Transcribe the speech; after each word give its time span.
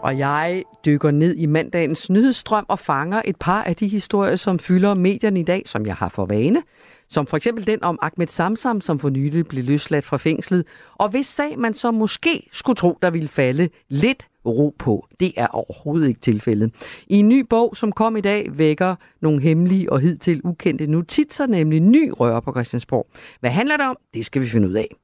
Og 0.04 0.18
jeg 0.18 0.64
dykker 0.88 1.12
ned 1.12 1.36
i 1.36 1.46
mandagens 1.46 2.10
nyhedsstrøm 2.10 2.66
og 2.68 2.80
fanger 2.80 3.22
et 3.26 3.36
par 3.36 3.64
af 3.64 3.76
de 3.76 3.88
historier, 3.88 4.36
som 4.36 4.60
fylder 4.60 4.94
medierne 4.94 5.40
i 5.40 5.44
dag, 5.44 5.64
som 5.66 5.86
jeg 5.86 5.96
har 5.96 6.10
for 6.10 6.26
vane. 6.26 6.64
Som 7.10 7.28
for 7.28 7.38
eksempel 7.38 7.68
den 7.68 7.84
om 7.84 8.00
Ahmed 8.02 8.28
Samsam, 8.28 8.82
som 8.82 9.00
for 9.00 9.10
nylig 9.10 9.48
blev 9.48 9.64
løsladt 9.64 10.06
fra 10.06 10.18
fængslet, 10.18 10.66
og 10.96 11.10
hvis 11.10 11.28
sag 11.28 11.60
man 11.60 11.74
så 11.74 11.92
måske 11.92 12.50
skulle 12.52 12.75
tro, 12.75 12.97
der 13.02 13.10
ville 13.10 13.28
falde 13.28 13.70
lidt 13.89 14.28
ro 14.50 14.75
på. 14.79 15.07
Det 15.19 15.33
er 15.37 15.47
overhovedet 15.47 16.07
ikke 16.07 16.19
tilfældet. 16.19 16.74
I 17.07 17.15
en 17.15 17.29
ny 17.29 17.39
bog, 17.50 17.78
som 17.78 17.92
kom 17.92 18.18
i 18.18 18.21
dag, 18.21 18.47
vækker 18.51 18.96
nogle 19.21 19.42
hemmelige 19.42 19.92
og 19.92 20.00
hidtil 20.00 20.42
ukendte 20.43 20.88
notitser, 20.88 21.46
nemlig 21.46 21.79
ny 21.79 22.11
røre 22.19 22.42
på 22.42 22.52
Christiansborg. 22.52 23.07
Hvad 23.39 23.50
handler 23.50 23.78
det 23.78 23.86
om? 23.86 23.97
Det 24.14 24.25
skal 24.25 24.41
vi 24.41 24.47
finde 24.47 24.68
ud 24.68 24.74
af. 24.74 24.96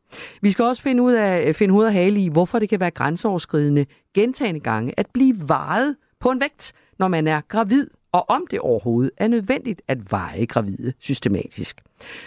Vi 0.41 0.51
skal 0.51 0.65
også 0.65 0.81
finde 0.81 1.03
ud 1.03 1.13
af 1.13 1.55
finde 1.55 1.71
hoved 1.71 1.85
og 1.85 1.93
hale 1.93 2.19
i, 2.19 2.29
hvorfor 2.29 2.59
det 2.59 2.69
kan 2.69 2.79
være 2.79 2.91
grænseoverskridende 2.91 3.85
gentagende 4.13 4.59
gange 4.59 4.93
at 4.97 5.07
blive 5.13 5.35
varet 5.47 5.95
på 6.19 6.31
en 6.31 6.41
vægt, 6.41 6.73
når 6.99 7.07
man 7.07 7.27
er 7.27 7.41
gravid, 7.47 7.87
og 8.11 8.29
om 8.29 8.47
det 8.51 8.59
overhovedet 8.59 9.11
er 9.17 9.27
nødvendigt 9.27 9.81
at 9.87 10.11
veje 10.11 10.45
gravide 10.45 10.93
systematisk. 10.99 11.81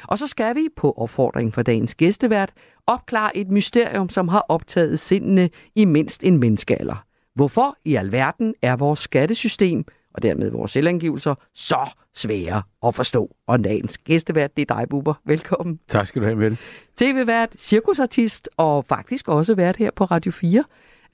Og 0.04 0.18
så 0.18 0.26
skal 0.26 0.56
vi 0.56 0.68
på 0.76 0.94
opfordring 0.96 1.54
fra 1.54 1.62
dagens 1.62 1.94
gæstevært 1.94 2.52
opklare 2.86 3.36
et 3.36 3.50
mysterium, 3.50 4.08
som 4.08 4.28
har 4.28 4.46
optaget 4.48 4.98
sindene 4.98 5.50
i 5.74 5.84
mindst 5.84 6.24
en 6.24 6.38
menneskealder. 6.38 7.05
Hvorfor 7.36 7.76
i 7.84 7.94
alverden 7.94 8.54
er 8.62 8.76
vores 8.76 8.98
skattesystem, 8.98 9.84
og 10.14 10.22
dermed 10.22 10.50
vores 10.50 10.70
selvangivelser, 10.70 11.34
så 11.54 11.78
svære 12.14 12.62
at 12.86 12.94
forstå? 12.94 13.36
Og 13.46 13.64
dagens 13.64 13.98
gæstevært, 13.98 14.56
det 14.56 14.70
er 14.70 14.74
dig, 14.74 14.88
Buber. 14.90 15.14
Velkommen. 15.24 15.80
Tak 15.88 16.06
skal 16.06 16.22
du 16.22 16.26
have, 16.26 16.36
Mette. 16.36 16.56
TV-vært, 16.96 17.48
cirkusartist 17.58 18.48
og 18.56 18.84
faktisk 18.84 19.28
også 19.28 19.54
vært 19.54 19.76
her 19.76 19.90
på 19.96 20.04
Radio 20.04 20.32
4 20.32 20.64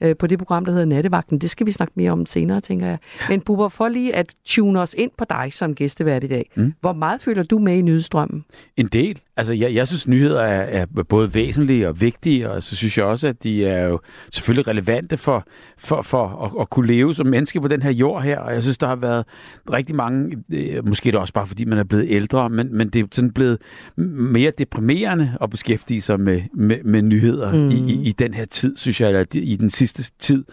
øh, 0.01 0.15
på 0.17 0.27
det 0.27 0.37
program, 0.39 0.65
der 0.65 0.71
hedder 0.71 0.85
Nattevagten. 0.85 1.39
Det 1.39 1.49
skal 1.49 1.65
vi 1.65 1.71
snakke 1.71 1.93
mere 1.95 2.11
om 2.11 2.25
senere, 2.25 2.61
tænker 2.61 2.87
jeg. 2.87 2.97
Men 3.29 3.41
Bubber, 3.41 3.69
for 3.69 3.87
lige 3.87 4.15
at 4.15 4.35
tune 4.45 4.79
os 4.79 4.95
ind 4.97 5.11
på 5.17 5.25
dig 5.29 5.53
som 5.53 5.75
gæstevært 5.75 6.23
i 6.23 6.27
dag. 6.27 6.49
Mm. 6.55 6.73
Hvor 6.81 6.93
meget 6.93 7.21
føler 7.21 7.43
du 7.43 7.59
med 7.59 7.77
i 7.77 7.81
nyhedsstrømmen? 7.81 8.45
En 8.77 8.87
del. 8.87 9.21
Altså, 9.37 9.53
jeg, 9.53 9.73
jeg 9.73 9.87
synes, 9.87 10.07
nyheder 10.07 10.41
er, 10.41 10.81
er 10.81 11.03
både 11.09 11.33
væsentlige 11.33 11.87
og 11.87 12.01
vigtige, 12.01 12.49
og 12.49 12.63
så 12.63 12.75
synes 12.75 12.97
jeg 12.97 13.05
også, 13.05 13.27
at 13.27 13.43
de 13.43 13.65
er 13.65 13.87
jo 13.87 13.99
selvfølgelig 14.31 14.67
relevante 14.67 15.17
for, 15.17 15.45
for, 15.77 16.01
for 16.01 16.43
at, 16.45 16.61
at 16.61 16.69
kunne 16.69 16.87
leve 16.87 17.15
som 17.15 17.27
menneske 17.27 17.61
på 17.61 17.67
den 17.67 17.81
her 17.81 17.91
jord 17.91 18.23
her. 18.23 18.39
Og 18.39 18.53
jeg 18.53 18.63
synes, 18.63 18.77
der 18.77 18.87
har 18.87 18.95
været 18.95 19.25
rigtig 19.71 19.95
mange, 19.95 20.37
øh, 20.53 20.87
måske 20.87 21.11
det 21.11 21.19
også 21.19 21.33
bare 21.33 21.47
fordi 21.47 21.65
man 21.65 21.77
er 21.77 21.83
blevet 21.83 22.05
ældre, 22.09 22.49
men, 22.49 22.77
men 22.77 22.89
det 22.89 23.01
er 23.01 23.05
sådan 23.11 23.31
blevet 23.31 23.57
mere 23.97 24.51
deprimerende 24.57 25.37
at 25.41 25.49
beskæftige 25.49 26.01
sig 26.01 26.19
med, 26.19 26.41
med, 26.53 26.83
med 26.83 27.01
nyheder 27.01 27.53
mm. 27.53 27.69
i, 27.69 27.93
i, 27.93 28.07
i 28.07 28.11
den 28.11 28.33
her 28.33 28.45
tid, 28.45 28.77
synes 28.77 29.01
jeg, 29.01 29.07
eller 29.07 29.25
i 29.33 29.55
den 29.55 29.69
sidste 29.69 30.11
tid. 30.19 30.45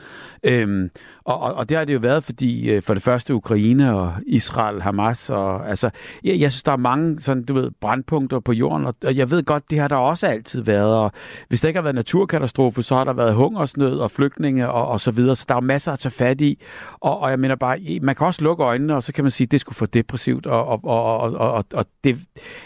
Øhm, 0.44 0.91
og, 1.24 1.40
og, 1.40 1.54
og 1.54 1.68
det 1.68 1.76
har 1.76 1.84
det 1.84 1.94
jo 1.94 1.98
været, 1.98 2.24
fordi 2.24 2.70
øh, 2.70 2.82
for 2.82 2.94
det 2.94 3.02
første 3.02 3.34
Ukraine 3.34 3.94
og 3.94 4.14
Israel, 4.26 4.82
Hamas, 4.82 5.30
og 5.30 5.68
altså, 5.68 5.90
jeg, 6.24 6.40
jeg 6.40 6.52
synes, 6.52 6.62
der 6.62 6.72
er 6.72 6.76
mange 6.76 7.20
sådan, 7.20 7.42
du 7.44 7.54
ved, 7.54 7.70
brandpunkter 7.80 8.40
på 8.40 8.52
jorden, 8.52 8.86
og, 8.86 8.94
og 9.04 9.16
jeg 9.16 9.30
ved 9.30 9.42
godt, 9.42 9.70
det 9.70 9.78
har 9.78 9.88
der 9.88 9.96
også 9.96 10.26
altid 10.26 10.62
været, 10.62 10.94
og 10.94 11.12
hvis 11.48 11.60
der 11.60 11.68
ikke 11.68 11.78
har 11.78 11.82
været 11.82 11.94
naturkatastrofe, 11.94 12.82
så 12.82 12.94
har 12.94 13.04
der 13.04 13.12
været 13.12 13.34
hungersnød 13.34 13.98
og 13.98 14.10
flygtninge 14.10 14.70
og, 14.70 14.88
og 14.88 15.00
så 15.00 15.10
videre, 15.10 15.36
så 15.36 15.44
der 15.48 15.54
er 15.54 15.60
masser 15.60 15.92
at 15.92 15.98
tage 15.98 16.12
fat 16.12 16.41
i, 16.41 16.62
og, 17.00 17.20
og 17.20 17.30
jeg 17.30 17.38
mener 17.38 17.54
bare, 17.54 17.98
man 18.02 18.14
kan 18.14 18.26
også 18.26 18.42
lukke 18.44 18.64
øjnene, 18.64 18.97
og 18.97 19.03
så 19.03 19.12
kan 19.12 19.25
man 19.25 19.30
sige, 19.30 19.47
at 19.47 19.53
det 19.53 19.60
skulle 19.60 19.76
få 19.76 19.86
depressivt, 19.86 20.47
og, 20.47 20.66
og, 20.66 20.84
og, 20.84 21.19
og, 21.19 21.53
og, 21.53 21.64
og 21.72 21.84
det... 22.04 22.19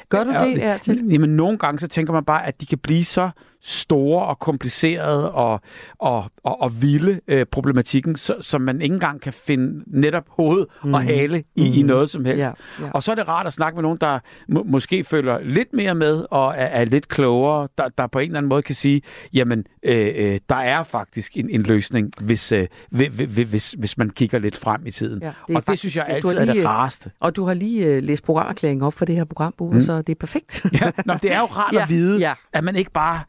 Gør 0.09 0.25
du 0.25 0.31
det, 0.31 0.65
er 0.65 0.77
til? 0.77 1.07
Jamen, 1.11 1.37
nogle 1.37 1.59
gange 1.59 1.79
så 1.79 1.89
tænker 1.89 2.13
man 2.13 2.25
bare, 2.25 2.47
at 2.47 2.61
de 2.61 2.67
kan 2.67 2.79
blive 2.79 3.05
så 3.05 3.31
store 3.67 4.27
og 4.27 4.39
komplicerede 4.39 5.33
og, 5.33 5.61
og, 5.99 6.25
og, 6.43 6.63
og 6.63 6.83
vilde 6.83 7.21
øh, 7.29 7.47
problematikken, 7.47 8.17
så, 8.17 8.35
som 8.41 8.61
man 8.61 8.83
ikke 8.83 8.93
engang 8.93 9.21
kan 9.21 9.33
finde 9.33 9.85
netop 9.87 10.25
hoved 10.29 10.67
og 10.83 11.03
hale 11.03 11.45
i, 11.55 11.69
mm. 11.69 11.75
i 11.75 11.83
noget 11.83 12.11
som 12.11 12.25
helst. 12.25 12.39
Ja, 12.39 12.53
ja. 12.81 12.91
Og 12.95 13.03
så 13.03 13.11
er 13.11 13.15
det 13.15 13.29
rart 13.29 13.47
at 13.47 13.53
snakke 13.53 13.77
med 13.77 13.83
nogen, 13.83 13.99
der 14.01 14.19
må, 14.49 14.63
måske 14.63 15.05
følger 15.05 15.39
lidt 15.43 15.73
mere 15.73 15.95
med 15.95 16.25
og 16.31 16.55
er, 16.57 16.67
er 16.67 16.85
lidt 16.85 17.09
klogere, 17.09 17.69
der, 17.79 17.89
der 17.99 18.07
på 18.07 18.19
en 18.19 18.27
eller 18.27 18.39
anden 18.39 18.49
måde 18.49 18.63
kan 18.63 18.75
sige, 18.75 19.03
jamen, 19.35 19.65
øh, 19.83 20.13
øh, 20.17 20.39
der 20.49 20.57
er 20.57 20.83
faktisk 20.83 21.37
en, 21.37 21.51
en 21.51 21.63
løsning, 21.63 22.11
hvis, 22.21 22.53
øh, 22.53 22.67
hvis, 22.91 23.75
hvis 23.79 23.99
man 23.99 24.11
kigger 24.11 24.39
lidt 24.39 24.57
frem 24.57 24.87
i 24.87 24.91
tiden. 24.91 25.23
Ja, 25.23 25.33
det 25.49 25.57
og 25.57 25.63
faktisk, 25.63 25.71
det 25.71 25.79
synes 25.79 25.97
jeg 25.97 26.07
altid 26.09 26.31
lige, 26.31 26.51
er 26.51 26.55
det 26.55 26.67
rareste. 26.67 27.11
Og 27.21 27.37
du 27.37 27.45
har 27.45 27.55
lige 27.55 27.87
øh, 27.87 28.03
læst 28.03 28.25
programerklæringen 28.25 28.83
op 28.83 28.95
for 28.95 29.05
det 29.05 29.15
her 29.15 29.25
program, 29.25 29.55
mm. 29.61 29.81
så 29.81 30.03
det 30.03 30.09
er 30.09 30.19
perfekt. 30.21 30.67
ja, 30.81 30.91
nå, 31.07 31.15
det 31.23 31.33
er 31.33 31.39
jo 31.39 31.45
rart 31.45 31.75
ja, 31.77 31.83
at 31.83 31.89
vide, 31.89 32.19
ja. 32.19 32.33
at 32.53 32.65
man 32.65 32.77
ikke 32.77 32.91
bare 32.91 33.21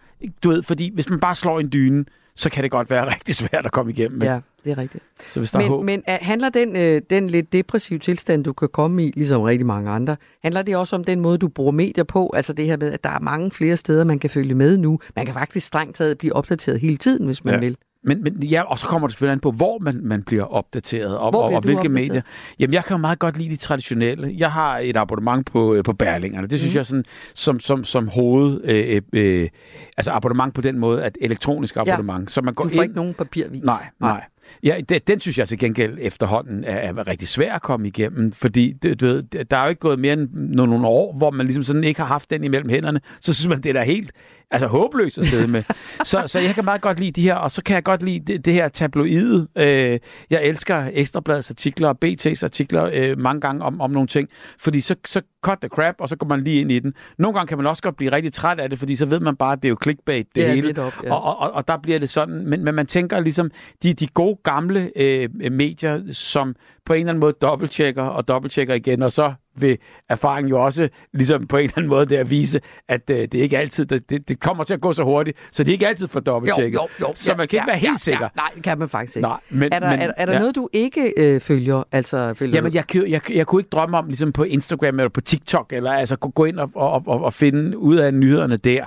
du 0.43 0.49
ved, 0.49 0.63
fordi 0.63 0.91
hvis 0.93 1.09
man 1.09 1.19
bare 1.19 1.35
slår 1.35 1.59
en 1.59 1.69
dyne, 1.73 2.05
så 2.35 2.49
kan 2.49 2.63
det 2.63 2.71
godt 2.71 2.89
være 2.89 3.09
rigtig 3.13 3.35
svært 3.35 3.65
at 3.65 3.71
komme 3.71 3.91
igennem 3.91 4.19
med. 4.19 4.27
Ja, 4.27 4.39
det 4.63 4.71
er 4.71 4.77
rigtigt. 4.77 5.03
Så 5.27 5.39
hvis 5.39 5.51
der 5.51 5.59
men, 5.59 5.65
er 5.65 5.69
håb... 5.69 5.85
men 5.85 6.03
handler 6.07 6.49
den, 6.49 6.75
øh, 6.75 7.01
den 7.09 7.29
lidt 7.29 7.53
depressive 7.53 7.99
tilstand, 7.99 8.43
du 8.43 8.53
kan 8.53 8.69
komme 8.69 9.05
i, 9.05 9.11
ligesom 9.15 9.41
rigtig 9.41 9.65
mange 9.65 9.91
andre, 9.91 10.15
handler 10.43 10.61
det 10.61 10.75
også 10.75 10.95
om 10.95 11.03
den 11.03 11.19
måde, 11.19 11.37
du 11.37 11.47
bruger 11.47 11.71
medier 11.71 12.03
på? 12.03 12.31
Altså 12.35 12.53
det 12.53 12.65
her 12.65 12.77
med, 12.77 12.91
at 12.91 13.03
der 13.03 13.09
er 13.09 13.19
mange 13.19 13.51
flere 13.51 13.77
steder, 13.77 14.03
man 14.03 14.19
kan 14.19 14.29
følge 14.29 14.55
med 14.55 14.77
nu. 14.77 14.99
Man 15.15 15.25
kan 15.25 15.33
faktisk 15.33 15.67
strengt 15.67 15.95
taget 15.95 16.17
blive 16.17 16.35
opdateret 16.35 16.79
hele 16.79 16.97
tiden, 16.97 17.25
hvis 17.25 17.43
man 17.43 17.53
ja. 17.53 17.59
vil. 17.59 17.77
Men, 18.05 18.23
men 18.23 18.43
ja, 18.43 18.61
og 18.61 18.79
så 18.79 18.87
kommer 18.87 19.07
det 19.07 19.13
selvfølgelig 19.13 19.31
an 19.31 19.39
på, 19.39 19.51
hvor 19.51 19.79
man, 19.79 19.99
man 20.03 20.23
bliver 20.23 20.43
opdateret, 20.43 21.17
og, 21.17 21.33
og, 21.33 21.43
og 21.43 21.61
hvilke 21.61 21.79
opdateret? 21.79 21.91
medier. 21.91 22.21
Jamen, 22.59 22.73
jeg 22.73 22.85
kan 22.85 22.93
jo 22.93 22.97
meget 22.97 23.19
godt 23.19 23.37
lide 23.37 23.49
de 23.49 23.57
traditionelle. 23.57 24.35
Jeg 24.37 24.51
har 24.51 24.77
et 24.77 24.97
abonnement 24.97 25.51
på, 25.51 25.73
øh, 25.73 25.83
på 25.83 25.93
Berlingerne. 25.93 26.47
Det 26.47 26.59
synes 26.59 26.73
mm. 26.73 26.77
jeg 26.77 26.85
sådan, 26.85 27.05
som, 27.33 27.59
som, 27.59 27.83
som 27.83 28.07
hoved, 28.07 28.61
øh, 28.63 29.01
øh, 29.13 29.49
altså 29.97 30.11
abonnement 30.11 30.53
på 30.53 30.61
den 30.61 30.79
måde, 30.79 31.03
at 31.03 31.17
elektronisk 31.21 31.77
abonnement. 31.77 32.29
Ja. 32.29 32.31
Så 32.31 32.41
man 32.41 32.53
går 32.53 32.63
du 32.63 32.69
får 32.69 32.75
ind... 32.75 32.83
ikke 32.83 32.95
nogen 32.95 33.13
papirvis. 33.13 33.63
Nej, 33.63 33.89
nej. 33.99 34.11
nej. 34.11 34.23
Ja, 34.63 34.81
det, 34.89 35.07
den 35.07 35.19
synes 35.19 35.37
jeg 35.37 35.47
til 35.47 35.59
gengæld 35.59 35.97
efterhånden 36.01 36.63
er, 36.63 36.75
er 36.75 37.07
rigtig 37.07 37.27
svær 37.27 37.53
at 37.53 37.61
komme 37.61 37.87
igennem, 37.87 38.31
fordi 38.31 38.73
det, 38.73 39.01
du 39.01 39.05
ved, 39.05 39.23
der 39.23 39.57
er 39.57 39.63
jo 39.63 39.69
ikke 39.69 39.79
gået 39.79 39.99
mere 39.99 40.13
end 40.13 40.29
nogle 40.33 40.87
år, 40.87 41.17
hvor 41.17 41.31
man 41.31 41.45
ligesom 41.45 41.63
sådan 41.63 41.83
ikke 41.83 41.99
har 41.99 42.07
haft 42.07 42.29
den 42.29 42.43
imellem 42.43 42.69
hænderne. 42.69 43.01
Så 43.21 43.33
synes 43.33 43.47
man, 43.47 43.61
det 43.61 43.69
er 43.69 43.73
da 43.73 43.83
helt 43.83 44.11
altså 44.51 44.67
håbløst 44.67 45.17
at 45.17 45.25
sidde 45.25 45.47
med. 45.47 45.63
så, 46.03 46.23
så 46.27 46.39
jeg 46.39 46.55
kan 46.55 46.65
meget 46.65 46.81
godt 46.81 46.99
lide 46.99 47.11
de 47.11 47.21
her, 47.21 47.35
og 47.35 47.51
så 47.51 47.63
kan 47.63 47.75
jeg 47.75 47.83
godt 47.83 48.03
lide 48.03 48.19
det, 48.19 48.45
det 48.45 48.53
her 48.53 48.67
tabloid. 48.67 49.47
Øh, 49.55 49.99
jeg 50.29 50.43
elsker 50.43 50.89
Ekstrabladets 50.93 51.49
artikler 51.49 51.87
og 51.87 51.97
BT's 52.05 52.43
artikler 52.43 52.89
øh, 52.93 53.19
mange 53.19 53.41
gange 53.41 53.63
om, 53.63 53.81
om 53.81 53.91
nogle 53.91 54.07
ting, 54.07 54.29
fordi 54.59 54.81
så, 54.81 54.95
så 55.05 55.21
cut 55.41 55.57
the 55.61 55.69
crap, 55.69 55.95
og 55.99 56.09
så 56.09 56.15
går 56.15 56.27
man 56.27 56.43
lige 56.43 56.61
ind 56.61 56.71
i 56.71 56.79
den. 56.79 56.93
Nogle 57.17 57.37
gange 57.37 57.47
kan 57.47 57.57
man 57.57 57.67
også 57.67 57.83
godt 57.83 57.95
blive 57.95 58.11
rigtig 58.11 58.33
træt 58.33 58.59
af 58.59 58.69
det, 58.69 58.79
fordi 58.79 58.95
så 58.95 59.05
ved 59.05 59.19
man 59.19 59.35
bare, 59.35 59.53
at 59.53 59.61
det 59.61 59.67
er 59.67 59.69
jo 59.69 59.77
clickbait, 59.83 60.27
det 60.35 60.41
ja, 60.41 60.53
hele. 60.53 60.81
Op, 60.81 60.93
ja. 61.03 61.13
og, 61.13 61.39
og, 61.39 61.51
og 61.51 61.67
der 61.67 61.77
bliver 61.77 61.99
det 61.99 62.09
sådan, 62.09 62.47
men, 62.47 62.63
men 62.63 62.75
man 62.75 62.87
tænker 62.87 63.19
ligesom, 63.19 63.51
de, 63.83 63.93
de 63.93 64.07
gode 64.07 64.34
gamle 64.43 64.91
øh, 64.95 65.29
medier, 65.51 66.01
som 66.11 66.55
på 66.85 66.93
en 66.93 66.99
eller 66.99 67.09
anden 67.09 67.19
måde 67.19 67.33
dobbelttjekker 67.41 68.03
og 68.03 68.27
dobbelttjekker 68.27 68.73
igen, 68.73 69.01
og 69.01 69.11
så 69.11 69.33
vil 69.57 69.77
erfaringen 70.09 70.49
jo 70.49 70.63
også 70.63 70.89
ligesom 71.13 71.47
på 71.47 71.57
en 71.57 71.63
eller 71.63 71.77
anden 71.77 71.89
måde 71.89 72.05
der 72.05 72.23
vise, 72.23 72.61
at 72.87 73.09
øh, 73.09 73.17
det 73.17 73.33
ikke 73.33 73.57
altid, 73.57 73.85
det, 73.85 74.27
det 74.29 74.39
kommer 74.39 74.63
til 74.63 74.73
at 74.73 74.81
gå 74.81 74.93
så 74.93 75.03
hurtigt, 75.03 75.37
så 75.51 75.63
det 75.63 75.69
er 75.69 75.73
ikke 75.73 75.87
altid 75.87 76.07
for 76.07 76.19
dobbelttjekket. 76.19 76.75
Jo, 76.75 76.87
jo, 76.99 77.07
jo, 77.07 77.13
så 77.15 77.31
ja, 77.31 77.37
man 77.37 77.47
kan 77.47 77.57
ja, 77.57 77.61
ikke 77.61 77.67
være 77.67 77.77
helt 77.77 77.91
ja, 77.91 77.97
sikker. 77.97 78.21
Ja, 78.21 78.27
nej, 78.35 78.51
det 78.55 78.63
kan 78.63 78.79
man 78.79 78.89
faktisk 78.89 79.17
ikke. 79.17 79.27
Nej, 79.27 79.39
men, 79.49 79.73
er 79.73 79.79
der, 79.79 79.89
men, 79.89 79.99
er, 79.99 80.11
er 80.17 80.25
der 80.25 80.33
ja. 80.33 80.39
noget, 80.39 80.55
du 80.55 80.69
ikke 80.73 81.13
øh, 81.17 81.41
følger? 81.41 81.83
Altså, 81.91 82.33
følger 82.33 82.55
Jamen, 82.55 82.73
jeg, 82.73 82.95
jeg, 82.95 83.09
jeg, 83.09 83.31
jeg 83.31 83.47
kunne 83.47 83.59
ikke 83.59 83.69
drømme 83.69 83.97
om 83.97 84.07
ligesom 84.07 84.31
på 84.31 84.43
Instagram 84.43 84.99
eller 84.99 85.09
på 85.09 85.21
TikTok, 85.21 85.73
eller 85.73 85.91
altså 85.91 86.15
gå 86.15 86.45
ind 86.45 86.59
og, 86.59 86.71
og, 86.75 87.03
og, 87.07 87.23
og 87.23 87.33
finde 87.33 87.77
ud 87.77 87.95
af 87.95 88.13
nyhederne 88.13 88.57
der. 88.57 88.85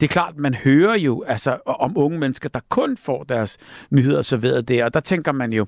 Det 0.00 0.06
er 0.06 0.12
klart, 0.12 0.38
man 0.38 0.54
hører 0.54 0.98
jo 0.98 1.22
altså, 1.26 1.58
om 1.66 1.96
unge 1.96 2.18
mennesker, 2.18 2.48
der 2.48 2.60
kun 2.68 2.96
får 2.96 3.24
deres 3.24 3.56
nyheder 3.90 4.22
serveret 4.22 4.68
der, 4.68 4.84
og 4.84 4.94
der 4.94 5.00
tænker 5.00 5.32
man 5.32 5.52
jo, 5.52 5.66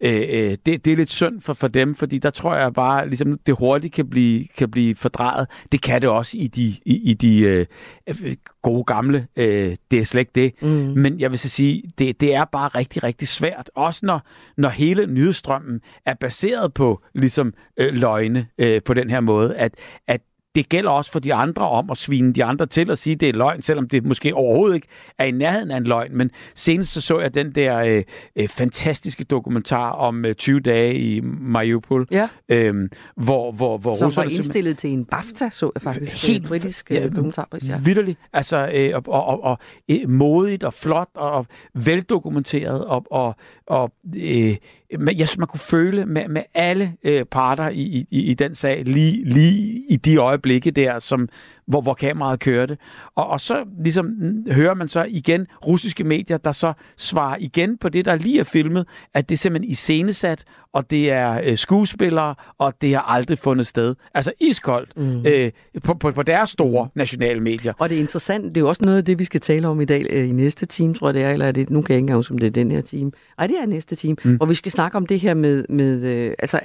øh, 0.00 0.22
øh, 0.28 0.56
det, 0.66 0.84
det 0.84 0.92
er 0.92 0.96
lidt 0.96 1.12
synd 1.18 1.40
for, 1.40 1.54
for 1.54 1.68
dem, 1.68 1.94
fordi 1.94 2.18
der 2.18 2.30
tror 2.30 2.54
jeg 2.54 2.72
bare, 2.72 3.08
ligesom 3.08 3.38
det 3.46 3.56
hurtigt 3.58 3.94
kan 3.94 4.10
blive, 4.10 4.46
kan 4.58 4.70
blive 4.70 4.94
fordrejet. 4.94 5.46
Det 5.72 5.82
kan 5.82 6.02
det 6.02 6.10
også 6.10 6.36
i 6.36 6.46
de, 6.46 6.66
i, 6.84 7.10
i 7.10 7.14
de 7.14 7.40
øh, 7.40 7.66
gode 8.62 8.84
gamle. 8.84 9.26
Øh, 9.36 9.76
det 9.90 9.98
er 9.98 10.04
slet 10.04 10.20
ikke 10.20 10.32
det. 10.34 10.52
Mm. 10.62 10.68
Men 10.96 11.20
jeg 11.20 11.30
vil 11.30 11.38
så 11.38 11.48
sige, 11.48 11.92
det, 11.98 12.20
det 12.20 12.34
er 12.34 12.44
bare 12.44 12.68
rigtig, 12.68 13.02
rigtig 13.02 13.28
svært. 13.28 13.70
Også 13.74 14.06
når, 14.06 14.20
når 14.56 14.68
hele 14.68 15.06
nyhedsstrømmen 15.06 15.80
er 16.06 16.14
baseret 16.14 16.74
på 16.74 17.02
ligesom 17.14 17.54
øh, 17.76 17.94
løgne 17.94 18.46
øh, 18.58 18.80
på 18.84 18.94
den 18.94 19.10
her 19.10 19.20
måde, 19.20 19.56
at, 19.56 19.74
at 20.06 20.20
det 20.58 20.68
gælder 20.68 20.90
også 20.90 21.12
for 21.12 21.18
de 21.18 21.34
andre 21.34 21.68
om 21.68 21.90
at 21.90 21.96
svine 21.96 22.32
de 22.32 22.44
andre 22.44 22.66
til 22.66 22.90
og 22.90 22.98
sige, 22.98 23.14
at 23.14 23.20
det 23.20 23.28
er 23.28 23.32
løgn, 23.32 23.62
selvom 23.62 23.88
det 23.88 24.04
måske 24.04 24.34
overhovedet 24.34 24.74
ikke 24.74 24.86
er 25.18 25.24
i 25.24 25.30
nærheden 25.30 25.70
af 25.70 25.76
en 25.76 25.84
løgn. 25.84 26.16
Men 26.16 26.30
senest 26.54 26.92
så, 26.92 27.00
så 27.00 27.20
jeg 27.20 27.34
den 27.34 27.54
der 27.54 27.78
øh, 27.78 28.02
øh, 28.36 28.48
fantastiske 28.48 29.24
dokumentar 29.24 29.90
om 29.90 30.24
øh, 30.24 30.34
20 30.34 30.60
dage 30.60 30.94
i 30.98 31.20
Mariupol, 31.40 32.06
Ja. 32.10 32.28
øh, 32.48 32.74
hvor, 33.16 33.52
hvor, 33.52 33.78
hvor 33.78 33.94
Som 33.96 34.12
var 34.16 34.22
indstillet 34.22 34.78
til 34.78 34.90
en 34.90 35.04
BAFTA, 35.04 35.48
så 35.48 35.70
jeg 35.74 35.82
faktisk. 35.82 36.26
Helt- 36.26 36.32
Helt 36.38 36.48
britisk 36.48 36.90
ja, 36.90 37.00
ja, 37.00 37.08
dokumentarpris, 37.08 37.68
ja. 37.68 37.78
Vitterligt. 37.84 38.18
Altså, 38.32 38.70
øh, 38.74 38.90
og, 38.94 39.02
og, 39.06 39.24
og, 39.26 39.42
og 39.44 39.58
øh, 39.90 40.10
modigt 40.10 40.64
og 40.64 40.74
flot 40.74 41.08
og 41.14 41.46
veldokumenteret. 41.74 42.84
Og, 42.84 43.04
og, 43.10 43.36
og 43.66 43.92
øh, 44.16 44.56
man, 45.00 45.18
jeg 45.18 45.28
synes, 45.28 45.38
man 45.38 45.46
kunne 45.48 45.60
føle 45.60 46.06
med, 46.06 46.28
med 46.28 46.42
alle 46.54 46.94
øh, 47.02 47.24
parter 47.24 47.68
i, 47.68 48.06
i, 48.10 48.20
i 48.20 48.34
den 48.34 48.54
sag, 48.54 48.84
lige, 48.84 49.24
lige 49.24 49.82
i 49.88 49.96
de 49.96 50.16
øjeblikke 50.16 50.70
der, 50.70 50.98
som, 50.98 51.28
hvor, 51.68 51.80
hvor 51.80 51.94
kameraet 51.94 52.40
kørte. 52.40 52.78
Og, 53.14 53.26
og 53.26 53.40
så 53.40 53.64
ligesom 53.84 54.06
mm, 54.06 54.52
hører 54.52 54.74
man 54.74 54.88
så 54.88 55.06
igen 55.08 55.46
russiske 55.66 56.04
medier, 56.04 56.36
der 56.36 56.52
så 56.52 56.72
svarer 56.96 57.36
igen 57.40 57.78
på 57.78 57.88
det, 57.88 58.04
der 58.04 58.16
lige 58.16 58.40
er 58.40 58.44
filmet, 58.44 58.86
at 59.14 59.28
det 59.28 59.34
er 59.34 59.38
simpelthen 59.38 59.70
iscenesat, 59.70 60.44
og 60.72 60.90
det 60.90 61.10
er 61.10 61.40
øh, 61.44 61.58
skuespillere, 61.58 62.34
og 62.58 62.74
det 62.82 62.94
har 62.94 63.02
aldrig 63.02 63.38
fundet 63.38 63.66
sted. 63.66 63.94
Altså 64.14 64.32
iskoldt 64.40 64.92
mm. 64.96 65.26
øh, 65.26 65.50
på, 65.82 65.94
på, 65.94 66.10
på 66.10 66.22
deres 66.22 66.50
store 66.50 66.88
nationale 66.94 67.40
medier. 67.40 67.72
Og 67.78 67.88
det 67.88 67.96
er 67.96 68.00
interessant, 68.00 68.44
det 68.44 68.56
er 68.56 68.60
jo 68.60 68.68
også 68.68 68.84
noget 68.84 68.98
af 68.98 69.04
det, 69.04 69.18
vi 69.18 69.24
skal 69.24 69.40
tale 69.40 69.68
om 69.68 69.80
i 69.80 69.84
dag 69.84 70.06
øh, 70.10 70.28
i 70.28 70.32
næste 70.32 70.66
time, 70.66 70.94
tror 70.94 71.08
jeg 71.08 71.14
det 71.14 71.22
er, 71.22 71.30
eller 71.30 71.46
er 71.46 71.52
det, 71.52 71.70
nu 71.70 71.82
kan 71.82 71.92
jeg 71.92 71.96
ikke 71.96 72.02
engang 72.02 72.16
huske, 72.16 72.32
om 72.32 72.38
det 72.38 72.46
er 72.46 72.50
den 72.50 72.70
her 72.70 72.80
time. 72.80 73.12
Nej, 73.38 73.46
det 73.46 73.56
er 73.62 73.66
næste 73.66 73.96
time, 73.96 74.16
mm. 74.24 74.36
hvor 74.36 74.46
vi 74.46 74.54
skal 74.54 74.72
snakke 74.72 74.96
om 74.96 75.06
det 75.06 75.20
her 75.20 75.34
med, 75.34 75.64
med 75.68 76.02
øh, 76.02 76.32
altså, 76.38 76.60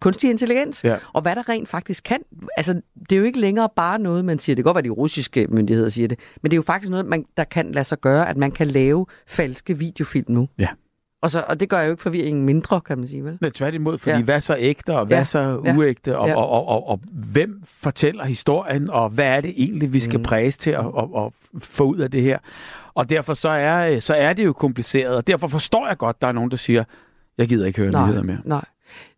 kunstig 0.00 0.30
intelligens, 0.30 0.84
Ja. 0.84 0.96
og 1.12 1.22
hvad 1.22 1.36
der 1.36 1.48
rent 1.48 1.68
faktisk 1.68 2.04
kan. 2.04 2.18
Altså, 2.56 2.80
det 3.10 3.16
er 3.16 3.20
jo 3.20 3.24
ikke 3.24 3.40
længere 3.40 3.68
bare 3.76 3.98
noget, 3.98 4.24
man 4.24 4.38
siger, 4.38 4.56
det 4.56 4.64
kan 4.64 4.68
godt 4.72 4.74
være, 4.74 4.84
de 4.84 5.00
russiske 5.00 5.46
myndigheder 5.50 5.88
siger 5.88 6.08
det, 6.08 6.18
men 6.42 6.50
det 6.50 6.54
er 6.54 6.58
jo 6.58 6.62
faktisk 6.62 6.90
noget, 6.90 7.06
man, 7.06 7.24
der 7.36 7.44
kan 7.44 7.72
lade 7.72 7.84
sig 7.84 8.00
gøre, 8.00 8.28
at 8.28 8.36
man 8.36 8.50
kan 8.50 8.66
lave 8.66 9.06
falske 9.26 9.78
videofilm 9.78 10.26
nu. 10.32 10.48
Ja. 10.58 10.68
Og, 11.22 11.30
så, 11.30 11.44
og 11.48 11.60
det 11.60 11.68
gør 11.68 11.82
jo 11.82 11.90
ikke 11.90 12.02
forvirringen 12.02 12.44
mindre, 12.44 12.80
kan 12.80 12.98
man 12.98 13.06
sige, 13.06 13.24
vel? 13.24 13.38
Men 13.40 13.50
tværtimod, 13.50 13.98
fordi 13.98 14.16
Ja. 14.16 14.22
hvad 14.22 14.40
så 14.40 14.56
ægte, 14.58 14.96
og 14.96 15.06
hvad 15.06 15.18
Ja. 15.18 15.24
så 15.24 15.56
uægte, 15.76 16.18
og, 16.18 16.28
Ja. 16.28 16.36
og, 16.36 16.48
og, 16.48 16.66
og, 16.68 16.88
og 16.88 17.00
hvem 17.12 17.62
fortæller 17.64 18.24
historien, 18.24 18.90
og 18.90 19.08
hvad 19.10 19.26
er 19.26 19.40
det 19.40 19.54
egentlig, 19.56 19.92
vi 19.92 20.00
skal 20.00 20.18
Mm. 20.18 20.22
præges 20.24 20.56
til 20.56 20.70
at, 20.70 20.84
at, 20.98 21.04
at 21.18 21.32
få 21.58 21.84
ud 21.84 21.98
af 21.98 22.10
det 22.10 22.22
her. 22.22 22.38
Og 22.94 23.10
derfor 23.10 23.34
så 23.34 23.48
er, 23.48 24.00
så 24.00 24.14
er 24.14 24.32
det 24.32 24.44
jo 24.44 24.52
kompliceret, 24.52 25.16
og 25.16 25.26
derfor 25.26 25.48
forstår 25.48 25.88
jeg 25.88 25.98
godt, 25.98 26.20
der 26.22 26.28
er 26.28 26.32
nogen, 26.32 26.50
der 26.50 26.56
siger, 26.56 26.84
jeg 27.38 27.48
gider 27.48 27.66
ikke 27.66 27.78
høre 27.80 28.06
nyheder 28.06 28.22
mere. 28.22 28.38
Nej. 28.44 28.64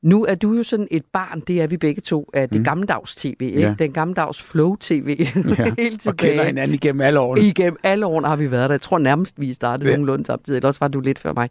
Nu 0.03 0.25
er 0.25 0.35
du 0.35 0.53
jo 0.53 0.62
sådan 0.62 0.88
et 0.91 1.03
barn, 1.12 1.41
det 1.41 1.62
er 1.62 1.67
vi 1.67 1.76
begge 1.76 2.00
to, 2.00 2.31
af 2.35 2.49
det 2.49 2.55
Mm. 2.56 2.61
mm. 2.61 2.65
gammeldags 2.65 3.17
tv, 3.17 3.37
ikke? 3.41 3.61
Ja. 3.61 3.75
Den 3.79 3.93
gammeldags 3.93 4.43
flow-tv, 4.43 5.17
Ja. 5.59 5.65
helt 5.79 6.06
Og 6.09 6.17
kender 6.17 6.32
tilbage. 6.32 6.44
hinanden 6.47 6.75
igennem 6.75 7.00
alle 7.00 7.20
årene. 7.20 7.43
Igennem 7.47 7.76
alle 7.82 8.06
årene 8.06 8.29
har 8.29 8.37
vi 8.37 8.50
været 8.50 8.69
der. 8.70 8.75
Jeg 8.75 8.81
tror 8.81 8.99
nærmest, 8.99 9.41
vi 9.41 9.53
startede 9.53 9.91
ja. 9.91 9.97
nogenlunde 9.97 10.26
samtidig, 10.26 10.56
eller 10.56 10.69
også 10.69 10.81
var 10.81 10.88
du 10.88 11.00
lidt 11.00 11.19
før 11.19 11.32
mig. 11.32 11.50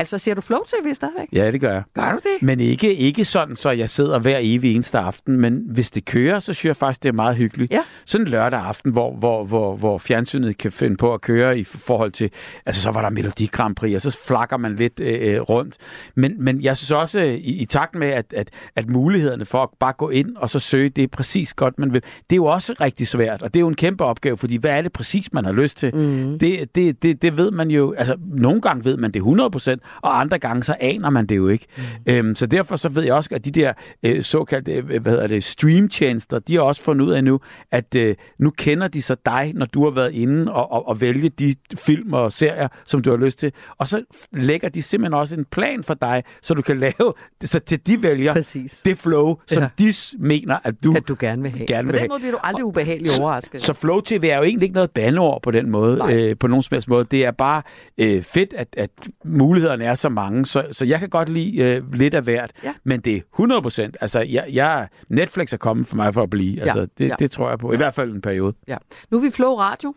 Altså, 0.00 0.18
ser 0.18 0.34
du 0.34 0.40
flow-tv 0.40 0.94
stadigvæk? 0.94 1.28
Ja, 1.32 1.50
det 1.50 1.60
gør 1.60 1.72
jeg. 1.72 1.82
Gør 1.94 2.12
du 2.12 2.16
det? 2.16 2.42
Men 2.42 2.60
ikke, 2.60 2.94
ikke 2.94 3.24
sådan, 3.24 3.56
så 3.56 3.70
jeg 3.70 3.90
sidder 3.90 4.18
hver 4.18 4.38
evig 4.40 4.74
eneste 4.74 4.98
aften, 4.98 5.40
men 5.40 5.62
hvis 5.66 5.90
det 5.90 6.04
kører, 6.04 6.40
så 6.40 6.52
synes 6.52 6.64
jeg 6.64 6.76
faktisk, 6.76 7.02
det 7.02 7.08
er 7.08 7.12
meget 7.12 7.36
hyggeligt. 7.36 7.72
Ja. 7.72 7.80
Sådan 8.04 8.26
en 8.26 8.30
lørdag 8.30 8.60
aften, 8.60 8.92
hvor, 8.92 9.14
hvor, 9.14 9.44
hvor, 9.44 9.76
hvor 9.76 9.98
fjernsynet 9.98 10.58
kan 10.58 10.72
finde 10.72 10.96
på 10.96 11.14
at 11.14 11.20
køre 11.20 11.58
i 11.58 11.64
forhold 11.64 12.10
til, 12.10 12.30
altså 12.66 12.82
så 12.82 12.90
var 12.90 13.02
der 13.02 13.10
Melodi 13.10 13.46
Grand 13.46 13.74
Prix, 13.74 13.94
og 13.94 14.00
så 14.00 14.18
flakker 14.26 14.56
man 14.56 14.76
lidt 14.76 15.00
øh, 15.00 15.40
rundt. 15.40 15.76
Men, 16.14 16.44
men 16.44 16.62
jeg 16.62 16.76
synes 16.76 16.90
også, 16.90 17.20
øh, 17.20 17.34
i, 17.34 17.62
i 17.62 17.64
takt 17.64 17.94
med, 17.94 18.08
at, 18.08 18.32
at, 18.36 18.50
at 18.76 18.88
mulighederne 18.88 19.44
for 19.44 19.62
at 19.62 19.68
bare 19.80 19.92
gå 19.92 20.08
ind 20.08 20.36
og 20.36 20.50
så 20.50 20.58
søge 20.58 20.88
det 20.88 21.04
er 21.04 21.08
præcis 21.08 21.54
godt, 21.54 21.78
man 21.78 21.92
vil, 21.92 22.02
det 22.02 22.32
er 22.32 22.36
jo 22.36 22.44
også 22.44 22.74
rigtig 22.80 23.06
svært, 23.06 23.42
og 23.42 23.54
det 23.54 23.60
er 23.60 23.62
jo 23.62 23.68
en 23.68 23.74
kæmpe 23.76 24.04
opgave, 24.04 24.36
fordi 24.36 24.56
hvad 24.56 24.70
er 24.70 24.82
det 24.82 24.92
præcis, 24.92 25.32
man 25.32 25.44
har 25.44 25.52
lyst 25.52 25.76
til? 25.76 25.96
Mm. 25.96 26.38
Det, 26.38 26.74
det, 26.74 27.02
det, 27.02 27.22
det 27.22 27.36
ved 27.36 27.50
man 27.50 27.70
jo, 27.70 27.94
altså 27.98 28.16
nogle 28.20 28.60
gange 28.60 28.84
ved 28.84 28.96
man 28.96 29.10
det 29.10 29.22
100%, 29.22 29.76
og 30.02 30.20
andre 30.20 30.38
gange 30.38 30.62
så 30.62 30.74
aner 30.80 31.10
man 31.10 31.26
det 31.26 31.36
jo 31.36 31.48
ikke. 31.48 31.66
Mm. 31.76 31.82
Øhm, 32.12 32.34
så 32.34 32.46
derfor 32.46 32.76
så 32.76 32.88
ved 32.88 33.02
jeg 33.02 33.14
også, 33.14 33.30
at 33.32 33.44
de 33.44 33.50
der 33.50 33.72
øh, 34.02 34.22
såkaldte 34.22 34.72
øh, 34.72 35.02
hvad 35.02 35.12
hedder 35.12 35.26
det, 35.26 35.44
streamtjenester, 35.44 36.38
de 36.38 36.54
har 36.54 36.62
også 36.62 36.82
fundet 36.82 37.04
ud 37.06 37.12
af 37.12 37.24
nu, 37.24 37.40
at 37.70 37.94
øh, 37.94 38.14
nu 38.38 38.50
kender 38.50 38.88
de 38.88 39.02
så 39.02 39.16
dig, 39.26 39.52
når 39.54 39.66
du 39.66 39.84
har 39.84 39.90
været 39.90 40.12
inde 40.12 40.52
og, 40.52 40.72
og, 40.72 40.88
og 40.88 41.00
vælge 41.00 41.28
de 41.28 41.54
film 41.78 42.12
og 42.12 42.32
serier, 42.32 42.68
som 42.84 43.02
du 43.02 43.10
har 43.10 43.16
lyst 43.16 43.38
til. 43.38 43.52
Og 43.78 43.86
så 43.88 44.02
lægger 44.32 44.68
de 44.68 44.82
simpelthen 44.82 45.14
også 45.14 45.34
en 45.36 45.44
plan 45.44 45.84
for 45.84 45.94
dig, 45.94 46.22
så 46.42 46.54
du 46.54 46.62
kan 46.62 46.78
lave, 46.80 47.12
så 47.44 47.58
til 47.58 47.86
de 47.86 48.02
vælger 48.02 48.32
Præcis. 48.32 48.82
det 48.84 48.98
flow, 48.98 49.36
som 49.46 49.62
Ja. 49.62 49.68
de 49.78 49.92
mener, 50.18 50.58
at 50.64 50.74
du... 50.84 50.94
At 50.96 51.08
du 51.08 51.16
gerne 51.20 51.42
vil 51.42 51.50
have. 51.50 51.66
Gerne 51.66 51.82
På 51.88 51.92
vil 51.92 51.92
den 51.92 51.98
have. 52.00 52.08
måde 52.08 52.18
bliver 52.20 52.32
du 52.32 52.38
aldrig 52.42 52.64
ubehageligt 52.64 53.20
overrasket. 53.20 53.62
Så 53.62 53.72
Flow 53.72 54.00
TV 54.00 54.24
er 54.32 54.36
jo 54.36 54.42
egentlig 54.42 54.62
ikke 54.66 54.74
noget 54.74 54.90
bandeord 54.90 55.42
på 55.42 55.50
den 55.50 55.70
måde, 55.70 55.98
Nej. 55.98 56.14
øh, 56.16 56.36
på 56.40 56.46
nogen 56.46 56.62
som 56.62 56.74
helst 56.74 56.88
måde. 56.88 57.04
Det 57.10 57.24
er 57.24 57.30
bare 57.30 57.62
øh, 57.98 58.22
fedt, 58.22 58.52
at, 58.52 58.68
at 58.76 58.90
mulighederne 59.24 59.79
er 59.82 59.94
så 59.94 60.08
mange, 60.08 60.46
så, 60.46 60.66
så 60.72 60.84
jeg 60.84 60.98
kan 60.98 61.08
godt 61.08 61.28
lide 61.28 61.58
øh, 61.62 61.92
lidt 61.92 62.14
af 62.14 62.22
hvert, 62.22 62.52
Ja. 62.64 62.72
men 62.84 63.00
det 63.00 63.16
er 63.16 63.20
100 63.34 63.62
procent. 63.62 63.96
Altså, 64.00 64.20
jeg, 64.20 64.44
jeg, 64.52 64.88
Netflix 65.08 65.52
er 65.52 65.56
kommet 65.56 65.86
for 65.86 65.96
mig 65.96 66.14
for 66.14 66.22
at 66.22 66.30
blive. 66.30 66.60
Altså, 66.62 66.86
det, 66.98 67.08
ja. 67.08 67.14
det 67.18 67.30
tror 67.30 67.48
jeg 67.48 67.58
på. 67.58 67.72
I 67.72 67.76
hvert 67.76 67.94
fald 67.94 68.12
en 68.14 68.20
periode. 68.20 68.52
Ja. 68.68 68.76
Nu 69.10 69.16
er 69.18 69.22
vi 69.22 69.30
Flow 69.30 69.54
Radio. 69.54 69.94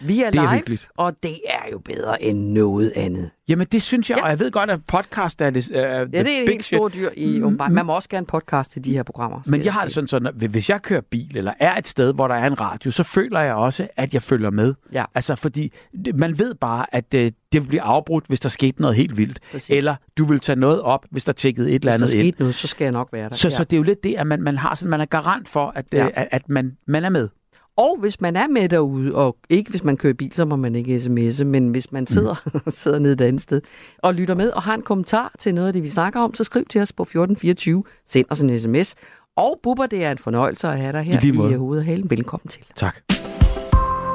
Vi 0.00 0.22
er 0.22 0.30
Det 0.30 0.38
er 0.38 0.42
live, 0.42 0.50
hyggeligt. 0.56 0.88
og 0.96 1.22
det 1.22 1.36
er 1.48 1.70
jo 1.72 1.78
bedre 1.78 2.22
end 2.22 2.38
noget 2.50 2.92
andet. 2.96 3.30
Jamen, 3.48 3.66
det 3.72 3.82
synes 3.82 4.10
jeg, 4.10 4.18
Ja. 4.18 4.24
og 4.24 4.30
jeg 4.30 4.38
ved 4.38 4.50
godt, 4.50 4.70
at 4.70 4.80
podcast 4.86 5.40
er 5.40 5.50
det 5.50 5.70
uh, 5.70 5.76
Ja, 5.76 6.04
det 6.04 6.14
er 6.14 6.20
et 6.20 6.48
helt 6.48 6.64
stort 6.64 6.94
dyr 6.94 7.10
i 7.16 7.38
mm, 7.40 7.58
Man 7.70 7.86
må 7.86 7.92
også 7.94 8.08
gerne 8.08 8.26
podcast 8.26 8.70
til 8.70 8.84
de 8.84 8.92
her 8.92 9.02
programmer. 9.02 9.40
Men 9.46 9.64
jeg 9.64 9.72
har 9.72 9.82
det 9.82 9.92
sådan, 9.92 10.08
sådan, 10.08 10.26
at 10.26 10.34
hvis 10.34 10.70
jeg 10.70 10.82
kører 10.82 11.00
bil, 11.10 11.36
eller 11.36 11.52
er 11.60 11.76
et 11.76 11.88
sted, 11.88 12.14
hvor 12.14 12.28
der 12.28 12.34
er 12.34 12.46
en 12.46 12.60
radio, 12.60 12.90
så 12.90 13.02
føler 13.02 13.40
jeg 13.40 13.54
også, 13.54 13.88
at 13.96 14.14
jeg 14.14 14.22
følger 14.22 14.50
med. 14.50 14.74
Ja. 14.92 15.04
Altså, 15.14 15.34
fordi 15.34 15.72
det- 16.04 16.14
man 16.16 16.38
ved 16.38 16.54
bare, 16.54 16.86
at 16.94 17.14
øh, 17.14 17.20
det 17.52 17.62
vil 17.62 17.68
blive 17.68 17.82
afbrudt, 17.82 18.24
hvis 18.28 18.40
der 18.40 18.48
skete 18.48 18.80
noget 18.80 18.96
helt 18.96 19.16
vildt. 19.16 19.38
Præcis. 19.52 19.70
Eller 19.70 19.94
du 20.18 20.24
vil 20.24 20.40
tage 20.40 20.56
noget 20.60 20.82
op, 20.82 21.04
hvis 21.10 21.24
der 21.24 21.32
tjekkede 21.32 21.70
et 21.70 21.74
eller 21.74 21.92
Hvis 21.92 22.00
der 22.00 22.06
andet 22.18 22.24
ind. 22.24 22.32
skete 22.32 22.40
noget, 22.42 22.54
så 22.54 22.66
skal 22.66 22.84
jeg 22.84 22.92
nok 22.92 23.08
være 23.12 23.28
der. 23.28 23.34
Så, 23.34 23.48
Ja. 23.48 23.54
så 23.54 23.64
det 23.64 23.72
er 23.72 23.76
jo 23.78 23.82
lidt 23.82 24.04
det, 24.04 24.14
at 24.14 24.26
man, 24.26 24.42
man 24.42 24.58
har 24.58 24.74
sådan, 24.74 24.90
man 24.90 25.00
er 25.00 25.04
garant 25.04 25.48
for, 25.48 25.72
at, 25.76 25.84
Ja. 25.92 26.04
ja. 26.04 26.10
at, 26.14 26.28
at 26.30 26.48
man, 26.48 26.76
man 26.86 27.04
er 27.04 27.10
med. 27.10 27.28
Og 27.76 27.96
hvis 28.00 28.20
man 28.20 28.36
er 28.36 28.48
med 28.48 28.68
derude, 28.68 29.14
og 29.14 29.36
ikke 29.48 29.70
hvis 29.70 29.84
man 29.84 29.96
kører 29.96 30.14
bil, 30.14 30.32
så 30.32 30.44
må 30.44 30.56
man 30.56 30.74
ikke 30.74 30.96
sms'e, 30.96 31.44
men 31.44 31.68
hvis 31.68 31.92
man 31.92 32.06
sidder, 32.06 32.34
mm. 32.54 32.60
sidder 32.70 32.98
nede 32.98 33.12
et 33.12 33.20
andet 33.20 33.42
sted 33.42 33.60
og 33.98 34.14
lytter 34.14 34.34
med 34.34 34.50
og 34.50 34.62
har 34.62 34.74
en 34.74 34.82
kommentar 34.82 35.32
til 35.38 35.54
noget 35.54 35.66
af 35.66 35.72
det, 35.72 35.82
vi 35.82 35.88
snakker 35.88 36.20
om, 36.20 36.34
så 36.34 36.44
skriv 36.44 36.64
til 36.64 36.80
os 36.80 36.92
på 36.92 37.02
1424, 37.02 37.84
send 38.06 38.26
os 38.30 38.40
en 38.40 38.58
sms. 38.58 38.94
Og 39.36 39.60
Bubber, 39.62 39.86
det 39.86 40.04
er 40.04 40.10
en 40.10 40.18
fornøjelse 40.18 40.68
at 40.68 40.78
have 40.78 40.92
dig 40.92 41.02
her 41.02 41.20
I 41.24 41.52
i, 41.52 41.54
hovedet 41.54 41.82
og 41.82 41.86
halen. 41.86 42.10
Velkommen 42.10 42.48
til. 42.48 42.64
Tak. 42.76 42.96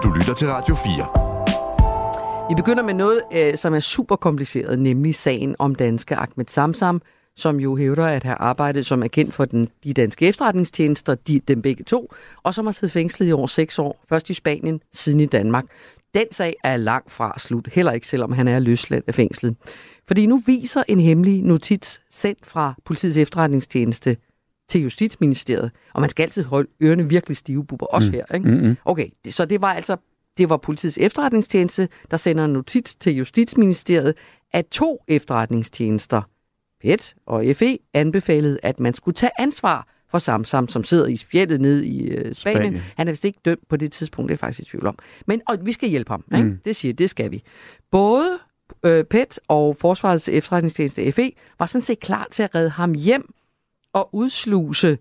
Du 0.04 0.10
lytter 0.10 0.34
til 0.34 0.48
Radio 0.48 0.76
4. 0.76 2.50
Vi 2.50 2.56
begynder 2.56 2.84
med 2.84 2.94
noget, 2.94 3.22
øh, 3.34 3.58
som 3.58 3.74
er 3.74 3.80
super 3.80 4.16
kompliceret, 4.16 4.80
nemlig 4.80 5.16
sagen 5.16 5.56
om 5.60 5.76
danske 5.76 6.16
Ahmed 6.16 6.46
Samsam, 6.48 7.02
som 7.40 7.60
jo 7.60 7.76
hævder 7.76 8.06
at 8.06 8.24
have 8.24 8.36
arbejdet 8.36 8.86
som 8.86 9.04
agent 9.04 9.34
for 9.34 9.46
den, 9.46 9.70
de 9.84 9.94
danske 9.94 10.28
efterretningstjenester, 10.28 11.16
de, 11.16 11.40
dem 11.40 11.62
begge 11.62 11.84
to, 11.84 12.14
og 12.44 12.54
som 12.54 12.66
har 12.66 12.72
siddet 12.72 12.94
fængslet 12.94 13.28
i 13.28 13.32
over 13.32 13.48
seks 13.48 13.80
år, 13.80 14.04
først 14.10 14.30
i 14.30 14.34
Spanien, 14.34 14.82
siden 14.94 15.20
i 15.20 15.26
Danmark. 15.26 15.66
Den 16.14 16.26
sag 16.32 16.56
er 16.64 16.78
langt 16.78 17.12
fra 17.12 17.34
slut, 17.40 17.68
heller 17.74 17.92
ikke 17.92 18.08
selvom 18.08 18.32
han 18.32 18.48
er 18.48 18.60
løsladt 18.60 19.04
af 19.08 19.16
fængslet. 19.16 19.56
Fordi 20.08 20.26
nu 20.26 20.40
viser 20.46 20.84
en 20.88 21.00
hemmelig 21.00 21.44
notits 21.44 22.02
sendt 22.10 22.46
fra 22.46 22.74
politiets 22.86 23.18
efterretningstjeneste 23.18 24.18
til 24.70 24.82
Justitsministeriet, 24.82 25.72
og 25.94 26.02
man 26.02 26.10
skal 26.10 26.24
altid 26.24 26.44
holde 26.44 26.70
ørerne 26.84 27.10
virkelig 27.10 27.38
stive, 27.38 27.66
Bubber, 27.66 27.86
også 27.86 28.08
mm. 28.08 28.14
her. 28.14 28.36
Ikke? 28.36 28.50
Mm-hmm. 28.50 28.78
Okay, 28.86 29.08
det- 29.26 29.34
så 29.34 29.46
det 29.46 29.62
var 29.62 29.74
altså 29.74 29.98
det 30.38 30.50
var 30.50 30.58
politiets 30.58 30.98
efterretningstjeneste, 30.98 31.88
der 32.12 32.18
sender 32.18 32.46
en 32.46 32.54
notits 32.54 32.96
til 32.96 33.16
Justitsministeriet, 33.16 34.14
at 34.54 34.66
to 34.68 35.04
efterretningstjenester, 35.08 36.22
PET 36.82 37.16
og 37.26 37.46
FE, 37.56 37.80
anbefalede, 37.94 38.60
at 38.64 38.80
man 38.80 38.94
skulle 38.94 39.16
tage 39.16 39.32
ansvar 39.40 39.88
for 40.12 40.18
Samsam, 40.18 40.68
som 40.68 40.84
sidder 40.84 41.08
i 41.08 41.16
spjældet 41.16 41.62
nede 41.62 41.88
i 41.88 42.08
øh, 42.08 42.18
Spanien. 42.18 42.36
Spanien. 42.36 42.74
Spanien. 42.74 42.82
Han 42.98 43.08
er 43.08 43.12
vist 43.12 43.26
ikke 43.26 43.40
dømt 43.46 43.68
på 43.68 43.78
det 43.78 43.92
tidspunkt, 43.92 44.30
det 44.30 44.34
er 44.34 44.36
jeg 44.36 44.40
faktisk 44.40 44.68
i 44.68 44.72
tvivl 44.72 44.88
om. 44.88 44.98
Men 45.26 45.42
og 45.48 45.58
vi 45.66 45.72
skal 45.72 45.90
hjælpe 45.90 46.12
ham, 46.12 46.24
ikke? 46.36 46.48
Mm. 46.48 46.60
det 46.66 46.76
siger 46.76 46.94
det 46.94 47.10
skal 47.10 47.32
vi. 47.32 47.44
Både 47.92 48.40
øh, 48.84 49.04
PET 49.04 49.40
og 49.48 49.76
Forsvarets 49.80 50.30
efterretningstjeneste 50.30 51.12
FE 51.12 51.32
var 51.60 51.66
sådan 51.66 51.82
set 51.82 52.00
klar 52.00 52.28
til 52.32 52.44
at 52.44 52.56
redde 52.56 52.70
ham 52.70 52.94
hjem 52.94 53.34
og 53.94 54.10
udsluse 54.12 54.98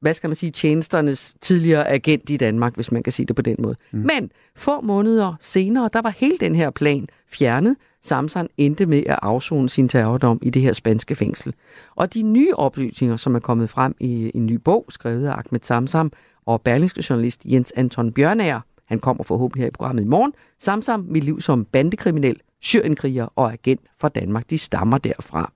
hvad 0.00 0.14
skal 0.14 0.28
man 0.28 0.34
sige, 0.34 0.50
tjenesternes 0.50 1.36
tidligere 1.40 1.88
agent 1.88 2.30
i 2.30 2.36
Danmark, 2.36 2.74
hvis 2.74 2.92
man 2.92 3.02
kan 3.02 3.12
sige 3.12 3.26
det 3.26 3.36
på 3.36 3.42
den 3.42 3.56
måde. 3.58 3.76
Mm. 3.92 3.98
Men 3.98 4.30
få 4.56 4.80
måneder 4.80 5.34
senere, 5.40 5.88
der 5.92 6.02
var 6.02 6.10
hele 6.10 6.38
den 6.40 6.54
her 6.54 6.70
plan 6.70 7.06
fjernet. 7.28 7.76
Samson 8.02 8.48
endte 8.56 8.86
med 8.86 9.02
at 9.06 9.18
afzone 9.22 9.68
sin 9.68 9.88
terrordom 9.88 10.38
i 10.42 10.50
det 10.50 10.62
her 10.62 10.72
spanske 10.72 11.14
fængsel. 11.14 11.54
Og 11.94 12.14
de 12.14 12.22
nye 12.22 12.54
oplysninger, 12.54 13.16
som 13.16 13.34
er 13.34 13.38
kommet 13.38 13.70
frem 13.70 13.94
i 14.00 14.30
en 14.34 14.46
ny 14.46 14.52
bog, 14.52 14.86
skrevet 14.88 15.26
af 15.26 15.32
Ahmed 15.32 15.60
Samsam 15.62 16.12
og 16.46 16.62
berlingske 16.62 17.04
journalist 17.10 17.42
Jens 17.44 17.72
Anton 17.76 18.12
Bjørnager, 18.12 18.60
han 18.84 18.98
kommer 18.98 19.24
forhåbentlig 19.24 19.62
her 19.62 19.68
i 19.68 19.70
programmet 19.70 20.02
i 20.02 20.06
morgen, 20.06 20.32
Samsam 20.58 21.00
mit 21.08 21.24
liv 21.24 21.40
som 21.40 21.64
bandekriminel, 21.64 22.40
syrienkriger 22.62 23.28
og 23.36 23.52
agent 23.52 23.80
for 24.00 24.08
Danmark, 24.08 24.50
de 24.50 24.58
stammer 24.58 24.98
derfra. 24.98 25.52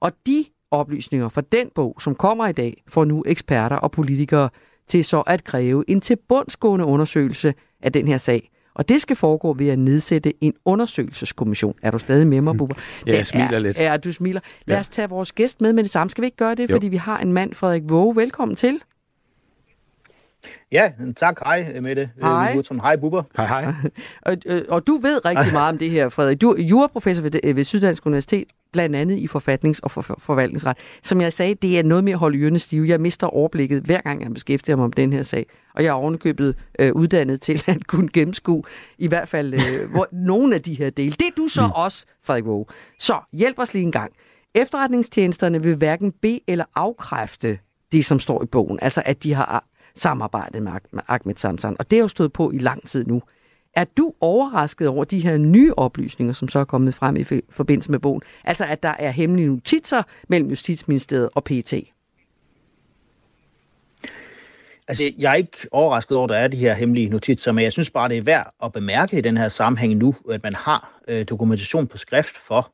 Og 0.00 0.12
de 0.26 0.44
oplysninger 0.70 1.28
fra 1.28 1.40
den 1.52 1.70
bog, 1.74 1.96
som 2.00 2.14
kommer 2.14 2.48
i 2.48 2.52
dag, 2.52 2.82
får 2.88 3.04
nu 3.04 3.24
eksperter 3.26 3.76
og 3.76 3.90
politikere 3.90 4.48
til 4.86 5.04
så 5.04 5.20
at 5.20 5.44
kræve 5.44 5.84
en 5.88 6.00
tilbundsgående 6.00 6.84
undersøgelse 6.84 7.54
af 7.82 7.92
den 7.92 8.08
her 8.08 8.16
sag. 8.16 8.50
Og 8.74 8.88
det 8.88 9.02
skal 9.02 9.16
foregå 9.16 9.52
ved 9.52 9.68
at 9.68 9.78
nedsætte 9.78 10.44
en 10.44 10.54
undersøgelseskommission. 10.64 11.74
Er 11.82 11.90
du 11.90 11.98
stadig 11.98 12.26
med 12.26 12.40
mig, 12.40 12.56
Bubber? 12.56 12.74
Ja, 13.06 13.16
jeg 13.16 13.26
smiler 13.26 13.48
er, 13.50 13.58
lidt. 13.58 13.78
Ja, 13.78 13.96
du 13.96 14.12
smiler. 14.12 14.40
Lad 14.66 14.78
os 14.78 14.88
tage 14.88 15.08
vores 15.08 15.32
gæst 15.32 15.60
med 15.60 15.72
med 15.72 15.82
det 15.82 15.90
samme. 15.90 16.10
Skal 16.10 16.22
vi 16.22 16.26
ikke 16.26 16.36
gøre 16.36 16.54
det? 16.54 16.70
Jo. 16.70 16.74
Fordi 16.74 16.88
vi 16.88 16.96
har 16.96 17.18
en 17.18 17.32
mand, 17.32 17.54
Frederik 17.54 17.82
Våge. 17.86 18.16
Velkommen 18.16 18.56
til. 18.56 18.80
Ja, 20.72 20.92
tak. 21.16 21.40
Hej, 21.44 21.80
Mette. 21.80 22.10
Hej. 22.20 22.62
Som 22.62 22.80
hej, 22.80 22.96
Bubber. 22.96 23.22
Hej, 23.36 23.46
hej. 23.46 23.74
og, 24.26 24.36
øh, 24.46 24.62
og 24.68 24.86
du 24.86 24.96
ved 24.96 25.24
rigtig 25.24 25.52
meget 25.52 25.68
om 25.68 25.78
det 25.78 25.90
her, 25.90 26.08
Frederik. 26.08 26.40
Du 26.40 26.50
er 26.50 26.62
juraprofessor 26.62 27.22
ved, 27.22 27.54
ved 27.54 27.64
Syddansk 27.64 28.06
Universitet, 28.06 28.48
blandt 28.72 28.96
andet 28.96 29.16
i 29.16 29.26
forfatnings- 29.26 29.80
og 29.82 29.90
for, 29.90 30.00
for, 30.00 30.16
forvaltningsret. 30.18 30.76
Som 31.02 31.20
jeg 31.20 31.32
sagde, 31.32 31.54
det 31.54 31.78
er 31.78 31.82
noget 31.82 32.04
med 32.04 32.12
at 32.12 32.18
holde 32.18 32.38
ørene 32.38 32.58
stive. 32.58 32.88
Jeg 32.88 33.00
mister 33.00 33.26
overblikket, 33.26 33.82
hver 33.82 34.00
gang 34.00 34.22
jeg 34.22 34.34
beskæftiger 34.34 34.76
mig 34.76 34.84
om 34.84 34.92
den 34.92 35.12
her 35.12 35.22
sag. 35.22 35.46
Og 35.74 35.84
jeg 35.84 35.88
er 35.88 35.94
ovenikøbet 35.94 36.56
øh, 36.78 36.92
uddannet 36.92 37.40
til 37.40 37.64
at 37.66 37.86
kunne 37.86 38.08
gennemskue 38.08 38.62
i 38.98 39.06
hvert 39.06 39.28
fald 39.28 39.54
øh, 39.54 39.60
hvor, 39.92 40.08
nogle 40.12 40.54
af 40.54 40.62
de 40.62 40.74
her 40.74 40.90
dele. 40.90 41.10
Det 41.10 41.26
er 41.26 41.34
du 41.36 41.48
så 41.48 41.66
mm. 41.66 41.72
også, 41.72 42.06
Frederik 42.22 42.44
Våge. 42.44 42.66
Så 42.98 43.20
hjælp 43.32 43.58
os 43.58 43.74
lige 43.74 43.82
en 43.82 43.92
gang. 43.92 44.12
Efterretningstjenesterne 44.54 45.62
vil 45.62 45.76
hverken 45.76 46.12
bede 46.12 46.40
eller 46.46 46.64
afkræfte 46.74 47.58
det, 47.92 48.04
som 48.04 48.20
står 48.20 48.42
i 48.42 48.46
bogen. 48.46 48.78
Altså, 48.82 49.02
at 49.06 49.22
de 49.22 49.34
har 49.34 49.64
samarbejdet 49.94 50.62
med 50.62 50.72
Ahmed 51.08 51.34
Samsan. 51.36 51.76
Og 51.78 51.90
det 51.90 51.96
er 51.96 52.00
jo 52.00 52.08
stået 52.08 52.32
på 52.32 52.50
i 52.50 52.58
lang 52.58 52.88
tid 52.88 53.04
nu. 53.04 53.22
Er 53.74 53.84
du 53.84 54.14
overrasket 54.20 54.88
over 54.88 55.04
de 55.04 55.20
her 55.20 55.36
nye 55.36 55.72
oplysninger, 55.76 56.32
som 56.32 56.48
så 56.48 56.58
er 56.58 56.64
kommet 56.64 56.94
frem 56.94 57.16
i 57.16 57.24
forbindelse 57.50 57.90
med 57.90 57.98
bogen? 57.98 58.22
Altså, 58.44 58.64
at 58.64 58.82
der 58.82 58.94
er 58.98 59.10
hemmelige 59.10 59.48
notitser 59.48 60.02
mellem 60.28 60.48
Justitsministeriet 60.48 61.28
og 61.34 61.44
PT? 61.44 61.74
Altså, 64.88 65.12
jeg 65.18 65.30
er 65.30 65.34
ikke 65.34 65.58
overrasket 65.72 66.16
over, 66.16 66.24
at 66.26 66.30
der 66.30 66.36
er 66.36 66.48
de 66.48 66.56
her 66.56 66.74
hemmelige 66.74 67.08
notitser, 67.08 67.52
men 67.52 67.64
jeg 67.64 67.72
synes 67.72 67.90
bare, 67.90 68.08
det 68.08 68.18
er 68.18 68.22
værd 68.22 68.54
at 68.64 68.72
bemærke 68.72 69.18
i 69.18 69.20
den 69.20 69.36
her 69.36 69.48
sammenhæng 69.48 69.94
nu, 69.94 70.14
at 70.30 70.42
man 70.42 70.54
har 70.54 71.00
øh, 71.08 71.24
dokumentation 71.24 71.86
på 71.86 71.98
skrift 71.98 72.36
for, 72.36 72.72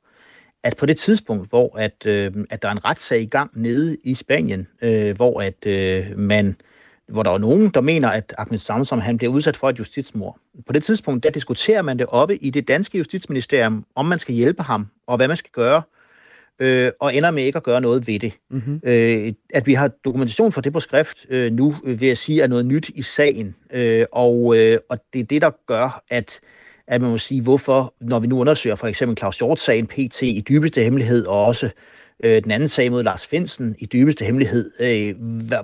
at 0.62 0.76
på 0.76 0.86
det 0.86 0.96
tidspunkt, 0.96 1.48
hvor 1.48 1.78
at, 1.78 2.06
øh, 2.06 2.32
at 2.50 2.62
der 2.62 2.68
er 2.68 2.72
en 2.72 2.84
retssag 2.84 3.20
i 3.20 3.26
gang 3.26 3.50
nede 3.54 3.96
i 4.04 4.14
Spanien, 4.14 4.68
øh, 4.82 5.16
hvor 5.16 5.40
at 5.40 5.66
øh, 5.66 6.18
man 6.18 6.56
hvor 7.08 7.22
der 7.22 7.30
er 7.30 7.38
nogen, 7.38 7.68
der 7.68 7.80
mener, 7.80 8.08
at 8.08 8.34
Ahmed 8.38 8.58
Samsom 8.58 9.00
han 9.00 9.16
bliver 9.16 9.32
udsat 9.32 9.56
for 9.56 9.70
et 9.70 9.78
justitsmord. 9.78 10.38
På 10.66 10.72
det 10.72 10.82
tidspunkt, 10.82 11.24
der 11.24 11.30
diskuterer 11.30 11.82
man 11.82 11.98
det 11.98 12.06
oppe 12.06 12.36
i 12.36 12.50
det 12.50 12.68
danske 12.68 12.98
justitsministerium, 12.98 13.84
om 13.94 14.06
man 14.06 14.18
skal 14.18 14.34
hjælpe 14.34 14.62
ham, 14.62 14.86
og 15.06 15.16
hvad 15.16 15.28
man 15.28 15.36
skal 15.36 15.50
gøre, 15.52 15.82
øh, 16.58 16.92
og 17.00 17.14
ender 17.14 17.30
med 17.30 17.44
ikke 17.44 17.56
at 17.56 17.62
gøre 17.62 17.80
noget 17.80 18.06
ved 18.06 18.18
det. 18.18 18.32
Mm-hmm. 18.50 18.80
Øh, 18.84 19.32
at 19.54 19.66
vi 19.66 19.74
har 19.74 19.88
dokumentation 20.04 20.52
for 20.52 20.60
det 20.60 20.72
på 20.72 20.80
skrift 20.80 21.26
øh, 21.30 21.52
nu, 21.52 21.74
øh, 21.84 22.00
vil 22.00 22.08
jeg 22.08 22.18
sige, 22.18 22.42
er 22.42 22.46
noget 22.46 22.66
nyt 22.66 22.88
i 22.94 23.02
sagen. 23.02 23.56
Øh, 23.72 24.06
og, 24.12 24.56
øh, 24.58 24.78
og 24.88 24.98
det 25.12 25.20
er 25.20 25.24
det, 25.24 25.42
der 25.42 25.50
gør, 25.66 26.02
at 26.10 26.40
at 26.86 27.02
man 27.02 27.10
må 27.10 27.18
sige, 27.18 27.42
hvorfor, 27.42 27.94
når 28.00 28.18
vi 28.18 28.26
nu 28.26 28.40
undersøger 28.40 28.76
for 28.76 28.86
eksempel 28.86 29.18
Claus 29.18 29.38
Hjort-sagen, 29.38 29.86
PT 29.86 30.22
i 30.22 30.44
dybeste 30.48 30.82
hemmelighed, 30.82 31.26
og 31.26 31.44
også 31.44 31.66
øh, 31.66 31.72
den 32.22 32.50
anden 32.50 32.68
sag 32.68 32.90
mod 32.90 33.02
Lars 33.02 33.26
Finsen 33.26 33.76
i 33.78 33.86
dybeste 33.86 34.24
hemmelighed, 34.24 34.70
øh, 34.80 35.14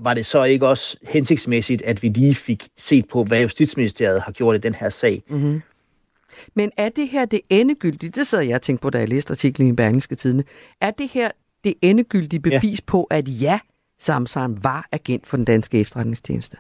var 0.05 0.15
det 0.15 0.27
så 0.27 0.45
ikke 0.45 0.69
også 0.69 0.97
hensigtsmæssigt, 1.03 1.83
at 1.83 2.03
vi 2.03 2.09
lige 2.09 2.35
fik 2.35 2.69
set 2.79 3.09
på, 3.09 3.25
hvad 3.25 3.43
Justitsministeriet 3.43 4.23
har 4.23 4.33
gjort 4.33 4.57
i 4.57 4.59
den 4.59 4.75
her 4.75 4.89
sag? 4.89 5.23
Mm-hmm. 5.29 5.63
Men 6.55 6.71
er 6.77 6.89
det 6.89 7.09
her 7.09 7.25
det 7.25 7.41
endegyldige, 7.51 8.11
det 8.11 8.27
sidder 8.27 8.45
jeg 8.45 8.55
og 8.55 8.63
tænker 8.63 8.81
på, 8.81 8.91
da 8.91 8.99
jeg 8.99 9.09
læste 9.09 9.33
artiklen 9.33 9.69
i 9.69 9.73
Berlingske 9.73 10.15
Tidene, 10.15 10.45
er 10.81 10.91
det 10.91 11.09
her 11.09 11.31
det 11.65 11.75
endegyldige 11.83 12.41
bevis 12.41 12.81
ja. 12.81 12.85
på, 12.87 13.05
at 13.05 13.29
ja, 13.29 13.59
Samsam 13.99 14.65
var 14.65 14.89
agent 14.93 15.27
for 15.27 15.37
den 15.37 15.45
danske 15.45 15.81
efterretningstjeneste? 15.81 16.57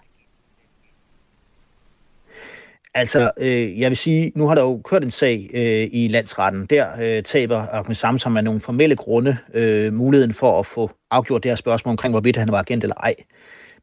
Altså, 2.94 3.30
øh, 3.36 3.80
jeg 3.80 3.90
vil 3.90 3.96
sige, 3.96 4.32
nu 4.34 4.46
har 4.46 4.54
der 4.54 4.62
jo 4.62 4.80
kørt 4.84 5.04
en 5.04 5.10
sag 5.10 5.50
øh, 5.54 5.88
i 5.92 6.08
landsretten. 6.08 6.66
Der 6.66 6.88
øh, 7.00 7.22
taber 7.22 7.66
Ahmed 7.72 7.94
Samsam 7.94 8.36
af 8.36 8.44
nogle 8.44 8.60
formelle 8.60 8.96
grunde 8.96 9.36
øh, 9.54 9.92
muligheden 9.92 10.34
for 10.34 10.58
at 10.58 10.66
få 10.66 10.90
afgjort 11.10 11.42
det 11.42 11.50
her 11.50 11.56
spørgsmål 11.56 11.90
omkring, 11.90 12.12
hvorvidt 12.12 12.36
han 12.36 12.52
var 12.52 12.58
agent 12.58 12.84
eller 12.84 12.96
ej. 12.96 13.14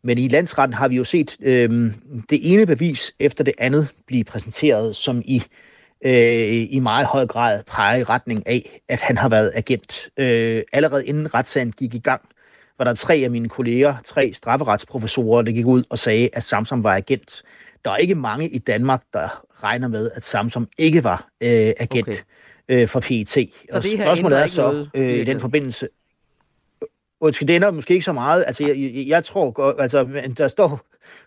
Men 0.03 0.17
i 0.17 0.27
landsretten 0.27 0.73
har 0.73 0.87
vi 0.87 0.95
jo 0.95 1.03
set 1.03 1.37
øh, 1.41 1.91
det 2.29 2.53
ene 2.53 2.65
bevis 2.65 3.13
efter 3.19 3.43
det 3.43 3.53
andet 3.57 3.87
blive 4.07 4.23
præsenteret, 4.23 4.95
som 4.95 5.21
i 5.25 5.43
øh, 6.05 6.67
i 6.69 6.79
meget 6.79 7.05
høj 7.05 7.25
grad 7.25 7.63
peger 7.63 7.97
i 7.97 8.03
retning 8.03 8.47
af, 8.47 8.81
at 8.89 9.01
han 9.01 9.17
har 9.17 9.29
været 9.29 9.51
agent. 9.55 10.09
Øh, 10.17 10.61
allerede 10.73 11.05
inden 11.05 11.33
retssagen 11.33 11.71
gik 11.71 11.93
i 11.93 11.99
gang, 11.99 12.21
var 12.77 12.85
der 12.85 12.93
tre 12.93 13.15
af 13.15 13.31
mine 13.31 13.49
kolleger, 13.49 13.95
tre 14.05 14.33
strafferetsprofessorer, 14.33 15.41
der 15.41 15.51
gik 15.51 15.65
ud 15.65 15.83
og 15.89 15.99
sagde, 15.99 16.29
at 16.33 16.43
Samsam 16.43 16.83
var 16.83 16.95
agent. 16.95 17.43
Der 17.87 17.93
er 17.93 17.97
ikke 17.97 18.15
mange 18.15 18.49
i 18.49 18.57
Danmark, 18.57 19.03
der 19.13 19.43
regner 19.63 19.87
med, 19.87 20.11
at 20.13 20.23
Samsung 20.23 20.67
ikke 20.77 21.03
var 21.03 21.27
øh, 21.43 21.49
agent 21.79 22.07
okay. 22.07 22.17
øh, 22.69 22.87
for 22.87 22.99
PET. 22.99 23.29
Så 23.29 23.47
og 23.71 23.83
det 23.83 23.91
spørgsmålet 23.91 24.41
er 24.41 24.47
så 24.47 24.87
øh, 24.93 25.13
i 25.13 25.23
den 25.23 25.39
forbindelse... 25.39 25.87
Undskyld, 27.19 27.47
det 27.47 27.55
ender 27.55 27.71
måske 27.71 27.93
ikke 27.93 28.05
så 28.05 28.11
meget. 28.11 28.43
Altså, 28.47 28.63
jeg, 28.63 28.77
jeg, 28.77 29.07
jeg 29.07 29.23
tror, 29.23 29.79
altså, 29.79 30.07
der 30.37 30.47
står 30.47 30.81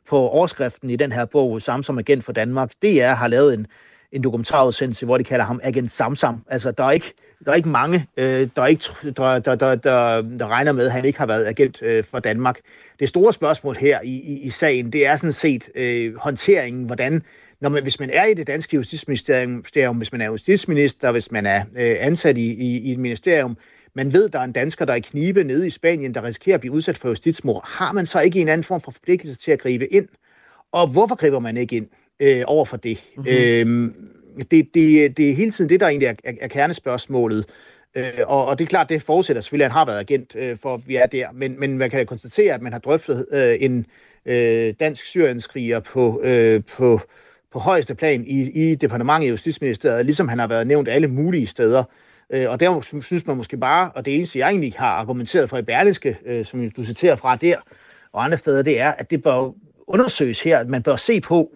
på 0.08 0.28
overskriften 0.28 0.90
i 0.90 0.96
den 0.96 1.12
her 1.12 1.24
bog, 1.24 1.62
Samsung 1.62 1.98
Agent 1.98 2.24
for 2.24 2.32
Danmark, 2.32 2.70
DR 2.82 3.14
har 3.14 3.28
lavet 3.28 3.54
en, 3.54 3.66
en 4.12 4.22
dokumentarudsendelse, 4.22 5.06
hvor 5.06 5.18
de 5.18 5.24
kalder 5.24 5.44
ham 5.44 5.60
Agent 5.62 5.90
Samsam. 5.90 6.44
Altså, 6.48 6.70
der 6.70 6.84
er 6.84 6.90
ikke, 6.90 7.12
der 7.44 7.50
er 7.50 7.54
ikke 7.54 7.68
mange, 7.68 8.06
øh, 8.16 8.48
der, 8.56 8.62
er 8.62 8.66
ikke, 8.66 8.84
der, 9.16 9.38
der, 9.38 9.54
der, 9.54 9.74
der, 9.74 10.22
der 10.22 10.48
regner 10.48 10.72
med, 10.72 10.86
at 10.86 10.92
han 10.92 11.04
ikke 11.04 11.18
har 11.18 11.26
været 11.26 11.46
agent 11.46 11.82
øh, 11.82 12.04
for 12.04 12.18
Danmark. 12.18 12.58
Det 13.00 13.08
store 13.08 13.32
spørgsmål 13.32 13.76
her 13.76 14.00
i, 14.04 14.14
i, 14.14 14.40
i 14.40 14.50
sagen, 14.50 14.92
det 14.92 15.06
er 15.06 15.16
sådan 15.16 15.32
set 15.32 15.70
øh, 15.74 16.16
håndteringen, 16.16 16.84
hvordan 16.84 17.22
når 17.60 17.68
man, 17.68 17.82
hvis 17.82 18.00
man 18.00 18.10
er 18.12 18.24
i 18.24 18.34
det 18.34 18.46
danske 18.46 18.76
justitsministerium, 18.76 19.96
hvis 19.96 20.12
man 20.12 20.20
er 20.20 20.26
justitsminister, 20.26 21.12
hvis 21.12 21.30
man 21.30 21.46
er 21.46 21.64
øh, 21.76 21.96
ansat 22.00 22.38
i, 22.38 22.52
i, 22.52 22.78
i 22.78 22.92
et 22.92 22.98
ministerium, 22.98 23.56
man 23.94 24.12
ved, 24.12 24.28
der 24.28 24.38
er 24.38 24.44
en 24.44 24.52
dansker, 24.52 24.84
der 24.84 24.92
er 24.92 24.96
i 24.96 25.00
knibe 25.00 25.44
nede 25.44 25.66
i 25.66 25.70
Spanien, 25.70 26.14
der 26.14 26.24
risikerer 26.24 26.54
at 26.54 26.60
blive 26.60 26.72
udsat 26.72 26.98
for 26.98 27.08
justitsmord, 27.08 27.68
har 27.68 27.92
man 27.92 28.06
så 28.06 28.20
ikke 28.20 28.40
en 28.40 28.48
anden 28.48 28.64
form 28.64 28.80
for 28.80 28.90
forpligtelse 28.90 29.38
til 29.38 29.50
at 29.50 29.58
gribe 29.58 29.92
ind? 29.92 30.08
Og 30.72 30.86
hvorfor 30.86 31.14
griber 31.14 31.38
man 31.38 31.56
ikke 31.56 31.76
ind 31.76 31.88
øh, 32.20 32.42
over 32.46 32.64
for 32.64 32.76
det? 32.76 32.98
Mm-hmm. 33.16 33.32
Øhm, 33.32 33.94
det, 34.50 34.74
det, 34.74 35.16
det 35.16 35.30
er 35.30 35.34
hele 35.34 35.50
tiden 35.50 35.68
det, 35.68 35.80
der 35.80 35.88
egentlig 35.88 36.06
er, 36.06 36.14
er, 36.24 36.32
er 36.40 36.48
kernespørgsmålet. 36.48 37.46
Øh, 37.94 38.04
og, 38.26 38.46
og 38.46 38.58
det 38.58 38.64
er 38.64 38.68
klart, 38.68 38.88
det 38.88 39.02
forudsætter 39.02 39.42
selvfølgelig, 39.42 39.64
at 39.64 39.72
han 39.72 39.78
har 39.78 39.84
været 39.84 40.00
agent, 40.00 40.36
øh, 40.36 40.56
for 40.56 40.74
at 40.74 40.80
vi 40.86 40.96
er 40.96 41.06
der. 41.06 41.26
Men, 41.32 41.60
men 41.60 41.78
man 41.78 41.90
kan 41.90 42.06
konstatere, 42.06 42.54
at 42.54 42.62
man 42.62 42.72
har 42.72 42.78
drøftet 42.78 43.26
øh, 43.32 43.56
en 43.60 43.86
øh, 44.26 44.74
dansk 44.80 45.04
syrienskriger 45.04 45.80
på, 45.80 46.20
øh, 46.24 46.62
på, 46.76 47.00
på 47.52 47.58
højeste 47.58 47.94
plan 47.94 48.24
i, 48.26 48.50
i 48.50 48.74
departementet 48.74 49.26
i 49.26 49.30
Justitsministeriet, 49.30 50.06
ligesom 50.06 50.28
han 50.28 50.38
har 50.38 50.46
været 50.46 50.66
nævnt 50.66 50.88
alle 50.88 51.08
mulige 51.08 51.46
steder. 51.46 51.84
Øh, 52.32 52.50
og 52.50 52.60
der 52.60 53.00
synes 53.02 53.26
man 53.26 53.36
måske 53.36 53.56
bare, 53.56 53.90
og 53.94 54.04
det 54.04 54.16
eneste, 54.16 54.38
jeg 54.38 54.48
egentlig 54.48 54.74
har 54.76 54.90
argumenteret 54.90 55.50
for 55.50 55.58
i 55.58 55.62
Berlinske, 55.62 56.18
øh, 56.26 56.44
som 56.44 56.70
du 56.70 56.84
citerer 56.84 57.16
fra 57.16 57.36
der, 57.36 57.56
og 58.12 58.24
andre 58.24 58.36
steder, 58.36 58.62
det 58.62 58.80
er, 58.80 58.90
at 58.90 59.10
det 59.10 59.22
bør 59.22 59.52
undersøges 59.90 60.42
her, 60.42 60.64
man 60.64 60.82
bør 60.82 60.96
se 60.96 61.20
på, 61.20 61.50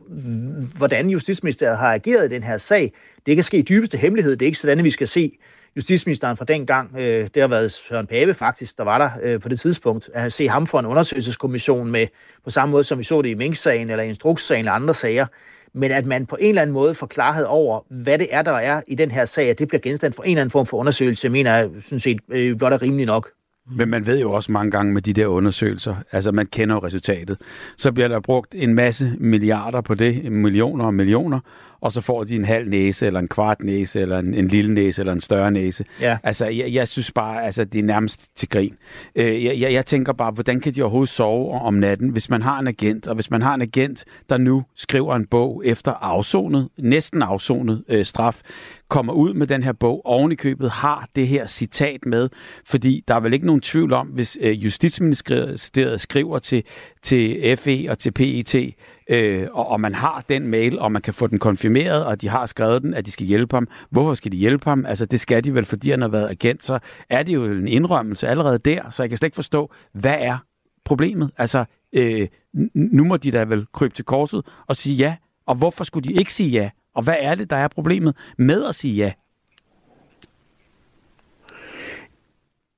hvordan 0.76 1.10
Justitsministeriet 1.10 1.78
har 1.78 1.94
ageret 1.94 2.32
i 2.32 2.34
den 2.34 2.42
her 2.42 2.58
sag. 2.58 2.92
Det 3.26 3.34
kan 3.36 3.44
ske 3.44 3.58
i 3.58 3.62
dybeste 3.62 3.98
hemmelighed. 3.98 4.36
Det 4.36 4.42
er 4.42 4.46
ikke 4.46 4.58
sådan, 4.58 4.78
at 4.78 4.84
vi 4.84 4.90
skal 4.90 5.08
se 5.08 5.38
justitsministeren 5.76 6.36
fra 6.36 6.44
den 6.44 6.66
gang, 6.66 6.98
øh, 6.98 7.28
det 7.34 7.40
har 7.40 7.48
været 7.48 7.72
Søren 7.72 8.06
Pape 8.06 8.34
faktisk, 8.34 8.78
der 8.78 8.84
var 8.84 8.98
der 8.98 9.10
øh, 9.22 9.40
på 9.40 9.48
det 9.48 9.60
tidspunkt, 9.60 10.10
at 10.14 10.32
se 10.32 10.48
ham 10.48 10.66
for 10.66 10.78
en 10.78 10.86
undersøgelseskommission 10.86 11.90
med, 11.90 12.06
på 12.44 12.50
samme 12.50 12.72
måde 12.72 12.84
som 12.84 12.98
vi 12.98 13.04
så 13.04 13.22
det 13.22 13.28
i 13.28 13.34
Mink-sagen 13.34 13.90
eller 13.90 14.04
Instrukssagen 14.04 14.58
eller 14.58 14.72
andre 14.72 14.94
sager, 14.94 15.26
men 15.72 15.90
at 15.90 16.06
man 16.06 16.26
på 16.26 16.36
en 16.40 16.48
eller 16.48 16.62
anden 16.62 16.74
måde 16.74 16.94
får 16.94 17.06
klarhed 17.06 17.44
over, 17.44 17.80
hvad 17.90 18.18
det 18.18 18.26
er, 18.30 18.42
der 18.42 18.52
er 18.52 18.82
i 18.86 18.94
den 18.94 19.10
her 19.10 19.24
sag, 19.24 19.50
at 19.50 19.58
det 19.58 19.68
bliver 19.68 19.80
genstand 19.80 20.12
for 20.12 20.22
en 20.22 20.30
eller 20.30 20.40
anden 20.40 20.50
form 20.50 20.66
for 20.66 20.76
undersøgelse, 20.76 21.28
mener 21.28 21.56
jeg 21.56 21.70
synes 21.86 22.02
set 22.02 22.20
øh, 22.28 22.56
blot 22.56 22.72
er 22.72 22.82
rimelig 22.82 23.06
nok. 23.06 23.30
Mm. 23.66 23.76
Men 23.76 23.90
man 23.90 24.06
ved 24.06 24.20
jo 24.20 24.32
også 24.32 24.52
mange 24.52 24.70
gange 24.70 24.92
med 24.92 25.02
de 25.02 25.12
der 25.12 25.26
undersøgelser, 25.26 25.96
altså 26.12 26.32
man 26.32 26.46
kender 26.46 26.74
jo 26.74 26.84
resultatet, 26.84 27.38
så 27.76 27.92
bliver 27.92 28.08
der 28.08 28.20
brugt 28.20 28.54
en 28.58 28.74
masse 28.74 29.16
milliarder 29.18 29.80
på 29.80 29.94
det, 29.94 30.32
millioner 30.32 30.84
og 30.84 30.94
millioner, 30.94 31.40
og 31.84 31.92
så 31.92 32.00
får 32.00 32.24
de 32.24 32.34
en 32.34 32.44
halv 32.44 32.68
næse, 32.68 33.06
eller 33.06 33.20
en 33.20 33.28
kvart 33.28 33.62
næse, 33.62 34.00
eller 34.00 34.18
en, 34.18 34.34
en 34.34 34.48
lille 34.48 34.74
næse, 34.74 35.02
eller 35.02 35.12
en 35.12 35.20
større 35.20 35.50
næse. 35.50 35.84
Ja. 36.00 36.18
Altså, 36.22 36.46
jeg, 36.46 36.72
jeg 36.72 36.88
synes 36.88 37.12
bare, 37.12 37.44
altså, 37.44 37.64
det 37.64 37.78
er 37.78 37.82
nærmest 37.82 38.36
til 38.36 38.48
grin. 38.48 38.74
Øh, 39.16 39.44
jeg, 39.44 39.60
jeg, 39.60 39.72
jeg 39.72 39.86
tænker 39.86 40.12
bare, 40.12 40.30
hvordan 40.30 40.60
kan 40.60 40.74
de 40.74 40.82
overhovedet 40.82 41.08
sove 41.08 41.60
om 41.60 41.74
natten, 41.74 42.08
hvis 42.08 42.30
man 42.30 42.42
har 42.42 42.58
en 42.58 42.66
agent, 42.66 43.06
og 43.06 43.14
hvis 43.14 43.30
man 43.30 43.42
har 43.42 43.54
en 43.54 43.62
agent, 43.62 44.04
der 44.28 44.38
nu 44.38 44.64
skriver 44.76 45.16
en 45.16 45.26
bog 45.26 45.62
efter 45.64 45.92
afsonet, 45.92 46.68
næsten 46.78 47.22
afsonet 47.22 47.84
øh, 47.88 48.04
straf, 48.04 48.40
kommer 48.88 49.12
ud 49.12 49.34
med 49.34 49.46
den 49.46 49.62
her 49.62 49.72
bog, 49.72 50.02
oven 50.04 50.32
i 50.32 50.34
købet 50.34 50.70
har 50.70 51.08
det 51.16 51.28
her 51.28 51.46
citat 51.46 52.06
med, 52.06 52.28
fordi 52.64 53.04
der 53.08 53.14
er 53.14 53.20
vel 53.20 53.32
ikke 53.32 53.46
nogen 53.46 53.60
tvivl 53.60 53.92
om, 53.92 54.06
hvis 54.06 54.38
øh, 54.40 54.64
Justitsministeriet 54.64 56.00
skriver 56.00 56.38
til, 56.38 56.62
til 57.02 57.56
FE 57.56 57.86
og 57.88 57.98
til 57.98 58.10
PET, 58.10 58.74
øh, 59.10 59.48
og, 59.52 59.68
og 59.68 59.80
man 59.80 59.94
har 59.94 60.24
den 60.28 60.48
mail, 60.48 60.78
og 60.78 60.92
man 60.92 61.02
kan 61.02 61.14
få 61.14 61.26
den 61.26 61.38
konfirmeret, 61.38 62.04
og 62.04 62.22
de 62.22 62.28
har 62.28 62.46
skrevet 62.46 62.82
den, 62.82 62.94
at 62.94 63.06
de 63.06 63.10
skal 63.10 63.26
hjælpe 63.26 63.56
ham. 63.56 63.68
Hvorfor 63.90 64.14
skal 64.14 64.32
de 64.32 64.36
hjælpe 64.36 64.64
ham? 64.70 64.86
Altså, 64.86 65.06
det 65.06 65.20
skal 65.20 65.44
de 65.44 65.54
vel, 65.54 65.64
fordi 65.64 65.90
han 65.90 66.00
har 66.00 66.08
været 66.08 66.30
agent, 66.30 66.62
så 66.62 66.78
er 67.10 67.22
det 67.22 67.34
jo 67.34 67.44
en 67.44 67.68
indrømmelse 67.68 68.28
allerede 68.28 68.58
der, 68.58 68.90
så 68.90 69.02
jeg 69.02 69.10
kan 69.10 69.18
slet 69.18 69.26
ikke 69.26 69.34
forstå, 69.34 69.70
hvad 69.92 70.16
er 70.18 70.38
problemet? 70.84 71.30
Altså, 71.36 71.64
øh, 71.92 72.28
nu 72.74 73.04
må 73.04 73.16
de 73.16 73.30
da 73.30 73.44
vel 73.44 73.66
krybe 73.72 73.94
til 73.94 74.04
korset 74.04 74.42
og 74.66 74.76
sige 74.76 74.96
ja. 74.96 75.16
Og 75.46 75.54
hvorfor 75.54 75.84
skulle 75.84 76.08
de 76.08 76.12
ikke 76.12 76.32
sige 76.32 76.50
ja? 76.50 76.70
Og 76.94 77.02
hvad 77.02 77.16
er 77.20 77.34
det, 77.34 77.50
der 77.50 77.56
er 77.56 77.68
problemet 77.68 78.16
med 78.38 78.64
at 78.64 78.74
sige 78.74 78.94
ja? 78.94 79.12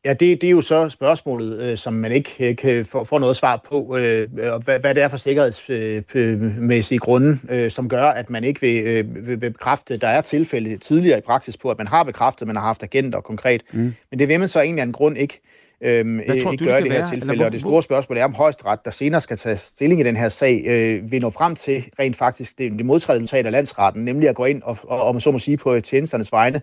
Ja, 0.06 0.12
det, 0.12 0.40
det 0.40 0.46
er 0.46 0.50
jo 0.50 0.60
så 0.60 0.88
spørgsmålet, 0.88 1.60
øh, 1.60 1.78
som 1.78 1.92
man 1.92 2.12
ikke 2.12 2.30
øh, 2.40 2.56
kan 2.56 2.84
få, 2.84 3.04
få 3.04 3.18
noget 3.18 3.36
svar 3.36 3.62
på, 3.68 3.96
øh, 3.96 4.28
og 4.52 4.60
hvad, 4.60 4.78
hvad 4.78 4.94
det 4.94 5.02
er 5.02 5.08
for 5.08 5.16
sikkerhedsmæssige 5.16 6.98
grunde, 6.98 7.38
øh, 7.50 7.70
som 7.70 7.88
gør, 7.88 8.04
at 8.04 8.30
man 8.30 8.44
ikke 8.44 8.60
vil, 8.60 8.84
øh, 8.84 9.26
vil 9.26 9.36
bekræfte, 9.36 9.96
der 9.96 10.08
er 10.08 10.20
tilfælde 10.20 10.76
tidligere 10.76 11.18
i 11.18 11.20
praksis 11.20 11.56
på, 11.56 11.70
at 11.70 11.78
man 11.78 11.86
har 11.86 12.02
bekræftet, 12.02 12.42
at 12.42 12.46
man 12.46 12.56
har 12.56 12.62
haft 12.62 12.82
agenter 12.82 13.20
konkret. 13.20 13.62
Mm. 13.72 13.94
Men 14.10 14.18
det 14.18 14.28
vil 14.28 14.40
man 14.40 14.48
så 14.48 14.60
egentlig 14.60 14.80
af 14.82 14.86
en 14.86 14.92
grund 14.92 15.18
ikke, 15.18 15.40
øh, 15.80 16.16
Hvad 16.16 16.42
tror, 16.42 16.52
ikke 16.52 16.64
gøre 16.64 16.80
i 16.80 16.82
det 16.82 16.92
her 16.92 16.98
være? 16.98 17.10
tilfælde. 17.10 17.32
Eller, 17.32 17.44
og 17.44 17.52
det 17.52 17.60
store 17.60 17.82
spørgsmål 17.82 18.18
er, 18.18 18.24
om 18.24 18.34
højesteret, 18.34 18.84
der 18.84 18.90
senere 18.90 19.20
skal 19.20 19.36
tage 19.36 19.56
stilling 19.56 20.00
i 20.00 20.04
den 20.04 20.16
her 20.16 20.28
sag, 20.28 20.62
øh, 20.66 21.12
vil 21.12 21.22
nå 21.22 21.30
frem 21.30 21.54
til 21.54 21.84
rent 21.98 22.16
faktisk 22.16 22.58
det, 22.58 22.72
det 22.72 22.86
modtrædende 22.86 23.24
resultat 23.24 23.46
af 23.46 23.52
landsretten, 23.52 24.04
nemlig 24.04 24.28
at 24.28 24.34
gå 24.34 24.44
ind 24.44 24.62
og, 24.62 24.78
og, 24.82 25.02
og 25.02 25.22
så 25.22 25.30
må 25.30 25.38
sige 25.38 25.56
på 25.56 25.80
tjenesternes 25.80 26.32
vegne, 26.32 26.60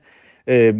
øh, 0.47 0.73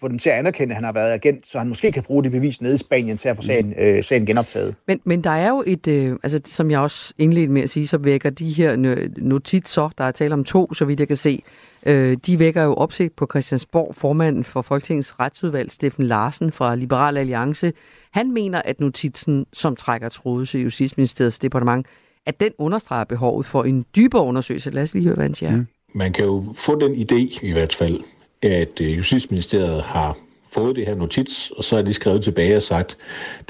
få 0.00 0.08
dem 0.08 0.18
til 0.18 0.30
at 0.30 0.36
anerkende, 0.36 0.72
at 0.72 0.74
han 0.74 0.84
har 0.84 0.92
været 0.92 1.12
agent, 1.12 1.46
så 1.46 1.58
han 1.58 1.68
måske 1.68 1.92
kan 1.92 2.02
bruge 2.02 2.24
det 2.24 2.32
bevis 2.32 2.60
nede 2.60 2.74
i 2.74 2.78
Spanien 2.78 3.16
til 3.16 3.28
at 3.28 3.36
få 3.36 3.42
sagen, 3.42 3.74
øh, 3.78 4.04
sagen 4.04 4.26
genoptaget. 4.26 4.74
Men, 4.86 5.00
men 5.04 5.24
der 5.24 5.30
er 5.30 5.48
jo 5.48 5.64
et, 5.66 5.86
øh, 5.86 6.16
altså 6.22 6.40
som 6.44 6.70
jeg 6.70 6.80
også 6.80 7.14
indledte 7.18 7.52
med 7.52 7.62
at 7.62 7.70
sige, 7.70 7.86
så 7.86 7.98
vækker 7.98 8.30
de 8.30 8.52
her 8.52 8.76
notitser, 9.16 9.90
der 9.98 10.04
er 10.04 10.10
tale 10.10 10.34
om 10.34 10.44
to, 10.44 10.74
så 10.74 10.84
vidt 10.84 11.00
jeg 11.00 11.08
kan 11.08 11.16
se, 11.16 11.42
øh, 11.86 12.16
de 12.26 12.38
vækker 12.38 12.62
jo 12.62 12.74
opsigt 12.74 13.16
på 13.16 13.26
Christiansborg, 13.30 13.94
formanden 13.94 14.44
for 14.44 14.62
Folketingets 14.62 15.20
retsudvalg, 15.20 15.70
Steffen 15.70 16.04
Larsen 16.04 16.52
fra 16.52 16.74
Liberal 16.74 17.16
Alliance. 17.16 17.72
Han 18.12 18.32
mener, 18.32 18.62
at 18.64 18.80
notitsen, 18.80 19.46
som 19.52 19.76
trækker 19.76 20.08
tråde 20.08 20.46
til 20.46 20.60
Justitsministeriets 20.60 21.38
departement, 21.38 21.86
at 22.26 22.40
den 22.40 22.50
understreger 22.58 23.04
behovet 23.04 23.46
for 23.46 23.64
en 23.64 23.84
dybere 23.96 24.22
undersøgelse. 24.22 24.70
Lad 24.70 24.82
os 24.82 24.94
lige 24.94 25.04
høre, 25.04 25.14
hvad 25.14 25.24
han 25.24 25.34
siger. 25.34 25.56
Mm. 25.56 25.66
Man 25.94 26.12
kan 26.12 26.24
jo 26.24 26.44
få 26.56 26.80
den 26.80 26.94
idé 26.94 27.46
i 27.46 27.52
hvert 27.52 27.74
fald, 27.74 28.00
at 28.42 28.80
øh, 28.80 28.96
Justitsministeriet 28.96 29.82
har 29.82 30.16
fået 30.52 30.76
det 30.76 30.86
her 30.86 30.94
notits, 30.94 31.50
og 31.50 31.64
så 31.64 31.76
er 31.76 31.82
de 31.82 31.94
skrevet 31.94 32.22
tilbage 32.22 32.56
og 32.56 32.62
sagt, 32.62 32.96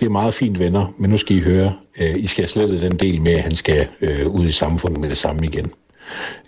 det 0.00 0.06
er 0.06 0.10
meget 0.10 0.34
fint 0.34 0.58
venner, 0.58 0.94
men 0.98 1.10
nu 1.10 1.16
skal 1.16 1.36
I 1.36 1.40
høre, 1.40 1.74
øh, 2.00 2.16
I 2.16 2.26
skal 2.26 2.48
slette 2.48 2.80
den 2.80 2.96
del 2.96 3.20
med, 3.20 3.32
at 3.32 3.42
han 3.42 3.56
skal 3.56 3.86
øh, 4.00 4.26
ud 4.26 4.46
i 4.46 4.52
samfundet 4.52 5.00
med 5.00 5.08
det 5.08 5.18
samme 5.18 5.46
igen. 5.46 5.72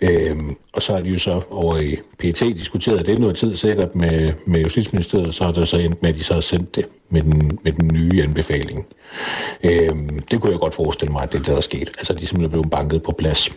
Øhm, 0.01 0.55
og 0.73 0.81
så 0.81 0.93
har 0.93 1.01
de 1.01 1.09
jo 1.09 1.19
så 1.19 1.41
over 1.49 1.77
i 1.77 1.97
PT 2.19 2.39
diskuteret 2.39 3.05
det 3.05 3.19
noget 3.19 3.35
tid 3.35 3.55
sikkert 3.55 3.95
med, 3.95 4.33
med 4.45 4.61
Justitsministeriet, 4.61 5.27
og 5.27 5.33
så 5.33 5.43
er 5.43 5.51
det 5.51 5.67
så 5.67 5.77
endt 5.77 6.01
med, 6.01 6.09
at 6.09 6.15
de 6.15 6.23
så 6.23 6.33
har 6.33 6.41
sendt 6.41 6.75
det 6.75 6.85
med 7.09 7.21
den, 7.21 7.59
med 7.63 7.71
den 7.71 7.87
nye 7.93 8.23
anbefaling. 8.23 8.85
Øhm, 9.63 10.19
det 10.19 10.41
kunne 10.41 10.51
jeg 10.51 10.59
godt 10.59 10.73
forestille 10.73 11.11
mig, 11.11 11.23
at 11.23 11.33
det 11.33 11.45
der 11.45 11.55
er 11.55 11.61
sket. 11.61 11.89
Altså, 11.97 12.13
de 12.13 12.23
er 12.23 12.27
simpelthen 12.27 12.51
blevet 12.51 12.71
banket 12.71 13.03
på 13.03 13.11
plads. 13.11 13.49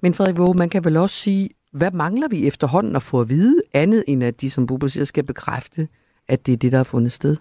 Men 0.00 0.14
Frederik 0.14 0.38
Våge, 0.38 0.54
man 0.54 0.70
kan 0.70 0.84
vel 0.84 0.96
også 0.96 1.16
sige, 1.16 1.48
hvad 1.78 1.90
mangler 1.90 2.28
vi 2.28 2.46
efterhånden 2.46 2.96
at 2.96 3.02
få 3.02 3.20
at 3.20 3.28
vide, 3.28 3.60
andet 3.72 4.04
end 4.06 4.24
at 4.24 4.40
de 4.40 4.50
som 4.50 4.66
Bubber 4.66 4.86
siger 4.86 5.04
skal 5.04 5.24
bekræfte, 5.24 5.88
at 6.28 6.46
det 6.46 6.52
er 6.52 6.56
det, 6.56 6.72
der 6.72 6.78
har 6.78 6.84
fundet 6.84 7.12
sted? 7.12 7.36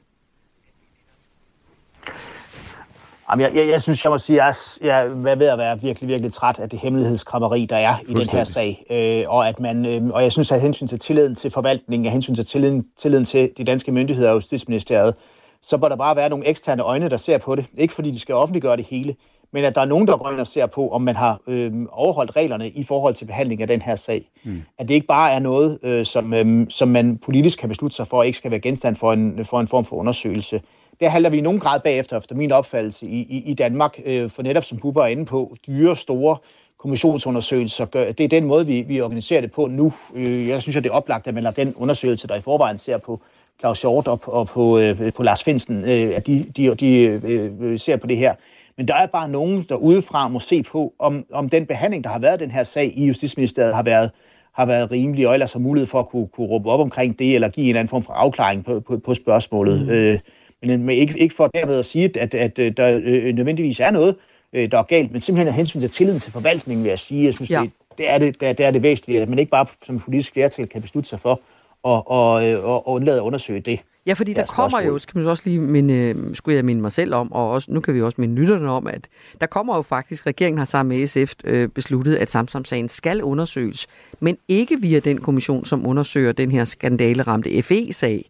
Jamen, 3.29 3.43
jeg, 3.43 3.55
jeg, 3.55 3.67
jeg 3.67 3.81
synes, 3.81 4.03
jeg 4.03 4.11
må 4.11 4.17
sige, 4.17 4.43
at 4.43 4.77
jeg 4.81 5.05
er 5.05 5.35
ved 5.35 5.47
at 5.47 5.57
være 5.57 5.81
virkelig, 5.81 6.09
virkelig 6.09 6.33
træt 6.33 6.59
af 6.59 6.69
det 6.69 6.79
hemmelighedskrammeri, 6.79 7.65
der 7.65 7.75
er 7.77 7.95
i 8.07 8.13
den 8.13 8.29
her 8.29 8.43
sag. 8.43 8.85
Øh, 8.89 9.33
og, 9.33 9.47
at 9.47 9.59
man, 9.59 9.85
øh, 9.85 10.09
og 10.09 10.23
jeg 10.23 10.31
synes, 10.31 10.51
at 10.51 10.61
hensyn 10.61 10.87
til 10.87 10.99
tilliden 10.99 11.35
til 11.35 11.51
forvaltningen, 11.51 12.05
af 12.05 12.11
hensyn 12.11 12.35
til 12.35 12.45
tilliden, 12.45 12.85
tilliden 12.97 13.25
til 13.25 13.51
de 13.57 13.63
danske 13.63 13.91
myndigheder 13.91 14.29
og 14.29 14.35
Justitsministeriet, 14.35 15.15
så 15.61 15.77
bør 15.77 15.89
der 15.89 15.95
bare 15.95 16.15
være 16.15 16.29
nogle 16.29 16.47
eksterne 16.47 16.83
øjne, 16.83 17.09
der 17.09 17.17
ser 17.17 17.37
på 17.37 17.55
det. 17.55 17.65
Ikke 17.77 17.93
fordi 17.93 18.11
de 18.11 18.19
skal 18.19 18.35
offentliggøre 18.35 18.77
det 18.77 18.85
hele, 18.85 19.15
men 19.51 19.65
at 19.65 19.75
der 19.75 19.81
er 19.81 19.85
nogen, 19.85 20.07
der 20.07 20.17
går 20.17 20.31
ind 20.31 20.39
og 20.39 20.47
ser 20.47 20.65
på, 20.65 20.89
om 20.89 21.01
man 21.01 21.15
har 21.15 21.41
øh, 21.47 21.71
overholdt 21.91 22.35
reglerne 22.35 22.69
i 22.69 22.83
forhold 22.83 23.13
til 23.13 23.25
behandling 23.25 23.61
af 23.61 23.67
den 23.67 23.81
her 23.81 23.95
sag. 23.95 24.29
Mm. 24.43 24.63
At 24.77 24.87
det 24.87 24.93
ikke 24.93 25.07
bare 25.07 25.31
er 25.31 25.39
noget, 25.39 25.79
øh, 25.83 26.05
som, 26.05 26.33
øh, 26.33 26.65
som 26.69 26.87
man 26.87 27.17
politisk 27.17 27.59
kan 27.59 27.69
beslutte 27.69 27.95
sig 27.95 28.07
for, 28.07 28.23
ikke 28.23 28.37
skal 28.37 28.51
være 28.51 28.59
genstand 28.59 28.95
for 28.95 29.13
en, 29.13 29.45
for 29.45 29.59
en 29.59 29.67
form 29.67 29.85
for 29.85 29.95
undersøgelse. 29.95 30.61
Der 30.99 31.09
halter 31.09 31.29
vi 31.29 31.37
i 31.37 31.41
nogen 31.41 31.59
grad 31.59 31.79
bagefter, 31.79 32.17
efter 32.17 32.35
min 32.35 32.51
opfattelse, 32.51 33.05
i, 33.05 33.19
i, 33.19 33.43
i 33.45 33.53
Danmark, 33.53 33.99
øh, 34.05 34.29
for 34.29 34.41
netop 34.41 34.63
som 34.63 34.77
Bubber 34.77 35.03
er 35.03 35.07
inde 35.07 35.25
på, 35.25 35.55
dyre, 35.67 35.97
store 35.97 36.37
kommissionsundersøgelser. 36.77 37.85
Det 37.85 38.19
er 38.19 38.27
den 38.27 38.45
måde, 38.45 38.65
vi, 38.65 38.81
vi 38.81 39.01
organiserer 39.01 39.41
det 39.41 39.51
på 39.51 39.67
nu. 39.67 39.93
Øh, 40.15 40.47
jeg 40.47 40.61
synes, 40.61 40.77
at 40.77 40.83
det 40.83 40.89
er 40.89 40.93
oplagt, 40.93 41.27
at 41.27 41.33
man 41.33 41.43
lader 41.43 41.63
den 41.63 41.73
undersøgelse, 41.75 42.27
der 42.27 42.35
i 42.35 42.41
forvejen 42.41 42.77
ser 42.77 42.97
på 42.97 43.21
Claus 43.59 43.81
Hjort 43.81 44.07
og, 44.07 44.19
og 44.25 44.47
på, 44.47 44.79
øh, 44.79 45.13
på 45.13 45.23
Lars 45.23 45.43
Finsen, 45.43 45.83
øh, 45.83 46.15
at 46.15 46.27
de, 46.27 46.45
de, 46.57 46.75
de 46.75 46.93
øh, 46.99 47.79
ser 47.79 47.97
på 47.97 48.07
det 48.07 48.17
her 48.17 48.35
men 48.77 48.87
der 48.87 48.93
er 48.95 49.05
bare 49.05 49.29
nogen, 49.29 49.65
der 49.69 49.75
udefra 49.75 50.27
må 50.27 50.39
se 50.39 50.63
på, 50.63 50.93
om, 50.99 51.25
om 51.31 51.49
den 51.49 51.65
behandling, 51.65 52.03
der 52.03 52.09
har 52.09 52.19
været 52.19 52.39
den 52.39 52.51
her 52.51 52.63
sag 52.63 52.93
i 52.95 53.05
Justitsministeriet, 53.05 53.75
har 53.75 53.83
været, 53.83 54.11
har 54.53 54.65
været 54.65 54.91
rimelig, 54.91 55.27
og 55.27 55.33
ellers 55.33 55.53
har 55.53 55.59
mulighed 55.59 55.87
for 55.87 55.99
at 55.99 56.09
kunne, 56.09 56.27
kunne 56.27 56.47
råbe 56.47 56.69
op 56.69 56.79
omkring 56.79 57.19
det, 57.19 57.35
eller 57.35 57.49
give 57.49 57.63
en 57.63 57.69
eller 57.69 57.79
anden 57.79 57.89
form 57.89 58.03
for 58.03 58.13
afklaring 58.13 58.65
på, 58.65 58.79
på, 58.79 58.97
på 58.97 59.15
spørgsmålet. 59.15 59.81
Mm. 59.81 59.89
Øh, 59.89 60.19
men, 60.61 60.83
men 60.83 60.97
ikke, 60.97 61.19
ikke 61.19 61.35
for 61.35 61.47
dermed 61.47 61.79
at 61.79 61.85
sige, 61.85 62.05
at, 62.05 62.33
at, 62.33 62.59
at 62.59 62.77
der 62.77 62.99
øh, 63.03 63.35
nødvendigvis 63.35 63.79
er 63.79 63.91
noget, 63.91 64.15
øh, 64.53 64.71
der 64.71 64.77
er 64.77 64.83
galt, 64.83 65.11
men 65.11 65.21
simpelthen 65.21 65.47
af 65.47 65.53
hensyn 65.53 65.81
til 65.81 65.89
tilliden 65.89 66.19
til 66.19 66.31
forvaltningen, 66.31 66.83
vil 66.83 66.89
jeg 66.89 66.99
sige. 66.99 67.25
Jeg 67.25 67.33
synes, 67.33 67.51
ja. 67.51 67.61
det, 67.61 67.71
det, 67.97 68.11
er 68.11 68.17
det, 68.17 68.39
det, 68.39 68.47
er, 68.47 68.53
det 68.53 68.65
er 68.65 68.71
det 68.71 68.83
væsentlige, 68.83 69.21
at 69.21 69.29
man 69.29 69.39
ikke 69.39 69.51
bare 69.51 69.65
som 69.85 69.99
politisk 69.99 70.33
flertal 70.33 70.67
kan 70.67 70.81
beslutte 70.81 71.09
sig 71.09 71.19
for 71.19 71.31
at, 71.31 71.39
og, 71.83 72.03
og, 72.05 72.87
og 72.87 72.89
undlade 72.89 73.17
at 73.17 73.21
undersøge 73.21 73.59
det. 73.59 73.79
Ja, 74.07 74.13
fordi 74.13 74.33
der 74.33 74.45
kommer 74.45 74.81
jo, 74.81 74.97
skal 74.97 75.17
man 75.17 75.27
også 75.27 75.43
lige 75.45 75.59
minde, 75.59 76.15
skulle 76.35 76.55
jeg 76.55 76.65
minde 76.65 76.81
mig 76.81 76.91
selv 76.91 77.13
om, 77.13 77.31
og 77.31 77.51
også, 77.51 77.73
nu 77.73 77.79
kan 77.79 77.93
vi 77.93 78.01
også 78.01 78.21
minde 78.21 78.35
lytterne 78.35 78.69
om, 78.71 78.87
at 78.87 79.07
der 79.41 79.47
kommer 79.47 79.75
jo 79.75 79.81
faktisk, 79.81 80.27
regeringen 80.27 80.57
har 80.57 80.65
sammen 80.65 80.97
med 80.97 81.07
SF 81.07 81.33
øh, 81.43 81.69
besluttet, 81.69 82.15
at 82.15 82.29
Samsam-sagen 82.29 82.89
skal 82.89 83.23
undersøges, 83.23 83.87
men 84.19 84.37
ikke 84.47 84.81
via 84.81 84.99
den 84.99 85.21
kommission, 85.21 85.65
som 85.65 85.87
undersøger 85.87 86.31
den 86.31 86.51
her 86.51 86.65
skandaleramte 86.65 87.63
FE-sag. 87.63 88.29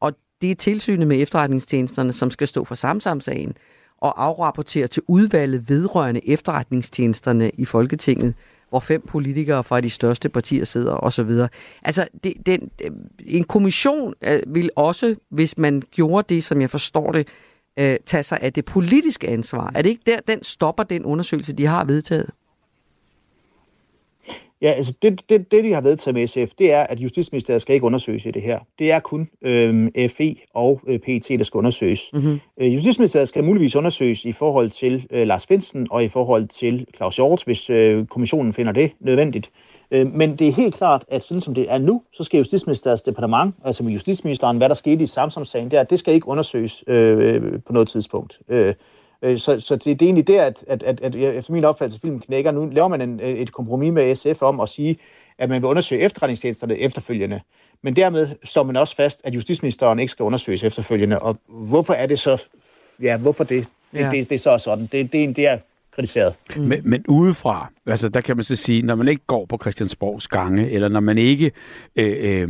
Og 0.00 0.12
det 0.42 0.50
er 0.50 0.54
tilsynet 0.54 1.06
med 1.06 1.22
efterretningstjenesterne, 1.22 2.12
som 2.12 2.30
skal 2.30 2.48
stå 2.48 2.64
for 2.64 2.74
Samsam-sagen 2.74 3.56
og 3.98 4.24
afrapportere 4.24 4.86
til 4.86 5.02
udvalget 5.06 5.68
vedrørende 5.68 6.28
efterretningstjenesterne 6.28 7.50
i 7.54 7.64
Folketinget 7.64 8.34
hvor 8.70 8.80
fem 8.80 9.02
politikere 9.08 9.64
fra 9.64 9.80
de 9.80 9.90
største 9.90 10.28
partier 10.28 10.64
sidder 10.64 10.94
osv. 10.94 11.30
Altså, 11.82 12.08
det, 12.24 12.34
den, 12.46 12.70
øh, 12.84 12.90
en 13.26 13.44
kommission 13.44 14.14
øh, 14.24 14.40
vil 14.46 14.70
også, 14.76 15.14
hvis 15.30 15.58
man 15.58 15.82
gjorde 15.90 16.34
det, 16.34 16.44
som 16.44 16.60
jeg 16.60 16.70
forstår 16.70 17.12
det, 17.12 17.28
øh, 17.78 17.96
tage 18.06 18.22
sig 18.22 18.38
af 18.42 18.52
det 18.52 18.64
politiske 18.64 19.28
ansvar. 19.28 19.72
Er 19.74 19.82
det 19.82 19.90
ikke 19.90 20.02
der, 20.06 20.20
den 20.28 20.42
stopper 20.42 20.82
den 20.82 21.04
undersøgelse, 21.04 21.52
de 21.52 21.66
har 21.66 21.84
vedtaget? 21.84 22.30
Ja, 24.62 24.70
altså 24.70 24.92
det, 25.02 25.22
det, 25.28 25.52
det, 25.52 25.64
de 25.64 25.72
har 25.72 25.80
vedtaget 25.80 26.14
med 26.14 26.26
SF, 26.26 26.54
det 26.58 26.72
er, 26.72 26.82
at 26.82 27.00
Justitsministeriet 27.00 27.62
skal 27.62 27.74
ikke 27.74 27.86
undersøges 27.86 28.26
i 28.26 28.30
det 28.30 28.42
her. 28.42 28.58
Det 28.78 28.92
er 28.92 29.00
kun 29.00 29.28
øh, 29.42 29.88
FE 30.10 30.36
og 30.54 30.80
øh, 30.86 30.98
PET, 30.98 31.28
der 31.28 31.44
skal 31.44 31.58
undersøges. 31.58 32.10
Mm-hmm. 32.12 32.40
Øh, 32.60 32.74
Justitsministeriet 32.74 33.28
skal 33.28 33.44
muligvis 33.44 33.76
undersøges 33.76 34.24
i 34.24 34.32
forhold 34.32 34.70
til 34.70 35.06
øh, 35.10 35.26
Lars 35.26 35.46
Finsen 35.46 35.86
og 35.90 36.04
i 36.04 36.08
forhold 36.08 36.48
til 36.48 36.86
Claus 36.96 37.16
Hjort, 37.16 37.42
hvis 37.44 37.70
øh, 37.70 38.06
kommissionen 38.06 38.52
finder 38.52 38.72
det 38.72 38.90
nødvendigt. 39.00 39.50
Øh, 39.90 40.14
men 40.14 40.36
det 40.36 40.48
er 40.48 40.52
helt 40.52 40.74
klart, 40.74 41.04
at 41.08 41.22
sådan 41.22 41.40
som 41.40 41.54
det 41.54 41.72
er 41.72 41.78
nu, 41.78 42.02
så 42.12 42.24
skal 42.24 42.38
Justitsministeriets 42.38 43.02
departement, 43.02 43.54
altså 43.64 43.82
med 43.82 43.92
Justitsministeren, 43.92 44.56
hvad 44.56 44.68
der 44.68 44.74
skete 44.74 45.04
i 45.04 45.06
Samsung-sagen, 45.06 45.70
det, 45.70 45.78
er, 45.78 45.82
det 45.82 45.98
skal 45.98 46.14
ikke 46.14 46.28
undersøges 46.28 46.84
øh, 46.86 47.42
på 47.66 47.72
noget 47.72 47.88
tidspunkt. 47.88 48.38
Øh, 48.48 48.74
Øh, 49.22 49.38
så, 49.38 49.60
så 49.60 49.76
det, 49.76 49.84
det 49.84 50.02
er 50.02 50.06
egentlig 50.06 50.28
der, 50.28 50.44
at, 50.44 50.64
at, 50.66 50.82
at, 50.82 51.00
at 51.00 51.14
efter 51.14 51.52
min 51.52 51.64
opfattelse, 51.64 52.00
filmen 52.00 52.20
knækker. 52.20 52.50
Nu 52.50 52.66
laver 52.66 52.88
man 52.88 53.00
en, 53.00 53.20
et 53.20 53.52
kompromis 53.52 53.92
med 53.92 54.14
SF 54.14 54.42
om 54.42 54.60
at 54.60 54.68
sige, 54.68 54.98
at 55.38 55.48
man 55.48 55.62
vil 55.62 55.68
undersøge 55.68 56.00
efterretningstjenesterne 56.00 56.78
efterfølgende. 56.78 57.40
Men 57.82 57.96
dermed 57.96 58.28
så 58.44 58.62
man 58.62 58.76
også 58.76 58.96
fast, 58.96 59.20
at 59.24 59.34
justitsministeren 59.34 59.98
ikke 59.98 60.10
skal 60.10 60.22
undersøges 60.22 60.64
efterfølgende. 60.64 61.18
Og 61.18 61.36
hvorfor 61.48 61.92
er 61.92 62.06
det 62.06 62.18
så... 62.18 62.42
Ja, 63.02 63.16
hvorfor 63.18 63.44
det? 63.44 63.66
Det, 63.92 64.00
ja. 64.00 64.10
det, 64.10 64.30
det 64.30 64.34
er 64.34 64.38
så 64.38 64.58
sådan. 64.58 64.86
Det, 64.92 65.12
det, 65.12 65.36
det 65.36 65.46
er 65.46 65.58
kritiseret. 65.94 66.34
Mm. 66.56 66.62
Men, 66.62 66.80
men 66.84 67.04
udefra, 67.08 67.70
altså 67.90 68.08
der 68.08 68.20
kan 68.20 68.36
man 68.36 68.44
så 68.44 68.56
sige, 68.56 68.82
når 68.82 68.94
man 68.94 69.08
ikke 69.08 69.26
går 69.26 69.46
på 69.46 69.58
Christiansborgs 69.60 70.28
gange, 70.28 70.70
eller 70.70 70.88
når 70.88 71.00
man 71.00 71.18
ikke 71.18 71.52
øh, 71.96 72.42
øh, 72.42 72.48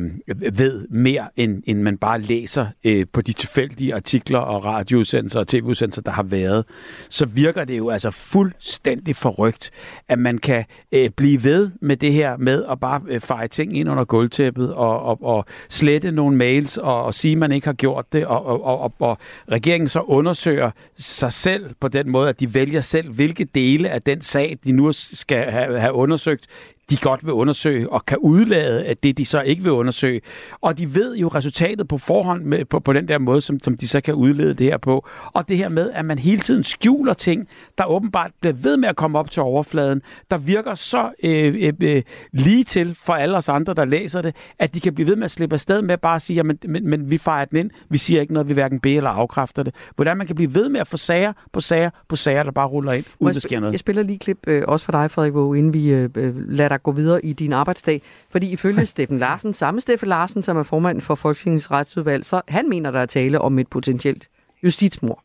ved 0.58 0.86
mere, 0.90 1.28
end, 1.36 1.62
end 1.66 1.82
man 1.82 1.96
bare 1.96 2.20
læser 2.20 2.66
øh, 2.84 3.06
på 3.12 3.20
de 3.20 3.32
tilfældige 3.32 3.94
artikler 3.94 4.38
og 4.38 4.64
radioudsendelser 4.64 5.40
og 5.40 5.48
tv-udsendelser, 5.48 6.02
der 6.02 6.10
har 6.10 6.22
været, 6.22 6.64
så 7.08 7.26
virker 7.26 7.64
det 7.64 7.78
jo 7.78 7.90
altså 7.90 8.10
fuldstændig 8.10 9.16
forrygt, 9.16 9.70
at 10.08 10.18
man 10.18 10.38
kan 10.38 10.64
øh, 10.92 11.10
blive 11.10 11.44
ved 11.44 11.70
med 11.80 11.96
det 11.96 12.12
her 12.12 12.36
med 12.36 12.64
at 12.70 12.80
bare 12.80 13.00
øh, 13.08 13.20
feje 13.20 13.48
ting 13.48 13.78
ind 13.78 13.90
under 13.90 14.04
gulvtæppet 14.04 14.74
og, 14.74 15.02
og, 15.02 15.22
og 15.22 15.44
slette 15.68 16.10
nogle 16.10 16.36
mails 16.36 16.76
og, 16.76 17.04
og 17.04 17.14
sige, 17.14 17.32
at 17.32 17.38
man 17.38 17.52
ikke 17.52 17.66
har 17.66 17.74
gjort 17.74 18.12
det, 18.12 18.26
og, 18.26 18.46
og, 18.46 18.80
og, 18.80 18.92
og 18.98 19.18
regeringen 19.52 19.88
så 19.88 20.00
undersøger 20.00 20.70
sig 20.98 21.32
selv 21.32 21.74
på 21.80 21.88
den 21.88 22.10
måde, 22.10 22.28
at 22.28 22.40
de 22.40 22.54
vælger 22.54 22.80
selv, 22.80 23.12
hvilke 23.12 23.44
dele 23.44 23.90
af 23.90 24.02
den 24.02 24.20
sag, 24.20 24.58
de 24.64 24.72
nu 24.72 24.92
skal 25.28 25.50
have, 25.50 25.80
have 25.80 25.92
undersøgt, 25.92 26.46
de 26.90 26.96
godt 26.96 27.26
vil 27.26 27.32
undersøge, 27.32 27.92
og 27.92 28.06
kan 28.06 28.18
udlade 28.18 28.84
at 28.84 29.02
det, 29.02 29.18
de 29.18 29.24
så 29.24 29.40
ikke 29.40 29.62
vil 29.62 29.72
undersøge. 29.72 30.20
Og 30.60 30.78
de 30.78 30.94
ved 30.94 31.16
jo 31.16 31.28
resultatet 31.28 31.88
på 31.88 31.98
forhånd 31.98 32.44
med, 32.44 32.64
på, 32.64 32.80
på 32.80 32.92
den 32.92 33.08
der 33.08 33.18
måde, 33.18 33.40
som, 33.40 33.60
som 33.60 33.76
de 33.76 33.88
så 33.88 34.00
kan 34.00 34.14
udlede 34.14 34.54
det 34.54 34.66
her 34.66 34.78
på. 34.78 35.08
Og 35.32 35.48
det 35.48 35.56
her 35.56 35.68
med, 35.68 35.90
at 35.90 36.04
man 36.04 36.18
hele 36.18 36.40
tiden 36.40 36.64
skjuler 36.64 37.14
ting, 37.14 37.48
der 37.78 37.84
åbenbart 37.84 38.30
bliver 38.40 38.54
ved 38.54 38.76
med 38.76 38.88
at 38.88 38.96
komme 38.96 39.18
op 39.18 39.30
til 39.30 39.42
overfladen, 39.42 40.02
der 40.30 40.36
virker 40.38 40.74
så 40.74 41.10
øh, 41.24 41.54
øh, 41.60 41.72
øh, 41.82 42.02
lige 42.32 42.64
til 42.64 42.96
for 43.00 43.12
alle 43.12 43.36
os 43.36 43.48
andre, 43.48 43.74
der 43.74 43.84
læser 43.84 44.22
det, 44.22 44.36
at 44.58 44.74
de 44.74 44.80
kan 44.80 44.94
blive 44.94 45.08
ved 45.08 45.16
med 45.16 45.24
at 45.24 45.30
slippe 45.30 45.54
afsted 45.54 45.82
med 45.82 45.98
bare 45.98 46.14
at 46.14 46.22
sige, 46.22 46.34
jamen, 46.36 46.58
men, 46.68 46.88
men 46.88 47.10
vi 47.10 47.18
fejrer 47.18 47.44
den 47.44 47.58
ind, 47.58 47.70
vi 47.88 47.98
siger 47.98 48.20
ikke 48.20 48.32
noget, 48.32 48.48
vi 48.48 48.52
hverken 48.52 48.80
beder 48.80 48.96
eller 48.96 49.10
afkræfter 49.10 49.62
det. 49.62 49.74
Hvordan 49.96 50.16
man 50.16 50.26
kan 50.26 50.36
blive 50.36 50.54
ved 50.54 50.68
med 50.68 50.80
at 50.80 50.86
få 50.86 50.96
sager 50.96 51.32
på 51.52 51.60
sager 51.60 51.90
på 52.08 52.16
sager, 52.16 52.42
der 52.42 52.50
bare 52.50 52.66
ruller 52.66 52.92
ind, 52.92 53.04
uden 53.18 53.34
der 53.34 53.40
sker 53.40 53.60
noget. 53.60 53.72
Jeg 53.72 53.80
spiller 53.80 54.02
lige 54.02 54.18
klip 54.18 54.38
øh, 54.46 54.62
også 54.68 54.84
for 54.84 54.92
dig, 54.92 55.10
Frederik 55.10 55.34
Våge, 55.34 55.58
inden 55.58 55.74
vi 55.74 55.88
øh, 55.88 56.10
øh 56.16 56.34
lader 56.48 56.77
dig 56.78 56.82
gå 56.82 56.92
videre 56.92 57.24
i 57.24 57.32
din 57.32 57.52
arbejdsdag. 57.52 58.02
Fordi 58.30 58.52
ifølge 58.52 58.86
Steffen 58.96 59.18
Larsen, 59.18 59.54
samme 59.54 59.80
Steffen 59.80 60.08
Larsen, 60.08 60.42
som 60.42 60.56
er 60.56 60.62
formand 60.62 61.00
for 61.00 61.14
Folketingets 61.14 61.70
retsudvalg, 61.70 62.24
så 62.24 62.40
han 62.48 62.68
mener, 62.68 62.90
der 62.90 63.00
er 63.00 63.06
tale 63.06 63.40
om 63.40 63.58
et 63.58 63.68
potentielt 63.68 64.28
justitsmord 64.62 65.24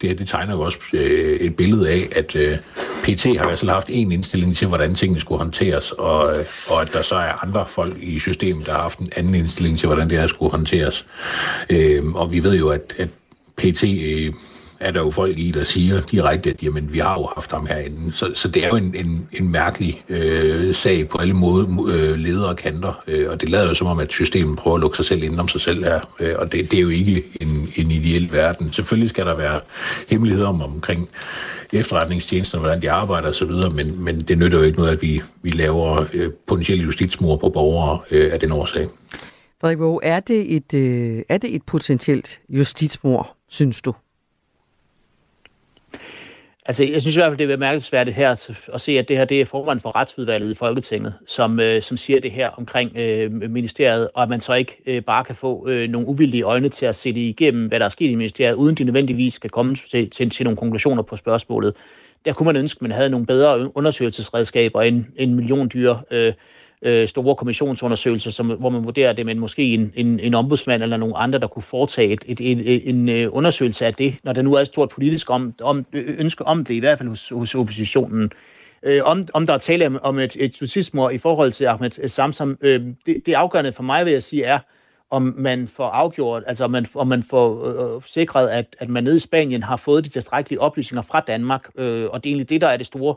det 0.00 0.08
her 0.08 0.16
det 0.16 0.28
tegner 0.28 0.54
jo 0.54 0.60
også 0.60 0.78
øh, 0.92 1.36
et 1.40 1.56
billede 1.56 1.90
af, 1.90 2.08
at 2.16 2.36
øh, 2.36 2.58
PT 3.02 3.24
har 3.24 3.32
i 3.32 3.46
hvert 3.46 3.58
fald 3.58 3.70
haft 3.70 3.86
en 3.90 4.12
indstilling 4.12 4.56
til, 4.56 4.68
hvordan 4.68 4.94
tingene 4.94 5.20
skulle 5.20 5.38
håndteres, 5.38 5.92
og, 5.92 6.38
øh, 6.38 6.44
og 6.70 6.82
at 6.82 6.92
der 6.92 7.02
så 7.02 7.16
er 7.16 7.44
andre 7.44 7.66
folk 7.66 7.96
i 8.00 8.18
systemet, 8.18 8.66
der 8.66 8.72
har 8.72 8.82
haft 8.82 8.98
en 8.98 9.08
anden 9.16 9.34
indstilling 9.34 9.78
til, 9.78 9.86
hvordan 9.86 10.10
det 10.10 10.18
her 10.18 10.26
skulle 10.26 10.50
håndteres. 10.50 11.06
Øh, 11.70 12.14
og 12.14 12.32
vi 12.32 12.42
ved 12.42 12.54
jo, 12.54 12.68
at, 12.68 12.94
at 12.98 13.08
PT 13.56 13.84
øh, 13.84 14.32
er 14.80 14.90
der 14.90 15.00
jo 15.00 15.10
folk 15.10 15.38
i, 15.38 15.50
der 15.50 15.64
siger 15.64 16.00
direkte, 16.00 16.50
at 16.50 16.62
jamen, 16.62 16.92
vi 16.92 16.98
har 16.98 17.14
jo 17.14 17.28
haft 17.34 17.52
ham 17.52 17.66
herinde. 17.66 18.12
Så, 18.12 18.30
så 18.34 18.48
det 18.48 18.64
er 18.64 18.68
jo 18.68 18.76
en, 18.76 18.94
en, 18.94 19.28
en 19.32 19.52
mærkelig 19.52 20.04
øh, 20.08 20.74
sag 20.74 21.08
på 21.08 21.18
alle 21.18 21.34
måder, 21.34 21.86
øh, 21.88 22.16
ledere 22.16 22.48
og 22.48 22.56
kanter. 22.56 23.02
Øh, 23.06 23.30
og 23.30 23.40
det 23.40 23.48
lader 23.48 23.68
jo 23.68 23.74
som 23.74 23.86
om, 23.86 23.98
at 23.98 24.12
systemet 24.12 24.58
prøver 24.58 24.76
at 24.76 24.80
lukke 24.80 24.96
sig 24.96 25.04
selv 25.04 25.22
ind 25.22 25.40
om 25.40 25.48
sig 25.48 25.60
selv 25.60 25.84
her. 25.84 26.00
Øh, 26.20 26.34
og 26.38 26.52
det, 26.52 26.70
det 26.70 26.78
er 26.78 26.82
jo 26.82 26.88
ikke 26.88 27.24
en, 27.40 27.68
en 27.76 27.90
ideel 27.90 28.32
verden. 28.32 28.72
Selvfølgelig 28.72 29.10
skal 29.10 29.26
der 29.26 29.36
være 29.36 29.60
hemmeligheder 30.08 30.48
om, 30.48 30.62
omkring 30.62 31.08
efterretningstjenester, 31.72 32.58
hvordan 32.58 32.82
de 32.82 32.90
arbejder 32.90 33.28
osv., 33.28 33.50
men, 33.74 34.04
men 34.04 34.20
det 34.20 34.38
nytter 34.38 34.58
jo 34.58 34.64
ikke 34.64 34.78
noget, 34.78 34.92
at 34.92 35.02
vi, 35.02 35.22
vi 35.42 35.50
laver 35.50 36.04
øh, 36.12 36.30
potentielle 36.46 36.84
justitsmord 36.84 37.40
på 37.40 37.48
borgere 37.48 38.00
øh, 38.10 38.32
af 38.32 38.40
den 38.40 38.52
årsag. 38.52 38.88
Frederik 39.60 39.78
Våge, 39.78 40.00
er 40.02 40.20
det 40.20 40.54
et, 40.56 40.74
øh, 40.74 41.22
er 41.28 41.38
det 41.38 41.54
et 41.54 41.62
potentielt 41.62 42.40
justitsmord, 42.48 43.36
synes 43.48 43.82
du? 43.82 43.94
Altså, 46.66 46.84
jeg 46.84 47.00
synes 47.00 47.16
i 47.16 47.18
hvert 47.18 47.30
fald, 47.30 47.38
det 47.38 47.44
er 47.44 47.56
bemærkelsesværdigt 47.56 48.16
her 48.16 48.30
at 48.74 48.80
se, 48.80 48.98
at 48.98 49.08
det 49.08 49.16
her 49.16 49.24
det 49.24 49.40
er 49.40 49.44
formand 49.44 49.80
for 49.80 49.96
retsudvalget 49.96 50.50
i 50.50 50.54
Folketinget, 50.54 51.14
som, 51.26 51.60
øh, 51.60 51.82
som 51.82 51.96
siger 51.96 52.20
det 52.20 52.30
her 52.30 52.50
omkring 52.50 52.96
øh, 52.96 53.32
ministeriet, 53.32 54.08
og 54.14 54.22
at 54.22 54.28
man 54.28 54.40
så 54.40 54.54
ikke 54.54 54.82
øh, 54.86 55.02
bare 55.02 55.24
kan 55.24 55.34
få 55.34 55.68
øh, 55.68 55.88
nogle 55.88 56.08
uvildige 56.08 56.42
øjne 56.42 56.68
til 56.68 56.86
at 56.86 56.96
se 56.96 57.14
det 57.14 57.20
igennem, 57.20 57.66
hvad 57.66 57.78
der 57.78 57.84
er 57.84 57.88
sket 57.88 58.10
i 58.10 58.14
ministeriet, 58.14 58.54
uden 58.54 58.74
de 58.74 58.84
nødvendigvis 58.84 59.34
skal 59.34 59.50
komme 59.50 59.76
til, 59.90 60.10
til, 60.10 60.30
til 60.30 60.44
nogle 60.44 60.56
konklusioner 60.56 61.02
på 61.02 61.16
spørgsmålet. 61.16 61.74
Der 62.24 62.32
kunne 62.32 62.46
man 62.46 62.56
ønske, 62.56 62.78
at 62.78 62.82
man 62.82 62.92
havde 62.92 63.10
nogle 63.10 63.26
bedre 63.26 63.76
undersøgelsesredskaber 63.76 64.82
end 64.82 65.04
en 65.16 65.34
million 65.34 65.70
dyre 65.74 66.00
øh, 66.10 66.32
øh, 66.84 67.08
store 67.08 67.36
kommissionsundersøgelser, 67.36 68.30
som, 68.30 68.46
hvor 68.46 68.68
man 68.68 68.84
vurderer 68.84 69.12
det, 69.12 69.26
men 69.26 69.38
måske 69.38 69.62
en, 69.62 69.92
en, 69.94 70.20
en 70.20 70.34
ombudsmand 70.34 70.82
eller 70.82 70.96
nogen 70.96 71.14
andre, 71.18 71.38
der 71.38 71.46
kunne 71.46 71.62
foretage 71.62 72.12
et, 72.12 72.24
et, 72.26 72.40
et, 72.40 72.74
et, 72.74 72.88
en 72.88 73.08
øh, 73.08 73.28
undersøgelse 73.32 73.86
af 73.86 73.94
det, 73.94 74.14
når 74.22 74.32
der 74.32 74.42
nu 74.42 74.54
er 74.54 74.60
et 74.60 74.66
stort 74.66 74.88
politisk 74.88 75.30
om, 75.30 75.54
om, 75.62 75.86
ønske 75.92 76.44
om 76.46 76.64
det, 76.64 76.74
i 76.74 76.78
hvert 76.78 76.98
fald 76.98 77.08
hos, 77.08 77.28
hos 77.28 77.54
oppositionen. 77.54 78.32
Øh, 78.82 79.00
om, 79.04 79.22
om 79.32 79.46
der 79.46 79.54
er 79.54 79.58
tale 79.58 79.86
om, 79.86 79.98
om 80.02 80.18
et, 80.18 80.36
et 80.38 80.62
justitsmord 80.62 81.12
i 81.12 81.18
forhold 81.18 81.52
til 81.52 81.64
Ahmed 81.64 82.08
Samsam, 82.08 82.58
øh, 82.60 82.80
det, 83.06 83.22
det 83.26 83.34
afgørende 83.34 83.72
for 83.72 83.82
mig, 83.82 84.04
vil 84.04 84.12
jeg 84.12 84.22
sige, 84.22 84.44
er, 84.44 84.58
om 85.10 85.34
man 85.36 85.68
får 85.68 85.88
afgjort, 85.88 86.42
altså 86.46 86.64
om 86.64 86.70
man, 86.70 86.86
om 86.94 87.08
man 87.08 87.22
får 87.22 87.66
øh, 87.66 87.96
øh, 87.96 88.02
sikret, 88.06 88.48
at, 88.48 88.76
at 88.78 88.88
man 88.88 89.04
nede 89.04 89.16
i 89.16 89.20
Spanien 89.20 89.62
har 89.62 89.76
fået 89.76 90.04
de 90.04 90.08
tilstrækkelige 90.08 90.60
oplysninger 90.60 91.02
fra 91.02 91.20
Danmark, 91.20 91.68
øh, 91.78 92.04
og 92.10 92.24
det 92.24 92.30
er 92.30 92.32
egentlig 92.32 92.48
det, 92.48 92.60
der 92.60 92.68
er 92.68 92.76
det 92.76 92.86
store 92.86 93.14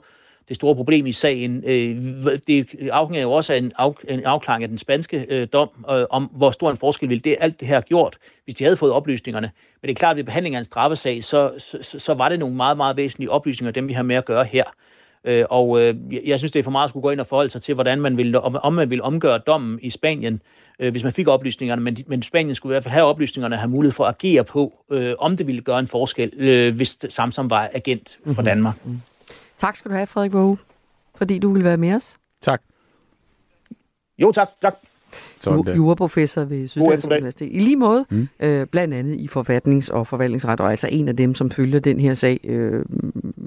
det 0.48 0.56
store 0.56 0.76
problem 0.76 1.06
i 1.06 1.12
sagen. 1.12 1.64
Øh, 1.66 2.40
det 2.48 2.68
afhænger 2.92 3.22
jo 3.22 3.32
også 3.32 3.54
af 3.54 3.58
en, 3.58 3.72
af, 3.80 3.92
en 4.10 4.26
afklaring 4.26 4.64
af 4.64 4.70
den 4.70 4.78
spanske 4.78 5.26
øh, 5.30 5.48
dom, 5.54 5.70
øh, 5.92 6.06
om 6.10 6.24
hvor 6.24 6.52
stor 6.52 6.72
en 6.72 6.78
forskel 6.78 7.10
ville 7.10 7.22
det 7.22 7.36
alt 7.40 7.60
det 7.60 7.68
her 7.68 7.82
gjort, 7.82 8.18
hvis 8.44 8.56
de 8.56 8.64
havde 8.64 8.78
fået 8.78 8.92
oplysningerne. 8.92 9.52
Men 9.82 9.88
det 9.88 9.96
er 9.96 10.00
klart, 10.00 10.12
at 10.12 10.18
ved 10.18 10.24
behandling 10.24 10.56
af 10.56 10.60
en 10.60 10.66
straffesag, 10.66 11.24
så, 11.24 11.52
så, 11.82 12.00
så 12.00 12.14
var 12.14 12.30
det 12.30 12.40
nogle 12.40 12.56
meget, 12.56 12.78
meget 12.78 12.98
væsentlige 12.98 13.32
oplysninger, 13.32 13.72
dem 13.72 13.88
vi 13.88 13.94
har 13.94 14.04
med 14.04 14.16
at 14.16 14.26
gøre 14.26 14.46
her. 14.46 14.64
Øh, 15.24 15.46
og 15.50 15.82
øh, 15.82 15.96
jeg 16.26 16.40
synes, 16.40 16.52
det 16.52 16.60
er 16.60 16.64
for 16.64 16.72
meget 16.72 16.84
at 16.84 16.90
skulle 16.90 17.02
gå 17.02 17.10
ind 17.10 17.20
og 17.20 17.28
forholde 17.28 17.50
sig 17.50 17.62
til, 17.62 17.74
hvordan 17.74 18.02
man 18.02 18.18
vil, 18.18 18.38
om, 18.38 18.58
om 18.64 18.74
man 18.74 18.90
vil 18.90 19.02
omgøre 19.02 19.38
dommen 19.38 19.80
i 19.82 19.90
Spanien, 19.90 20.42
øh, 20.80 20.92
hvis 20.92 21.04
man 21.04 21.14
fik 21.14 21.28
oplysningerne. 21.28 21.82
Men, 21.82 21.98
men 22.08 22.22
Spanien 22.22 22.56
skulle 22.56 22.72
i 22.72 22.74
hvert 22.74 22.84
fald 22.84 22.94
have 22.94 23.06
oplysningerne 23.06 23.56
og 23.56 23.60
have 23.60 23.70
mulighed 23.70 23.94
for 23.94 24.04
at 24.04 24.16
agere 24.20 24.44
på, 24.44 24.74
øh, 24.92 25.14
om 25.20 25.38
det 25.38 25.48
ville 25.48 25.62
gøre 25.62 25.80
en 25.80 25.88
forskel, 25.88 26.32
øh, 26.38 26.76
hvis 26.76 26.98
Samsung 27.10 27.50
var 27.50 27.70
agent 27.74 28.18
for 28.26 28.32
mhm. 28.32 28.44
Danmark. 28.44 28.76
Mm-hmm. 28.86 29.02
Tak 29.58 29.76
skal 29.76 29.92
du 29.92 29.96
have, 29.96 30.08
Frederik 30.08 30.34
Våge, 30.34 30.58
fordi 31.16 31.40
du 31.40 31.54
vil 31.54 31.64
være 31.64 31.78
med 31.78 31.94
os. 31.94 32.18
Tak. 32.42 32.62
Jo, 34.18 34.32
tak. 34.32 34.48
tak. 34.62 34.74
Sådan 35.38 35.76
juraprofessor 35.76 36.44
ved 36.44 36.68
Syddansk 36.68 37.06
Universitet. 37.08 37.50
I 37.52 37.60
lige 37.60 37.76
måde, 37.76 38.06
mm. 38.10 38.28
øh, 38.40 38.68
blandt 38.68 38.94
andet 38.94 39.16
i 39.16 39.28
forfatnings- 39.28 39.94
og 39.94 40.08
forvaltningsret, 40.08 40.60
og 40.60 40.70
altså 40.72 40.88
en 40.92 41.08
af 41.08 41.16
dem, 41.16 41.36
som 41.36 41.52
følger 41.52 41.80
den 41.80 42.00
her 42.00 42.14
sag 42.14 42.40
øh, 42.44 42.86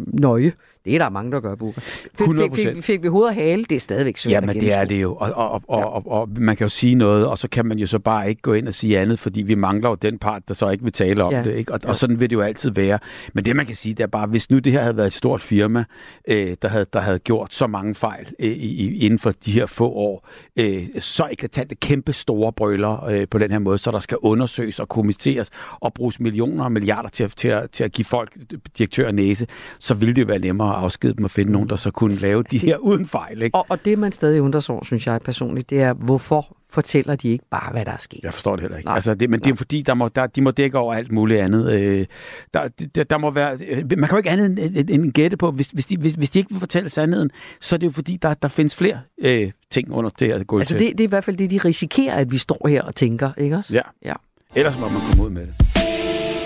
nøje. 0.06 0.52
Det 0.84 0.94
er 0.94 0.98
der 0.98 1.08
mange, 1.08 1.32
der 1.32 1.40
gør, 1.40 1.54
Bubber. 1.54 1.80
Fik, 1.80 2.28
fik, 2.36 2.54
fik, 2.54 2.84
fik 2.84 3.02
vi 3.02 3.08
hovedet 3.08 3.28
og 3.28 3.34
hale? 3.34 3.64
Det 3.64 3.76
er 3.76 3.80
stadigvæk 3.80 4.16
svært 4.16 4.32
Jamen, 4.32 4.60
det 4.60 4.72
er 4.72 4.84
det 4.84 5.02
jo. 5.02 5.14
Og, 5.14 5.32
og, 5.32 5.50
og, 5.52 5.62
ja. 5.68 5.84
og, 5.84 6.06
og, 6.06 6.20
og 6.20 6.28
man 6.36 6.56
kan 6.56 6.64
jo 6.64 6.68
sige 6.68 6.94
noget, 6.94 7.26
og 7.26 7.38
så 7.38 7.48
kan 7.48 7.66
man 7.66 7.78
jo 7.78 7.86
så 7.86 7.98
bare 7.98 8.28
ikke 8.28 8.42
gå 8.42 8.52
ind 8.52 8.68
og 8.68 8.74
sige 8.74 8.98
andet, 8.98 9.18
fordi 9.18 9.42
vi 9.42 9.54
mangler 9.54 9.88
jo 9.88 9.94
den 9.94 10.18
part, 10.18 10.48
der 10.48 10.54
så 10.54 10.70
ikke 10.70 10.84
vil 10.84 10.92
tale 10.92 11.24
om 11.24 11.32
ja. 11.32 11.42
det. 11.42 11.54
Ikke? 11.54 11.72
Og, 11.72 11.80
ja. 11.84 11.88
og 11.88 11.96
sådan 11.96 12.20
vil 12.20 12.30
det 12.30 12.36
jo 12.36 12.40
altid 12.40 12.70
være. 12.70 12.98
Men 13.32 13.44
det, 13.44 13.56
man 13.56 13.66
kan 13.66 13.74
sige, 13.74 13.94
det 13.94 14.02
er 14.02 14.06
bare, 14.06 14.26
hvis 14.26 14.50
nu 14.50 14.58
det 14.58 14.72
her 14.72 14.82
havde 14.82 14.96
været 14.96 15.06
et 15.06 15.12
stort 15.12 15.40
firma, 15.40 15.84
øh, 16.28 16.56
der, 16.62 16.68
havde, 16.68 16.86
der 16.92 17.00
havde 17.00 17.18
gjort 17.18 17.54
så 17.54 17.66
mange 17.66 17.94
fejl 17.94 18.32
øh, 18.38 18.48
i, 18.48 18.98
inden 18.98 19.18
for 19.18 19.30
de 19.30 19.52
her 19.52 19.66
få 19.66 19.88
år, 19.88 20.28
øh, 20.56 20.86
så 20.98 21.28
eklatante 21.32 21.74
kæmpe 21.74 22.12
store 22.12 22.52
brøler 22.52 23.04
øh, 23.04 23.28
på 23.30 23.38
den 23.38 23.50
her 23.50 23.58
måde, 23.58 23.78
så 23.78 23.90
der 23.90 23.98
skal 23.98 24.18
undersøges 24.22 24.80
og 24.80 24.88
kommenteres 24.88 25.50
og 25.80 25.94
bruges 25.94 26.20
millioner 26.20 26.64
og 26.64 26.72
milliarder 26.72 27.08
til, 27.08 27.30
til, 27.30 27.48
at, 27.48 27.70
til 27.70 27.84
at 27.84 27.92
give 27.92 28.04
folk 28.04 28.36
direktør 28.78 29.10
næse, 29.10 29.46
så 29.78 29.94
ville 29.94 30.14
det 30.14 30.22
jo 30.22 30.26
være 30.26 30.38
nemmere 30.38 30.69
at 30.70 30.76
afskede 30.76 31.14
dem 31.14 31.24
og 31.24 31.30
finde 31.30 31.52
nogen, 31.52 31.68
der 31.68 31.76
så 31.76 31.90
kunne 31.90 32.16
lave 32.16 32.42
de 32.42 32.58
her 32.58 32.76
uden 32.76 33.06
fejl. 33.06 33.42
Ikke? 33.42 33.54
Og, 33.54 33.66
og 33.68 33.84
det, 33.84 33.98
man 33.98 34.12
stadig 34.12 34.42
undrer 34.42 34.60
sig 34.60 34.74
over, 34.74 34.84
synes 34.84 35.06
jeg 35.06 35.20
personligt, 35.24 35.70
det 35.70 35.82
er, 35.82 35.92
hvorfor 35.92 36.56
fortæller 36.72 37.16
de 37.16 37.28
ikke 37.28 37.44
bare, 37.50 37.72
hvad 37.72 37.84
der 37.84 37.92
er 37.92 37.98
sket. 37.98 38.20
Jeg 38.22 38.34
forstår 38.34 38.56
det 38.56 38.62
heller 38.62 38.76
ikke. 38.76 38.86
Nej. 38.86 38.94
Altså, 38.94 39.14
det, 39.14 39.30
men 39.30 39.38
Nej. 39.40 39.44
det 39.44 39.50
er 39.52 39.56
fordi, 39.56 39.82
der 39.82 39.94
må, 39.94 40.08
der, 40.08 40.26
de 40.26 40.42
må 40.42 40.50
dække 40.50 40.78
over 40.78 40.94
alt 40.94 41.12
muligt 41.12 41.40
andet. 41.40 41.72
Øh, 41.72 42.06
der, 42.54 42.68
der, 42.94 43.04
der 43.04 43.18
må 43.18 43.30
være, 43.30 43.58
øh, 43.68 43.84
man 43.98 44.08
kan 44.08 44.10
jo 44.10 44.16
ikke 44.16 44.30
andet 44.30 44.76
end, 44.76 44.90
end 44.90 45.12
gætte 45.12 45.36
på, 45.36 45.50
hvis, 45.50 45.70
hvis, 45.70 45.86
de, 45.86 45.96
hvis, 45.96 46.14
hvis 46.14 46.30
de 46.30 46.38
ikke 46.38 46.50
vil 46.50 46.60
fortælle 46.60 46.88
sandheden, 46.88 47.30
så 47.60 47.76
er 47.76 47.78
det 47.78 47.86
jo 47.86 47.92
fordi, 47.92 48.18
der, 48.22 48.34
der 48.34 48.48
findes 48.48 48.76
flere 48.76 49.00
øh, 49.18 49.50
ting 49.70 49.92
under 49.92 50.10
det 50.10 50.28
her 50.28 50.44
gulv. 50.44 50.60
Altså, 50.60 50.78
det, 50.78 50.92
det 50.92 51.00
er 51.00 51.04
i 51.04 51.08
hvert 51.08 51.24
fald 51.24 51.36
det, 51.36 51.50
de 51.50 51.58
risikerer, 51.58 52.14
at 52.14 52.32
vi 52.32 52.38
står 52.38 52.68
her 52.68 52.82
og 52.82 52.94
tænker, 52.94 53.30
ikke 53.38 53.56
også? 53.56 53.74
Ja. 53.74 53.82
ja. 54.04 54.14
Ellers 54.54 54.78
må 54.78 54.88
man 54.88 55.00
komme 55.08 55.24
ud 55.24 55.30
med 55.30 55.46
det. 55.46 55.69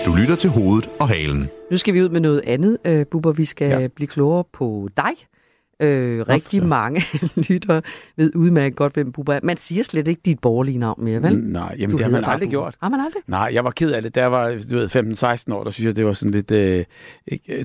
Du 0.05 0.15
lytter 0.15 0.35
til 0.35 0.49
hovedet 0.49 0.89
og 0.99 1.09
halen. 1.09 1.49
Nu 1.71 1.77
skal 1.77 1.93
vi 1.93 2.03
ud 2.03 2.09
med 2.09 2.21
noget 2.21 2.41
andet, 2.45 2.77
uh, 2.89 3.07
Bubber. 3.11 3.31
Vi 3.31 3.45
skal 3.45 3.81
ja. 3.81 3.87
blive 3.87 4.07
klogere 4.07 4.43
på 4.53 4.89
dig. 4.97 5.11
Øh, 5.79 6.27
rigtig 6.29 6.59
Hvorfor? 6.59 6.67
mange 6.69 7.01
lytter 7.49 7.81
ved 8.17 8.31
udmærket 8.35 8.75
godt, 8.77 8.93
hvem 8.93 9.11
Bubber 9.11 9.33
er. 9.33 9.39
Man 9.43 9.57
siger 9.57 9.83
slet 9.83 10.07
ikke 10.07 10.21
dit 10.25 10.39
borgerlige 10.39 10.77
navn 10.77 11.03
mere, 11.03 11.23
vel? 11.23 11.37
Nej, 11.37 11.75
jamen, 11.79 11.97
det 11.97 12.05
har 12.05 12.11
man 12.11 12.23
aldrig 12.23 12.39
Bubber. 12.39 12.49
gjort. 12.49 12.75
Har 12.81 12.89
man 12.89 12.99
aldrig? 12.99 13.21
Nej, 13.27 13.49
jeg 13.53 13.63
var 13.63 13.71
ked 13.71 13.91
af 13.91 14.01
det. 14.01 14.15
Da 14.15 14.21
jeg 14.21 14.31
var 14.31 14.49
du 14.71 14.77
ved, 14.77 14.95
15-16 15.49 15.53
år, 15.53 15.63
der 15.63 15.71
synes 15.71 15.85
jeg, 15.85 15.95
det 15.95 16.05
var 16.05 16.13
sådan 16.13 16.31
lidt, 16.31 16.51
øh, 16.51 16.85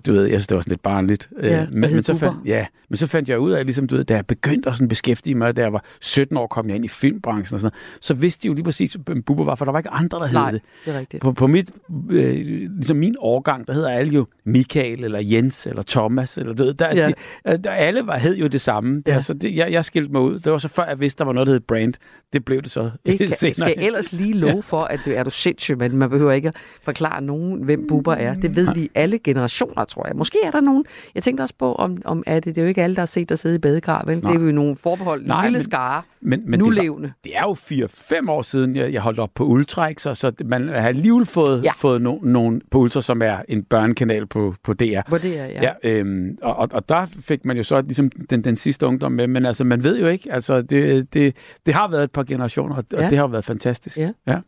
du 0.06 0.12
ved, 0.12 0.22
jeg 0.22 0.30
synes, 0.30 0.46
det 0.46 0.54
var 0.54 0.60
sådan 0.60 0.70
lidt 0.70 0.82
barnligt. 0.82 1.28
Øh, 1.36 1.50
ja, 1.50 1.66
men, 1.70 1.94
men, 1.94 2.02
så 2.02 2.14
fandt, 2.14 2.36
ja, 2.44 2.66
men 2.88 2.96
så 2.96 3.06
fandt 3.06 3.28
jeg 3.28 3.38
ud 3.38 3.50
af, 3.50 3.64
ligesom, 3.64 3.86
du 3.86 3.96
ved, 3.96 4.04
da 4.04 4.14
jeg 4.14 4.26
begyndte 4.26 4.68
at 4.68 4.74
sådan 4.74 4.88
beskæftige 4.88 5.34
mig, 5.34 5.56
da 5.56 5.62
jeg 5.62 5.72
var 5.72 5.84
17 6.00 6.36
år, 6.36 6.46
kom 6.46 6.68
jeg 6.68 6.76
ind 6.76 6.84
i 6.84 6.88
filmbranchen 6.88 7.54
og 7.54 7.60
sådan 7.60 7.76
så 8.00 8.14
vidste 8.14 8.42
de 8.42 8.48
jo 8.48 8.54
lige 8.54 8.64
præcis, 8.64 8.96
hvem 9.04 9.22
Bubber 9.22 9.44
var, 9.44 9.54
for 9.54 9.64
der 9.64 9.72
var 9.72 9.78
ikke 9.78 9.90
andre, 9.90 10.18
der 10.18 10.26
hed 10.26 10.34
Nej, 10.34 10.50
det. 10.50 10.62
det 10.84 10.94
er 10.94 10.98
rigtigt. 10.98 11.22
På, 11.22 11.32
på 11.32 11.46
mit, 11.46 11.70
øh, 12.10 12.34
ligesom 12.76 12.96
min 12.96 13.14
årgang, 13.18 13.66
der 13.66 13.72
hedder 13.72 13.88
alle 13.88 14.12
jo 14.12 14.26
Michael, 14.44 15.04
eller 15.04 15.18
Jens, 15.22 15.66
eller 15.66 15.82
Thomas, 15.82 16.38
eller 16.38 16.52
du 16.52 16.64
ved, 16.64 16.74
der, 16.74 16.94
ja. 16.96 17.10
de, 17.46 17.58
der, 17.58 17.70
alle 17.70 17.99
var, 18.06 18.18
hed 18.18 18.36
jo 18.36 18.46
det 18.46 18.60
samme. 18.60 19.02
Ja. 19.06 19.14
Altså, 19.14 19.34
det, 19.34 19.56
jeg, 19.56 19.72
jeg 19.72 19.84
skilte 19.84 20.12
mig 20.12 20.20
ud. 20.20 20.38
Det 20.38 20.52
var 20.52 20.58
så 20.58 20.68
før, 20.68 20.84
jeg 20.84 21.00
vidste, 21.00 21.18
der 21.18 21.24
var 21.24 21.32
noget, 21.32 21.46
der 21.46 21.52
hed 21.52 21.60
brand. 21.60 21.94
Det 22.32 22.44
blev 22.44 22.62
det 22.62 22.70
så 22.70 22.90
det 23.06 23.18
kan, 23.18 23.30
senere. 23.40 23.54
skal 23.54 23.74
ellers 23.78 24.12
lige 24.12 24.32
love 24.32 24.62
for, 24.62 24.82
at 24.82 25.00
du 25.04 25.10
er 25.10 25.22
du 25.22 25.30
sindssyg, 25.30 25.78
men 25.78 25.96
man 25.96 26.10
behøver 26.10 26.32
ikke 26.32 26.48
at 26.48 26.56
forklare 26.82 27.22
nogen, 27.22 27.62
hvem 27.62 27.86
Bubber 27.88 28.14
er. 28.14 28.34
Det 28.34 28.56
ved 28.56 28.74
vi 28.74 28.90
alle 28.94 29.18
generationer, 29.18 29.84
tror 29.84 30.06
jeg. 30.06 30.16
Måske 30.16 30.38
er 30.44 30.50
der 30.50 30.60
nogen. 30.60 30.84
Jeg 31.14 31.22
tænkte 31.22 31.42
også 31.42 31.54
på, 31.58 31.74
om, 31.74 32.02
om 32.04 32.22
er 32.26 32.40
det, 32.40 32.44
det 32.44 32.58
er 32.58 32.62
jo 32.62 32.68
ikke 32.68 32.82
alle, 32.82 32.96
der 32.96 33.00
har 33.00 33.06
set 33.06 33.28
dig 33.28 33.38
sidde 33.38 33.54
i 33.54 33.58
badekar, 33.58 34.04
vel? 34.06 34.18
Nej. 34.18 34.32
Det 34.32 34.40
er 34.40 34.44
jo 34.46 34.52
nogle 34.52 34.76
forbehold, 34.76 35.26
Nej, 35.26 35.44
lille 35.44 35.56
men, 35.58 35.62
skare, 35.62 36.02
men, 36.20 36.42
men 36.46 36.58
nu 36.58 36.66
det 36.66 36.74
levende. 36.74 37.08
Var, 37.08 37.14
det 37.24 37.36
er 37.36 37.42
jo 37.42 37.86
4-5 38.26 38.30
år 38.30 38.42
siden, 38.42 38.76
jeg, 38.76 38.92
jeg 38.92 39.00
holdt 39.00 39.18
op 39.18 39.30
på 39.34 39.44
Ultra, 39.44 39.90
så, 39.98 40.14
så 40.14 40.32
man 40.44 40.68
har 40.68 40.88
alligevel 40.88 41.26
fået, 41.26 41.64
ja. 41.64 41.72
fået 41.76 42.02
no, 42.02 42.18
nogen 42.22 42.62
på 42.70 42.78
Ultra, 42.78 43.02
som 43.02 43.22
er 43.22 43.42
en 43.48 43.62
børnekanal 43.62 44.26
på, 44.26 44.54
på 44.64 44.72
DR. 44.72 45.00
På 45.08 45.18
DR, 45.18 45.26
ja. 45.26 45.62
ja 45.62 45.72
øhm, 45.82 46.38
og, 46.42 46.56
og, 46.56 46.68
og 46.72 46.88
der 46.88 47.06
fik 47.20 47.44
man 47.44 47.56
jo 47.56 47.62
så 47.62 47.82
ligesom 47.90 48.08
den, 48.30 48.44
den 48.44 48.56
sidste 48.56 48.86
ungdom 48.86 49.12
med, 49.12 49.26
men 49.26 49.46
altså, 49.46 49.64
man 49.64 49.84
ved 49.84 50.00
jo 50.00 50.06
ikke, 50.06 50.32
altså, 50.32 50.62
det, 50.62 51.14
det, 51.14 51.36
det 51.66 51.74
har 51.74 51.88
været 51.88 52.04
et 52.04 52.12
par 52.12 52.22
generationer, 52.22 52.76
og, 52.76 52.84
Ja. 52.92 53.04
og 53.04 53.10
det 53.10 53.18
har 53.18 53.24
jo 53.24 53.30
været 53.30 53.44
fantastisk. 53.44 53.96
Ja. 53.96 54.12
ja. 54.26 54.38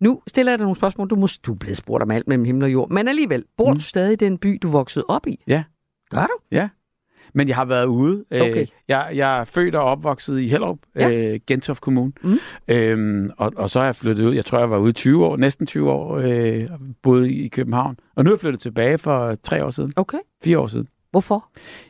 Nu 0.00 0.22
stiller 0.26 0.52
jeg 0.52 0.58
dig 0.58 0.64
nogle 0.64 0.76
spørgsmål. 0.76 1.10
Du, 1.10 1.16
må, 1.16 1.26
du 1.46 1.52
er 1.52 1.56
blevet 1.56 1.76
spurgt 1.76 2.02
om 2.02 2.10
alt 2.10 2.28
mellem 2.28 2.44
himmel 2.44 2.64
og 2.64 2.72
jord. 2.72 2.90
Men 2.90 3.08
alligevel, 3.08 3.44
bor 3.56 3.70
Mm. 3.70 3.76
du 3.78 3.82
stadig 3.84 4.12
i 4.12 4.16
den 4.16 4.38
by, 4.38 4.58
du 4.62 4.68
voksede 4.68 5.04
op 5.08 5.26
i? 5.26 5.42
Ja. 5.46 5.64
Gør 6.10 6.26
du? 6.26 6.58
Men 7.34 7.48
jeg 7.48 7.56
har 7.56 7.64
været 7.64 7.86
ude. 7.86 8.24
Okay. 8.30 8.60
Øh, 8.60 8.66
jeg, 8.88 9.10
jeg 9.14 9.40
er 9.40 9.44
født 9.44 9.74
og 9.74 9.84
opvokset 9.84 10.40
i 10.40 10.48
Hellerup, 10.48 10.78
Ja. 10.96 11.08
ja. 11.08 11.32
øh, 11.34 11.40
Gentofte 11.46 11.80
Kommune. 11.80 12.12
Mm. 12.22 12.38
Øhm, 12.68 13.30
og, 13.38 13.52
og 13.56 13.70
så 13.70 13.80
er 13.80 13.84
jeg 13.84 13.96
flyttet 13.96 14.24
ud. 14.26 14.34
Jeg 14.34 14.44
tror, 14.44 14.58
jeg 14.58 14.70
var 14.70 14.78
ude 14.78 14.90
i 14.90 14.92
20 14.92 15.24
år, 15.26 15.36
næsten 15.36 15.66
20 15.66 15.90
år, 15.90 16.16
øh, 16.16 16.70
boede 17.02 17.32
i 17.32 17.48
København. 17.48 17.96
Og 18.16 18.24
nu 18.24 18.30
er 18.30 18.34
jeg 18.34 18.40
flyttet 18.40 18.60
tilbage 18.60 18.98
for 18.98 19.34
tre 19.34 19.64
år 19.64 19.70
siden, 19.70 19.92
Okay. 19.96 20.18
fire 20.44 20.58
år 20.58 20.66
siden. 20.66 20.88
Hvorfor? 21.16 21.48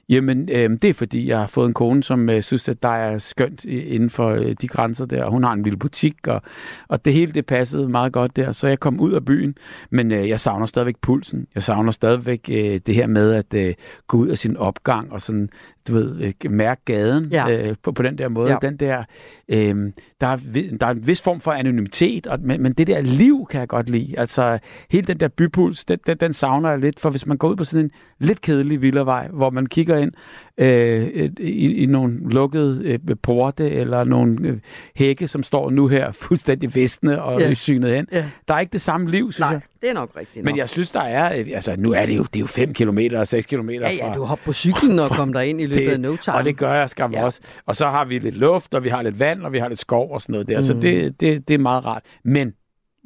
Jamen, 0.09 0.49
øh, 0.53 0.71
det 0.71 0.85
er 0.85 0.95
fordi, 0.95 1.29
jeg 1.29 1.39
har 1.39 1.47
fået 1.47 1.67
en 1.67 1.73
kone, 1.73 2.03
som 2.03 2.29
øh, 2.31 2.43
synes, 2.43 2.69
at 2.69 2.83
der 2.83 2.89
er 2.89 3.19
skønt 3.19 3.65
inden 3.65 4.11
for 4.11 4.29
øh, 4.29 4.55
de 4.61 4.69
grænser 4.69 5.07
der. 5.07 5.29
Hun 5.29 5.45
har 5.45 5.53
en 5.53 5.63
lille 5.63 5.79
butik, 5.79 6.27
og, 6.27 6.43
og 6.89 7.05
det 7.05 7.13
hele 7.13 7.33
det 7.33 7.47
passede 7.47 7.89
meget 7.89 8.13
godt 8.13 8.37
der. 8.37 8.53
Så 8.53 8.69
jeg 8.69 8.81
kom 8.81 9.01
ud 9.01 9.13
af 9.13 9.25
byen, 9.25 9.55
men 9.91 10.13
øh, 10.13 10.29
jeg 10.29 10.41
savner 10.41 10.67
stadigvæk 10.67 10.97
pulsen. 11.03 11.47
Jeg 11.55 11.63
savner 11.63 11.93
stadigvæk 11.93 12.49
øh, 12.53 12.81
det 12.87 12.95
her 12.95 13.07
med 13.07 13.33
at 13.33 13.55
øh, 13.55 13.75
gå 14.07 14.17
ud 14.17 14.29
af 14.29 14.39
sin 14.39 14.57
opgang 14.57 15.13
og 15.13 15.23
sådan, 15.23 15.49
du 15.89 15.93
ved, 15.95 16.21
øh, 16.21 16.51
mærke 16.51 16.81
gaden 16.85 17.29
Ja. 17.31 17.51
øh, 17.51 17.77
på, 17.83 17.93
på 17.93 18.03
den 18.03 18.19
der 18.19 18.29
måde. 18.29 18.51
Ja. 18.53 18.59
Den 18.63 18.77
der, 18.77 19.05
øh, 19.49 19.75
der, 20.21 20.27
er, 20.27 20.37
der 20.81 20.87
er 20.87 20.91
en 20.91 21.07
vis 21.07 21.23
form 21.23 21.41
for 21.41 21.53
anonymitet, 21.53 22.27
og, 22.27 22.39
men, 22.43 22.63
men 22.63 22.73
det 22.73 22.87
der 22.87 23.01
liv 23.01 23.47
kan 23.51 23.61
jeg 23.61 23.69
godt 23.69 23.91
lide. 23.91 24.15
Altså, 24.19 24.59
hele 24.91 25.07
den 25.07 25.21
der 25.21 25.29
bypuls, 25.29 25.85
den, 25.85 25.99
den, 26.07 26.17
den 26.17 26.33
savner 26.33 26.71
jeg 26.71 26.79
lidt, 26.79 27.01
for 27.01 27.11
hvis 27.11 27.27
man 27.27 27.37
går 27.37 27.49
ud 27.49 27.57
på 27.57 27.65
sådan 27.65 27.85
en 27.85 27.91
lidt 28.19 28.41
kedelig 28.41 28.83
villavej, 28.83 29.29
hvor 29.29 29.51
man 29.51 29.67
kigger 29.67 29.97
ind 29.99 30.13
øh, 30.59 31.31
i, 31.41 31.75
i 31.83 31.87
nogle 31.87 32.31
lukkede 32.31 32.83
øh, 32.85 32.99
porte, 33.23 33.71
eller 33.71 34.05
nogle 34.05 34.39
øh, 34.49 34.59
hække, 34.95 35.29
som 35.29 35.43
står 35.43 35.71
nu 35.71 35.87
her 35.89 36.13
fuldstændig 36.27 36.75
visne 36.75 37.23
og 37.23 37.41
ja. 37.41 37.55
synet 37.55 37.95
hen. 37.97 38.07
Ja. 38.13 38.25
Der 38.49 38.55
er 38.55 38.59
ikke 38.61 38.73
det 38.73 38.81
samme 38.81 39.11
liv, 39.11 39.33
synes 39.33 39.51
jeg. 39.51 39.61
det 39.83 39.91
er 39.91 39.95
nok 39.95 40.11
rigtigt. 40.19 40.45
Men 40.45 40.57
jeg 40.57 40.69
synes, 40.69 40.91
der 40.91 41.01
er, 41.01 41.39
øh, 41.39 41.47
altså 41.55 41.75
nu 41.79 41.93
er 41.93 42.07
det 42.07 42.17
jo, 42.17 42.23
det 42.23 42.37
er 42.37 42.41
jo 42.41 42.47
5 42.47 42.73
km 42.73 42.99
og 43.15 43.27
6 43.27 43.47
km 43.47 43.71
Ja, 43.71 43.91
ja, 43.93 44.13
du 44.15 44.25
hopper 44.25 44.45
på 44.45 44.53
cyklen 44.53 44.99
og 44.99 45.11
kommer 45.11 45.41
ind 45.41 45.61
i 45.61 45.67
løbet 45.73 45.77
det- 45.87 45.93
af 45.93 46.01
no 46.01 46.17
time. 46.17 46.37
og 46.37 46.45
det 46.45 46.57
gør 46.57 46.73
jeg 46.75 46.91
skam 46.91 47.13
Ja. 47.13 47.25
også. 47.25 47.41
Og 47.67 47.77
så 47.77 47.87
har 47.91 48.05
vi 48.05 48.19
lidt 48.19 48.37
luft, 48.37 48.75
og 48.75 48.85
vi 48.85 48.89
har 48.89 49.03
lidt 49.03 49.21
vand, 49.21 49.43
og 49.43 49.53
vi 49.53 49.59
har 49.59 49.69
lidt 49.69 49.81
skov 49.81 50.13
og 50.13 50.23
sådan 50.23 50.33
noget 50.33 50.49
der. 50.49 50.57
Mm. 50.61 50.63
Så 50.67 50.73
det, 50.73 51.21
det, 51.21 51.49
det 51.49 51.55
er 51.55 51.59
meget 51.59 51.87
rart. 51.87 52.03
Men 52.25 52.53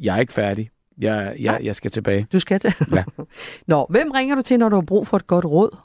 jeg 0.02 0.16
er 0.16 0.20
ikke 0.20 0.32
færdig. 0.32 0.70
Jeg, 1.00 1.34
jeg, 1.40 1.52
Nej. 1.52 1.60
jeg 1.64 1.74
skal 1.74 1.90
tilbage. 1.90 2.26
Du 2.32 2.38
skal 2.38 2.58
til. 2.60 2.74
Ja. 2.94 3.04
Nå, 3.66 3.86
hvem 3.90 4.10
ringer 4.10 4.34
du 4.34 4.42
til, 4.42 4.58
når 4.58 4.68
du 4.68 4.76
har 4.76 4.82
brug 4.82 5.06
for 5.06 5.16
et 5.16 5.26
godt 5.26 5.44
råd? 5.44 5.76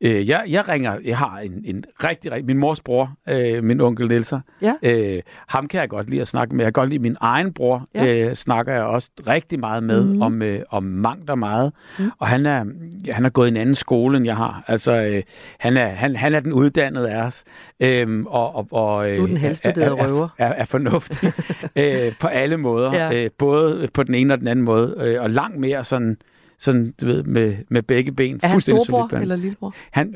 Øh, 0.00 0.28
jeg, 0.28 0.44
jeg 0.48 0.68
ringer, 0.68 0.98
jeg 1.04 1.18
har 1.18 1.38
en, 1.38 1.62
en 1.64 1.84
rigtig, 2.04 2.32
rigtig, 2.32 2.46
min 2.46 2.58
mors 2.58 2.80
bror, 2.80 3.12
øh, 3.28 3.64
min 3.64 3.80
onkel 3.80 4.08
Nielser. 4.08 4.40
Ja. 4.62 4.74
Øh, 4.82 5.22
ham 5.48 5.68
kan 5.68 5.80
jeg 5.80 5.88
godt 5.88 6.10
lide 6.10 6.20
at 6.20 6.28
snakke 6.28 6.54
med. 6.54 6.64
Jeg 6.64 6.74
kan 6.74 6.80
godt 6.80 6.90
lide 6.90 7.02
min 7.02 7.16
egen 7.20 7.52
bror, 7.52 7.86
Ja. 7.94 8.28
øh, 8.28 8.34
snakker 8.34 8.72
jeg 8.72 8.82
også 8.82 9.10
rigtig 9.26 9.60
meget 9.60 9.82
med 9.82 10.04
mm. 10.04 10.22
om, 10.22 10.42
øh, 10.42 10.60
om 10.70 10.82
mangt 10.82 11.30
og 11.30 11.38
meget. 11.38 11.72
Mm. 11.98 12.10
Og 12.18 12.26
han 12.26 12.46
er, 12.46 12.64
han 13.12 13.24
er 13.24 13.28
gået 13.28 13.46
i 13.46 13.50
en 13.50 13.56
anden 13.56 13.74
skole, 13.74 14.16
end 14.16 14.26
jeg 14.26 14.36
har. 14.36 14.64
Altså, 14.66 14.92
øh, 14.92 15.22
han, 15.58 15.76
er, 15.76 15.88
han, 15.88 16.16
han 16.16 16.34
er 16.34 16.40
den 16.40 16.52
uddannede 16.52 17.10
af 17.10 17.22
os. 17.26 17.44
Øh, 17.80 18.24
og, 18.26 18.54
og, 18.54 18.66
og, 18.70 19.10
øh, 19.10 19.16
Du 19.16 19.22
er 19.22 19.26
den 19.26 19.36
halvstuderede 19.36 19.98
er, 19.98 20.02
er, 20.02 20.08
røver. 20.08 20.28
Er, 20.38 20.46
er, 20.46 20.52
er 20.52 20.64
fornuftig 20.64 21.32
øh, 21.76 22.12
på 22.20 22.26
alle 22.26 22.56
måder. 22.56 22.94
Ja. 22.94 23.24
Øh, 23.24 23.30
både 23.38 23.88
på 23.94 24.02
den 24.02 24.14
ene 24.14 24.34
og 24.34 24.38
den 24.38 24.48
anden 24.48 24.64
måde. 24.64 24.94
Øh, 24.98 25.22
og 25.22 25.30
langt 25.30 25.58
mere 25.58 25.84
sådan, 25.84 26.16
sådan 26.58 26.94
du 27.00 27.06
ved, 27.06 27.22
med, 27.22 27.56
med 27.68 27.82
begge 27.82 28.12
ben. 28.12 28.40
Er 28.42 28.46
han 28.46 28.54
Fuldstændig 28.54 28.84
storbror 28.84 29.18
eller 29.18 29.36
lillebror? 29.36 29.74
han, 29.90 30.14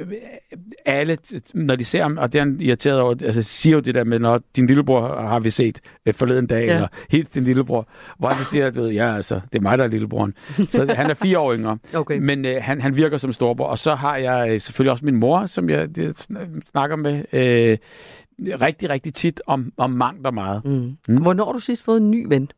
alle, 0.86 1.18
når 1.54 1.76
de 1.76 1.84
ser 1.84 2.02
ham, 2.02 2.18
og 2.18 2.32
det 2.32 2.38
er 2.38 2.42
han 2.44 2.56
irriteret 2.60 3.00
over, 3.00 3.14
altså 3.24 3.42
siger 3.42 3.74
jo 3.76 3.80
det 3.80 3.94
der 3.94 4.04
med, 4.04 4.18
når 4.18 4.40
din 4.56 4.66
lillebror 4.66 5.20
har 5.22 5.40
vi 5.40 5.50
set 5.50 5.80
øh, 6.06 6.14
forleden 6.14 6.46
dag, 6.46 6.66
Ja. 6.66 6.74
eller 6.74 6.88
helt 7.10 7.34
din 7.34 7.44
lillebror, 7.44 7.88
hvor 8.18 8.28
han 8.28 8.44
siger, 8.44 8.66
at 8.66 8.94
ja, 8.94 9.14
altså, 9.16 9.40
det 9.52 9.58
er 9.58 9.62
mig, 9.62 9.78
der 9.78 9.84
er 9.84 9.88
lillebroren. 9.88 10.34
Så 10.68 10.94
han 10.96 11.10
er 11.10 11.14
fire 11.14 11.38
år 11.38 11.54
yngre, 11.54 11.78
Okay. 11.94 12.18
men 12.18 12.44
øh, 12.44 12.56
han, 12.62 12.80
han 12.80 12.96
virker 12.96 13.18
som 13.18 13.32
storbror. 13.32 13.66
Og 13.66 13.78
så 13.78 13.94
har 13.94 14.16
jeg 14.16 14.50
øh, 14.54 14.60
selvfølgelig 14.60 14.92
også 14.92 15.04
min 15.04 15.16
mor, 15.16 15.46
som 15.46 15.70
jeg 15.70 15.96
det, 15.96 16.20
sn- 16.20 16.60
snakker 16.70 16.96
med 16.96 17.24
øh, 17.32 17.78
rigtig, 18.60 18.90
rigtig 18.90 19.14
tit 19.14 19.42
om, 19.46 19.72
om 19.76 19.90
mangt 19.90 20.26
og 20.26 20.34
meget. 20.34 20.64
Mm. 20.64 20.96
Mm. 21.08 21.16
Hvornår 21.22 21.44
har 21.44 21.52
du 21.52 21.58
sidst 21.58 21.84
fået 21.84 22.00
en 22.00 22.10
ny 22.10 22.26
ven? 22.28 22.50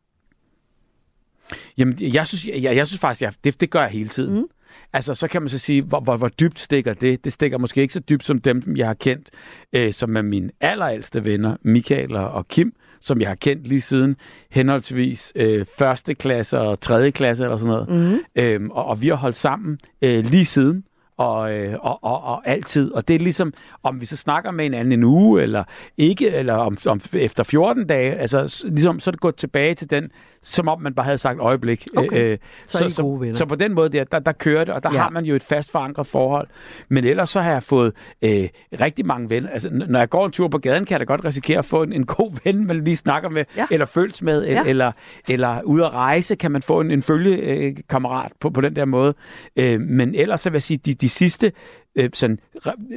Jamen, 1.77 1.97
jeg 1.99 2.27
synes, 2.27 2.45
jeg, 2.45 2.75
jeg 2.75 2.87
synes 2.87 2.99
faktisk, 2.99 3.21
jeg, 3.21 3.33
det, 3.43 3.61
det 3.61 3.69
gør 3.69 3.81
jeg 3.81 3.89
hele 3.89 4.09
tiden. 4.09 4.39
Mm. 4.39 4.45
Altså, 4.93 5.15
så 5.15 5.27
kan 5.27 5.41
man 5.41 5.49
så 5.49 5.57
sige, 5.57 5.81
hvor, 5.81 5.99
hvor, 5.99 6.17
hvor 6.17 6.27
dybt 6.27 6.59
stikker 6.59 6.93
det? 6.93 7.23
Det 7.23 7.33
stikker 7.33 7.57
måske 7.57 7.81
ikke 7.81 7.93
så 7.93 7.99
dybt 7.99 8.25
som 8.25 8.39
dem, 8.39 8.77
jeg 8.77 8.87
har 8.87 8.93
kendt, 8.93 9.29
øh, 9.73 9.93
som 9.93 10.17
er 10.17 10.21
mine 10.21 10.51
allerældste 10.61 11.23
venner, 11.23 11.57
Michael 11.61 12.15
og, 12.15 12.31
og 12.31 12.47
Kim, 12.47 12.73
som 13.01 13.21
jeg 13.21 13.27
har 13.27 13.35
kendt 13.35 13.67
lige 13.67 13.81
siden 13.81 14.15
henholdsvis 14.51 15.33
øh, 15.35 15.65
første 15.77 16.15
klasse 16.15 16.59
og 16.59 16.81
tredje 16.81 17.11
klasse 17.11 17.43
eller 17.43 17.57
sådan 17.57 17.73
noget. 17.73 18.11
Mm. 18.11 18.19
Øhm, 18.35 18.71
og, 18.71 18.85
og 18.85 19.01
vi 19.01 19.07
har 19.07 19.15
holdt 19.15 19.35
sammen 19.35 19.79
øh, 20.01 20.25
lige 20.25 20.45
siden. 20.45 20.83
Og, 21.17 21.53
øh, 21.53 21.75
og, 21.81 21.99
og, 22.03 22.23
og 22.23 22.47
altid. 22.47 22.91
Og 22.91 23.07
det 23.07 23.15
er 23.15 23.19
ligesom, 23.19 23.53
om 23.83 24.01
vi 24.01 24.05
så 24.05 24.15
snakker 24.17 24.51
med 24.51 24.65
hinanden 24.65 24.91
en 24.91 25.03
uge, 25.03 25.41
eller 25.41 25.63
ikke, 25.97 26.29
eller 26.31 26.53
om, 26.53 26.77
om 26.87 27.01
efter 27.13 27.43
14 27.43 27.87
dage, 27.87 28.13
altså 28.15 28.63
ligesom, 28.71 28.99
så 28.99 29.09
er 29.09 29.11
det 29.11 29.21
gået 29.21 29.35
tilbage 29.35 29.75
til 29.75 29.89
den, 29.89 30.11
som 30.45 30.67
om 30.67 30.81
man 30.81 30.93
bare 30.93 31.03
havde 31.03 31.17
sagt 31.17 31.39
øjeblik. 31.39 31.87
Okay. 31.95 32.31
Øh, 32.31 32.37
Så 32.65 32.85
er 32.85 32.89
I 32.89 33.01
gode 33.01 33.19
venner. 33.21 33.35
så 33.35 33.45
på 33.45 33.55
den 33.55 33.73
måde 33.73 33.89
der, 33.89 34.03
der, 34.03 34.19
der 34.19 34.31
kører 34.31 34.63
det, 34.65 34.73
og 34.73 34.83
der 34.83 34.89
Ja. 34.93 34.99
har 34.99 35.09
man 35.09 35.25
jo 35.25 35.35
et 35.35 35.43
fast 35.43 35.71
forankret 35.71 36.07
forhold. 36.07 36.47
Men 36.89 37.03
ellers 37.03 37.29
så 37.29 37.41
har 37.41 37.51
jeg 37.51 37.63
fået 37.63 37.93
øh, 38.21 38.49
rigtig 38.81 39.05
mange 39.05 39.29
venner. 39.29 39.49
Altså, 39.49 39.69
når 39.87 39.99
jeg 39.99 40.09
går 40.09 40.25
en 40.25 40.31
tur 40.31 40.47
på 40.47 40.57
gaden, 40.57 40.85
kan 40.85 40.91
jeg 40.93 40.99
da 40.99 41.05
godt 41.13 41.25
risikere 41.25 41.57
at 41.59 41.65
få 41.65 41.83
en, 41.83 41.93
en 41.93 42.05
god 42.05 42.31
ven, 42.43 42.67
man 42.67 42.83
lige 42.83 42.95
snakker 42.95 43.29
med, 43.29 43.45
Ja. 43.57 43.65
eller 43.71 43.85
føles 43.85 44.21
med, 44.21 44.45
Ja. 44.45 44.63
eller, 44.65 44.91
eller 45.29 45.61
ude 45.61 45.85
at 45.85 45.93
rejse, 45.93 46.35
kan 46.35 46.51
man 46.51 46.61
få 46.61 46.79
en, 46.81 46.91
en 46.91 47.01
følgekammerat 47.01 48.31
på, 48.39 48.49
på 48.49 48.61
den 48.61 48.75
der 48.75 48.85
måde. 48.85 49.13
Øh, 49.55 49.81
men 49.81 50.15
ellers 50.15 50.41
så 50.41 50.49
vil 50.49 50.55
jeg 50.55 50.63
sige, 50.63 50.77
de, 50.77 50.93
de 51.03 51.09
sidste 51.09 51.51
øh, 51.95 52.09
sådan, 52.13 52.39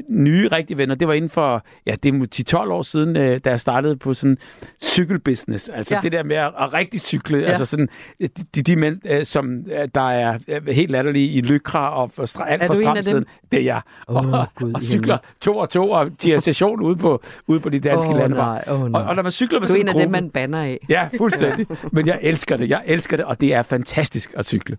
nye 0.09 0.49
rigtige 0.53 0.79
venner, 0.79 0.95
det 0.95 1.09
var 1.09 1.15
inden 1.15 1.31
for, 1.31 1.63
ja, 1.87 1.95
det 2.03 2.15
er 2.15 2.57
10-12 2.65 2.71
år 2.71 2.83
siden, 2.83 3.17
øh, 3.17 3.41
da 3.45 3.51
jeg 3.51 3.61
startede 3.61 3.97
på 3.97 4.15
sådan 4.15 4.39
cykelbusiness. 4.83 5.69
Altså 5.69 5.95
Ja. 5.95 6.01
det 6.01 6.13
der 6.13 6.23
med 6.23 6.37
at, 6.37 6.53
at 6.59 6.73
rigtig 6.73 7.01
cykle. 7.01 7.39
Ja. 7.39 7.45
Altså 7.45 7.65
sådan, 7.65 7.89
de, 8.21 8.29
de, 8.55 8.63
de 8.63 8.77
mænd, 8.77 8.99
øh, 9.05 9.25
som 9.27 9.59
øh, 9.59 9.89
der 9.95 10.11
er 10.11 10.39
øh, 10.49 10.67
helt 10.69 10.91
latterlige 10.91 11.29
i 11.29 11.41
lykra 11.41 12.03
og 12.03 12.11
for 12.15 12.43
alt 12.43 12.63
Er 12.63 12.67
for 12.67 12.75
du 12.75 12.81
en 12.81 12.87
af 12.87 12.91
stramt 12.93 12.97
dem? 12.97 13.03
siden, 13.05 13.25
det 13.53 13.59
er 13.61 13.65
jeg. 13.65 13.81
Åh, 14.09 14.33
og, 14.33 14.47
Gud 14.55 14.73
og 14.75 14.83
cykler 14.83 15.19
to 15.41 15.57
og 15.57 15.71
to 15.71 15.91
og 15.91 16.19
tiger 16.19 16.41
session 16.41 16.81
ude 16.81 16.97
på, 16.97 17.23
ude 17.47 17.61
på 17.61 17.69
de 17.69 17.81
danske 17.81 18.11
Åh, 18.11 18.17
landeveje. 18.19 18.63
nej. 18.67 19.03
Og, 19.03 19.09
og 19.09 19.17
når 19.17 19.23
man 19.23 19.33
cykler 19.33 19.61
med 19.61 19.69
Du 19.69 19.73
er 19.73 19.77
sådan 19.77 19.83
en 19.85 19.89
af 19.89 19.93
gruppe, 19.95 20.03
dem, 20.05 20.11
man 20.11 20.31
banner 20.31 20.63
af. 20.63 20.79
Ja, 20.89 21.09
fuldstændig. 21.19 21.67
Men 21.93 22.07
jeg 22.07 22.19
elsker 22.23 22.57
det. 22.57 22.69
Jeg 22.71 22.83
elsker 22.87 23.17
det, 23.17 23.27
og 23.27 23.41
det 23.41 23.55
er 23.55 23.63
fantastisk 23.63 24.35
at 24.37 24.45
cykle. 24.47 24.77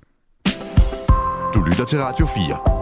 Du 1.53 1.61
lytter 1.69 1.85
til 1.87 1.99
Radio 1.99 2.25
4. 2.25 2.76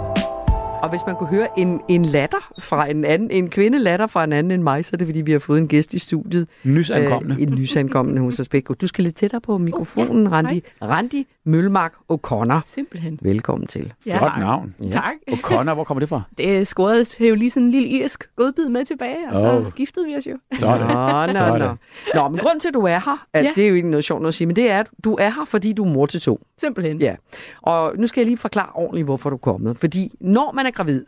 Og 0.85 0.91
hvis 0.91 1.01
man 1.07 1.15
kunne 1.15 1.29
høre 1.29 1.47
en, 1.59 1.81
en 1.87 2.05
latter 2.05 2.51
fra 2.59 2.89
en 2.89 3.05
anden, 3.05 3.31
en 3.31 3.49
kvinde 3.49 3.79
latter 3.79 4.07
fra 4.07 4.23
en 4.23 4.33
anden 4.33 4.51
end 4.51 4.63
mig, 4.63 4.85
så 4.85 4.89
er 4.93 4.97
det 4.97 5.07
fordi, 5.07 5.21
vi 5.21 5.31
har 5.31 5.39
fået 5.39 5.59
en 5.59 5.67
gæst 5.67 5.93
i 5.93 5.99
studiet. 5.99 6.47
Nysankomne. 6.63 7.33
Øh, 7.35 7.41
en 7.41 7.55
nysankommende 7.55 8.21
hos 8.21 8.39
Aspekto. 8.39 8.73
Du 8.73 8.87
skal 8.87 9.03
lidt 9.03 9.15
tættere 9.15 9.41
på 9.41 9.57
mikrofonen, 9.57 10.31
Randi. 10.31 10.63
Randi 10.81 11.27
Mølmark 11.45 11.93
O'Connor. 12.13 12.59
Simpelthen. 12.65 13.19
Velkommen 13.21 13.67
til. 13.67 13.93
Ja. 14.05 14.17
Flot 14.17 14.31
navn. 14.39 14.75
Ja. 14.83 14.89
Tak. 14.89 15.13
Og 15.31 15.37
Connor, 15.37 15.73
hvor 15.73 15.83
kommer 15.83 15.99
det 15.99 16.09
fra? 16.09 16.21
Det 16.37 16.67
scorede 16.67 17.05
jo 17.29 17.35
lige 17.35 17.49
sådan 17.49 17.65
en 17.65 17.71
lille 17.71 17.87
irsk 17.87 18.29
godbid 18.35 18.69
med 18.69 18.85
tilbage, 18.85 19.17
og 19.31 19.37
så 19.37 19.51
Åh. 19.57 19.73
giftede 19.73 20.05
vi 20.05 20.15
os 20.15 20.27
jo. 20.27 20.37
Sådan. 20.59 20.87
Nå, 20.87 21.39
nå, 21.39 21.57
nå. 21.57 21.75
Nå, 22.15 22.27
men 22.29 22.39
grund 22.39 22.59
til, 22.59 22.67
at 22.67 22.73
du 22.73 22.81
er 22.81 22.89
her, 23.05 23.25
at 23.33 23.43
Ja. 23.45 23.51
det 23.55 23.63
er 23.65 23.69
jo 23.69 23.75
ikke 23.75 23.89
noget 23.89 24.03
sjovt 24.03 24.21
noget 24.21 24.27
at 24.31 24.33
sige, 24.33 24.47
men 24.47 24.55
det 24.55 24.71
er, 24.71 24.79
at 24.79 24.87
du 25.03 25.13
er 25.15 25.29
her, 25.29 25.45
fordi 25.45 25.73
du 25.73 25.83
er 25.85 25.89
mor 25.89 26.05
til 26.05 26.21
to. 26.21 26.39
Simpelthen. 26.57 26.99
Ja. 27.01 27.15
Og 27.61 27.93
nu 27.97 28.07
skal 28.07 28.21
jeg 28.21 28.25
lige 28.25 28.37
forklare 28.37 28.69
ordentligt, 28.73 29.05
hvorfor 29.05 29.29
du 29.29 29.35
er 29.35 29.39
kommet. 29.39 29.77
Fordi 29.77 30.11
når 30.19 30.51
man 30.51 30.65
er 30.65 30.71
gravid, 30.75 31.05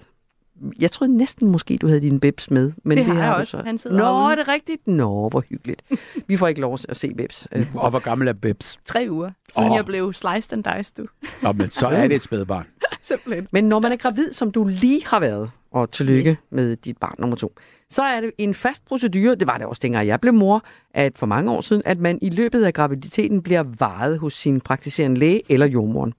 jeg 0.79 0.91
troede 0.91 1.17
næsten 1.17 1.47
måske, 1.51 1.77
du 1.77 1.87
havde 1.87 2.01
din 2.01 2.19
bebs 2.19 2.51
med. 2.51 2.71
Men 2.83 2.97
Det 2.97 3.05
det, 3.07 3.15
har 3.15 3.23
jeg 3.23 3.35
også. 3.35 3.51
så. 3.51 3.63
Han 3.65 3.77
sidder 3.77 3.97
Nå, 3.97 4.03
herude. 4.03 4.31
er 4.31 4.35
det 4.35 4.47
rigtigt? 4.47 4.87
Nå, 4.87 5.29
hvor 5.29 5.43
hyggeligt. 5.49 5.81
Vi 6.27 6.37
får 6.37 6.47
ikke 6.47 6.61
lov 6.61 6.77
at 6.89 6.97
se 6.97 7.13
bebs. 7.13 7.47
Øh, 7.51 7.67
Og 7.83 7.89
hvor 7.89 7.99
gammel 7.99 8.27
er 8.27 8.33
Bebs? 8.33 8.79
Tre 8.85 9.07
uger, 9.09 9.31
siden 9.49 9.69
Åh. 9.71 9.75
jeg 9.75 9.85
blev 9.85 10.13
sliced 10.13 10.53
and 10.53 10.63
diced, 10.63 10.93
du. 10.97 11.05
Nå, 11.41 11.51
men 11.51 11.69
så 11.69 11.87
er 11.87 12.07
det 12.07 12.15
et 12.15 12.21
spædbarn. 12.21 12.65
Simpelthen. 13.03 13.47
Men 13.51 13.63
når 13.63 13.79
man 13.79 13.91
er 13.91 13.95
gravid, 13.95 14.31
som 14.31 14.51
du 14.51 14.63
lige 14.67 15.05
har 15.05 15.19
været, 15.19 15.51
og 15.71 15.91
tillykke 15.91 16.29
Yes. 16.29 16.37
med 16.49 16.75
dit 16.75 16.97
barn 16.97 17.15
nummer 17.19 17.35
to, 17.35 17.53
så 17.89 18.01
er 18.03 18.21
det 18.21 18.31
en 18.37 18.53
fast 18.53 18.85
procedure, 18.85 19.35
det 19.35 19.47
var 19.47 19.57
det 19.57 19.65
også 19.67 19.79
dengang 19.83 20.07
jeg 20.07 20.21
blev 20.21 20.33
mor, 20.33 20.63
at 20.93 21.17
for 21.17 21.25
mange 21.25 21.51
år 21.51 21.61
siden, 21.61 21.81
at 21.85 21.99
man 21.99 22.19
i 22.21 22.29
løbet 22.29 22.63
af 22.63 22.73
graviditeten 22.73 23.41
bliver 23.41 23.63
varet 23.79 24.19
hos 24.19 24.33
sin 24.33 24.61
praktiserende 24.61 25.19
læge 25.19 25.41
eller 25.49 25.65
jordmoren. 25.65 26.13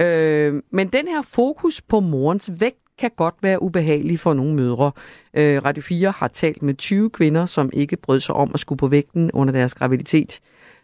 Øh, 0.00 0.62
men 0.72 0.88
den 0.88 1.08
her 1.08 1.22
fokus 1.22 1.80
på 1.82 2.00
morens 2.00 2.50
vægt 2.60 2.78
kan 2.98 3.10
godt 3.16 3.34
være 3.42 3.62
ubehagelig 3.62 4.20
for 4.20 4.34
nogle 4.34 4.54
mødre. 4.54 4.92
Øh, 5.34 5.64
Radio 5.64 5.82
4 5.82 6.10
har 6.10 6.28
talt 6.28 6.62
med 6.62 6.74
20 6.74 7.10
kvinder, 7.10 7.46
som 7.46 7.70
ikke 7.72 7.96
brød 7.96 8.20
sig 8.20 8.34
om 8.34 8.50
at 8.54 8.60
skulle 8.60 8.78
på 8.78 8.88
vægten 8.88 9.30
under 9.30 9.52
deres 9.52 9.74
graviditet. 9.74 10.40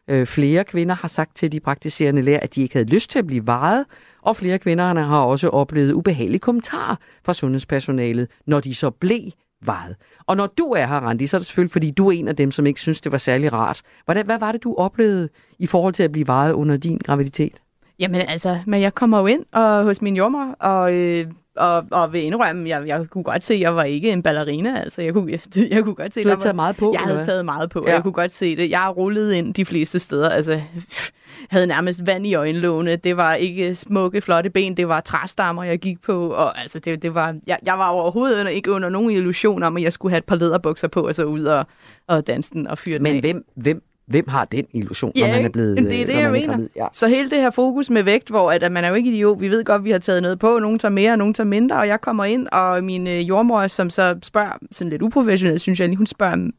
Øh, 0.08 0.26
flere 0.26 0.64
kvinder 0.64 0.94
har 0.94 1.08
sagt 1.08 1.36
til 1.36 1.52
de 1.52 1.60
praktiserende 1.60 2.22
læger, 2.22 2.40
at 2.40 2.54
de 2.54 2.62
ikke 2.62 2.74
havde 2.74 2.88
lyst 2.88 3.10
til 3.10 3.18
at 3.18 3.26
blive 3.26 3.46
vejet, 3.46 3.86
og 4.22 4.36
flere 4.36 4.58
kvinder 4.58 5.02
har 5.02 5.20
også 5.20 5.48
oplevet 5.48 5.92
ubehagelige 5.92 6.38
kommentarer 6.38 6.96
fra 7.24 7.34
sundhedspersonalet, 7.34 8.28
når 8.46 8.60
de 8.60 8.74
så 8.74 8.90
blev 8.90 9.30
vejet. 9.64 9.96
Og 10.26 10.36
når 10.36 10.46
du 10.46 10.70
er 10.70 10.86
her, 10.86 11.00
Randi, 11.00 11.26
så 11.26 11.36
er 11.36 11.38
det 11.38 11.46
selvfølgelig, 11.46 11.72
fordi 11.72 11.90
du 11.90 12.08
er 12.08 12.12
en 12.12 12.28
af 12.28 12.36
dem, 12.36 12.50
som 12.50 12.66
ikke 12.66 12.80
synes, 12.80 13.00
det 13.00 13.12
var 13.12 13.18
særlig 13.18 13.52
rart. 13.52 13.82
Hvordan, 14.04 14.26
hvad 14.26 14.38
var 14.38 14.52
det, 14.52 14.62
du 14.62 14.74
oplevede 14.74 15.28
i 15.58 15.66
forhold 15.66 15.94
til 15.94 16.02
at 16.02 16.12
blive 16.12 16.26
vejet 16.26 16.52
under 16.52 16.76
din 16.76 16.98
graviditet? 16.98 17.52
Jamen 17.98 18.20
altså, 18.20 18.58
men 18.66 18.80
jeg 18.80 18.94
kommer 18.94 19.20
jo 19.20 19.26
ind 19.26 19.44
og, 19.52 19.84
hos 19.84 20.02
min 20.02 20.16
jordmor, 20.16 20.56
og, 20.60 20.94
øh, 20.94 21.26
og, 21.56 21.84
og 21.90 22.12
vil 22.12 22.22
indrømme, 22.22 22.68
jeg, 22.68 22.86
jeg 22.86 23.06
kunne 23.10 23.24
godt 23.24 23.44
se, 23.44 23.54
at 23.54 23.60
jeg 23.60 23.76
var 23.76 23.84
ikke 23.84 24.12
en 24.12 24.22
ballerina. 24.22 24.80
Altså, 24.80 25.02
jeg 25.02 25.12
kunne, 25.14 25.32
jeg, 25.32 25.40
jeg 25.74 25.84
kunne 25.84 25.94
godt 25.94 26.14
se, 26.14 26.22
Du 26.22 26.28
havde 26.28 26.40
taget 26.40 26.56
meget 26.56 26.76
på? 26.76 26.90
Jeg 26.92 27.00
havde 27.00 27.24
taget 27.24 27.44
meget 27.44 27.70
på, 27.70 27.78
og 27.80 27.86
Ja. 27.86 27.92
jeg 27.94 28.02
kunne 28.02 28.12
godt 28.12 28.32
se 28.32 28.56
det. 28.56 28.70
Jeg 28.70 28.92
rullede 28.96 29.38
ind 29.38 29.54
de 29.54 29.64
fleste 29.64 29.98
steder. 29.98 30.28
Altså, 30.30 30.60
havde 31.50 31.66
nærmest 31.66 32.06
vand 32.06 32.26
i 32.26 32.34
øjenlågene. 32.34 32.96
Det 32.96 33.16
var 33.16 33.34
ikke 33.34 33.74
smukke, 33.74 34.20
flotte 34.20 34.50
ben. 34.50 34.76
Det 34.76 34.88
var 34.88 35.00
træstammer, 35.00 35.62
jeg 35.64 35.78
gik 35.78 36.02
på. 36.02 36.28
Og 36.30 36.60
altså, 36.62 36.78
det, 36.78 37.02
det 37.02 37.14
var, 37.14 37.36
jeg, 37.46 37.58
jeg 37.66 37.78
var 37.78 37.88
overhovedet 37.88 38.50
ikke 38.50 38.72
under 38.72 38.88
nogen 38.88 39.10
illusion 39.10 39.62
om, 39.62 39.76
at 39.76 39.82
jeg 39.82 39.92
skulle 39.92 40.12
have 40.12 40.18
et 40.18 40.24
par 40.24 40.36
læderbukser 40.36 40.88
på, 40.88 41.06
og 41.06 41.14
så 41.14 41.24
ud 41.24 41.44
og, 41.44 41.66
og 42.08 42.26
danse 42.26 42.50
den 42.50 42.66
og 42.66 42.78
fyre 42.78 42.94
den 42.94 43.02
Men 43.02 43.14
af. 43.14 43.20
hvem, 43.20 43.44
hvem, 43.56 43.82
hvem 44.06 44.28
har 44.28 44.44
den 44.44 44.64
illusion, 44.72 45.12
Ja, 45.16 45.26
når 45.26 45.34
man 45.36 45.44
er 45.44 45.48
blevet 45.48 45.76
det 45.78 45.86
er 45.94 46.00
øh, 46.00 46.06
det, 46.06 46.14
jeg 46.14 46.22
er 46.22 46.30
mener. 46.30 46.46
gravid? 46.46 46.68
Ja. 46.76 46.86
Så 46.92 47.08
hele 47.08 47.30
det 47.30 47.38
her 47.38 47.50
fokus 47.50 47.90
med 47.90 48.02
vægt, 48.02 48.28
hvor 48.28 48.52
at, 48.52 48.62
at 48.62 48.72
man 48.72 48.84
er 48.84 48.88
jo 48.88 48.94
ikke 48.94 49.10
idiot. 49.10 49.40
Vi 49.40 49.48
ved 49.48 49.64
godt, 49.64 49.80
at 49.80 49.84
vi 49.84 49.90
har 49.90 49.98
taget 49.98 50.22
noget 50.22 50.38
på. 50.38 50.58
Nogen 50.58 50.78
tager 50.78 50.92
mere, 50.92 51.16
nogen 51.16 51.34
tager 51.34 51.46
mindre. 51.46 51.76
Og 51.76 51.88
jeg 51.88 52.00
kommer 52.00 52.24
ind, 52.24 52.48
og 52.52 52.84
min 52.84 53.06
øh, 53.06 53.28
jordmor, 53.28 53.66
som 53.66 53.90
så 53.90 54.18
spørger, 54.22 54.52
sådan 54.72 54.90
lidt 54.90 55.02
uprofessionelt, 55.02 55.60
synes 55.60 55.80
jeg 55.80 55.94
hun 55.96 56.06
spørger, 56.06 56.50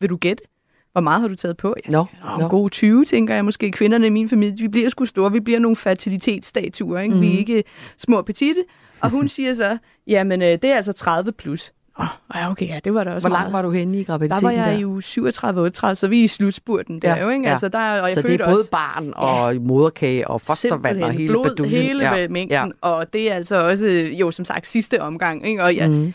vil 0.00 0.10
du 0.10 0.16
gætte? 0.16 0.42
Hvor 0.92 1.00
meget 1.00 1.20
har 1.20 1.28
du 1.28 1.34
taget 1.34 1.56
på? 1.56 1.74
Jeg 1.76 1.90
siger, 1.90 2.06
nå. 2.38 2.38
"Nå, 2.42 2.48
gode 2.48 2.68
20, 2.68 3.04
tænker 3.04 3.34
jeg 3.34 3.44
måske. 3.44 3.70
Kvinderne 3.70 4.06
i 4.06 4.10
min 4.10 4.28
familie, 4.28 4.58
vi 4.58 4.68
bliver 4.68 4.88
sgu 4.90 5.04
store. 5.04 5.32
Vi 5.32 5.40
bliver 5.40 5.58
nogle 5.58 5.76
fertilitetsstatuer, 5.76 6.98
ikke? 7.00 7.14
Mm. 7.14 7.20
Mhm. 7.20 7.28
Vi 7.28 7.34
er 7.34 7.38
ikke 7.38 7.64
små 7.98 8.22
petite. 8.22 8.64
Og 9.00 9.10
hun 9.10 9.28
siger 9.36 9.54
så, 9.54 9.78
jamen 10.06 10.42
øh, 10.42 10.48
det 10.48 10.64
er 10.64 10.76
altså 10.76 10.92
30 10.92 11.32
plus. 11.32 11.72
Åh, 11.98 12.06
ja, 12.34 12.50
okay, 12.50 12.68
ja, 12.68 12.78
det 12.84 12.94
var 12.94 13.04
da 13.04 13.10
også 13.14 13.28
Hvor 13.28 13.36
langt 13.36 13.52
var 13.52 13.62
du 13.62 13.70
henne 13.70 13.96
i 13.96 13.98
Der 13.98 14.04
graviditeten? 14.04 14.44
var 14.44 14.50
jeg 14.50 14.78
i 14.80 14.84
uge 14.84 15.02
37-38, 15.02 15.94
så 15.94 16.06
vi 16.10 16.20
er 16.20 16.24
i 16.24 16.28
slutspurten 16.28 16.98
der 17.02 17.16
Ja, 17.16 17.22
jo, 17.22 17.28
ikke? 17.28 17.44
ja. 17.44 17.50
Altså, 17.50 17.68
der, 17.68 17.78
og 18.00 18.08
jeg 18.08 18.14
Så 18.14 18.22
det 18.22 18.40
er 18.40 18.44
både 18.46 18.58
også, 18.58 18.70
barn 18.70 19.12
og 19.16 19.56
moderkage 19.56 20.28
og 20.28 20.40
fostervand 20.40 21.02
og 21.04 21.12
hele 21.12 21.28
blod, 21.32 21.44
baduljen. 21.44 21.82
hele 21.82 22.04
ja. 22.10 22.16
ja. 22.16 22.28
mængden, 22.28 22.50
Ja. 22.56 22.64
ja. 22.64 22.70
og 22.80 23.12
det 23.12 23.30
er 23.30 23.34
altså 23.34 23.56
også, 23.68 23.86
jo 24.12 24.30
som 24.30 24.44
sagt, 24.44 24.66
sidste 24.66 25.02
omgang, 25.02 25.46
ikke? 25.48 25.62
Og 25.64 25.74
ja, 25.74 25.88
Mhm. 25.88 25.96
mm. 25.96 26.12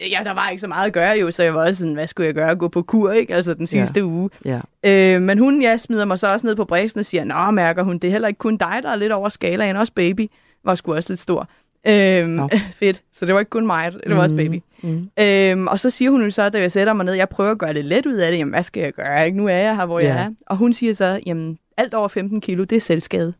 ja, 0.00 0.18
der 0.24 0.34
var 0.34 0.48
ikke 0.48 0.60
så 0.60 0.68
meget 0.68 0.86
at 0.86 0.92
gøre 0.92 1.10
jo, 1.18 1.30
så 1.30 1.42
jeg 1.42 1.54
var 1.54 1.66
også 1.66 1.78
sådan, 1.78 1.94
hvad 1.94 2.06
skulle 2.06 2.26
jeg 2.26 2.34
gøre? 2.34 2.54
Gå 2.56 2.68
på 2.68 2.82
kur, 2.82 3.10
ikke? 3.12 3.34
Altså 3.34 3.54
den 3.54 3.66
sidste 3.66 4.00
ja. 4.00 4.04
uge. 4.06 4.30
Ja. 4.44 4.60
Øh, 4.84 5.22
men 5.22 5.38
hun, 5.38 5.62
ja, 5.62 5.76
smider 5.76 6.04
mig 6.04 6.18
så 6.18 6.32
også 6.32 6.46
ned 6.46 6.56
på 6.56 6.64
bræsen 6.64 7.00
og 7.00 7.06
siger, 7.06 7.24
nå, 7.24 7.50
mærker 7.50 7.82
hun, 7.82 7.98
det 7.98 8.08
er 8.08 8.12
heller 8.12 8.28
ikke 8.28 8.38
kun 8.38 8.56
dig, 8.56 8.80
der 8.82 8.90
er 8.90 8.96
lidt 8.96 9.12
over 9.12 9.28
skalaen, 9.28 9.76
også 9.76 9.92
baby 9.92 10.30
var 10.64 10.74
sgu 10.74 10.94
også 10.94 11.10
lidt 11.12 11.20
stor. 11.20 11.48
Øhm, 11.86 12.40
fedt. 12.80 13.02
Så 13.14 13.26
det 13.26 13.34
var 13.34 13.40
ikke 13.40 13.50
kun 13.50 13.66
mig, 13.66 13.92
det 14.06 14.16
var 14.16 14.22
også 14.22 14.36
baby. 14.36 14.60
Mm. 14.82 15.10
Øhm, 15.20 15.66
og 15.66 15.80
så 15.80 15.90
siger 15.90 16.10
hun 16.10 16.22
jo 16.22 16.30
så, 16.30 16.48
da 16.48 16.58
jeg 16.60 16.72
sætter 16.72 16.92
mig 16.92 17.04
ned, 17.06 17.14
jeg 17.14 17.28
prøver 17.28 17.50
at 17.50 17.58
gøre 17.58 17.74
det 17.74 17.84
let 17.84 18.06
ud 18.06 18.14
af 18.14 18.30
det, 18.32 18.38
jamen 18.38 18.52
hvad 18.52 18.62
skal 18.62 18.80
jeg 18.82 18.92
gøre? 18.92 19.26
Ikke? 19.26 19.36
Nu 19.38 19.46
er 19.46 19.52
jeg 19.52 19.76
her, 19.76 19.86
hvor 19.86 20.00
Ja. 20.00 20.06
jeg 20.06 20.22
er. 20.24 20.30
Og 20.46 20.56
hun 20.56 20.72
siger 20.72 20.92
så, 20.92 21.20
jamen 21.26 21.58
alt 21.76 21.94
over 21.94 22.08
15 22.08 22.40
kilo, 22.40 22.64
det 22.64 22.76
er 22.76 22.80
selvskade. 22.80 23.34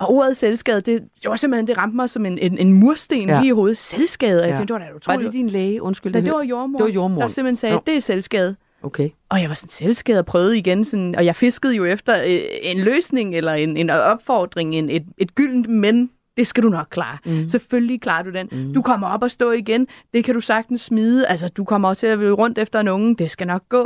Og 0.00 0.10
ordet 0.10 0.36
selvskade, 0.36 0.80
det, 0.80 1.02
det 1.22 1.30
var 1.30 1.36
simpelthen, 1.36 1.66
det 1.66 1.76
ramte 1.76 1.96
mig 1.96 2.10
som 2.10 2.26
en, 2.26 2.38
en, 2.38 2.58
en 2.58 2.72
mursten 2.72 3.28
Ja. 3.28 3.40
lige 3.40 3.48
i 3.48 3.52
hovedet. 3.52 3.76
Selvskade. 3.76 4.42
Jeg 4.42 4.50
Ja. 4.50 4.56
tænkte, 4.56 4.74
det 4.74 4.80
var 4.80 4.86
da 4.86 4.90
Var 4.90 4.96
utroligt. 4.96 5.22
det 5.26 5.32
din 5.32 5.48
læge? 5.48 5.82
Undskyld. 5.82 6.12
Nej, 6.12 6.20
det 6.20 6.32
var 6.32 6.42
jordmor, 6.42 6.78
Det 6.78 6.84
var 6.84 6.90
jordmoren. 6.90 7.22
der 7.22 7.28
simpelthen 7.28 7.56
sagde, 7.56 7.74
Nå. 7.74 7.82
det 7.86 7.96
er 7.96 8.00
selvskade. 8.00 8.56
Okay. 8.82 9.08
Og 9.28 9.40
jeg 9.40 9.48
var 9.48 9.54
sådan 9.54 9.68
selvskade 9.68 10.18
og 10.18 10.26
prøvede 10.26 10.58
igen, 10.58 10.84
sådan, 10.84 11.14
og 11.14 11.24
jeg 11.24 11.36
fiskede 11.36 11.76
jo 11.76 11.84
efter 11.84 12.22
øh, 12.26 12.40
en 12.62 12.78
løsning 12.78 13.34
eller 13.36 13.52
en, 13.52 13.76
en 13.76 13.90
opfordring, 13.90 14.74
en, 14.74 14.90
et, 14.90 15.04
et 15.18 15.34
gyldent 15.34 15.68
men. 15.68 16.10
Det 16.38 16.46
skal 16.46 16.62
du 16.62 16.68
nok 16.68 16.86
klare. 16.90 17.18
Mm. 17.24 17.48
Selvfølgelig 17.48 18.00
klarer 18.00 18.22
du 18.22 18.30
den. 18.30 18.48
Mm. 18.52 18.74
Du 18.74 18.82
kommer 18.82 19.08
op 19.08 19.22
og 19.22 19.30
stå 19.30 19.50
igen. 19.50 19.86
Det 20.14 20.24
kan 20.24 20.34
du 20.34 20.40
sagtens 20.40 20.80
smide. 20.80 21.26
Altså, 21.26 21.48
du 21.48 21.64
kommer 21.64 21.88
også 21.88 22.00
til 22.00 22.06
at 22.06 22.18
løbe 22.18 22.34
rundt 22.34 22.58
efter 22.58 22.80
en 22.80 22.88
unge. 22.88 23.16
Det 23.16 23.30
skal 23.30 23.46
nok 23.46 23.68
gå. 23.68 23.82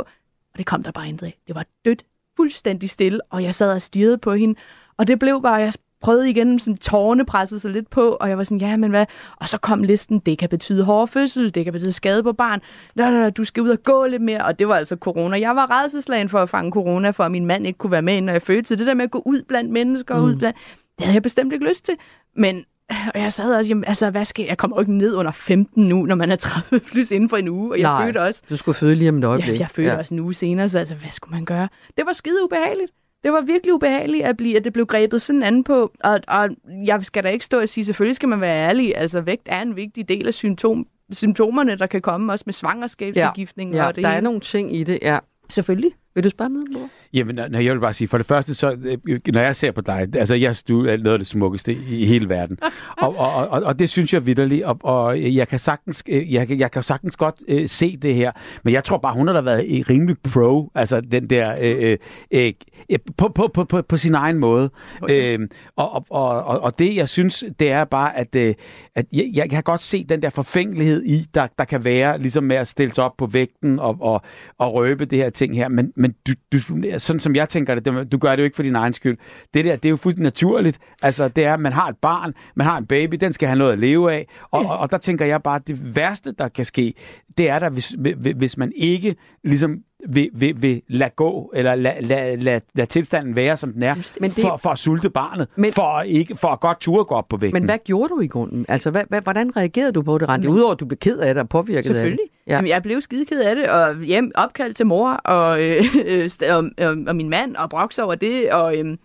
Og 0.53 0.57
det 0.57 0.65
kom 0.65 0.83
der 0.83 0.91
bare 0.91 1.07
intet 1.07 1.27
af. 1.27 1.37
Det 1.47 1.55
var 1.55 1.65
dødt, 1.85 2.03
fuldstændig 2.37 2.89
stille, 2.89 3.19
og 3.29 3.43
jeg 3.43 3.55
sad 3.55 3.71
og 3.71 3.81
stirrede 3.81 4.17
på 4.17 4.33
hende. 4.33 4.59
Og 4.97 5.07
det 5.07 5.19
blev 5.19 5.41
bare, 5.41 5.55
jeg 5.55 5.73
prøvede 6.01 6.29
igen, 6.29 6.59
sådan 6.59 6.77
tårerne 6.77 7.25
pressede 7.25 7.59
sig 7.59 7.71
lidt 7.71 7.89
på, 7.89 8.09
og 8.09 8.29
jeg 8.29 8.37
var 8.37 8.43
sådan, 8.43 8.61
ja, 8.61 8.77
men 8.77 8.89
hvad? 8.89 9.05
Og 9.37 9.49
så 9.49 9.57
kom 9.57 9.83
listen, 9.83 10.19
det 10.19 10.37
kan 10.37 10.49
betyde 10.49 10.83
hård 10.83 11.07
fødsel, 11.07 11.55
det 11.55 11.63
kan 11.63 11.73
betyde 11.73 11.91
skade 11.91 12.23
på 12.23 12.33
barn, 12.33 12.61
da, 12.97 13.03
da, 13.03 13.23
da, 13.23 13.29
du 13.29 13.43
skal 13.43 13.63
ud 13.63 13.69
og 13.69 13.83
gå 13.83 14.05
lidt 14.05 14.21
mere, 14.21 14.45
og 14.45 14.59
det 14.59 14.67
var 14.67 14.75
altså 14.75 14.95
corona. 14.95 15.39
Jeg 15.39 15.55
var 15.55 15.83
redselslagen 15.83 16.29
for 16.29 16.39
at 16.39 16.49
fange 16.49 16.71
corona, 16.71 17.09
for 17.09 17.23
at 17.23 17.31
min 17.31 17.45
mand 17.45 17.67
ikke 17.67 17.77
kunne 17.77 17.91
være 17.91 18.01
med, 18.01 18.21
når 18.21 18.33
jeg 18.33 18.41
fødte, 18.41 18.67
så 18.67 18.75
det 18.75 18.87
der 18.87 18.93
med 18.93 19.03
at 19.03 19.11
gå 19.11 19.23
ud 19.25 19.41
blandt 19.47 19.71
mennesker, 19.71 20.17
mm. 20.17 20.23
ud 20.23 20.35
blandt, 20.35 20.57
det 20.97 21.05
havde 21.05 21.13
jeg 21.13 21.23
bestemt 21.23 21.53
ikke 21.53 21.65
lyst 21.65 21.85
til. 21.85 21.95
Men 22.35 22.65
og 23.13 23.21
jeg 23.21 23.33
sad 23.33 23.55
også, 23.55 23.69
jamen, 23.69 23.83
altså, 23.87 24.09
hvad 24.09 24.25
skal 24.25 24.43
jeg? 24.43 24.49
Jeg 24.49 24.57
kommer 24.57 24.77
jo 24.77 24.81
ikke 24.81 24.93
ned 24.97 25.15
under 25.15 25.31
15 25.31 25.87
nu, 25.87 26.05
når 26.05 26.15
man 26.15 26.31
er 26.31 26.35
30 26.35 26.79
plus 26.91 27.11
inden 27.11 27.29
for 27.29 27.37
en 27.37 27.47
uge, 27.47 27.71
og 27.71 27.79
jeg 27.79 27.83
Nej, 27.83 28.05
fødte 28.05 28.21
også. 28.21 28.41
Du 28.49 28.57
skulle 28.57 28.75
føde 28.75 28.95
lige 28.95 29.09
om 29.09 29.17
et 29.17 29.23
øjeblik. 29.23 29.53
Ja, 29.53 29.59
jeg 29.59 29.69
følte 29.69 29.91
ja. 29.91 29.97
også 29.97 30.15
en 30.15 30.19
uge 30.19 30.33
senere, 30.33 30.69
så 30.69 30.79
altså, 30.79 30.95
hvad 30.95 31.09
skulle 31.11 31.35
man 31.35 31.45
gøre? 31.45 31.69
Det 31.97 32.05
var 32.05 32.13
skide 32.13 32.43
ubehageligt. 32.43 32.91
Det 33.23 33.31
var 33.33 33.41
virkelig 33.41 33.73
ubehageligt, 33.73 34.23
at, 34.25 34.37
blive, 34.37 34.57
at 34.57 34.63
det 34.63 34.73
blev 34.73 34.85
grebet 34.85 35.21
sådan 35.21 35.43
an 35.43 35.63
på. 35.63 35.91
Og, 36.03 36.19
og 36.27 36.49
jeg 36.85 37.05
skal 37.05 37.23
da 37.23 37.29
ikke 37.29 37.45
stå 37.45 37.59
og 37.59 37.69
sige, 37.69 37.85
selvfølgelig 37.85 38.15
skal 38.15 38.29
man 38.29 38.41
være 38.41 38.67
ærlig. 38.69 38.97
Altså, 38.97 39.21
vægt 39.21 39.43
er 39.45 39.61
en 39.61 39.75
vigtig 39.75 40.09
del 40.09 40.27
af 40.27 40.33
symptom, 40.33 40.87
symptomerne, 41.11 41.77
der 41.77 41.85
kan 41.85 42.01
komme 42.01 42.33
også 42.33 42.43
med 42.45 42.53
svangerskabsforgiftning. 42.53 43.73
Ja, 43.73 43.87
og 43.87 43.95
det 43.95 44.03
der 44.03 44.09
er 44.09 44.13
hele. 44.13 44.23
nogle 44.23 44.39
ting 44.39 44.75
i 44.75 44.83
det, 44.83 44.99
ja. 45.01 45.19
Selvfølgelig. 45.49 45.91
Vil 46.15 46.23
du 46.23 46.29
spørge 46.29 46.49
noget, 46.49 46.67
mor? 46.73 46.89
Jamen, 47.13 47.35
når- 47.35 47.47
når 47.47 47.59
jeg 47.59 47.73
vil 47.73 47.79
bare 47.79 47.93
sige, 47.93 48.07
for 48.07 48.17
det 48.17 48.27
første, 48.27 48.53
så, 48.55 48.77
øh, 49.07 49.19
når 49.33 49.41
jeg 49.41 49.55
ser 49.55 49.71
på 49.71 49.81
dig, 49.81 50.07
altså 50.15 50.35
jeg 50.35 50.55
du 50.67 50.85
er 50.85 50.97
noget 50.97 51.13
af 51.13 51.19
det 51.19 51.27
smukkeste 51.27 51.73
i 51.89 52.05
hele 52.05 52.29
verden. 52.29 52.57
og, 52.97 53.15
og, 53.17 53.33
og, 53.47 53.63
og 53.63 53.79
det 53.79 53.89
synes 53.89 54.13
jeg 54.13 54.25
vidderligt, 54.25 54.63
og, 54.63 54.77
og 54.83 55.35
jeg 55.35 55.47
kan 55.47 55.59
sagtens, 55.59 56.03
øh, 56.09 56.33
jeg, 56.33 56.51
jeg 56.59 56.71
kan 56.71 56.83
sagtens 56.83 57.15
godt 57.17 57.35
øh, 57.47 57.69
se 57.69 57.97
det 57.97 58.15
her, 58.15 58.31
men 58.63 58.73
jeg 58.73 58.83
tror 58.83 58.97
bare, 58.97 59.13
hun 59.13 59.27
har 59.27 59.33
da 59.33 59.41
været 59.41 59.65
i 59.67 59.81
rimelig 59.83 60.15
pro, 60.33 60.71
altså 60.75 61.01
den 61.01 61.29
der, 61.29 61.55
øh, 61.61 61.97
øh, 62.31 62.53
øh, 62.91 62.99
på, 63.17 63.27
på, 63.35 63.47
på, 63.53 63.63
på, 63.63 63.81
på 63.81 63.97
sin 63.97 64.15
egen 64.15 64.37
måde. 64.37 64.69
Øh, 65.09 65.39
og, 65.75 65.93
og, 65.95 66.05
og, 66.09 66.43
og- 66.43 66.59
og 66.63 66.79
det, 66.79 66.95
jeg 66.95 67.09
synes, 67.09 67.43
det 67.59 67.71
er 67.71 67.83
bare, 67.83 68.17
at, 68.17 68.35
øh, 68.35 68.53
at 68.95 69.05
jeg, 69.13 69.29
jeg 69.33 69.49
kan 69.49 69.63
godt 69.63 69.83
se 69.83 70.03
den 70.09 70.21
der 70.21 70.29
forfængelighed 70.29 71.03
i, 71.03 71.25
der, 71.33 71.47
der 71.57 71.65
kan 71.65 71.85
være, 71.85 72.17
ligesom 72.21 72.43
med 72.43 72.55
at 72.55 72.67
stille 72.67 72.93
sig 72.93 73.03
op 73.03 73.17
på 73.17 73.25
vægten 73.25 73.79
og, 73.79 73.97
og, 74.01 74.21
og 74.57 74.73
røbe 74.73 75.05
det 75.05 75.17
her 75.19 75.29
ting 75.29 75.55
her, 75.55 75.67
men, 75.67 75.91
men 76.03 76.15
du, 76.27 76.33
du, 76.51 76.59
sådan 76.97 77.19
som 77.19 77.35
jeg 77.35 77.49
tænker 77.49 77.75
det, 77.75 78.11
du 78.11 78.17
gør 78.17 78.31
det 78.31 78.39
jo 78.39 78.43
ikke 78.43 78.55
for 78.55 78.63
din 78.63 78.75
egen 78.75 78.93
skyld. 78.93 79.17
Det 79.53 79.65
der, 79.65 79.75
det 79.75 79.85
er 79.85 79.89
jo 79.89 79.95
fuldstændig 79.95 80.23
naturligt. 80.23 80.79
Altså, 81.01 81.27
det 81.27 81.45
er, 81.45 81.53
at 81.53 81.59
man 81.59 81.73
har 81.73 81.89
et 81.89 81.97
barn, 81.97 82.33
man 82.55 82.67
har 82.67 82.77
en 82.77 82.85
baby, 82.85 83.15
den 83.15 83.33
skal 83.33 83.47
have 83.47 83.57
noget 83.57 83.71
at 83.71 83.79
leve 83.79 84.13
af, 84.13 84.27
og, 84.51 84.65
og, 84.65 84.77
og 84.77 84.91
der 84.91 84.97
tænker 84.97 85.25
jeg 85.25 85.43
bare, 85.43 85.55
at 85.55 85.67
det 85.67 85.95
værste, 85.95 86.31
der 86.31 86.47
kan 86.47 86.65
ske, 86.65 86.93
det 87.37 87.49
er 87.49 87.59
der, 87.59 87.69
hvis, 87.69 87.95
hvis 88.35 88.57
man 88.57 88.71
ikke 88.75 89.15
ligesom 89.43 89.77
vil, 90.09 90.29
vil, 90.33 90.61
vil 90.61 90.81
lade 90.87 91.09
gå, 91.15 91.51
eller 91.55 91.75
lade, 91.75 92.01
lade, 92.01 92.35
lade, 92.35 92.61
lade 92.75 92.89
tilstanden 92.89 93.35
være, 93.35 93.57
som 93.57 93.73
den 93.73 93.83
er, 93.83 93.95
Men 93.95 94.03
men 94.21 94.31
det- 94.31 94.41
for, 94.41 94.57
for 94.57 94.69
at 94.69 94.79
sulte 94.79 95.09
barnet, 95.09 95.47
Men- 95.55 95.61
men... 95.61 95.73
for, 95.73 95.83
at 95.97 96.07
ikke, 96.07 96.35
for 96.35 96.47
at 96.47 96.59
godt 96.59 96.79
ture 96.79 97.05
gå 97.05 97.15
op 97.15 97.27
på 97.29 97.37
vægten. 97.37 97.53
Men 97.61 97.65
hvad 97.65 97.77
gjorde 97.85 98.09
du 98.09 98.19
i 98.19 98.27
grunden? 98.27 98.65
Altså, 98.67 98.91
hvad, 98.91 99.03
hvad, 99.09 99.21
hvordan 99.21 99.57
reagerede 99.57 99.91
du 99.91 100.01
på 100.01 100.17
det, 100.17 100.29
Randi? 100.29 100.47
Udover 100.47 100.71
at 100.71 100.79
du 100.79 100.85
blev 100.85 100.97
ked 100.97 101.17
af 101.17 101.33
det 101.33 101.41
og 101.43 101.49
påvirket 101.49 101.77
af 101.77 101.83
Selvfølgelig. 101.85 102.19
det. 102.23 102.47
Ja. 102.47 102.55
Jamen, 102.55 102.69
jeg 102.69 102.83
blev 102.83 103.01
skideked 103.01 103.41
af 103.41 103.55
det, 103.55 103.69
og 103.69 103.95
hjem 104.03 104.31
opkaldt 104.35 104.77
til 104.77 104.85
mor, 104.85 105.09
og, 105.11 105.63
øh, 105.63 105.83
øh, 106.05 106.29
og, 106.49 106.63
og, 106.77 106.97
og 107.07 107.15
min 107.15 107.29
mand, 107.29 107.55
og 107.55 107.69
broks 107.69 107.99
over 107.99 108.15
det, 108.15 108.51
og 108.51 108.77
øh, 108.77 108.97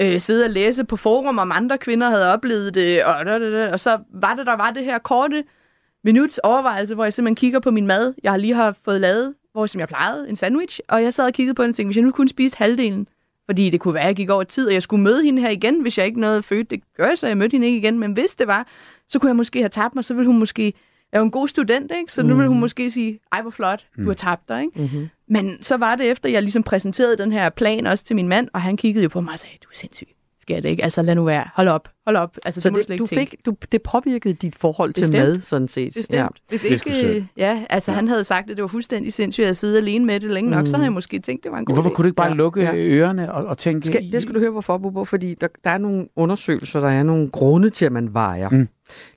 øh, 0.00 0.20
sidde 0.20 0.44
og 0.44 0.50
læse 0.50 0.84
på 0.84 0.96
forum, 0.96 1.38
om 1.38 1.52
andre 1.54 1.78
kvinder 1.78 2.08
havde 2.10 2.32
oplevet 2.32 2.74
det, 2.74 3.04
og, 3.04 3.26
da, 3.26 3.38
da, 3.38 3.50
da, 3.50 3.72
og 3.72 3.80
så 3.80 3.98
var 4.14 4.34
det, 4.34 4.46
der 4.46 4.56
var 4.56 4.70
det 4.70 4.84
her 4.84 4.98
korte 4.98 5.44
minuts 6.04 6.38
overvejelse, 6.38 6.94
hvor 6.94 7.04
jeg 7.04 7.12
simpelthen 7.12 7.36
kigger 7.36 7.60
på 7.60 7.70
min 7.70 7.86
mad, 7.86 8.14
jeg 8.22 8.32
har 8.32 8.36
lige 8.38 8.54
har 8.54 8.76
fået 8.84 9.00
lavet, 9.00 9.34
hvor 9.52 9.66
som 9.66 9.80
jeg 9.80 9.88
plejede, 9.88 10.28
en 10.28 10.36
sandwich, 10.36 10.80
og 10.88 11.02
jeg 11.02 11.14
sad 11.14 11.26
og 11.26 11.32
kiggede 11.32 11.54
på 11.54 11.62
den 11.62 11.70
og 11.70 11.76
tænkte, 11.76 11.88
hvis 11.88 11.96
jeg 11.96 12.04
nu 12.04 12.10
kun 12.10 12.28
spiste 12.28 12.58
halvdelen, 12.58 13.08
fordi 13.46 13.70
det 13.70 13.80
kunne 13.80 13.94
være, 13.94 14.02
at 14.02 14.06
jeg 14.06 14.16
gik 14.16 14.30
over 14.30 14.44
tid, 14.44 14.66
og 14.66 14.74
jeg 14.74 14.82
skulle 14.82 15.02
møde 15.02 15.24
hende 15.24 15.42
her 15.42 15.50
igen, 15.50 15.80
hvis 15.82 15.98
jeg 15.98 16.06
ikke 16.06 16.20
nåede 16.20 16.38
at 16.38 16.44
føde. 16.44 16.62
Det 16.62 16.80
gør 16.96 17.06
jeg 17.06 17.18
så, 17.18 17.26
jeg 17.26 17.36
mødte 17.36 17.52
hende 17.52 17.66
ikke 17.66 17.78
igen, 17.78 17.98
men 17.98 18.12
hvis 18.12 18.34
det 18.34 18.46
var, 18.46 18.66
så 19.08 19.18
kunne 19.18 19.28
jeg 19.28 19.36
måske 19.36 19.58
have 19.58 19.68
tabt 19.68 19.94
mig, 19.94 20.04
så 20.04 20.14
ville 20.14 20.26
hun 20.26 20.38
måske 20.38 20.74
jeg 21.12 21.18
er 21.18 21.20
jo 21.20 21.24
en 21.24 21.30
god 21.30 21.48
student, 21.48 21.92
ikke? 21.98 22.12
så 22.12 22.22
nu 22.22 22.36
vil 22.36 22.46
hun 22.46 22.60
måske 22.60 22.90
sige, 22.90 23.20
ej 23.32 23.42
hvor 23.42 23.50
flot, 23.50 23.86
du 23.96 24.06
har 24.06 24.14
tabt 24.14 24.48
dig. 24.48 24.62
Ikke? 24.62 24.80
Mm-hmm. 24.80 25.08
Men 25.28 25.62
så 25.62 25.76
var 25.76 25.94
det 25.94 26.10
efter, 26.10 26.28
jeg 26.28 26.42
ligesom 26.42 26.62
præsenterede 26.62 27.16
den 27.16 27.32
her 27.32 27.48
plan 27.48 27.86
også 27.86 28.04
til 28.04 28.16
min 28.16 28.28
mand, 28.28 28.48
og 28.52 28.62
han 28.62 28.76
kiggede 28.76 29.02
jo 29.02 29.08
på 29.08 29.20
mig 29.20 29.32
og 29.32 29.38
sagde, 29.38 29.56
du 29.62 29.68
er 29.72 29.76
sindssyg. 29.76 30.08
Det 30.56 30.68
ikke? 30.68 30.84
Altså 30.84 31.02
lad 31.02 31.14
nu 31.14 31.24
være. 31.24 31.44
Hold 31.54 31.68
op. 31.68 31.88
Hold 32.06 32.16
op. 32.16 32.36
Altså, 32.44 32.60
Så 32.60 32.70
det, 32.70 32.98
du 32.98 33.06
fik, 33.06 33.34
du, 33.46 33.54
det 33.72 33.82
påvirkede 33.82 34.34
dit 34.34 34.56
forhold 34.56 34.92
til 34.92 35.00
Bestemt. 35.02 35.18
mad, 35.18 35.40
sådan 35.40 35.68
set. 35.68 35.92
Bestemt. 35.96 36.16
Ja. 36.18 36.26
Hvis 36.48 36.64
er 36.64 36.68
ikke, 36.68 36.94
synd. 36.94 37.24
ja, 37.36 37.62
altså 37.70 37.90
ja. 37.92 37.96
han 37.96 38.08
havde 38.08 38.24
sagt, 38.24 38.50
at 38.50 38.56
det 38.56 38.62
var 38.62 38.68
fuldstændig 38.68 39.12
sindssygt 39.12 39.46
at 39.46 39.56
sidde 39.56 39.78
alene 39.78 40.04
med 40.04 40.20
det 40.20 40.30
længe 40.30 40.50
nok, 40.50 40.66
så 40.66 40.76
havde 40.76 40.84
jeg 40.84 40.92
måske 40.92 41.18
tænkt, 41.18 41.44
det 41.44 41.52
var 41.52 41.58
en 41.58 41.64
god 41.64 41.74
Hvorfor 41.74 41.90
idé. 41.90 41.94
kunne 41.94 42.02
du 42.02 42.06
ikke 42.08 42.16
bare 42.16 42.28
Ja, 42.28 42.34
lukke 42.34 42.60
ja. 42.60 42.74
ørerne 42.76 43.32
og, 43.32 43.44
og 43.44 43.58
tænke... 43.58 43.86
Skal, 43.86 44.12
det 44.12 44.22
skal 44.22 44.34
du 44.34 44.40
høre, 44.40 44.50
hvorfor, 44.50 44.78
Bobo, 44.78 45.04
fordi 45.04 45.34
der, 45.40 45.48
der 45.64 45.70
er 45.70 45.78
nogle 45.78 46.06
undersøgelser, 46.16 46.80
der 46.80 46.88
er 46.88 47.02
nogle 47.02 47.30
grunde 47.30 47.70
til, 47.70 47.84
at 47.84 47.92
man 47.92 48.14
vejer. 48.14 48.48
Mm. 48.48 48.68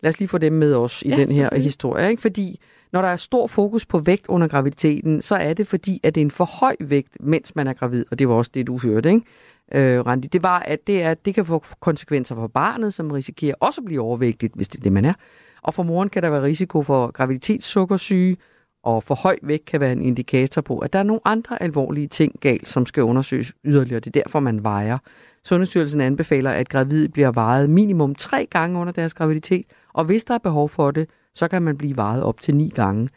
Lad 0.02 0.10
os 0.10 0.20
lige 0.20 0.30
få 0.30 0.38
dem 0.38 0.54
med 0.54 0.76
os 0.76 1.02
i 1.02 1.10
Ja, 1.10 1.16
den 1.16 1.32
her 1.32 1.56
historie, 1.56 2.10
ikke? 2.10 2.22
Fordi 2.22 2.60
når 2.94 3.02
der 3.02 3.10
er 3.10 3.16
stor 3.16 3.48
fokus 3.48 3.86
på 3.86 4.00
vægt 4.00 4.28
under 4.28 4.48
graviditeten, 4.48 5.22
så 5.22 5.36
er 5.36 5.54
det 5.54 5.68
fordi, 5.68 6.00
at 6.04 6.16
det 6.16 6.22
er 6.22 6.26
en 6.26 6.32
for 6.32 6.46
høj 6.46 6.76
vægt, 6.80 7.18
mens 7.20 7.56
man 7.56 7.68
er 7.68 7.74
gravid, 7.74 8.06
og 8.12 8.20
det 8.20 8.28
var 8.28 8.34
også 8.34 8.52
det, 8.54 8.68
du 8.68 8.78
hørte, 8.78 9.10
ikke? 9.10 9.26
øh, 9.72 10.06
Randi, 10.06 10.28
det 10.28 10.44
var, 10.44 10.60
at 10.60 10.88
det, 10.88 11.04
er, 11.04 11.14
det 11.14 11.36
kan 11.36 11.46
få 11.46 11.64
konsekvenser 11.80 12.36
for 12.36 12.48
barnet, 12.48 12.94
som 12.94 13.12
risikerer 13.12 13.56
også 13.60 13.82
at 13.82 13.86
blive 13.86 14.02
overvægtigt, 14.02 14.54
hvis 14.56 14.68
det 14.68 14.80
er 14.80 14.84
det, 14.84 14.92
man 14.92 15.06
er. 15.06 15.14
Og 15.62 15.74
for 15.74 15.84
moren 15.84 16.10
kan 16.10 16.24
der 16.24 16.30
være 16.30 16.44
risiko 16.44 16.84
for 16.84 17.12
graviditetssukkersyge, 17.12 18.38
og 18.84 19.04
for 19.04 19.16
høj 19.16 19.38
vægt 19.44 19.66
kan 19.66 19.80
være 19.80 19.92
en 19.92 20.02
indikator 20.02 20.62
på, 20.62 20.78
at 20.80 20.94
der 20.94 21.00
er 21.00 21.04
nogle 21.04 21.22
andre 21.26 21.64
alvorlige 21.64 22.08
ting 22.08 22.40
galt, 22.40 22.68
som 22.68 22.86
skal 22.86 23.04
undersøges 23.04 23.54
yderligere. 23.66 24.00
Det 24.00 24.16
er 24.16 24.22
derfor, 24.24 24.40
man 24.40 24.64
vejer. 24.64 24.98
Sundhedsstyrelsen 25.44 26.02
anbefaler, 26.02 26.52
at 26.52 26.70
gravide 26.70 27.10
bliver 27.10 27.32
vejet 27.32 27.70
minimum 27.70 28.16
tre 28.16 28.46
gange 28.46 28.80
under 28.80 28.94
deres 28.94 29.14
graviditet, 29.14 29.66
og 29.94 30.06
hvis 30.06 30.24
der 30.24 30.34
er 30.34 30.38
behov 30.38 30.70
for 30.70 30.92
det, 30.92 31.10
så 31.36 31.48
kan 31.48 31.62
man 31.62 31.78
blive 31.78 31.98
vejet 31.98 32.24
op 32.24 32.42
til 32.42 32.56
ni 32.56 32.70
gange. 32.70 33.10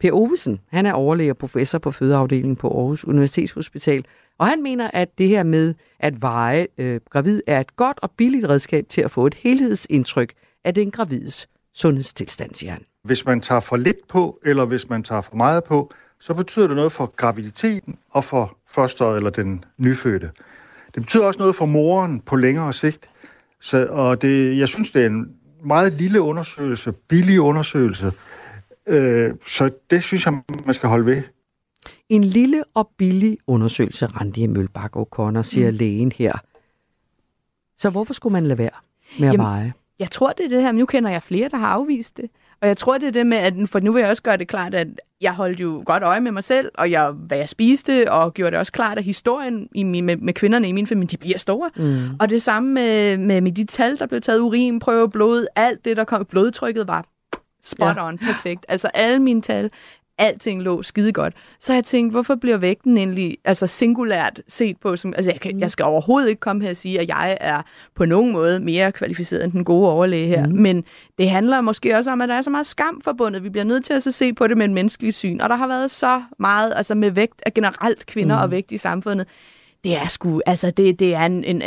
Per 0.00 0.12
Ovesen, 0.12 0.60
han 0.68 0.86
er 0.86 0.92
overlæge 0.92 1.32
og 1.32 1.36
professor 1.36 1.78
på 1.78 1.90
fødeafdelingen 1.90 2.56
på 2.56 2.68
Aarhus 2.68 3.04
Universitetshospital, 3.04 4.04
og 4.38 4.46
han 4.46 4.62
mener, 4.62 4.90
at 4.92 5.18
det 5.18 5.28
her 5.28 5.42
med 5.42 5.74
at 5.98 6.22
veje 6.22 6.66
øh, 6.78 7.00
gravid 7.10 7.42
er 7.46 7.60
et 7.60 7.76
godt 7.76 7.98
og 8.02 8.10
billigt 8.10 8.48
redskab 8.48 8.84
til 8.88 9.00
at 9.00 9.10
få 9.10 9.26
et 9.26 9.34
helhedsindtryk 9.34 10.32
af 10.64 10.74
den 10.74 10.90
gravides 10.90 11.48
sundhedstilstand, 11.74 12.54
siger 12.54 12.72
han. 12.72 12.82
Hvis 13.04 13.26
man 13.26 13.40
tager 13.40 13.60
for 13.60 13.76
lidt 13.76 14.08
på, 14.08 14.40
eller 14.44 14.64
hvis 14.64 14.88
man 14.88 15.02
tager 15.02 15.20
for 15.20 15.36
meget 15.36 15.64
på, 15.64 15.92
så 16.20 16.34
betyder 16.34 16.66
det 16.66 16.76
noget 16.76 16.92
for 16.92 17.12
graviditeten 17.16 17.98
og 18.10 18.24
for 18.24 18.56
fosteret 18.66 19.16
eller 19.16 19.30
den 19.30 19.64
nyfødte. 19.78 20.30
Det 20.94 21.02
betyder 21.02 21.24
også 21.24 21.38
noget 21.38 21.56
for 21.56 21.66
moren 21.66 22.20
på 22.20 22.36
længere 22.36 22.72
sigt. 22.72 23.08
Så, 23.60 23.86
og 23.86 24.22
det, 24.22 24.58
jeg 24.58 24.68
synes, 24.68 24.90
det 24.90 25.02
er 25.02 25.06
en 25.06 25.34
meget 25.62 25.92
lille 25.92 26.20
undersøgelse, 26.20 26.92
billig 26.92 27.40
undersøgelse. 27.40 28.12
Øh, 28.86 29.34
så 29.46 29.70
det 29.90 30.02
synes 30.02 30.26
jeg, 30.26 30.42
man 30.66 30.74
skal 30.74 30.88
holde 30.88 31.06
ved. 31.06 31.22
En 32.08 32.24
lille 32.24 32.64
og 32.74 32.90
billig 32.96 33.38
undersøgelse, 33.46 34.06
Randi 34.06 34.46
Mølbak 34.46 34.96
O'Connor, 34.96 35.42
siger 35.42 35.70
mm. 35.70 35.76
lægen 35.76 36.12
her. 36.12 36.32
Så 37.76 37.90
hvorfor 37.90 38.12
skulle 38.14 38.32
man 38.32 38.46
lade 38.46 38.58
være 38.58 38.70
med 39.18 39.28
at 39.28 39.32
Jamen, 39.32 39.46
veje? 39.46 39.72
Jeg 39.98 40.10
tror, 40.10 40.32
det 40.32 40.44
er 40.44 40.48
det 40.48 40.62
her, 40.62 40.72
men 40.72 40.78
nu 40.78 40.86
kender 40.86 41.10
jeg 41.10 41.22
flere, 41.22 41.48
der 41.48 41.56
har 41.56 41.66
afvist 41.66 42.16
det. 42.16 42.30
Og 42.60 42.68
jeg 42.68 42.76
tror, 42.76 42.98
det 42.98 43.06
er 43.06 43.12
det 43.12 43.26
med, 43.26 43.38
at 43.38 43.54
for 43.66 43.80
nu 43.80 43.92
vil 43.92 44.00
jeg 44.00 44.10
også 44.10 44.22
gøre 44.22 44.36
det 44.36 44.48
klart, 44.48 44.74
at 44.74 44.86
jeg 45.20 45.32
holdt 45.32 45.60
jo 45.60 45.82
godt 45.86 46.02
øje 46.02 46.20
med 46.20 46.32
mig 46.32 46.44
selv, 46.44 46.70
og 46.74 46.90
jeg, 46.90 47.10
hvad 47.10 47.38
jeg 47.38 47.48
spiste, 47.48 48.12
og 48.12 48.34
gjorde 48.34 48.50
det 48.50 48.58
også 48.58 48.72
klart, 48.72 48.98
at 48.98 49.04
historien 49.04 49.68
i 49.74 49.82
min, 49.82 50.04
med, 50.04 50.16
med 50.16 50.32
kvinderne 50.32 50.68
i 50.68 50.72
min 50.72 50.86
familie, 50.86 51.08
de 51.08 51.16
bliver 51.16 51.38
store. 51.38 51.70
Mm. 51.76 52.16
Og 52.20 52.30
det 52.30 52.42
samme 52.42 52.72
med, 52.74 53.18
med, 53.18 53.40
med 53.40 53.52
de 53.52 53.64
tal, 53.64 53.98
der 53.98 54.06
blev 54.06 54.20
taget, 54.20 54.40
urinprøve, 54.40 55.10
blod, 55.10 55.46
alt 55.56 55.84
det, 55.84 55.96
der 55.96 56.04
kom, 56.04 56.24
blodtrykket 56.24 56.88
var 56.88 57.04
spot 57.64 57.96
ja. 57.96 58.08
on, 58.08 58.18
perfekt. 58.18 58.66
Altså 58.68 58.88
alle 58.94 59.18
mine 59.18 59.42
tal 59.42 59.70
alting 60.18 60.62
lå 60.62 60.82
skide 60.82 61.12
godt. 61.12 61.34
Så 61.60 61.74
jeg 61.74 61.84
tænkte, 61.84 62.10
hvorfor 62.10 62.34
bliver 62.34 62.56
vægten 62.56 62.98
egentlig 62.98 63.38
altså 63.44 63.66
singulært 63.66 64.42
set 64.48 64.76
på? 64.76 64.96
Som, 64.96 65.14
altså 65.16 65.30
jeg, 65.30 65.40
kan, 65.40 65.60
jeg 65.60 65.70
skal 65.70 65.84
overhovedet 65.84 66.28
ikke 66.28 66.40
komme 66.40 66.62
her 66.62 66.70
og 66.70 66.76
sige, 66.76 67.00
at 67.00 67.08
jeg 67.08 67.38
er 67.40 67.62
på 67.94 68.04
nogen 68.04 68.32
måde 68.32 68.60
mere 68.60 68.92
kvalificeret 68.92 69.44
end 69.44 69.52
den 69.52 69.64
gode 69.64 69.90
overlæge 69.90 70.28
her. 70.28 70.46
Mm. 70.46 70.52
Men 70.52 70.84
det 71.18 71.30
handler 71.30 71.60
måske 71.60 71.96
også 71.96 72.10
om, 72.10 72.20
at 72.20 72.28
der 72.28 72.34
er 72.34 72.42
så 72.42 72.50
meget 72.50 72.66
skam 72.66 73.00
forbundet. 73.04 73.44
Vi 73.44 73.50
bliver 73.50 73.64
nødt 73.64 73.84
til 73.84 73.92
at 73.92 74.02
så 74.02 74.12
se 74.12 74.32
på 74.32 74.46
det 74.46 74.56
med 74.56 74.64
en 74.64 74.74
menneskelig 74.74 75.14
syn. 75.14 75.40
Og 75.40 75.48
der 75.48 75.56
har 75.56 75.68
været 75.68 75.90
så 75.90 76.22
meget 76.38 76.72
altså 76.76 76.94
med 76.94 77.10
vægt 77.10 77.42
af 77.46 77.54
generelt 77.54 78.06
kvinder 78.06 78.36
mm. 78.36 78.42
og 78.42 78.50
vægt 78.50 78.72
i 78.72 78.76
samfundet 78.76 79.26
det 79.84 79.96
er 79.96 80.08
sgu, 80.08 80.40
altså 80.46 80.70
det, 80.70 81.00
det 81.00 81.14
er 81.14 81.26
en, 81.26 81.44
en, 81.44 81.62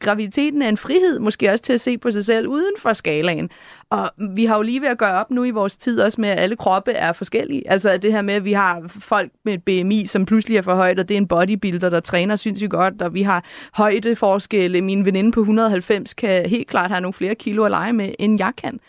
graviditeten 0.00 0.62
er 0.62 0.68
en 0.68 0.76
frihed, 0.76 1.18
måske 1.18 1.50
også 1.50 1.64
til 1.64 1.72
at 1.72 1.80
se 1.80 1.98
på 1.98 2.10
sig 2.10 2.24
selv 2.24 2.48
uden 2.48 2.72
for 2.78 2.92
skalaen. 2.92 3.50
Og 3.90 4.10
vi 4.36 4.44
har 4.44 4.56
jo 4.56 4.62
lige 4.62 4.80
ved 4.80 4.88
at 4.88 4.98
gøre 4.98 5.20
op 5.20 5.30
nu 5.30 5.44
i 5.44 5.50
vores 5.50 5.76
tid 5.76 6.00
også 6.00 6.20
med, 6.20 6.28
at 6.28 6.38
alle 6.40 6.56
kroppe 6.56 6.92
er 6.92 7.12
forskellige. 7.12 7.70
Altså 7.70 7.96
det 7.96 8.12
her 8.12 8.22
med, 8.22 8.34
at 8.34 8.44
vi 8.44 8.52
har 8.52 8.82
folk 8.88 9.32
med 9.44 9.54
et 9.54 9.62
BMI, 9.62 10.06
som 10.06 10.26
pludselig 10.26 10.56
er 10.56 10.62
for 10.62 10.74
højt, 10.74 10.98
og 10.98 11.08
det 11.08 11.14
er 11.14 11.18
en 11.18 11.28
bodybuilder, 11.28 11.90
der 11.90 12.00
træner 12.00 12.36
sindssygt 12.36 12.70
godt, 12.70 13.02
og 13.02 13.14
vi 13.14 13.22
har 13.22 13.44
højdeforskelle. 13.72 14.82
Min 14.82 15.04
veninde 15.04 15.32
på 15.32 15.40
190 15.40 16.14
kan 16.14 16.48
helt 16.48 16.68
klart 16.68 16.90
have 16.90 17.00
nogle 17.00 17.12
flere 17.12 17.34
kilo 17.34 17.64
at 17.64 17.70
lege 17.70 17.92
med, 17.92 18.14
end 18.18 18.38
jeg 18.38 18.52
kan. 18.56 18.80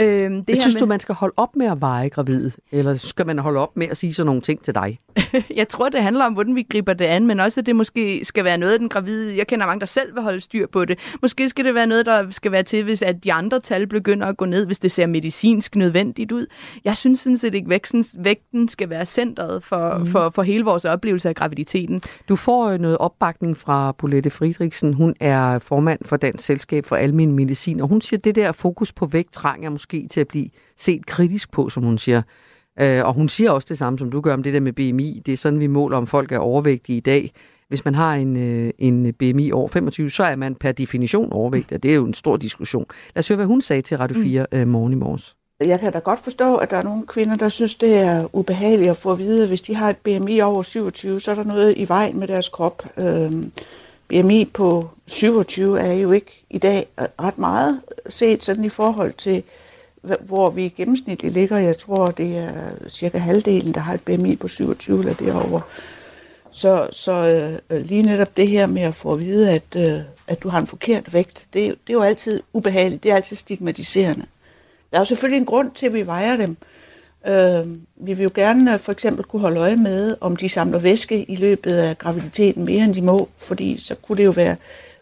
Øhm, 0.00 0.44
det 0.44 0.60
synes 0.60 0.74
med... 0.74 0.80
du, 0.80 0.86
man 0.86 1.00
skal 1.00 1.14
holde 1.14 1.34
op 1.36 1.56
med 1.56 1.66
at 1.66 1.80
veje 1.80 2.08
gravid? 2.08 2.50
Eller 2.70 2.94
skal 2.94 3.26
man 3.26 3.38
holde 3.38 3.60
op 3.60 3.76
med 3.76 3.86
at 3.88 3.96
sige 3.96 4.14
sådan 4.14 4.26
nogle 4.26 4.40
ting 4.40 4.64
til 4.64 4.74
dig? 4.74 4.98
jeg 5.60 5.68
tror, 5.68 5.88
det 5.88 6.02
handler 6.02 6.24
om, 6.24 6.32
hvordan 6.32 6.54
vi 6.54 6.62
griber 6.62 6.92
det 6.92 7.04
an, 7.04 7.26
men 7.26 7.40
også, 7.40 7.60
at 7.60 7.66
det 7.66 7.76
måske 7.76 8.24
skal 8.24 8.44
være 8.44 8.58
noget, 8.58 8.80
den 8.80 8.88
gravide... 8.88 9.36
Jeg 9.36 9.46
kender 9.46 9.66
mange, 9.66 9.80
der 9.80 9.86
selv 9.86 10.14
vil 10.14 10.22
holde 10.22 10.40
styr 10.40 10.66
på 10.66 10.84
det. 10.84 10.98
Måske 11.22 11.48
skal 11.48 11.64
det 11.64 11.74
være 11.74 11.86
noget, 11.86 12.06
der 12.06 12.30
skal 12.30 12.52
være 12.52 12.62
til, 12.62 12.84
hvis 12.84 13.02
at 13.02 13.24
de 13.24 13.32
andre 13.32 13.60
tal 13.60 13.86
begynder 13.86 14.26
at 14.26 14.36
gå 14.36 14.44
ned, 14.44 14.66
hvis 14.66 14.78
det 14.78 14.92
ser 14.92 15.06
medicinsk 15.06 15.76
nødvendigt 15.76 16.32
ud. 16.32 16.46
Jeg 16.84 16.96
synes 16.96 17.20
sådan 17.20 17.38
set 17.38 17.54
ikke, 17.54 17.68
vægten, 17.68 18.04
vægten 18.18 18.68
skal 18.68 18.90
være 18.90 19.06
centret 19.06 19.64
for, 19.64 19.98
mm. 19.98 20.06
for, 20.06 20.30
for 20.30 20.42
hele 20.42 20.64
vores 20.64 20.84
oplevelse 20.84 21.28
af 21.28 21.34
graviditeten. 21.34 22.02
Du 22.28 22.36
får 22.36 22.76
noget 22.76 22.98
opbakning 22.98 23.56
fra 23.56 23.92
Bolette 23.92 24.30
Friedrichsen. 24.30 24.94
Hun 24.94 25.14
er 25.20 25.58
formand 25.58 26.00
for 26.04 26.16
Dansk 26.16 26.44
Selskab 26.44 26.86
for 26.86 26.96
Almen 26.96 27.32
Medicin, 27.32 27.80
og 27.80 27.88
hun 27.88 28.00
siger, 28.00 28.18
at 28.18 28.24
det 28.24 28.34
der 28.34 28.52
fokus 28.52 28.92
på 28.92 29.06
vægt 29.06 29.32
trænger 29.32 29.70
måske 29.82 30.08
til 30.08 30.20
at 30.20 30.28
blive 30.28 30.48
set 30.76 31.06
kritisk 31.06 31.50
på, 31.50 31.68
som 31.68 31.82
hun 31.82 31.98
siger. 31.98 32.22
Øh, 32.80 33.04
og 33.04 33.14
hun 33.14 33.28
siger 33.28 33.50
også 33.50 33.66
det 33.70 33.78
samme, 33.78 33.98
som 33.98 34.10
du 34.10 34.20
gør 34.20 34.34
om 34.34 34.42
det 34.42 34.54
der 34.54 34.60
med 34.60 34.72
BMI. 34.72 35.22
Det 35.26 35.32
er 35.32 35.36
sådan, 35.36 35.60
vi 35.60 35.66
måler, 35.66 35.96
om 35.96 36.06
folk 36.06 36.32
er 36.32 36.38
overvægtige 36.38 36.96
i 36.96 37.00
dag. 37.00 37.32
Hvis 37.68 37.84
man 37.84 37.94
har 37.94 38.14
en, 38.14 38.36
øh, 38.36 38.70
en 38.78 39.14
BMI 39.14 39.52
over 39.52 39.68
25, 39.68 40.10
så 40.10 40.24
er 40.24 40.36
man 40.36 40.54
per 40.54 40.72
definition 40.72 41.32
overvægtig. 41.32 41.82
Det 41.82 41.90
er 41.90 41.94
jo 41.94 42.04
en 42.04 42.14
stor 42.14 42.36
diskussion. 42.36 42.86
Lad 43.14 43.20
os 43.20 43.28
høre, 43.28 43.36
hvad 43.36 43.46
hun 43.46 43.62
sagde 43.62 43.82
til 43.82 43.98
Radio 43.98 44.22
4 44.22 44.46
mm. 44.52 44.58
øh, 44.58 44.68
morgen 44.68 44.92
i 44.92 44.96
morges. 44.96 45.34
Jeg 45.60 45.80
kan 45.80 45.92
da 45.92 45.98
godt 45.98 46.20
forstå, 46.20 46.56
at 46.56 46.70
der 46.70 46.76
er 46.76 46.82
nogle 46.82 47.06
kvinder, 47.06 47.36
der 47.36 47.48
synes, 47.48 47.74
det 47.74 47.96
er 47.96 48.28
ubehageligt 48.32 48.90
at 48.90 48.96
få 48.96 49.12
at 49.12 49.18
vide, 49.18 49.42
at 49.42 49.48
hvis 49.48 49.60
de 49.60 49.74
har 49.74 49.90
et 49.90 49.96
BMI 49.96 50.40
over 50.40 50.62
27, 50.62 51.20
så 51.20 51.30
er 51.30 51.34
der 51.34 51.44
noget 51.44 51.74
i 51.76 51.88
vejen 51.88 52.18
med 52.18 52.28
deres 52.28 52.48
krop. 52.48 52.82
Øhm, 52.98 53.52
BMI 54.08 54.44
på 54.44 54.88
27 55.06 55.80
er 55.80 55.92
jo 55.92 56.12
ikke 56.12 56.44
i 56.50 56.58
dag 56.58 56.86
ret 56.98 57.38
meget 57.38 57.80
set 58.08 58.44
sådan 58.44 58.64
i 58.64 58.68
forhold 58.68 59.12
til 59.12 59.42
hvor 60.20 60.50
vi 60.50 60.68
gennemsnitligt 60.68 61.34
ligger. 61.34 61.58
Jeg 61.58 61.78
tror, 61.78 62.06
det 62.06 62.36
er 62.36 62.88
cirka 62.88 63.18
halvdelen, 63.18 63.74
der 63.74 63.80
har 63.80 63.94
et 63.94 64.00
BMI 64.00 64.36
på 64.36 64.48
27 64.48 64.98
eller 64.98 65.14
derovre. 65.14 65.60
Så, 66.50 66.88
så 66.92 67.12
øh, 67.70 67.80
lige 67.80 68.02
netop 68.02 68.36
det 68.36 68.48
her 68.48 68.66
med 68.66 68.82
at 68.82 68.94
få 68.94 69.12
at 69.12 69.20
vide, 69.20 69.50
at, 69.50 69.76
øh, 69.76 70.00
at 70.26 70.42
du 70.42 70.48
har 70.48 70.60
en 70.60 70.66
forkert 70.66 71.14
vægt, 71.14 71.46
det, 71.52 71.68
det 71.68 71.92
er 71.92 71.92
jo 71.92 72.02
altid 72.02 72.42
ubehageligt. 72.52 73.02
Det 73.02 73.10
er 73.10 73.16
altid 73.16 73.36
stigmatiserende. 73.36 74.26
Der 74.90 74.96
er 74.96 75.00
jo 75.00 75.04
selvfølgelig 75.04 75.38
en 75.38 75.46
grund 75.46 75.70
til, 75.70 75.86
at 75.86 75.94
vi 75.94 76.06
vejer 76.06 76.36
dem. 76.36 76.56
Øh, 77.26 77.76
vi 78.06 78.12
vil 78.14 78.22
jo 78.22 78.30
gerne 78.34 78.72
øh, 78.72 78.78
for 78.78 78.92
eksempel 78.92 79.24
kunne 79.24 79.42
holde 79.42 79.60
øje 79.60 79.76
med, 79.76 80.16
om 80.20 80.36
de 80.36 80.48
samler 80.48 80.78
væske 80.78 81.30
i 81.30 81.36
løbet 81.36 81.72
af 81.72 81.98
graviditeten 81.98 82.64
mere, 82.64 82.84
end 82.84 82.94
de 82.94 83.02
må, 83.02 83.28
fordi 83.38 83.78
så 83.78 83.94
kunne 83.94 84.18
det 84.18 84.24
jo 84.24 84.30
være 84.30 84.56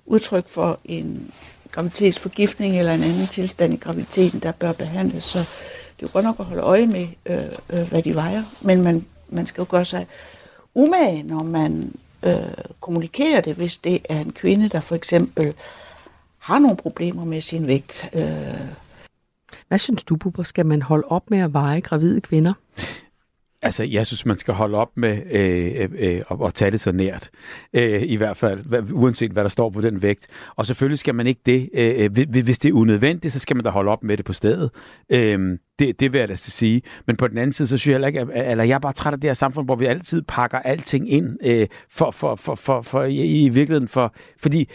udtryk 0.06 0.48
for 0.48 0.78
en 0.84 1.32
graviditetsforgiftning 1.72 2.78
eller 2.78 2.92
en 2.92 3.02
anden 3.02 3.26
tilstand 3.26 3.74
i 3.74 3.76
graviditeten, 3.76 4.40
der 4.40 4.52
bør 4.52 4.72
behandles. 4.72 5.24
Så 5.24 5.38
det 5.38 5.46
er 5.98 6.02
jo 6.02 6.08
godt 6.12 6.24
nok 6.24 6.36
at 6.38 6.44
holde 6.44 6.62
øje 6.62 6.86
med, 6.86 7.06
øh, 7.26 7.80
øh, 7.80 7.88
hvad 7.88 8.02
de 8.02 8.14
vejer, 8.14 8.42
men 8.60 8.82
man, 8.82 9.06
man 9.28 9.46
skal 9.46 9.62
jo 9.62 9.66
gøre 9.70 9.84
sig 9.84 10.06
umage, 10.74 11.22
når 11.22 11.42
man 11.42 11.92
øh, 12.22 12.34
kommunikerer 12.80 13.40
det, 13.40 13.54
hvis 13.54 13.78
det 13.78 14.06
er 14.08 14.20
en 14.20 14.32
kvinde, 14.32 14.68
der 14.68 14.80
for 14.80 14.94
eksempel 14.94 15.54
har 16.38 16.58
nogle 16.58 16.76
problemer 16.76 17.24
med 17.24 17.40
sin 17.40 17.66
vægt. 17.66 18.08
Øh. 18.14 18.60
Hvad 19.68 19.78
synes 19.78 20.02
du, 20.02 20.16
Bubber? 20.16 20.42
Skal 20.42 20.66
man 20.66 20.82
holde 20.82 21.06
op 21.08 21.30
med 21.30 21.38
at 21.38 21.52
veje 21.52 21.80
gravide 21.80 22.20
kvinder? 22.20 22.52
Altså, 23.62 23.84
jeg 23.84 24.06
synes, 24.06 24.26
man 24.26 24.38
skal 24.38 24.54
holde 24.54 24.78
op 24.78 24.96
med 24.96 25.22
øh, 25.30 25.88
øh, 25.98 26.20
øh, 26.30 26.46
at 26.46 26.54
tage 26.54 26.70
det 26.70 26.80
så 26.80 26.92
nært. 26.92 27.30
Øh, 27.72 28.02
I 28.02 28.16
hvert 28.16 28.36
fald, 28.36 28.92
uanset 28.92 29.30
hvad 29.30 29.42
der 29.42 29.50
står 29.50 29.70
på 29.70 29.80
den 29.80 30.02
vægt. 30.02 30.26
Og 30.56 30.66
selvfølgelig 30.66 30.98
skal 30.98 31.14
man 31.14 31.26
ikke 31.26 31.40
det. 31.46 31.70
Øh, 31.74 32.04
øh 32.04 32.28
hvis 32.44 32.58
det 32.58 32.68
er 32.68 32.72
unødvendigt, 32.72 33.32
så 33.32 33.38
skal 33.38 33.56
man 33.56 33.64
da 33.64 33.70
holde 33.70 33.90
op 33.90 34.02
med 34.04 34.16
det 34.16 34.24
på 34.24 34.32
stedet. 34.32 34.70
Øh, 35.10 35.58
det, 35.78 36.00
det 36.00 36.12
vil 36.12 36.18
jeg 36.18 36.28
da 36.28 36.34
sige. 36.34 36.82
Men 37.06 37.16
på 37.16 37.28
den 37.28 37.38
anden 37.38 37.52
side, 37.52 37.68
så 37.68 37.76
synes 37.76 37.86
jeg 37.86 37.94
heller 37.94 38.08
ikke, 38.08 38.20
at, 38.20 38.50
eller 38.50 38.64
jeg 38.64 38.74
er 38.74 38.78
bare 38.78 38.92
træt 38.92 39.12
af 39.12 39.20
det 39.20 39.28
her 39.28 39.34
samfund, 39.34 39.66
hvor 39.66 39.76
vi 39.76 39.86
altid 39.86 40.22
pakker 40.22 40.58
alting 40.58 41.12
ind 41.12 41.38
øh, 41.44 41.66
for, 41.90 42.10
for, 42.10 42.34
for, 42.34 42.54
for, 42.54 42.82
for, 42.82 43.02
i, 43.02 43.44
i 43.44 43.48
virkeligheden. 43.48 43.88
For, 43.88 44.14
fordi 44.38 44.68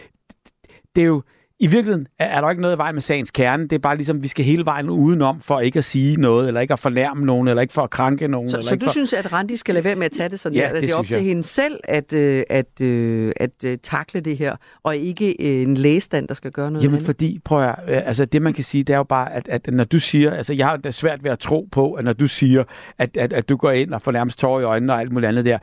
det 0.96 1.02
er 1.02 1.06
jo 1.06 1.24
i 1.60 1.68
virkeligheden 1.68 2.08
er 2.20 2.42
der 2.42 2.50
ikke 2.50 2.62
noget 2.62 2.76
i 2.76 2.78
vejen 2.78 2.96
med 2.96 3.02
sagens 3.02 3.32
kerne. 3.32 3.64
Det 3.64 3.74
er 3.74 3.80
bare 3.80 3.96
ligesom, 3.96 4.24
vi 4.24 4.28
skal 4.28 4.46
hele 4.46 4.66
vejen 4.66 4.90
udenom 4.90 5.42
for 5.42 5.60
ikke 5.60 5.80
at 5.80 5.86
sige 5.86 6.22
noget, 6.22 6.48
eller 6.48 6.62
ikke 6.62 6.74
at 6.74 6.80
fornærme 6.80 7.26
nogen, 7.26 7.48
eller 7.48 7.62
ikke 7.62 7.74
for 7.74 7.82
at 7.82 7.90
krænke 7.90 8.28
nogen. 8.28 8.50
Så, 8.50 8.58
eller 8.58 8.70
så 8.70 8.76
du 8.76 8.86
for... 8.86 8.92
synes, 8.92 9.14
at 9.14 9.34
Randi 9.34 9.56
skal 9.56 9.74
lade 9.74 9.84
være 9.84 9.96
med 9.96 10.06
at 10.06 10.12
tage 10.12 10.30
det 10.30 10.40
sådan 10.40 10.56
ja, 10.56 10.64
der? 10.64 10.74
Det, 10.74 10.82
det 10.82 10.92
er 10.92 10.96
op 10.96 11.06
jeg. 11.10 11.18
til 11.18 11.22
hende 11.22 11.44
selv 11.44 11.80
at, 11.84 12.14
øh, 12.14 12.44
at, 12.50 12.82
øh, 12.82 13.34
at, 13.38 13.50
at 13.64 13.72
øh, 13.72 13.78
takle 13.84 14.22
det 14.22 14.38
her, 14.38 14.56
og 14.84 14.98
ikke 14.98 15.42
en 15.42 15.78
lægestand, 15.78 16.28
der 16.28 16.34
skal 16.34 16.52
gøre 16.52 16.72
noget 16.72 16.84
Jamen 16.84 16.96
andet? 16.96 17.06
fordi, 17.06 17.40
prøv 17.46 17.64
at, 17.64 17.76
altså 17.88 18.26
det 18.26 18.42
man 18.42 18.54
kan 18.54 18.64
sige, 18.64 18.84
det 18.84 18.94
er 18.94 18.98
jo 18.98 19.04
bare, 19.04 19.34
at, 19.34 19.48
at 19.48 19.68
når 19.74 19.84
du 19.84 20.00
siger, 20.00 20.32
altså 20.32 20.54
jeg 20.54 20.66
har 20.66 20.78
det 20.78 20.96
svært 20.96 21.24
ved 21.24 21.32
at 21.32 21.40
tro 21.40 21.68
på, 21.72 21.94
at 21.94 22.06
når 22.06 22.14
du 22.14 22.28
siger, 22.28 22.64
at, 22.98 23.18
at, 23.18 23.34
at 23.34 23.50
du 23.50 23.56
går 23.56 23.72
ind 23.72 23.94
og 23.94 24.02
får 24.02 24.12
nærmest 24.12 24.40
tår 24.40 24.60
i 24.60 24.64
øjnene 24.64 24.94
og 24.94 25.00
alt 25.00 25.12
muligt 25.12 25.28
andet 25.28 25.46
der, 25.46 25.58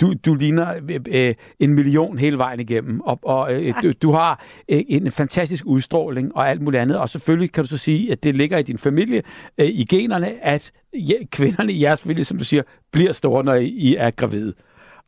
du, 0.00 0.14
du 0.26 0.34
ligner 0.34 0.74
øh, 1.08 1.34
en 1.60 1.74
million 1.74 2.18
hele 2.18 2.38
vejen 2.38 2.60
igennem, 2.60 3.00
og, 3.00 3.18
og 3.22 3.54
øh, 3.54 3.74
du, 3.82 3.92
du 4.02 4.12
har 4.12 4.44
øh, 4.68 4.82
en 4.88 5.10
fantastisk 5.22 5.64
udstråling 5.66 6.36
og 6.36 6.50
alt 6.50 6.62
muligt 6.62 6.80
andet. 6.80 6.98
Og 6.98 7.08
selvfølgelig 7.08 7.52
kan 7.52 7.64
du 7.64 7.68
så 7.68 7.78
sige, 7.78 8.12
at 8.12 8.22
det 8.22 8.34
ligger 8.34 8.58
i 8.58 8.62
din 8.62 8.78
familie, 8.78 9.22
øh, 9.58 9.66
i 9.66 9.84
generne, 9.84 10.44
at 10.44 10.72
ja, 10.92 11.14
kvinderne 11.30 11.72
i 11.72 11.82
jeres 11.82 12.00
familie, 12.00 12.24
som 12.24 12.38
du 12.38 12.44
siger, 12.44 12.62
bliver 12.92 13.12
store, 13.12 13.44
når 13.44 13.54
I, 13.54 13.66
I 13.66 13.94
er 13.94 14.10
gravide. 14.10 14.54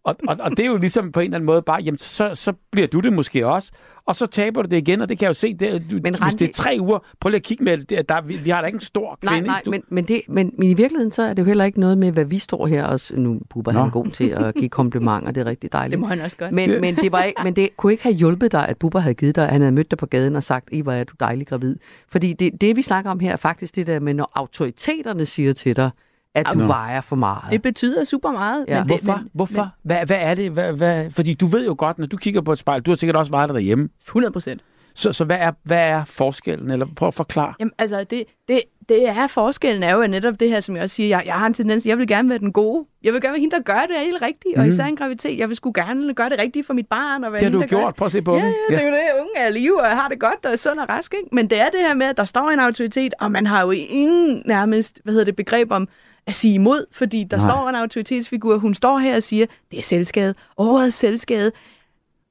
Og, 0.04 0.16
og, 0.28 0.36
og 0.40 0.50
det 0.50 0.60
er 0.60 0.66
jo 0.66 0.76
ligesom 0.76 1.12
på 1.12 1.20
en 1.20 1.24
eller 1.24 1.36
anden 1.36 1.46
måde 1.46 1.62
bare, 1.62 1.82
jamen 1.82 1.98
så, 1.98 2.34
så 2.34 2.52
bliver 2.72 2.88
du 2.88 3.00
det 3.00 3.12
måske 3.12 3.46
også, 3.46 3.72
og 4.07 4.16
så 4.16 4.26
taber 4.26 4.62
du 4.62 4.68
det 4.70 4.76
igen, 4.76 5.00
og 5.00 5.09
det 5.09 5.18
kan 5.18 5.24
jeg 5.24 5.28
jo 5.28 5.34
se, 5.34 5.55
det, 5.55 5.82
du, 5.90 5.94
Men 5.94 6.02
hvis 6.02 6.20
Randi- 6.20 6.36
det 6.36 6.48
er 6.48 6.52
tre 6.52 6.76
uger, 6.80 6.98
prøv 7.20 7.28
lige 7.30 7.36
at 7.36 7.42
kigge 7.42 7.64
med 7.64 7.78
det, 7.78 7.90
der, 7.90 8.02
der, 8.02 8.20
vi, 8.22 8.36
vi 8.36 8.50
har 8.50 8.61
da 8.61 8.66
ikke 8.66 8.76
en 8.76 8.80
stor 8.80 9.18
kvinde 9.20 9.32
Nej, 9.32 9.44
i 9.44 9.46
nej, 9.46 9.59
studiet. 9.61 9.84
men, 9.88 9.94
men, 9.94 10.05
det, 10.05 10.22
men, 10.28 10.55
men 10.59 10.70
i 10.70 10.74
virkeligheden 10.74 11.12
så 11.12 11.22
er 11.22 11.34
det 11.34 11.42
jo 11.42 11.46
heller 11.46 11.64
ikke 11.64 11.80
noget 11.80 11.98
med, 11.98 12.12
hvad 12.12 12.24
vi 12.24 12.38
står 12.38 12.66
her 12.66 12.84
og... 12.84 13.00
Nu 13.14 13.40
Bubber 13.50 13.72
han 13.72 13.82
er 13.82 13.90
god 13.90 14.07
til 14.07 14.28
at 14.28 14.55
give 14.55 14.68
komplimenter, 14.68 15.32
det 15.32 15.40
er 15.40 15.46
rigtig 15.46 15.72
dejligt. 15.78 15.90
Det 15.90 16.00
må 16.00 16.07
han 16.07 16.20
også 16.20 16.36
godt. 16.36 16.52
Men, 16.52 16.80
men, 16.80 16.96
det 16.96 17.12
var 17.12 17.22
ikke, 17.22 17.40
men 17.44 17.57
det 17.57 17.76
kunne 17.76 17.92
ikke 17.92 18.02
have 18.05 18.14
hjulpet 18.14 18.52
dig, 18.52 18.68
at 18.68 18.76
Bubber 18.76 18.98
havde 18.98 19.14
givet 19.14 19.36
dig, 19.36 19.44
at 19.44 19.52
han 19.52 19.61
havde 19.61 19.72
mødt 19.72 19.90
dig 19.90 19.98
på 19.98 20.07
gaden 20.07 20.36
og 20.36 20.42
sagt, 20.42 20.68
I 20.72 20.80
hvor 20.80 20.92
er 20.92 21.05
du 21.05 21.14
dejlig 21.20 21.46
gravid. 21.46 21.76
Fordi 22.09 22.32
det, 22.32 22.61
det 22.61 22.76
vi 22.76 22.82
snakker 22.82 23.11
om 23.11 23.20
her, 23.20 23.32
er 23.32 23.36
faktisk 23.36 23.76
det 23.76 23.86
der 23.86 24.00
med, 24.00 24.14
når 24.14 24.30
autoriteterne 24.34 25.26
siger 25.26 25.52
til 25.52 25.76
dig, 25.76 25.90
at 26.35 26.47
du 26.55 26.59
Nå. 26.59 26.66
vejer 26.66 27.01
for 27.01 27.16
meget. 27.16 27.43
Det 27.51 27.62
betyder 27.62 28.05
super 28.05 28.32
meget. 28.32 28.64
Ja. 28.68 28.85
Men 28.85 28.89
det, 28.89 29.01
Hvorfor? 29.03 29.18
Men, 29.18 29.30
Hvorfor? 29.35 29.70
Hvad, 29.82 30.07
hvad 30.07 30.18
er 30.20 30.35
det? 30.35 30.51
Hvad, 30.51 30.72
hvad? 30.72 31.11
Fordi 31.11 31.35
du 31.35 31.47
ved 31.47 31.66
jo 31.66 31.74
godt, 31.78 31.99
når 31.99 32.07
du 32.07 32.16
kigger 32.16 32.41
på 32.41 32.53
et 32.53 32.59
spejl, 32.59 32.82
du 32.82 32.91
har 32.91 32.97
sikkert 32.97 33.16
også 33.16 33.32
været 33.32 33.49
der 33.49 33.53
derhjemme. 33.55 33.89
100 34.05 34.32
procent. 34.32 34.62
Så, 34.97 35.12
så 35.12 35.24
hvad, 35.24 35.37
er, 35.41 35.53
hvad 35.62 35.78
er 35.78 36.05
forskellen? 36.05 36.70
Eller 36.70 36.87
prøv 36.97 37.09
at 37.09 37.14
forklare. 37.14 37.55
Jamen, 37.61 37.72
altså, 37.78 38.05
det, 38.05 38.24
det, 38.49 38.61
det 38.89 39.09
er 39.09 39.26
forskellen 39.26 39.82
er 39.82 39.95
jo 39.97 40.07
netop 40.07 40.41
det 40.41 40.49
her, 40.49 40.61
som 40.61 40.76
jeg 40.76 40.82
også 40.85 40.97
siger. 40.97 41.09
Jeg, 41.09 41.22
jeg 41.26 41.35
har 41.35 41.47
en 41.47 41.55
tendens, 41.55 41.87
jeg 41.87 41.99
vil 41.99 42.09
gerne 42.09 42.28
være 42.28 42.39
den 42.39 42.53
gode. 42.53 42.85
Jeg 43.05 43.12
vil 43.12 43.20
gerne 43.22 43.32
være 43.32 43.41
hende, 43.41 43.57
der 43.57 43.62
gør 43.62 43.80
det 43.80 43.97
helt 43.99 44.22
rigtigt. 44.22 44.57
Mm. 44.57 44.61
Og 44.61 44.68
især 44.68 44.85
en 44.85 44.97
graviditet. 44.97 45.39
Jeg 45.39 45.49
vil 45.49 45.57
sgu 45.57 45.72
gerne 45.74 46.14
gøre 46.14 46.28
det 46.28 46.39
rigtige 46.39 46.64
for 46.64 46.72
mit 46.74 46.87
barn. 46.87 47.24
Og 47.24 47.32
være 47.32 47.39
Det 47.41 47.45
har 47.45 47.51
hende, 47.51 47.57
du 47.59 47.62
der 47.62 47.68
gør 47.68 47.82
gjort. 47.82 47.95
Prøv 47.95 48.07
at 48.07 48.12
se 48.12 48.22
på 48.22 48.37
Ja, 48.37 48.45
dem. 48.45 48.53
ja, 48.70 48.74
det 48.76 48.82
er 48.85 48.89
jo 48.89 48.95
det. 48.95 49.01
Unge 49.20 49.37
er 49.37 49.49
liv, 49.49 49.72
og 49.74 49.87
har 49.87 50.09
det 50.09 50.20
godt, 50.20 50.47
og 50.47 50.53
er 50.53 50.57
sund 50.57 50.78
og 50.78 50.89
rask. 50.89 51.14
Ikke? 51.14 51.28
Men 51.32 51.51
det 51.51 51.61
er 51.61 51.70
det 51.70 51.80
her 51.80 51.95
med, 51.95 52.07
at 52.07 52.16
der 52.16 52.24
står 52.24 52.51
en 52.51 52.61
autoritet, 52.61 53.14
og 53.20 53.32
man 53.32 53.47
har 53.47 53.62
jo 53.62 53.70
ingen 53.70 54.43
nærmest, 54.47 55.01
hvad 55.05 55.12
hedder 55.12 55.24
det, 55.24 55.37
begreb 55.37 55.70
om 55.72 55.89
at 56.27 56.35
sige 56.35 56.55
imod, 56.55 56.87
fordi 56.93 57.25
der 57.25 57.37
Nej. 57.37 57.49
står 57.49 57.68
en 57.68 57.75
autoritetsfigur. 57.75 58.57
Hun 58.59 58.75
står 58.75 58.99
her 58.99 59.16
og 59.16 59.22
siger, 59.22 59.47
det 59.70 59.79
er 59.79 59.83
selvskade. 59.83 60.35
Året 60.57 60.87
er 60.87 60.91
selvskade. 60.91 61.53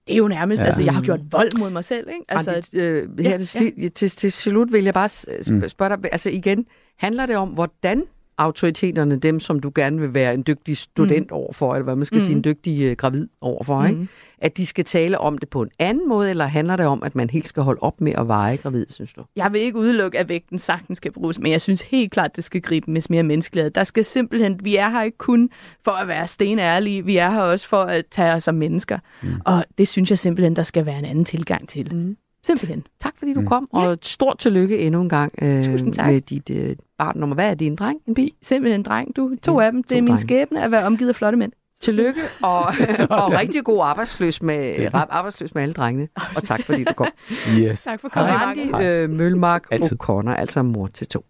Det 0.07 0.13
er 0.13 0.17
jo 0.17 0.27
nærmest, 0.27 0.61
ja. 0.61 0.65
altså 0.65 0.83
jeg 0.83 0.93
har 0.93 1.01
gjort 1.01 1.19
vold 1.31 1.57
mod 1.57 1.69
mig 1.69 1.85
selv. 1.85 2.07
Ikke? 2.09 2.25
Altså, 2.29 2.51
Altså, 2.51 2.77
øh, 2.77 3.19
her 3.19 3.29
ja, 3.29 3.37
til, 3.37 3.47
sli, 3.47 3.89
til, 3.89 4.09
til 4.09 4.31
slut 4.31 4.71
vil 4.71 4.83
jeg 4.83 4.93
bare 4.93 5.09
sp- 5.09 5.67
spørge 5.67 5.97
dig, 5.97 6.09
altså 6.11 6.29
igen, 6.29 6.65
handler 6.97 7.25
det 7.25 7.35
om, 7.35 7.49
hvordan 7.49 8.03
autoriteterne, 8.37 9.15
dem 9.15 9.39
som 9.39 9.59
du 9.59 9.71
gerne 9.75 9.99
vil 9.99 10.13
være 10.13 10.33
en 10.33 10.43
dygtig 10.47 10.77
student 10.77 11.31
mm. 11.31 11.37
overfor, 11.37 11.73
eller 11.73 11.83
hvad 11.83 11.95
man 11.95 12.05
skal 12.05 12.15
mm. 12.15 12.21
sige, 12.21 12.35
en 12.35 12.43
dygtig 12.43 12.81
øh, 12.81 12.95
gravid 12.95 13.27
overfor, 13.41 13.81
mm. 13.81 13.87
ikke? 13.87 14.07
at 14.37 14.57
de 14.57 14.65
skal 14.65 14.85
tale 14.85 15.17
om 15.17 15.37
det 15.37 15.49
på 15.49 15.61
en 15.61 15.69
anden 15.79 16.09
måde, 16.09 16.29
eller 16.29 16.45
handler 16.45 16.75
det 16.75 16.85
om, 16.85 17.03
at 17.03 17.15
man 17.15 17.29
helt 17.29 17.47
skal 17.47 17.63
holde 17.63 17.79
op 17.81 18.01
med 18.01 18.13
at 18.17 18.27
veje 18.27 18.55
gravid, 18.55 18.85
synes 18.89 19.13
du? 19.13 19.23
Jeg 19.35 19.53
vil 19.53 19.61
ikke 19.61 19.77
udelukke, 19.77 20.19
at 20.19 20.29
vægten 20.29 20.59
sagtens 20.59 20.97
skal 20.97 21.11
bruges, 21.11 21.39
men 21.39 21.51
jeg 21.51 21.61
synes 21.61 21.81
helt 21.81 22.11
klart, 22.11 22.35
det 22.35 22.43
skal 22.43 22.61
gribes 22.61 23.09
mere 23.09 23.23
menneskelighed. 23.23 23.71
Der 23.71 23.83
skal 23.83 24.05
simpelthen, 24.05 24.59
vi 24.63 24.75
er 24.75 24.89
her 24.89 25.01
ikke 25.01 25.17
kun 25.17 25.49
for 25.85 25.91
at 25.91 26.07
være 26.07 26.27
stenærlige, 26.27 27.05
vi 27.05 27.17
er 27.17 27.29
her 27.29 27.41
også 27.41 27.67
for 27.67 27.81
at 27.81 28.05
tage 28.11 28.33
os 28.33 28.43
som 28.43 28.55
mennesker. 28.55 28.99
Mm. 29.23 29.29
Og 29.45 29.65
det 29.77 29.87
synes 29.87 30.09
jeg 30.09 30.19
simpelthen, 30.19 30.55
der 30.55 30.63
skal 30.63 30.85
være 30.85 30.99
en 30.99 31.05
anden 31.05 31.25
tilgang 31.25 31.69
til. 31.69 31.95
Mm. 31.95 32.17
Simpelthen. 32.45 32.83
Tak 32.99 33.13
fordi 33.19 33.33
du 33.33 33.39
mm. 33.39 33.47
kom, 33.47 33.69
og 33.73 33.91
et 33.93 34.05
stort 34.05 34.37
tillykke 34.37 34.77
endnu 34.79 35.01
en 35.01 35.09
gang 35.09 35.33
øh, 35.41 35.63
Tusind 35.63 35.93
tak. 35.93 36.07
med 36.07 36.21
dit 36.21 36.49
øh, 36.49 36.75
barn 36.97 37.17
nummer. 37.19 37.35
Hvad 37.35 37.45
er 37.49 37.53
det, 37.53 37.67
en 37.67 37.75
dreng, 37.75 37.99
en 38.07 38.13
bi? 38.13 38.35
Simpelthen 38.41 38.79
en 38.81 38.83
dreng, 38.85 39.15
du. 39.15 39.31
To 39.43 39.53
Mm, 39.53 39.59
af 39.59 39.71
dem. 39.71 39.83
Det 39.83 39.97
er 39.97 40.01
min 40.01 40.07
drenge. 40.07 40.21
skæbne 40.21 40.63
at 40.63 40.71
være 40.71 40.85
omgivet 40.85 41.09
af 41.09 41.15
flotte 41.15 41.37
mænd. 41.37 41.51
Tillykke, 41.81 42.21
og, 42.41 42.59
og 43.09 43.31
rigtig 43.31 43.63
god 43.63 43.79
arbejdsløs 43.83 44.41
med, 44.41 44.89
arbejdsløs 44.93 45.55
med 45.55 45.63
alle 45.63 45.73
drengene. 45.73 46.07
Og 46.35 46.43
tak 46.43 46.63
fordi 46.63 46.83
du 46.83 46.93
kom. 46.93 47.07
Yes. 47.59 47.81
Tak 47.81 48.01
for 48.01 48.09
komplimentet. 48.09 48.73
Randi 48.73 48.85
øh, 48.87 49.09
Mølmark. 49.09 49.63
O'Connor, 49.73 50.29
altså 50.31 50.61
mor 50.63 50.87
til 50.87 51.07
to. 51.07 51.25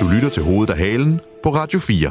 Du 0.00 0.08
lytter 0.08 0.28
til 0.32 0.42
Hovedet 0.42 0.72
af 0.72 0.78
Halen 0.78 1.20
på 1.42 1.50
Radio 1.54 1.78
4. 1.78 2.10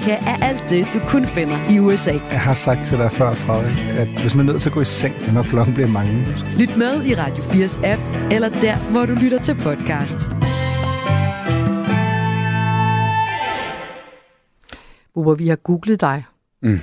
er 0.09 0.37
alt 0.41 0.63
det, 0.69 0.87
du 0.93 0.99
kun 1.07 1.25
finder 1.25 1.69
i 1.69 1.79
USA. 1.79 2.11
Jeg 2.11 2.41
har 2.41 2.53
sagt 2.53 2.85
til 2.85 2.97
dig 2.97 3.11
før, 3.11 3.33
Frederik, 3.33 3.99
at 3.99 4.21
hvis 4.21 4.35
man 4.35 4.47
er 4.47 4.51
nødt 4.51 4.61
til 4.61 4.69
at 4.69 4.73
gå 4.73 4.81
i 4.81 4.85
seng, 4.85 5.33
når 5.33 5.43
klokken 5.43 5.73
bliver 5.73 5.87
mange, 5.89 6.27
Lyt 6.59 6.77
med 6.77 7.05
i 7.05 7.15
Radio 7.15 7.43
4's 7.43 7.85
app, 7.85 8.01
eller 8.31 8.49
der, 8.49 8.77
hvor 8.91 9.05
du 9.05 9.13
lytter 9.13 9.39
til 9.39 9.55
podcast. 9.55 10.29
Bubber, 15.13 15.35
vi 15.35 15.47
har 15.47 15.55
googlet 15.55 16.01
dig. 16.01 16.25
Mm. 16.61 16.79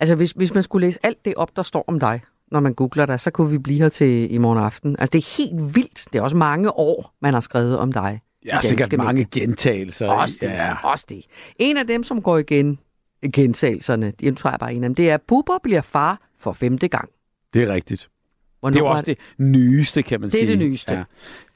Altså, 0.00 0.14
hvis, 0.14 0.30
hvis 0.30 0.54
man 0.54 0.62
skulle 0.62 0.86
læse 0.86 0.98
alt 1.02 1.24
det 1.24 1.34
op, 1.34 1.56
der 1.56 1.62
står 1.62 1.84
om 1.88 2.00
dig, 2.00 2.20
når 2.52 2.60
man 2.60 2.74
googler 2.74 3.06
dig, 3.06 3.20
så 3.20 3.30
kunne 3.30 3.50
vi 3.50 3.58
blive 3.58 3.78
her 3.78 3.88
til 3.88 4.34
i 4.34 4.38
morgen 4.38 4.58
aften. 4.58 4.96
Altså, 4.98 5.10
det 5.12 5.18
er 5.18 5.36
helt 5.36 5.74
vildt. 5.74 6.04
Det 6.12 6.18
er 6.18 6.22
også 6.22 6.36
mange 6.36 6.70
år, 6.78 7.14
man 7.22 7.34
har 7.34 7.40
skrevet 7.40 7.78
om 7.78 7.92
dig. 7.92 8.20
I 8.42 8.48
sikkert 8.62 8.92
mange 8.96 9.12
medier. 9.12 9.46
gentagelser. 9.46 10.06
Også 10.08 10.38
det, 10.40 10.48
Ja. 10.48 10.74
også 10.82 11.06
det. 11.08 11.24
En 11.58 11.76
af 11.76 11.86
dem, 11.86 12.02
som 12.04 12.22
går 12.22 12.38
igen, 12.38 12.78
gentagelserne, 13.34 14.12
det 14.20 14.36
tror 14.36 14.50
jeg 14.50 14.58
bare 14.60 14.72
er 14.72 14.76
en 14.76 14.84
af 14.84 14.88
dem, 14.88 14.94
det 14.94 15.10
er, 15.10 15.14
at 15.14 15.22
Bubber 15.28 15.58
bliver 15.62 15.80
far 15.80 16.28
for 16.38 16.52
femte 16.52 16.88
gang. 16.88 17.08
Det 17.54 17.62
er 17.62 17.72
rigtigt. 17.74 18.08
Hvornår 18.60 18.72
Det 18.72 18.78
er 18.80 18.84
var 18.84 18.90
også 18.90 19.04
det 19.04 19.18
nyeste, 19.38 20.02
kan 20.02 20.20
man 20.20 20.30
Det 20.30 20.34
er 20.36 20.38
sige. 20.40 20.50
det 20.50 20.58
nyeste. 20.58 20.94
Ja. 20.94 21.02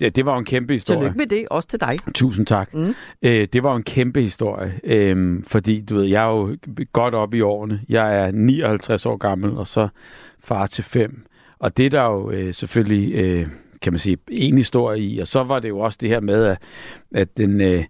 Ja, 0.01 0.09
det 0.09 0.27
var 0.27 0.33
jo 0.33 0.39
en 0.39 0.45
kæmpe 0.45 0.73
historie. 0.73 0.99
Tillykke 1.01 1.19
med 1.19 1.27
det, 1.27 1.49
også 1.51 1.69
til 1.69 1.81
dig. 1.81 1.99
Tusind 2.15 2.47
tak. 2.47 2.75
Mm. 2.75 2.95
Øh, 3.23 3.49
det 3.53 3.63
var 3.63 3.71
jo 3.71 3.77
en 3.77 3.83
kæmpe 3.83 4.21
historie, 4.21 4.81
øh, 4.85 5.43
fordi 5.47 5.81
du 5.81 5.95
ved, 5.95 6.05
jeg 6.05 6.25
er 6.25 6.29
jo 6.31 6.57
godt 6.93 7.15
op 7.15 7.35
i 7.35 7.41
årene. 7.41 7.81
Jeg 7.89 8.17
er 8.27 8.31
59 8.31 9.07
år 9.07 9.17
gammel, 9.17 9.51
og 9.57 9.67
så 9.67 9.89
far 10.41 10.67
til 10.67 10.85
fem. 10.85 11.27
Og 11.59 11.77
det 11.77 11.87
er 11.87 11.91
der 11.91 12.03
jo 12.05 12.31
øh, 12.31 12.55
selvfølgelig, 12.55 13.15
øh, 13.15 13.47
kan 13.85 13.93
man 13.93 14.01
sige, 14.01 14.17
en 14.31 14.57
historie 14.57 15.03
i. 15.03 15.19
Og 15.19 15.29
så 15.29 15.43
var 15.43 15.61
det 15.61 15.69
jo 15.69 15.79
også 15.79 15.99
det 16.01 16.09
her 16.09 16.21
med, 16.21 16.45
at, 16.45 16.59
at 17.15 17.37
den, 17.37 17.61
øh, 17.61 17.85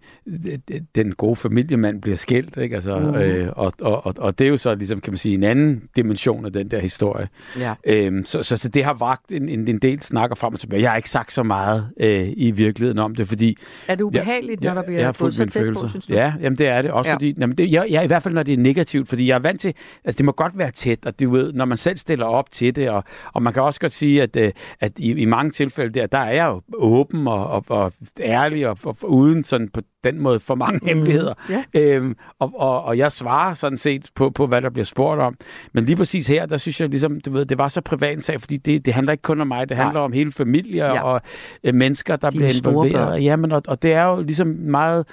den 0.94 1.12
gode 1.14 1.36
familiemand 1.36 2.02
bliver 2.02 2.16
skilt. 2.16 2.56
Ikke? 2.56 2.74
Altså, 2.74 2.98
Mhm. 2.98 3.14
øh, 3.14 3.48
og, 3.56 3.72
og, 3.80 4.06
og, 4.06 4.14
og 4.18 4.38
det 4.38 4.44
er 4.44 4.48
jo 4.48 4.56
så 4.56 4.74
ligesom, 4.74 5.00
kan 5.00 5.12
man 5.12 5.18
sige, 5.18 5.34
en 5.34 5.42
anden 5.42 5.82
dimension 5.96 6.44
af 6.46 6.52
den 6.52 6.68
der 6.70 6.78
historie. 6.78 7.28
Ja. 7.58 7.74
Øhm, 7.86 8.24
så, 8.24 8.42
så, 8.42 8.56
så 8.56 8.68
det 8.68 8.84
har 8.84 8.94
vagt 8.94 9.32
en, 9.32 9.48
en, 9.48 9.68
en 9.68 9.78
del 9.78 10.02
snakker 10.02 10.36
frem 10.36 10.54
og 10.54 10.60
tilbage. 10.60 10.82
Jeg 10.82 10.90
har 10.90 10.96
ikke 10.96 11.10
sagt 11.10 11.32
så 11.32 11.42
meget 11.42 11.88
øh, 12.00 12.28
i 12.36 12.50
virkeligheden 12.50 12.98
om 12.98 13.14
det, 13.14 13.28
fordi... 13.28 13.56
Er 13.88 13.94
det 13.94 14.04
ubehageligt, 14.04 14.62
når 14.62 14.74
der 14.74 14.82
bliver 14.82 14.98
jeg 14.98 15.06
har 15.08 15.12
gået 15.18 15.34
så 15.34 15.44
tæt 15.46 15.52
på, 15.52 15.58
følelser. 15.64 15.86
synes 15.86 16.06
du? 16.06 16.12
Ja, 16.12 16.32
jamen 16.40 16.58
det 16.58 16.68
er 16.68 16.82
det. 16.82 16.90
Også 16.90 17.10
Ja. 17.10 17.14
fordi, 17.14 17.34
jamen 17.38 17.56
det, 17.58 17.72
jeg, 17.72 17.86
jeg, 17.90 18.04
i 18.04 18.06
hvert 18.06 18.22
fald 18.22 18.34
når 18.34 18.42
det 18.42 18.52
er 18.54 18.58
negativt, 18.58 19.08
fordi 19.08 19.26
jeg 19.28 19.34
er 19.34 19.38
vant 19.38 19.60
til, 19.60 19.74
altså 20.04 20.18
det 20.18 20.24
må 20.24 20.32
godt 20.32 20.58
være 20.58 20.70
tæt, 20.70 21.06
og 21.06 21.20
du 21.20 21.30
ved, 21.30 21.52
når 21.52 21.64
man 21.64 21.78
selv 21.78 21.96
stiller 21.96 22.26
op 22.26 22.50
til 22.50 22.76
det, 22.76 22.90
og, 22.90 23.04
og 23.32 23.42
man 23.42 23.52
kan 23.52 23.62
også 23.62 23.80
godt 23.80 23.92
sige, 23.92 24.22
at, 24.22 24.36
øh, 24.36 24.52
at 24.80 24.92
i, 24.98 25.12
i 25.12 25.24
mange 25.24 25.50
tilfælde 25.50 26.00
der, 26.00 26.06
der 26.06 26.18
er 26.18 26.32
jeg 26.32 26.46
jo 26.46 26.62
åben 26.74 27.28
og, 27.28 27.46
og, 27.50 27.64
og 27.68 27.92
ærlig, 28.20 28.68
og, 28.68 28.78
og 28.84 28.96
uden 29.14 29.44
sådan 29.44 29.68
på 29.68 29.80
den 30.04 30.20
måde 30.20 30.40
for 30.40 30.54
mange 30.54 30.78
mm. 30.82 30.86
hemmeligheder. 30.88 31.34
Ja. 31.50 31.64
Øhm, 31.74 32.16
og, 32.38 32.52
og, 32.56 32.84
og 32.84 32.98
jeg 32.98 33.12
svarer 33.12 33.54
sådan 33.54 33.78
set 33.78 34.10
på, 34.14 34.30
på, 34.30 34.46
hvad 34.46 34.62
der 34.62 34.70
bliver 34.70 34.84
spurgt 34.84 35.20
om. 35.20 35.34
Men 35.72 35.84
lige 35.84 35.96
præcis 35.96 36.26
her, 36.26 36.46
der 36.46 36.56
synes 36.56 36.80
jeg 36.80 36.88
ligesom, 36.88 37.20
du 37.20 37.30
ved, 37.30 37.46
det 37.46 37.58
var 37.58 37.68
så 37.68 37.80
privat 37.80 38.12
en 38.12 38.20
sag, 38.20 38.40
fordi 38.40 38.56
det, 38.56 38.86
det 38.86 38.94
handler 38.94 39.12
ikke 39.12 39.22
kun 39.22 39.40
om 39.40 39.46
mig, 39.46 39.68
det 39.68 39.76
handler 39.76 40.00
Nej. 40.00 40.04
om 40.04 40.12
hele 40.12 40.32
familier 40.32 40.86
Ja. 40.86 41.02
og 41.02 41.20
øh, 41.64 41.74
mennesker, 41.74 42.16
der 42.16 42.30
Dine 42.30 42.38
bliver 42.40 42.68
involveret. 42.70 43.24
Jamen, 43.24 43.52
og, 43.52 43.62
og 43.68 43.82
det 43.82 43.92
er 43.92 44.04
jo 44.04 44.22
ligesom 44.22 44.46
meget 44.46 45.06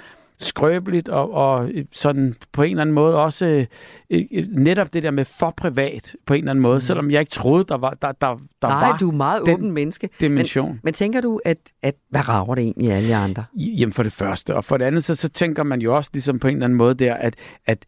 skrøbeligt 0.44 1.08
og, 1.08 1.34
og 1.34 1.70
sådan 1.92 2.34
på 2.52 2.62
en 2.62 2.70
eller 2.70 2.80
anden 2.80 2.94
måde 2.94 3.22
også 3.22 3.66
øh, 4.10 4.24
netop 4.50 4.94
det 4.94 5.02
der 5.02 5.10
med 5.10 5.24
for 5.24 5.54
privat 5.56 6.14
på 6.26 6.34
en 6.34 6.38
eller 6.38 6.50
anden 6.50 6.62
måde, 6.62 6.76
mm. 6.76 6.80
selvom 6.80 7.10
jeg 7.10 7.20
ikke 7.20 7.30
troede, 7.30 7.64
der 7.64 7.76
var, 7.76 7.90
der, 8.02 8.12
der, 8.12 8.40
der 8.62 8.68
Nej, 8.68 8.88
var 8.88 8.96
du 8.96 9.08
er 9.10 9.14
meget 9.14 9.42
den 9.46 9.54
åben 9.54 9.72
menneske. 9.72 10.08
dimension. 10.20 10.68
Men, 10.68 10.80
men 10.84 10.94
tænker 10.94 11.20
du, 11.20 11.40
at, 11.44 11.58
at 11.82 11.94
hvad 12.10 12.28
rager 12.28 12.54
det 12.54 12.62
egentlig 12.62 12.92
alle 12.92 13.16
andre? 13.16 13.44
Jamen 13.54 13.92
for 13.92 14.02
det 14.02 14.12
første, 14.12 14.54
og 14.56 14.64
for 14.64 14.76
det 14.76 14.84
andet, 14.84 15.04
så, 15.04 15.14
så 15.14 15.28
tænker 15.28 15.62
man 15.62 15.80
jo 15.80 15.96
også 15.96 16.10
ligesom 16.12 16.38
på 16.38 16.48
en 16.48 16.54
eller 16.54 16.64
anden 16.64 16.76
måde 16.76 16.94
der, 16.94 17.14
at, 17.14 17.34
at 17.66 17.84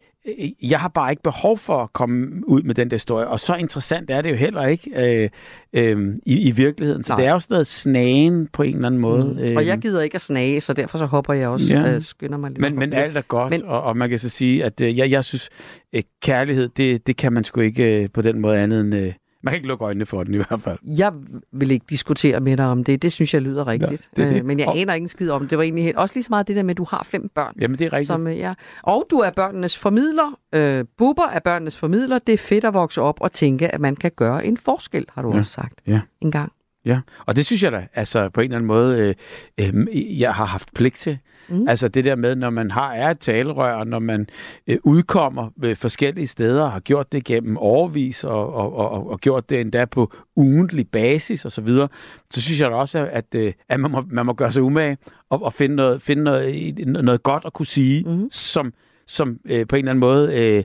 jeg 0.61 0.79
har 0.79 0.87
bare 0.87 1.11
ikke 1.11 1.23
behov 1.23 1.57
for 1.57 1.83
at 1.83 1.93
komme 1.93 2.47
ud 2.47 2.63
med 2.63 2.75
den 2.75 2.89
der 2.89 2.95
historie, 2.95 3.27
og 3.27 3.39
så 3.39 3.55
interessant 3.55 4.09
er 4.09 4.21
det 4.21 4.29
jo 4.29 4.35
heller 4.35 4.65
ikke 4.65 4.91
øh, 4.95 5.29
øh, 5.73 6.15
i, 6.25 6.47
i 6.47 6.51
virkeligheden. 6.51 7.03
Så 7.03 7.13
Nej. 7.13 7.19
Det 7.19 7.27
er 7.27 7.31
jo 7.31 7.39
sådan 7.39 7.53
noget 7.53 7.67
snagen 7.67 8.47
på 8.47 8.63
en 8.63 8.75
eller 8.75 8.87
anden 8.87 9.01
måde. 9.01 9.49
Mm. 9.49 9.55
Og 9.55 9.65
jeg 9.65 9.77
gider 9.77 10.01
ikke 10.01 10.15
at 10.15 10.21
snage, 10.21 10.61
så 10.61 10.73
derfor 10.73 10.97
så 10.97 11.05
hopper 11.05 11.33
jeg 11.33 11.49
også, 11.49 11.77
ja. 11.77 11.95
Øh, 11.95 12.01
skynder 12.01 12.37
mig 12.37 12.49
lidt. 12.49 12.61
men, 12.61 12.75
men 12.79 12.93
alt 12.93 13.17
er 13.17 13.21
godt, 13.21 13.51
men, 13.51 13.65
og, 13.65 13.83
og 13.83 13.97
man 13.97 14.09
kan 14.09 14.19
så 14.19 14.29
sige, 14.29 14.65
at 14.65 14.81
øh, 14.81 14.97
jeg, 14.97 15.11
jeg 15.11 15.23
synes, 15.23 15.49
øh, 15.93 16.03
kærlighed, 16.21 16.69
det, 16.69 17.07
det 17.07 17.17
kan 17.17 17.33
man 17.33 17.43
sgu 17.43 17.61
ikke 17.61 18.03
øh, 18.03 18.09
på 18.13 18.21
den 18.21 18.39
måde 18.39 18.59
andet 18.59 18.81
end 18.81 18.95
øh, 18.95 19.13
Man 19.45 19.51
kan 19.51 19.55
ikke 19.55 19.67
lukke 19.67 19.85
øjnene 19.85 20.05
for 20.05 20.23
den 20.23 20.33
i 20.33 20.37
hvert 20.37 20.61
fald. 20.61 20.77
Jeg 20.97 21.13
vil 21.51 21.71
ikke 21.71 21.85
diskutere 21.89 22.39
med 22.39 22.57
dig 22.57 22.65
om 22.65 22.83
det. 22.83 23.01
Det 23.01 23.11
synes 23.11 23.33
jeg 23.33 23.41
lyder 23.41 23.67
rigtigt. 23.67 24.09
Ja, 24.17 24.23
det 24.23 24.31
det. 24.33 24.39
Øh, 24.39 24.45
Men 24.45 24.59
jeg 24.59 24.67
aner 24.75 24.93
ikke 24.93 25.03
en 25.03 25.07
skid 25.07 25.29
om 25.29 25.41
det. 25.41 25.49
Det 25.49 25.57
var 25.57 25.63
egentlig 25.63 25.83
helt, 25.83 25.97
også 25.97 26.15
lige 26.15 26.23
så 26.23 26.27
meget 26.29 26.47
det 26.47 26.55
der 26.55 26.63
med, 26.63 26.71
at 26.71 26.77
du 26.77 26.85
har 26.89 27.03
fem 27.09 27.29
børn. 27.35 27.53
Jamen, 27.61 27.79
det 27.79 27.85
er 27.85 27.93
rigtigt. 27.93 28.07
Som, 28.07 28.27
øh, 28.27 28.37
ja. 28.37 28.53
Og 28.83 29.05
du 29.11 29.17
er 29.19 29.29
børnenes 29.29 29.77
formidler. 29.77 30.39
Øh, 30.53 30.85
Bubber 30.97 31.27
er 31.27 31.39
børnenes 31.39 31.77
formidler. 31.77 32.19
Det 32.19 32.33
er 32.33 32.37
fedt 32.37 32.65
at 32.65 32.73
vokse 32.73 33.01
op 33.01 33.21
og 33.21 33.31
tænke, 33.31 33.67
at 33.73 33.81
man 33.81 33.95
kan 33.95 34.11
gøre 34.15 34.45
en 34.45 34.57
forskel, 34.57 35.05
har 35.13 35.21
du 35.21 35.31
Ja. 35.31 35.37
også 35.37 35.51
sagt 35.51 35.79
Ja. 35.87 35.99
en 36.21 36.31
gang. 36.31 36.51
Ja, 36.85 36.99
og 37.25 37.35
det 37.35 37.45
synes 37.45 37.63
jeg 37.63 37.71
da, 37.71 37.87
altså 37.93 38.29
på 38.29 38.41
en 38.41 38.45
eller 38.45 38.55
anden 38.57 38.67
måde, 38.67 39.15
øh, 39.57 39.67
øh, 39.87 40.19
jeg 40.21 40.33
har 40.33 40.45
haft 40.45 40.73
pligt 40.73 40.95
til. 40.95 41.17
Mm. 41.49 41.67
Altså 41.67 41.87
det 41.87 42.05
der 42.05 42.15
med, 42.15 42.35
når 42.35 42.49
man 42.49 42.71
har 42.71 42.93
er 42.93 43.09
et 43.09 43.19
talerør, 43.19 43.83
når 43.83 43.99
man 43.99 44.27
øh, 44.67 44.77
udkommer 44.83 45.49
ved 45.55 45.75
forskellige 45.75 46.27
steder, 46.27 46.63
og 46.63 46.71
har 46.71 46.79
gjort 46.79 47.11
det 47.11 47.23
gennem 47.23 47.57
årvis, 47.57 48.23
og, 48.23 48.53
og, 48.53 48.75
og, 48.75 49.09
og 49.09 49.19
gjort 49.19 49.49
det 49.49 49.61
endda 49.61 49.85
på 49.85 50.13
ugentlig 50.35 50.87
basis 50.89 51.45
og 51.45 51.51
så 51.51 51.61
videre, 51.61 51.87
så 52.31 52.41
synes 52.41 52.61
jeg 52.61 52.71
da 52.71 52.75
også, 52.75 53.09
at, 53.11 53.35
øh, 53.35 53.53
at 53.69 53.79
man, 53.79 53.91
må, 53.91 54.03
man 54.09 54.25
må 54.25 54.33
gøre 54.33 54.51
sig 54.51 54.63
umage 54.63 54.97
og, 55.29 55.43
og 55.43 55.53
finde, 55.53 55.75
noget, 55.75 56.01
finde 56.01 56.23
noget, 56.23 56.87
noget 56.87 57.23
godt 57.23 57.45
at 57.45 57.53
kunne 57.53 57.65
sige, 57.65 58.03
mm. 58.03 58.29
som, 58.31 58.73
som 59.07 59.39
øh, 59.45 59.67
på 59.67 59.75
en 59.75 59.79
eller 59.79 59.91
anden 59.91 59.99
måde... 59.99 60.33
Øh, 60.33 60.63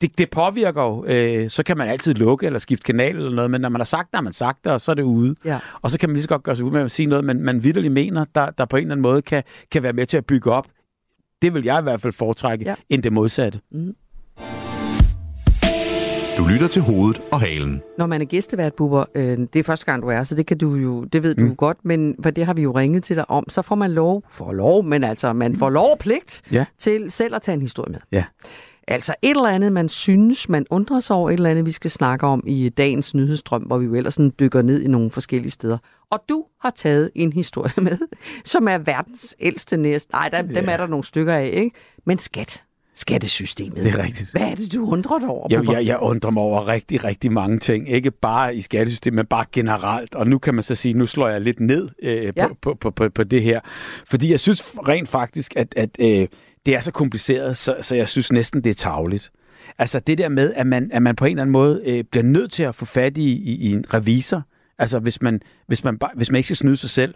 det, 0.00 0.18
det 0.18 0.30
påvirker 0.30 0.82
jo, 0.82 1.04
øh, 1.04 1.50
så 1.50 1.62
kan 1.62 1.76
man 1.76 1.88
altid 1.88 2.14
lukke 2.14 2.46
eller 2.46 2.58
skifte 2.58 2.84
kanal 2.84 3.16
eller 3.16 3.30
noget, 3.30 3.50
men 3.50 3.60
når 3.60 3.68
man 3.68 3.80
har 3.80 3.84
sagt 3.84 4.10
det, 4.10 4.16
har 4.16 4.22
man 4.22 4.32
sagt 4.32 4.64
det, 4.64 4.72
og 4.72 4.80
så 4.80 4.90
er 4.90 4.94
det 4.94 5.02
ude. 5.02 5.34
Ja. 5.44 5.58
Og 5.82 5.90
så 5.90 5.98
kan 5.98 6.08
man 6.08 6.14
lige 6.14 6.22
så 6.22 6.28
godt 6.28 6.42
gøre 6.42 6.56
sig 6.56 6.64
ud 6.66 6.70
med 6.70 6.80
at 6.80 6.90
sige 6.90 7.06
noget, 7.06 7.24
man, 7.24 7.40
man 7.40 7.62
vidderligt 7.62 7.92
mener, 7.92 8.24
der, 8.34 8.50
der 8.50 8.64
på 8.64 8.76
en 8.76 8.82
eller 8.82 8.92
anden 8.94 9.02
måde 9.02 9.22
kan, 9.22 9.42
kan 9.70 9.82
være 9.82 9.92
med 9.92 10.06
til 10.06 10.16
at 10.16 10.26
bygge 10.26 10.52
op. 10.52 10.66
Det 11.42 11.54
vil 11.54 11.64
jeg 11.64 11.78
i 11.78 11.82
hvert 11.82 12.00
fald 12.00 12.12
foretrække, 12.12 12.64
Ja. 12.64 12.74
end 12.90 13.02
det 13.02 13.12
modsatte. 13.12 13.60
Du 16.38 16.44
lytter 16.46 16.68
til 16.68 16.82
hovedet 16.82 17.22
og 17.32 17.40
halen. 17.40 17.82
Når 17.98 18.06
man 18.06 18.20
er 18.20 18.24
gæstevært, 18.24 18.74
Bubber, 18.74 19.04
øh, 19.14 19.38
det 19.38 19.56
er 19.56 19.62
første 19.62 19.86
gang, 19.86 20.02
du 20.02 20.08
er, 20.08 20.22
så 20.22 20.34
det 20.34 20.46
kan 20.46 20.58
du 20.58 20.74
jo, 20.74 21.04
det 21.04 21.22
ved 21.22 21.34
mm. 21.34 21.48
du 21.48 21.54
godt, 21.54 21.78
men 21.84 22.14
for 22.22 22.30
det 22.30 22.46
har 22.46 22.54
vi 22.54 22.62
jo 22.62 22.72
ringet 22.72 23.04
til 23.04 23.16
dig 23.16 23.30
om, 23.30 23.44
så 23.48 23.62
får 23.62 23.74
man 23.74 23.92
lov, 23.92 24.22
for 24.30 24.52
lov, 24.52 24.84
men 24.84 25.04
altså, 25.04 25.32
man 25.32 25.56
får 25.56 25.70
lov 25.70 25.90
og 25.90 25.98
pligt 25.98 26.42
Ja. 26.52 26.64
til 26.78 27.10
selv 27.10 27.34
at 27.34 27.42
tage 27.42 27.54
en 27.54 27.60
historie 27.62 27.90
med. 27.92 28.00
Ja. 28.12 28.24
Altså 28.88 29.14
et 29.22 29.30
eller 29.30 29.48
andet, 29.48 29.72
man 29.72 29.88
synes, 29.88 30.48
man 30.48 30.66
undrer 30.70 31.00
sig 31.00 31.16
over, 31.16 31.30
et 31.30 31.34
eller 31.34 31.50
andet, 31.50 31.66
vi 31.66 31.72
skal 31.72 31.90
snakke 31.90 32.26
om 32.26 32.44
i 32.46 32.68
dagens 32.68 33.14
nyhedsstrøm, 33.14 33.62
hvor 33.62 33.78
vi 33.78 33.84
jo 33.86 33.94
ellers 33.94 34.14
sådan 34.14 34.32
dykker 34.40 34.62
ned 34.62 34.82
i 34.82 34.88
nogle 34.88 35.10
forskellige 35.10 35.50
steder. 35.50 35.78
Og 36.10 36.20
du 36.28 36.44
har 36.60 36.70
taget 36.70 37.10
en 37.14 37.32
historie 37.32 37.72
med, 37.82 37.98
som 38.44 38.68
er 38.68 38.78
verdens 38.78 39.36
ældste 39.40 39.76
næst. 39.76 40.12
Nej, 40.12 40.28
der, 40.28 40.42
dem 40.42 40.68
er 40.68 40.76
der 40.76 40.86
nogle 40.86 41.04
stykker 41.04 41.34
af, 41.34 41.50
ikke? 41.54 41.70
Men 42.06 42.18
skat. 42.18 42.62
Skattesystemet. 42.96 43.76
Det 43.76 43.94
er 43.94 44.02
rigtigt. 44.04 44.30
Hvad 44.30 44.42
er 44.42 44.54
det, 44.54 44.74
du 44.74 44.86
undrer 44.90 45.18
dig 45.18 45.28
over? 45.28 45.46
Jeg, 45.50 45.64
jeg, 45.72 45.86
jeg 45.86 45.98
undrer 46.00 46.30
mig 46.30 46.42
over 46.42 46.68
rigtig, 46.68 47.04
rigtig 47.04 47.32
mange 47.32 47.58
ting. 47.58 47.88
Ikke 47.90 48.10
bare 48.10 48.56
i 48.56 48.60
skattesystemet, 48.62 49.14
men 49.16 49.26
bare 49.26 49.44
generelt. 49.52 50.14
Og 50.14 50.26
nu 50.26 50.38
kan 50.38 50.54
man 50.54 50.62
så 50.62 50.74
sige, 50.74 50.94
nu 50.94 51.06
slår 51.06 51.28
jeg 51.28 51.40
lidt 51.40 51.60
ned 51.60 51.88
øh, 52.02 52.32
Ja. 52.36 52.46
på, 52.48 52.54
på, 52.62 52.74
på, 52.74 52.90
på, 52.90 53.08
på 53.08 53.24
det 53.24 53.42
her. 53.42 53.60
Fordi 54.06 54.30
jeg 54.30 54.40
synes 54.40 54.74
rent 54.88 55.08
faktisk, 55.08 55.52
at, 55.56 55.74
at 55.76 55.90
øh, 55.98 56.28
det 56.66 56.74
er 56.74 56.80
så 56.80 56.92
kompliceret, 56.92 57.56
så, 57.56 57.76
så 57.80 57.94
jeg 57.96 58.08
synes 58.08 58.32
næsten, 58.32 58.64
det 58.64 58.70
er 58.70 58.74
tavligt. 58.74 59.30
Altså 59.78 60.00
det 60.00 60.18
der 60.18 60.28
med, 60.28 60.52
at 60.54 60.66
man, 60.66 60.90
at 60.92 61.02
man 61.02 61.16
på 61.16 61.24
en 61.24 61.30
eller 61.30 61.42
anden 61.42 61.52
måde 61.52 61.82
øh, 61.84 62.04
bliver 62.04 62.24
nødt 62.24 62.52
til 62.52 62.62
at 62.62 62.74
få 62.74 62.84
fat 62.84 63.18
i, 63.18 63.32
i, 63.32 63.54
i 63.54 63.72
en 63.72 63.84
revisor. 63.94 64.42
Altså 64.78 64.98
hvis 64.98 65.22
man, 65.22 65.40
hvis, 65.66 65.84
man, 65.84 65.98
hvis 66.14 66.30
man 66.30 66.36
ikke 66.36 66.46
skal 66.46 66.56
snyde 66.56 66.76
sig 66.76 66.90
selv. 66.90 67.14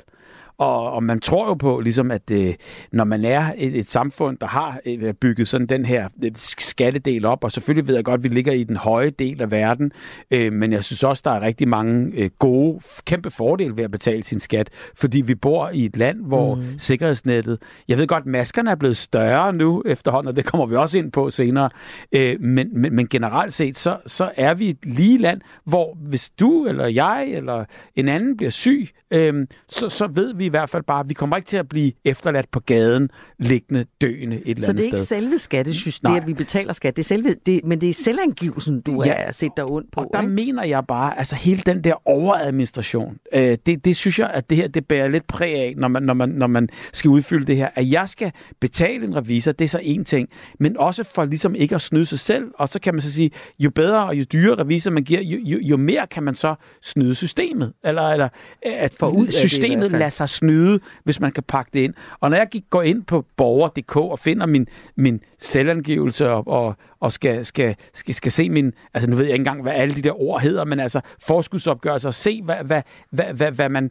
Og, 0.58 0.92
og 0.92 1.02
man 1.02 1.20
tror 1.20 1.46
jo 1.46 1.54
på, 1.54 1.80
ligesom, 1.80 2.10
at 2.10 2.30
øh, 2.30 2.54
når 2.92 3.04
man 3.04 3.24
er 3.24 3.52
et, 3.56 3.78
et 3.78 3.90
samfund, 3.90 4.38
der 4.38 4.46
har 4.46 4.80
øh, 4.86 5.14
bygget 5.14 5.48
sådan 5.48 5.66
den 5.66 5.84
her 5.84 6.08
øh, 6.24 6.30
skattedel 6.36 7.24
op, 7.24 7.44
og 7.44 7.52
selvfølgelig 7.52 7.88
ved 7.88 7.94
jeg 7.94 8.04
godt, 8.04 8.18
at 8.18 8.24
vi 8.24 8.28
ligger 8.28 8.52
i 8.52 8.64
den 8.64 8.76
høje 8.76 9.10
del 9.10 9.42
af 9.42 9.50
verden, 9.50 9.92
øh, 10.30 10.52
men 10.52 10.72
jeg 10.72 10.84
synes 10.84 11.04
også, 11.04 11.22
der 11.24 11.30
er 11.30 11.40
rigtig 11.40 11.68
mange 11.68 12.12
øh, 12.14 12.30
gode, 12.38 12.80
kæmpe 13.04 13.30
fordele 13.30 13.76
ved 13.76 13.84
at 13.84 13.90
betale 13.90 14.22
sin 14.22 14.38
skat, 14.40 14.70
fordi 14.94 15.20
vi 15.20 15.34
bor 15.34 15.68
i 15.68 15.84
et 15.84 15.96
land, 15.96 16.26
hvor 16.26 16.54
mm. 16.54 16.62
sikkerhedsnettet, 16.78 17.62
jeg 17.88 17.98
ved 17.98 18.06
godt, 18.06 18.26
maskerne 18.26 18.70
er 18.70 18.76
blevet 18.76 18.96
større 18.96 19.52
nu 19.52 19.82
efterhånden, 19.86 20.28
og 20.28 20.36
det 20.36 20.44
kommer 20.44 20.66
vi 20.66 20.76
også 20.76 20.98
ind 20.98 21.12
på 21.12 21.30
senere, 21.30 21.70
øh, 22.12 22.40
men, 22.40 22.68
men, 22.72 22.94
men 22.94 23.08
generelt 23.08 23.52
set, 23.52 23.76
så, 23.76 23.96
så 24.06 24.30
er 24.36 24.54
vi 24.54 24.68
et 24.68 24.86
lige 24.86 25.18
land, 25.18 25.40
hvor 25.64 25.94
hvis 25.94 26.30
du 26.30 26.66
eller 26.66 26.86
jeg 26.86 27.28
eller 27.30 27.64
en 27.96 28.08
anden 28.08 28.36
bliver 28.36 28.50
syg, 28.50 28.88
øh, 29.10 29.46
så, 29.68 29.88
så 29.88 30.06
ved 30.06 30.34
vi 30.34 30.47
i 30.48 30.50
hvert 30.50 30.70
fald 30.70 30.82
bare, 30.82 31.08
vi 31.08 31.14
kommer 31.14 31.36
ikke 31.36 31.46
til 31.46 31.56
at 31.56 31.68
blive 31.68 31.92
efterladt 32.04 32.50
på 32.50 32.60
gaden, 32.60 33.10
liggende, 33.38 33.84
døende 34.00 34.36
et 34.36 34.42
eller 34.48 34.60
Så 34.60 34.66
andet 34.66 34.78
det 34.78 34.80
er 34.80 34.84
ikke 34.84 34.96
sted. 34.96 35.06
selve 35.06 35.38
skattesystemet, 35.38 36.12
Nej. 36.12 36.20
at 36.20 36.26
vi 36.26 36.34
betaler 36.34 36.72
skat, 36.72 36.96
det 36.96 37.02
er 37.02 37.04
selve, 37.04 37.34
det, 37.46 37.60
men 37.64 37.80
det 37.80 37.88
er 37.88 37.94
selvangivelsen, 37.94 38.80
du 38.80 39.02
ja. 39.04 39.12
Er 39.12 39.32
set 39.32 39.52
dig 39.56 39.64
ondt 39.70 39.92
på. 39.92 40.00
Og 40.00 40.10
der 40.12 40.20
ikke? 40.20 40.32
mener 40.32 40.64
jeg 40.64 40.86
bare, 40.88 41.18
altså 41.18 41.36
hele 41.36 41.62
den 41.66 41.84
der 41.84 42.08
overadministration, 42.08 43.18
øh, 43.32 43.58
det, 43.66 43.84
det 43.84 43.96
synes 43.96 44.18
jeg, 44.18 44.30
at 44.30 44.50
det 44.50 44.56
her, 44.56 44.68
det 44.68 44.86
bærer 44.86 45.08
lidt 45.08 45.26
præg 45.26 45.54
af, 45.54 45.74
når 45.76 45.88
man, 45.88 46.02
når, 46.02 46.14
man, 46.14 46.28
når 46.28 46.46
man 46.46 46.68
skal 46.92 47.08
udfylde 47.08 47.46
det 47.46 47.56
her. 47.56 47.68
At 47.74 47.90
jeg 47.90 48.08
skal 48.08 48.32
betale 48.60 49.04
en 49.04 49.16
revisor, 49.16 49.52
det 49.52 49.64
er 49.64 49.68
så 49.68 49.80
en 49.82 50.04
ting, 50.04 50.28
men 50.60 50.76
også 50.76 51.04
for 51.14 51.24
ligesom 51.24 51.54
ikke 51.54 51.74
at 51.74 51.80
snyde 51.82 52.06
sig 52.06 52.18
selv. 52.18 52.44
Og 52.54 52.68
så 52.68 52.80
kan 52.80 52.94
man 52.94 53.00
så 53.00 53.12
sige, 53.12 53.30
jo 53.58 53.70
bedre 53.70 54.06
og 54.06 54.14
jo 54.18 54.24
dyrere 54.32 54.58
revisor 54.58 54.90
man 54.90 55.04
giver, 55.04 55.20
jo, 55.20 55.38
jo, 55.44 55.58
jo 55.58 55.76
mere 55.76 56.06
kan 56.06 56.22
man 56.22 56.34
så 56.34 56.54
snyde 56.82 57.14
systemet. 57.14 57.72
Eller, 57.84 58.02
eller 58.02 58.28
at 58.62 58.94
Få 58.98 59.10
ud 59.10 59.26
det 59.26 59.34
systemet 59.34 59.90
lader 59.90 60.08
sig 60.08 60.28
snyde, 60.38 60.80
hvis 61.04 61.20
man 61.20 61.32
kan 61.32 61.42
pakke 61.42 61.70
det 61.74 61.80
ind. 61.80 61.94
Og 62.20 62.30
når 62.30 62.36
jeg 62.36 62.48
gik, 62.50 62.64
går 62.70 62.82
ind 62.82 63.04
på 63.04 63.24
borger.dk 63.36 63.96
og 63.96 64.18
finder 64.18 64.46
min, 64.46 64.68
min 64.96 65.20
selvangivelse 65.38 66.30
og, 66.30 66.48
og, 66.48 66.76
og 67.00 67.12
skal, 67.12 67.46
skal, 67.46 67.76
skal, 67.94 68.14
skal 68.14 68.32
se 68.32 68.50
min, 68.50 68.72
altså 68.94 69.10
nu 69.10 69.16
ved 69.16 69.24
jeg 69.24 69.32
ikke 69.32 69.40
engang, 69.40 69.62
hvad 69.62 69.72
alle 69.72 69.94
de 69.94 70.02
der 70.02 70.20
ord 70.20 70.40
hedder, 70.40 70.64
men 70.64 70.80
altså 70.80 71.00
forskudsopgørelser 71.22 72.08
og 72.08 72.14
se, 72.14 72.42
hvad, 72.42 72.56
hvad, 72.64 72.82
hvad, 73.10 73.34
hvad, 73.34 73.52
hvad 73.52 73.68
man 73.68 73.90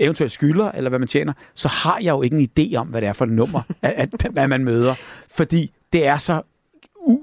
eventuelt 0.00 0.32
skylder, 0.32 0.70
eller 0.72 0.88
hvad 0.88 0.98
man 0.98 1.08
tjener, 1.08 1.32
så 1.54 1.68
har 1.68 1.98
jeg 1.98 2.10
jo 2.10 2.22
ikke 2.22 2.36
en 2.36 2.48
idé 2.58 2.76
om, 2.76 2.86
hvad 2.86 3.00
det 3.00 3.08
er 3.08 3.12
for 3.12 3.24
et 3.24 3.30
nummer, 3.30 3.62
at, 3.82 3.92
at, 3.96 4.30
hvad 4.30 4.48
man 4.48 4.64
møder. 4.64 4.94
Fordi 5.30 5.72
det 5.92 6.06
er 6.06 6.16
så... 6.16 6.42
U, 6.96 7.18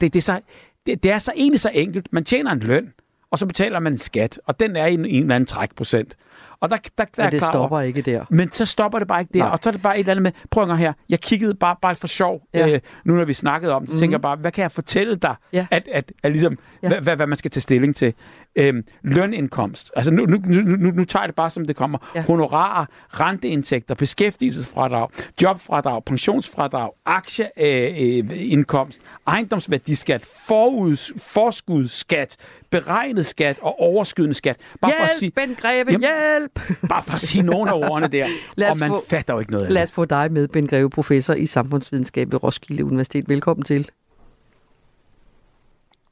det, 0.00 0.16
er 0.16 0.20
så 0.20 0.40
det, 0.86 1.02
det 1.02 1.10
er 1.10 1.18
så 1.18 1.32
egentlig 1.36 1.60
så 1.60 1.70
enkelt. 1.74 2.12
Man 2.12 2.24
tjener 2.24 2.52
en 2.52 2.58
løn, 2.58 2.92
og 3.30 3.38
så 3.38 3.46
betaler 3.46 3.80
man 3.80 3.92
en 3.92 3.98
skat, 3.98 4.40
og 4.46 4.60
den 4.60 4.76
er 4.76 4.86
i 4.86 4.94
en, 4.94 5.04
en 5.04 5.22
eller 5.22 5.34
anden 5.34 5.46
trækprocent. 5.46 6.16
Og 6.60 6.70
der, 6.70 6.76
der, 6.76 7.04
der 7.04 7.22
er 7.22 7.26
Men 7.26 7.32
det 7.32 7.38
klar 7.40 7.48
over- 7.50 7.60
stopper 7.62 7.80
ikke 7.80 8.02
der. 8.02 8.24
men 8.30 8.52
så 8.52 8.64
stopper 8.66 8.98
det 8.98 9.08
bare 9.08 9.20
ikke 9.20 9.32
der, 9.32 9.38
Nej. 9.38 9.48
Og 9.48 9.58
så 9.62 9.70
er 9.70 9.72
det 9.72 9.82
bare 9.82 9.94
et 9.96 9.98
eller 10.00 10.10
andet 10.12 10.22
med, 10.22 10.32
prøv 10.50 10.70
at 10.70 10.78
her, 10.78 10.92
jeg 11.08 11.20
kiggede 11.20 11.54
bare, 11.54 11.76
bare 11.82 11.94
for 11.94 12.06
sjov, 12.06 12.42
Ja. 12.54 12.68
øh, 12.68 12.80
nu 13.04 13.14
når 13.14 13.24
vi 13.24 13.34
snakkede 13.34 13.72
om 13.74 13.82
det, 13.82 13.90
så 13.90 13.98
tænker 13.98 14.14
jeg 14.14 14.20
bare, 14.20 14.36
hvad 14.36 14.52
kan 14.52 14.62
jeg 14.62 14.72
fortælle 14.72 15.16
dig, 15.16 15.34
Ja. 15.52 15.66
at, 15.70 15.88
at, 15.92 16.12
at 16.22 16.32
ligesom, 16.32 16.52
Ja. 16.52 16.58
ja. 16.82 16.88
hvad, 16.88 17.00
hvad, 17.02 17.16
hvad 17.16 17.26
man 17.26 17.36
skal 17.36 17.50
tage 17.50 17.60
stilling 17.62 17.96
til. 17.96 18.14
Øhm, 18.56 18.84
lønindkomst, 19.02 19.92
altså 19.96 20.14
nu, 20.14 20.26
nu, 20.26 20.36
nu, 20.46 20.60
nu, 20.76 20.90
nu 20.90 21.04
tager 21.04 21.22
jeg 21.22 21.28
det 21.28 21.34
bare, 21.36 21.50
som 21.50 21.66
det 21.66 21.76
kommer. 21.76 22.10
Ja. 22.14 22.22
Honorarer, 22.22 22.86
renteindtægter, 23.08 23.94
beskæftigelsesfradrag, 23.94 25.08
jobfradrag, 25.42 26.04
pensionsfradrag, 26.04 26.90
aktieindkomst, 27.04 28.32
øh, 28.32 28.50
indkomst, 28.52 29.00
ejendomsværdiskat, 29.26 30.26
foruds, 30.26 31.12
forskudsskat, 31.16 32.36
beregnet 32.70 33.26
skat 33.26 33.58
og 33.62 33.80
overskydende 33.80 34.34
skat. 34.34 34.56
Bare 34.80 34.92
for 34.96 35.04
at 35.04 35.10
sige, 35.10 35.32
Hjælp, 35.36 35.48
Ben 35.48 35.54
Greve, 35.60 35.84
Jamen, 35.90 36.00
hjælp! 36.00 36.60
bare 36.88 37.02
for 37.02 37.12
at 37.12 37.20
sige 37.20 37.42
nogle 37.42 37.70
af 37.70 37.74
ordene 37.90 38.08
der, 38.08 38.24
og 38.70 38.78
man 38.78 38.90
få- 38.90 39.04
fatter 39.08 39.34
jo 39.34 39.40
ikke 39.40 39.52
noget 39.52 39.66
af 39.66 39.72
Lad 39.72 39.82
os 39.82 39.92
få 39.92 40.04
dig 40.04 40.32
med, 40.32 40.48
Ben 40.48 40.66
Greve, 40.66 40.90
professor 40.90 41.34
i 41.34 41.46
samfundsvidenskab 41.46 42.32
ved 42.32 42.42
Roskilde 42.42 42.84
Universitet. 42.84 43.28
Velkommen 43.28 43.64
til. 43.64 43.88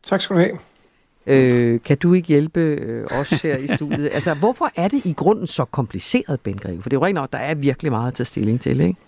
Tak 0.02 0.20
skal 0.20 0.36
du 0.36 0.40
have. 0.40 0.58
Øh, 1.28 1.80
kan 1.84 1.96
du 1.96 2.12
ikke 2.12 2.28
hjælpe 2.28 2.60
øh, 2.60 3.06
os 3.10 3.30
her 3.30 3.56
i 3.56 3.66
studiet? 3.66 4.10
Altså, 4.18 4.34
hvorfor 4.34 4.70
er 4.76 4.88
det 4.88 5.06
i 5.06 5.12
grunden 5.12 5.46
så 5.46 5.64
kompliceret, 5.64 6.40
Ben 6.40 6.56
Greve? 6.56 6.82
For 6.82 6.88
det 6.88 6.96
er 6.96 7.00
jo 7.00 7.06
rent 7.06 7.14
nok, 7.14 7.32
der 7.32 7.38
er 7.38 7.54
virkelig 7.54 7.92
meget 7.92 8.08
at 8.08 8.14
tage 8.14 8.24
stilling 8.24 8.60
til, 8.60 8.80
ikke? 8.80 9.00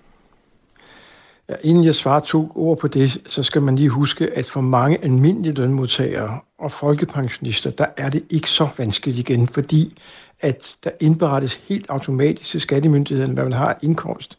Ja, 1.48 1.54
inden 1.62 1.84
jeg 1.84 1.94
svarer 1.94 2.20
to 2.20 2.52
ord 2.54 2.78
på 2.78 2.88
det, 2.88 3.20
så 3.26 3.42
skal 3.42 3.62
man 3.62 3.76
lige 3.76 3.88
huske, 3.88 4.30
at 4.38 4.50
for 4.50 4.60
mange 4.60 5.04
almindelige 5.04 5.54
lønmodtagere 5.54 6.40
og 6.58 6.72
folkepensionister, 6.72 7.70
der 7.70 7.86
er 7.96 8.10
det 8.10 8.22
ikke 8.30 8.50
så 8.50 8.68
vanskeligt 8.78 9.18
igen, 9.18 9.48
fordi 9.48 9.98
at 10.40 10.76
der 10.84 10.90
indberettes 11.00 11.54
helt 11.54 11.86
automatisk 11.88 12.50
til 12.50 12.60
skattemyndighederne, 12.60 13.34
hvad 13.34 13.44
man 13.44 13.52
har 13.52 13.78
indkomst 13.82 14.38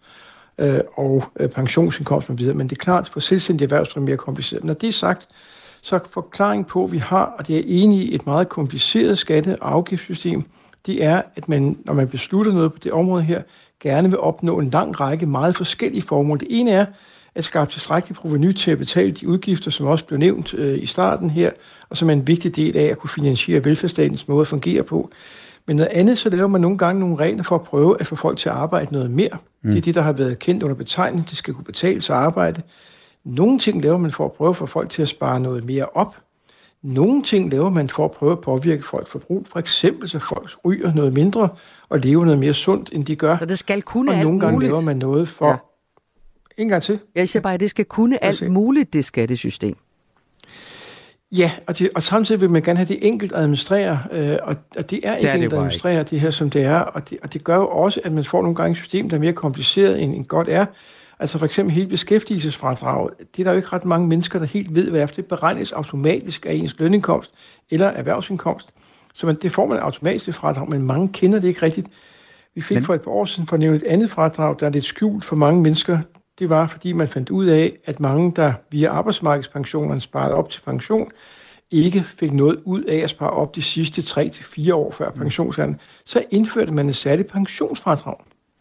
øh, 0.57 0.79
og 0.95 1.23
øh, 1.39 1.49
pensionsindkomst 1.49 2.29
og 2.29 2.39
videre. 2.39 2.55
Men 2.55 2.69
det 2.69 2.77
er 2.77 2.83
klart, 2.83 3.09
for 3.09 3.19
selvstændige 3.19 3.65
erhvervsdrivende 3.65 4.09
mere 4.09 4.17
kompliceret. 4.17 4.63
Når 4.63 4.73
det 4.73 4.89
er 4.89 4.93
sagt, 4.93 5.27
så 5.81 5.99
forklaring 6.09 6.67
på, 6.67 6.83
at 6.83 6.91
vi 6.91 6.97
har, 6.97 7.35
og 7.39 7.47
det 7.47 7.57
er 7.57 7.63
enig 7.65 7.99
i, 7.99 8.15
et 8.15 8.25
meget 8.25 8.49
kompliceret 8.49 9.17
skatte- 9.17 9.61
og 9.61 9.73
afgiftssystem, 9.73 10.43
det 10.85 11.03
er, 11.03 11.21
at 11.35 11.49
man, 11.49 11.77
når 11.85 11.93
man 11.93 12.07
beslutter 12.07 12.51
noget 12.51 12.73
på 12.73 12.79
det 12.83 12.91
område 12.91 13.23
her, 13.23 13.41
gerne 13.79 14.09
vil 14.09 14.19
opnå 14.19 14.59
en 14.59 14.69
lang 14.69 14.99
række 14.99 15.25
meget 15.25 15.55
forskellige 15.55 16.01
formål. 16.01 16.39
Det 16.39 16.47
ene 16.49 16.71
er 16.71 16.85
at 17.35 17.43
skabe 17.43 17.71
tilstrækkeligt 17.71 18.19
proveny 18.19 18.51
til 18.51 18.71
at 18.71 18.77
betale 18.77 19.11
de 19.11 19.27
udgifter, 19.27 19.71
som 19.71 19.85
også 19.87 20.05
blev 20.05 20.19
nævnt 20.19 20.53
øh, 20.53 20.83
i 20.83 20.85
starten 20.85 21.29
her, 21.29 21.51
og 21.89 21.97
som 21.97 22.09
er 22.09 22.13
en 22.13 22.27
vigtig 22.27 22.55
del 22.55 22.77
af 22.77 22.83
at 22.83 22.97
kunne 22.97 23.09
finansiere 23.09 23.65
velfærdsstatens 23.65 24.27
måde 24.27 24.41
at 24.41 24.47
fungere 24.47 24.83
på. 24.83 25.11
Men 25.67 25.75
noget 25.75 25.89
andet, 25.91 26.17
så 26.17 26.29
laver 26.29 26.47
man 26.47 26.61
nogle 26.61 26.77
gange 26.77 26.99
nogle 26.99 27.15
regler 27.15 27.43
for 27.43 27.55
at 27.55 27.61
prøve 27.61 27.97
at 27.99 28.07
få 28.07 28.15
folk 28.15 28.37
til 28.37 28.49
at 28.49 28.55
arbejde 28.55 28.93
noget 28.93 29.11
mere. 29.11 29.37
Mm. 29.61 29.71
Det 29.71 29.77
er 29.77 29.81
det, 29.81 29.95
der 29.95 30.01
har 30.01 30.11
været 30.11 30.39
kendt 30.39 30.63
under 30.63 30.75
betegnelsen, 30.75 31.27
det 31.29 31.37
skal 31.37 31.53
kunne 31.53 31.63
betale 31.63 32.01
sig 32.01 32.15
at 32.15 32.23
arbejde. 32.23 32.61
Nogle 33.23 33.59
ting 33.59 33.81
laver 33.81 33.97
man 33.97 34.11
for 34.11 34.25
at 34.25 34.31
prøve 34.31 34.49
at 34.49 34.57
få 34.57 34.65
folk 34.65 34.89
til 34.89 35.01
at 35.01 35.07
spare 35.07 35.39
noget 35.39 35.63
mere 35.63 35.85
op. 35.85 36.15
Nogle 36.81 37.23
ting 37.23 37.51
laver 37.51 37.69
man 37.69 37.89
for 37.89 38.05
at 38.05 38.11
prøve 38.11 38.31
at 38.31 38.41
påvirke 38.41 38.83
folks 38.83 39.09
forbrug. 39.09 39.47
For 39.47 39.59
eksempel 39.59 40.09
så 40.09 40.19
folk 40.19 40.51
ryger 40.65 40.93
noget 40.93 41.13
mindre 41.13 41.49
og 41.89 41.99
lever 41.99 42.25
noget 42.25 42.39
mere 42.39 42.53
sundt, 42.53 42.89
end 42.93 43.05
de 43.05 43.15
gør. 43.15 43.37
Så 43.37 43.45
det 43.45 43.59
skal 43.59 43.81
kunne 43.81 44.11
og 44.11 44.17
alt 44.17 44.25
nogle 44.25 44.39
gange 44.39 44.53
muligt. 44.53 44.69
laver 44.69 44.81
man 44.81 44.97
noget 44.97 45.29
for... 45.29 45.47
Ja. 45.47 45.55
En 46.57 46.69
gang 46.69 46.83
til. 46.83 46.99
Jeg 47.15 47.29
siger 47.29 47.43
bare, 47.43 47.53
at 47.53 47.59
det 47.59 47.69
skal 47.69 47.85
kunne 47.85 48.23
alt 48.23 48.51
muligt, 48.51 48.93
det 48.93 49.05
skattesystem. 49.05 49.75
Ja, 51.31 51.51
og, 51.67 51.79
det, 51.79 51.89
og 51.95 52.03
samtidig 52.03 52.41
vil 52.41 52.49
man 52.49 52.61
gerne 52.61 52.77
have 52.77 52.87
det 52.87 53.07
enkelt 53.07 53.31
at 53.31 53.39
administrere, 53.39 53.99
øh, 54.11 54.37
og, 54.41 54.55
og 54.77 54.89
det 54.89 54.99
er 55.07 55.15
ikke 55.15 55.27
det 55.27 55.35
enkelt 55.35 55.53
at 55.53 55.59
administrere 55.59 56.03
det 56.03 56.19
her, 56.19 56.29
som 56.29 56.49
det 56.49 56.61
er, 56.61 56.79
og 56.79 57.09
det, 57.09 57.17
og 57.23 57.33
det 57.33 57.43
gør 57.43 57.55
jo 57.55 57.67
også, 57.67 58.01
at 58.03 58.11
man 58.11 58.23
får 58.23 58.41
nogle 58.41 58.55
gange 58.55 58.71
et 58.71 58.77
system, 58.77 59.09
der 59.09 59.15
er 59.15 59.21
mere 59.21 59.33
kompliceret, 59.33 60.03
end, 60.03 60.15
end 60.15 60.25
godt 60.25 60.47
er. 60.49 60.65
Altså 61.21 61.37
for 61.37 61.45
eksempel 61.45 61.75
hele 61.75 61.87
beskæftigelsesfradraget, 61.87 63.13
det 63.19 63.39
er 63.39 63.43
der 63.43 63.51
jo 63.51 63.57
ikke 63.57 63.69
ret 63.73 63.85
mange 63.85 64.07
mennesker, 64.07 64.39
der 64.39 64.45
helt 64.45 64.75
ved, 64.75 64.89
hvad 64.89 65.07
det 65.07 65.25
beregnes 65.25 65.71
automatisk 65.71 66.45
af 66.45 66.53
ens 66.53 66.79
lønindkomst 66.79 67.31
eller 67.69 67.87
erhvervsindkomst. 67.87 68.69
Så 69.13 69.25
man, 69.25 69.35
det 69.35 69.51
får 69.51 69.67
man 69.67 69.77
automatisk 69.77 70.27
et 70.27 70.35
fradrag, 70.35 70.69
men 70.69 70.81
mange 70.81 71.09
kender 71.09 71.39
det 71.39 71.47
ikke 71.47 71.61
rigtigt. 71.61 71.87
Vi 72.55 72.61
fik 72.61 72.75
men... 72.75 72.83
for 72.83 72.93
et 72.93 73.01
par 73.01 73.11
år 73.11 73.25
siden 73.25 73.47
for 73.47 73.53
at 73.55 73.59
nævne 73.59 73.77
et 73.77 73.83
andet 73.83 74.11
fradrag, 74.11 74.55
der 74.59 74.65
er 74.65 74.69
lidt 74.69 74.85
skjult 74.85 75.25
for 75.25 75.35
mange 75.35 75.61
mennesker. 75.61 75.99
Det 76.39 76.49
var, 76.49 76.67
fordi 76.67 76.93
man 76.93 77.07
fandt 77.07 77.29
ud 77.29 77.45
af, 77.45 77.77
at 77.85 77.99
mange, 77.99 78.31
der 78.35 78.53
via 78.71 78.89
arbejdsmarkedspensionerne 78.89 80.01
sparede 80.01 80.35
op 80.35 80.49
til 80.49 80.61
pension, 80.61 81.11
ikke 81.71 82.03
fik 82.03 82.31
noget 82.31 82.59
ud 82.65 82.83
af 82.83 82.97
at 82.97 83.09
spare 83.09 83.29
op 83.29 83.55
de 83.55 83.61
sidste 83.61 84.21
3-4 84.21 84.73
år 84.73 84.91
før 84.91 85.11
pensionsalderen, 85.11 85.79
så 86.05 86.23
indførte 86.31 86.71
man 86.71 86.89
et 86.89 86.95
særligt 86.95 87.27
pensionsfradrag. 87.27 88.17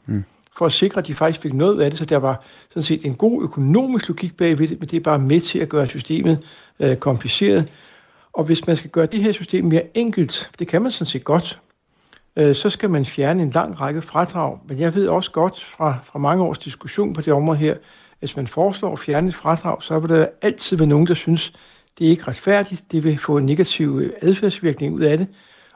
Mm. 0.06 0.24
For 0.60 0.66
at 0.66 0.72
sikre, 0.72 0.98
at 0.98 1.06
de 1.06 1.14
faktisk 1.14 1.40
fik 1.40 1.52
noget 1.52 1.74
ud 1.74 1.80
af 1.80 1.90
det, 1.90 1.98
så 1.98 2.04
der 2.04 2.16
var 2.16 2.42
sådan 2.68 2.82
set 2.82 3.04
en 3.04 3.14
god 3.14 3.42
økonomisk 3.42 4.08
logik 4.08 4.36
bagved 4.36 4.68
det, 4.68 4.80
men 4.80 4.88
det 4.88 4.96
er 4.96 5.00
bare 5.00 5.18
med 5.18 5.40
til 5.40 5.58
at 5.58 5.68
gøre 5.68 5.88
systemet 5.88 6.38
øh, 6.80 6.96
kompliceret. 6.96 7.68
Og 8.32 8.44
hvis 8.44 8.66
man 8.66 8.76
skal 8.76 8.90
gøre 8.90 9.06
det 9.06 9.22
her 9.22 9.32
system 9.32 9.64
mere 9.64 9.82
enkelt, 9.94 10.50
det 10.58 10.68
kan 10.68 10.82
man 10.82 10.92
sådan 10.92 11.06
set 11.06 11.24
godt, 11.24 11.60
øh, 12.36 12.54
så 12.54 12.70
skal 12.70 12.90
man 12.90 13.04
fjerne 13.04 13.42
en 13.42 13.50
lang 13.50 13.80
række 13.80 14.02
fradrag. 14.02 14.58
Men 14.68 14.78
jeg 14.78 14.94
ved 14.94 15.08
også 15.08 15.30
godt 15.30 15.64
fra, 15.64 15.98
fra 16.04 16.18
mange 16.18 16.44
års 16.44 16.58
diskussion 16.58 17.12
på 17.12 17.20
det 17.20 17.32
område 17.32 17.58
her, 17.58 17.72
at 17.72 17.78
hvis 18.18 18.36
man 18.36 18.46
foreslår 18.46 18.92
at 18.92 18.98
fjerne 18.98 19.28
et 19.28 19.34
fradrag, 19.34 19.82
så 19.82 19.98
vil 19.98 20.10
der 20.10 20.26
altid 20.42 20.76
være 20.76 20.88
nogen, 20.88 21.06
der 21.06 21.14
synes, 21.14 21.52
det 21.98 22.06
er 22.06 22.10
ikke 22.10 22.28
retfærdigt, 22.28 22.84
det 22.92 23.04
vil 23.04 23.18
få 23.18 23.36
en 23.36 23.46
negativ 23.46 24.00
øh, 24.02 24.12
adfærdsvirkning 24.22 24.94
ud 24.94 25.00
af 25.00 25.18
det, 25.18 25.26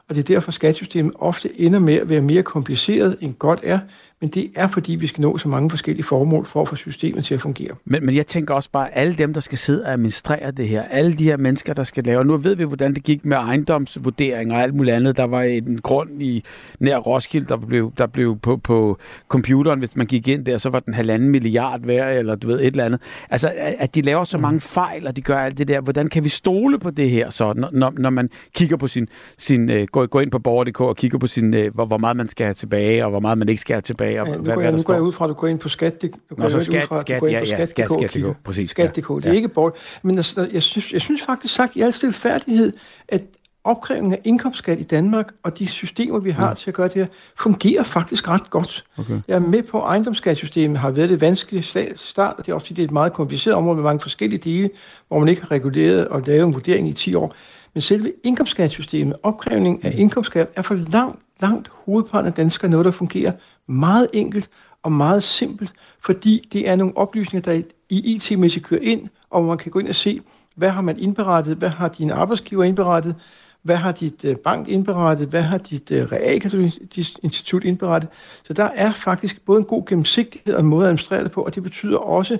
og 0.09 0.15
det 0.15 0.21
er 0.21 0.35
derfor, 0.35 0.51
skattesystemet 0.51 1.13
ofte 1.19 1.61
ender 1.61 1.79
med 1.79 1.93
at 1.93 2.09
være 2.09 2.21
mere 2.21 2.43
kompliceret 2.43 3.17
end 3.21 3.33
godt 3.33 3.59
er, 3.63 3.79
men 4.21 4.29
det 4.29 4.51
er 4.55 4.67
fordi, 4.67 4.95
vi 4.95 5.07
skal 5.07 5.21
nå 5.21 5.37
så 5.37 5.49
mange 5.49 5.69
forskellige 5.69 6.03
formål 6.03 6.45
for 6.45 6.61
at 6.61 6.67
få 6.67 6.75
systemet 6.75 7.25
til 7.25 7.33
at 7.33 7.41
fungere. 7.41 7.71
Men, 7.85 8.05
men 8.05 8.15
jeg 8.15 8.27
tænker 8.27 8.53
også 8.53 8.69
bare, 8.71 8.97
alle 8.97 9.15
dem, 9.15 9.33
der 9.33 9.41
skal 9.41 9.57
sidde 9.57 9.83
og 9.85 9.91
administrere 9.91 10.51
det 10.51 10.67
her, 10.67 10.83
alle 10.83 11.17
de 11.17 11.23
her 11.23 11.37
mennesker, 11.37 11.73
der 11.73 11.83
skal 11.83 12.03
lave, 12.03 12.25
nu 12.25 12.37
ved 12.37 12.55
vi, 12.55 12.63
hvordan 12.63 12.93
det 12.93 13.03
gik 13.03 13.25
med 13.25 13.37
ejendomsvurdering 13.37 14.53
og 14.53 14.61
alt 14.61 14.73
muligt 14.75 14.95
andet. 14.95 15.17
Der 15.17 15.23
var 15.23 15.41
en 15.41 15.79
grund 15.81 16.21
i 16.21 16.43
nær 16.79 16.97
Roskilde, 16.97 17.47
der 17.47 17.57
blev, 17.57 17.91
der 17.97 18.07
blev 18.07 18.39
på, 18.39 18.57
på 18.57 18.97
computeren, 19.27 19.79
hvis 19.79 19.95
man 19.95 20.07
gik 20.07 20.27
ind 20.27 20.45
der, 20.45 20.57
så 20.57 20.69
var 20.69 20.79
den 20.79 20.93
halvanden 20.93 21.29
milliard 21.29 21.81
værd, 21.85 22.17
eller 22.17 22.35
du 22.35 22.47
ved, 22.47 22.59
et 22.59 22.65
eller 22.65 22.85
andet. 22.85 23.01
Altså, 23.29 23.53
at 23.57 23.95
de 23.95 24.01
laver 24.01 24.23
så 24.23 24.37
mange 24.37 24.61
fejl, 24.61 25.07
og 25.07 25.15
de 25.15 25.21
gør 25.21 25.37
alt 25.37 25.57
det 25.57 25.67
der. 25.67 25.81
Hvordan 25.81 26.07
kan 26.07 26.23
vi 26.23 26.29
stole 26.29 26.79
på 26.79 26.91
det 26.91 27.09
her, 27.09 27.29
så, 27.29 27.53
når, 27.71 27.93
når 27.97 28.09
man 28.09 28.29
kigger 28.53 28.77
på 28.77 28.87
sin, 28.87 29.07
sin 29.37 29.69
uh, 29.69 29.83
går, 29.91 30.05
går 30.05 30.21
ind 30.21 30.31
på 30.31 30.39
borger.dk 30.39 30.81
og 30.81 30.95
kigger 30.95 31.17
på 31.17 31.27
sin, 31.27 31.53
uh, 31.53 31.73
hvor, 31.73 31.85
hvor 31.85 31.97
meget 31.97 32.17
man 32.17 32.29
skal 32.29 32.45
have 32.45 32.53
tilbage, 32.53 33.05
og 33.05 33.09
hvor 33.09 33.19
meget 33.19 33.37
man 33.37 33.49
ikke 33.49 33.61
skal 33.61 33.73
have 33.73 33.81
tilbage, 33.81 34.04
og 34.05 34.27
Ja, 34.27 34.35
nu 34.35 34.43
hvad, 34.43 34.55
går 34.55 34.61
jeg, 34.61 34.71
nu 34.71 34.81
går 34.83 34.93
jeg 34.93 35.03
ud 35.03 35.11
fra, 35.11 35.25
at 35.25 35.29
du 35.29 35.33
går 35.33 35.47
ind 35.47 35.59
på 35.59 35.69
skat. 35.69 36.01
Det, 36.01 36.11
du 36.11 36.35
Nå, 36.37 36.43
går 36.43 36.49
så 36.49 36.57
ud 36.57 36.63
skat, 36.63 36.83
fra, 36.83 36.95
at 36.95 37.01
skat, 37.01 37.23
ja, 37.23 37.27
ja, 37.29 37.45
skat, 37.45 37.61
og 37.61 37.69
skat.dk, 37.69 38.09
kigger. 38.11 38.33
præcis, 38.43 38.69
Skat.dk, 38.69 39.09
ja. 39.09 39.15
det 39.15 39.25
er 39.25 39.31
ikke 39.31 39.47
bort. 39.49 39.73
Men 40.03 40.17
altså, 40.17 40.49
jeg, 40.53 40.63
synes, 40.63 40.93
jeg 40.93 41.01
synes 41.01 41.23
faktisk 41.23 41.55
sagt 41.55 41.75
i 41.75 41.81
al 41.81 41.93
stilfærdighed, 41.93 42.73
at 43.07 43.21
opkrævningen 43.63 44.13
af 44.13 44.19
indkomstskat 44.23 44.79
i 44.79 44.83
Danmark 44.83 45.33
og 45.43 45.59
de 45.59 45.67
systemer, 45.67 46.19
vi 46.19 46.29
har 46.31 46.47
ja. 46.47 46.53
til 46.53 46.69
at 46.69 46.73
gøre 46.73 46.87
det 46.87 46.95
her, 46.95 47.07
fungerer 47.39 47.83
faktisk 47.83 48.29
ret 48.29 48.49
godt. 48.49 48.85
Okay. 48.97 49.19
Jeg 49.27 49.35
er 49.35 49.39
med 49.39 49.63
på, 49.63 49.81
at 49.81 49.87
ejendomsskatsystemet 49.89 50.77
har 50.77 50.91
været 50.91 51.09
det 51.09 51.21
vanskelige 51.21 51.63
sta- 51.63 51.93
start, 51.95 52.35
og 52.37 52.45
det 52.45 52.51
er 52.51 52.55
også 52.55 52.67
fordi, 52.67 52.73
det 52.75 52.81
er 52.81 52.87
et 52.87 52.91
meget 52.91 53.13
kompliceret 53.13 53.55
område 53.55 53.75
med 53.75 53.83
mange 53.83 53.99
forskellige 53.99 54.39
dele, 54.39 54.69
hvor 55.07 55.19
man 55.19 55.27
ikke 55.27 55.41
har 55.41 55.51
reguleret 55.51 56.07
og 56.07 56.21
lavet 56.25 56.43
en 56.43 56.53
vurdering 56.53 56.89
i 56.89 56.93
10 56.93 57.15
år. 57.15 57.35
Men 57.73 57.81
selve 57.81 58.11
indkomstskatsystemet, 58.23 59.15
opkrævning 59.23 59.85
af 59.85 59.93
indkomstskat, 59.97 60.47
er 60.55 60.61
for 60.61 60.75
langt, 60.75 61.19
langt 61.41 61.71
hovedparten 61.85 62.27
af 62.27 62.33
danskere 62.33 62.71
noget, 62.71 62.85
der 62.85 62.91
fungerer 62.91 63.31
meget 63.67 64.07
enkelt 64.13 64.49
og 64.83 64.91
meget 64.91 65.23
simpelt, 65.23 65.73
fordi 65.99 66.49
det 66.53 66.69
er 66.69 66.75
nogle 66.75 66.97
oplysninger, 66.97 67.53
der 67.53 67.61
i 67.89 68.15
IT-mæssigt 68.15 68.65
kører 68.65 68.81
ind, 68.81 69.07
og 69.29 69.43
man 69.43 69.57
kan 69.57 69.71
gå 69.71 69.79
ind 69.79 69.87
og 69.87 69.95
se, 69.95 70.21
hvad 70.55 70.69
har 70.69 70.81
man 70.81 70.99
indberettet, 70.99 71.57
hvad 71.57 71.69
har 71.69 71.87
din 71.87 72.11
arbejdsgiver 72.11 72.63
indberettet, 72.63 73.15
hvad 73.61 73.75
har 73.75 73.91
dit 73.91 74.25
øh, 74.25 74.35
bank 74.35 74.67
indberettet, 74.67 75.27
hvad 75.27 75.41
har 75.41 75.57
dit 75.57 75.91
øh, 75.91 76.11
realkreditinstitut 76.11 77.63
indberettet. 77.63 78.09
Så 78.43 78.53
der 78.53 78.69
er 78.75 78.91
faktisk 78.91 79.45
både 79.45 79.59
en 79.59 79.65
god 79.65 79.85
gennemsigtighed 79.85 80.53
og 80.53 80.59
en 80.59 80.67
måde 80.67 80.81
at 80.81 80.87
administrere 80.87 81.23
det 81.23 81.31
på, 81.31 81.41
og 81.41 81.55
det 81.55 81.63
betyder 81.63 81.97
også, 81.97 82.37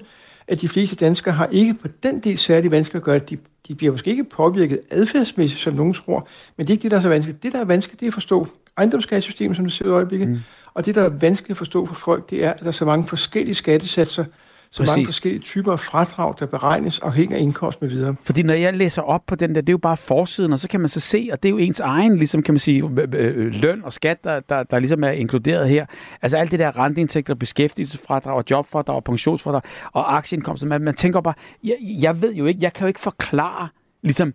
at 0.48 0.62
de 0.62 0.68
fleste 0.68 0.96
danskere 0.96 1.34
har 1.34 1.48
ikke 1.52 1.74
på 1.74 1.88
den 2.04 2.20
del 2.20 2.38
særlig 2.38 2.72
vanskeligt 2.72 3.02
at 3.02 3.06
gøre 3.06 3.20
det. 3.20 3.30
De, 3.30 3.38
de 3.68 3.76
bliver 3.76 3.92
måske 3.92 4.10
ikke 4.10 4.24
påvirket 4.24 4.80
adfærdsmæssigt, 4.90 5.62
som 5.62 5.74
nogen 5.74 5.94
tror, 5.94 6.28
men 6.58 6.68
det 6.68 6.74
er 6.74 6.76
ikke 6.76 6.84
det, 6.84 6.92
der 6.92 6.98
er 6.98 7.02
så 7.02 7.10
vanskeligt. 7.10 7.44
Det, 7.44 7.54
der 7.54 7.60
er 7.60 7.66
vanskeligt, 7.66 8.00
det 8.00 8.06
er 8.06 8.10
at 8.10 8.14
forstå 8.14 8.48
ejendomsskattesystemet, 8.78 9.56
som 9.56 9.66
det 9.66 9.74
ser 9.74 9.86
ud 9.86 9.90
i 9.90 9.94
øjeblikket, 9.94 10.30
mm 10.30 10.40
og 10.76 10.86
det, 10.86 10.96
der 10.96 11.02
er 11.02 11.10
vanskeligt 11.10 11.52
at 11.52 11.58
forstå 11.58 11.86
for 11.86 11.96
folk, 11.96 12.30
det 12.30 12.44
er, 12.46 12.54
at 12.54 12.60
der 12.60 12.68
er 12.68 12.72
så 12.72 12.86
mange 12.86 13.08
forskellige 13.08 13.56
skattesatser, 13.56 14.26
så 14.72 14.84
Præcis. 14.84 14.96
mange 14.96 15.06
forskellige 15.06 15.42
typer 15.42 15.72
af 15.72 15.80
fradrag, 15.80 16.36
der 16.40 16.46
beregnes 16.46 17.00
afhængig 17.00 17.38
af 17.38 17.42
indkomst 17.42 17.82
med 17.82 17.90
videre. 17.90 18.16
Fordi 18.24 18.44
når 18.44 18.54
jeg 18.54 18.74
læser 18.74 19.02
op 19.02 19.22
på 19.28 19.36
den 19.36 19.56
der, 19.56 19.62
det 19.62 19.70
er 19.70 19.74
jo 19.74 19.78
bare 19.78 19.98
forsiden, 19.98 20.54
og 20.54 20.60
så 20.60 20.68
kan 20.68 20.80
man 20.80 20.90
så 20.90 21.00
se, 21.00 21.30
og 21.32 21.44
det 21.44 21.50
er 21.50 21.52
jo 21.52 21.58
ens 21.58 21.80
egen, 21.80 22.18
ligesom 22.18 22.44
kan 22.44 22.54
man 22.54 22.60
sige, 22.60 22.84
øh, 22.84 23.08
øh, 23.14 23.54
løn 23.54 23.84
og 23.84 23.94
skat, 23.94 24.24
der, 24.24 24.40
der, 24.40 24.64
der 24.64 24.80
ligesom 24.80 25.04
er 25.04 25.10
inkluderet 25.10 25.70
her. 25.70 25.86
Altså 26.22 26.38
alt 26.38 26.52
det 26.52 26.60
der 26.60 26.80
renteindtægter, 26.80 27.36
beskæftigelsesfradrag, 27.36 28.44
jobfradrag, 28.52 29.04
pensionsfradrag 29.04 29.62
og 29.92 30.18
aktieindkomster. 30.18 30.68
Man, 30.68 30.82
man 30.82 30.96
tænker 30.96 31.22
bare, 31.22 31.34
jeg, 31.64 31.76
jeg 32.02 32.22
ved 32.22 32.34
jo 32.34 32.46
ikke, 32.46 32.60
jeg 32.62 32.74
kan 32.74 32.82
jo 32.82 32.88
ikke 32.88 33.00
forklare, 33.00 33.68
ligesom, 34.04 34.34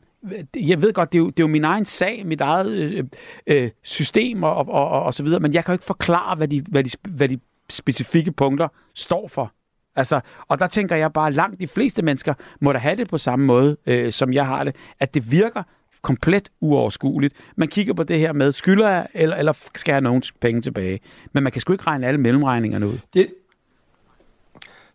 jeg 0.56 0.82
ved 0.82 0.92
godt, 0.92 1.12
det 1.12 1.18
er 1.18 1.22
jo, 1.22 1.26
det 1.26 1.40
er 1.40 1.44
jo 1.44 1.48
min 1.48 1.64
egen 1.64 1.84
sag, 1.84 2.26
mit 2.26 2.40
eget 2.40 2.70
øh, 2.72 3.04
øh, 3.46 3.70
system 3.82 4.42
og, 4.42 4.56
og, 4.56 4.68
og, 4.68 5.02
og 5.02 5.14
så 5.14 5.22
videre, 5.22 5.40
men 5.40 5.54
jeg 5.54 5.64
kan 5.64 5.72
jo 5.72 5.74
ikke 5.74 5.84
forklare, 5.84 6.36
hvad 6.36 6.48
de, 6.48 6.64
hvad 6.68 6.84
de, 6.84 6.90
hvad 7.08 7.28
de 7.28 7.38
specifikke 7.70 8.32
punkter 8.32 8.68
står 8.94 9.28
for. 9.28 9.52
Altså, 9.96 10.20
og 10.48 10.58
der 10.58 10.66
tænker 10.66 10.96
jeg 10.96 11.12
bare, 11.12 11.32
langt 11.32 11.60
de 11.60 11.66
fleste 11.68 12.02
mennesker 12.02 12.34
må 12.60 12.72
da 12.72 12.78
have 12.78 12.96
det 12.96 13.08
på 13.08 13.18
samme 13.18 13.46
måde, 13.46 13.76
øh, 13.86 14.12
som 14.12 14.32
jeg 14.32 14.46
har 14.46 14.64
det, 14.64 14.76
at 15.00 15.14
det 15.14 15.30
virker 15.30 15.62
komplet 16.02 16.50
uoverskueligt. 16.60 17.34
Man 17.56 17.68
kigger 17.68 17.94
på 17.94 18.02
det 18.02 18.18
her 18.18 18.32
med, 18.32 18.52
skylder 18.52 18.88
jeg, 18.88 19.06
eller, 19.14 19.36
eller 19.36 19.52
skal 19.52 19.92
jeg 19.92 19.94
have 19.94 20.02
nogen 20.02 20.22
penge 20.40 20.60
tilbage? 20.60 21.00
Men 21.32 21.42
man 21.42 21.52
kan 21.52 21.60
sgu 21.60 21.72
ikke 21.72 21.86
regne 21.86 22.06
alle 22.06 22.20
mellemregningerne 22.20 22.86
ud. 22.86 22.98
Det, 23.14 23.28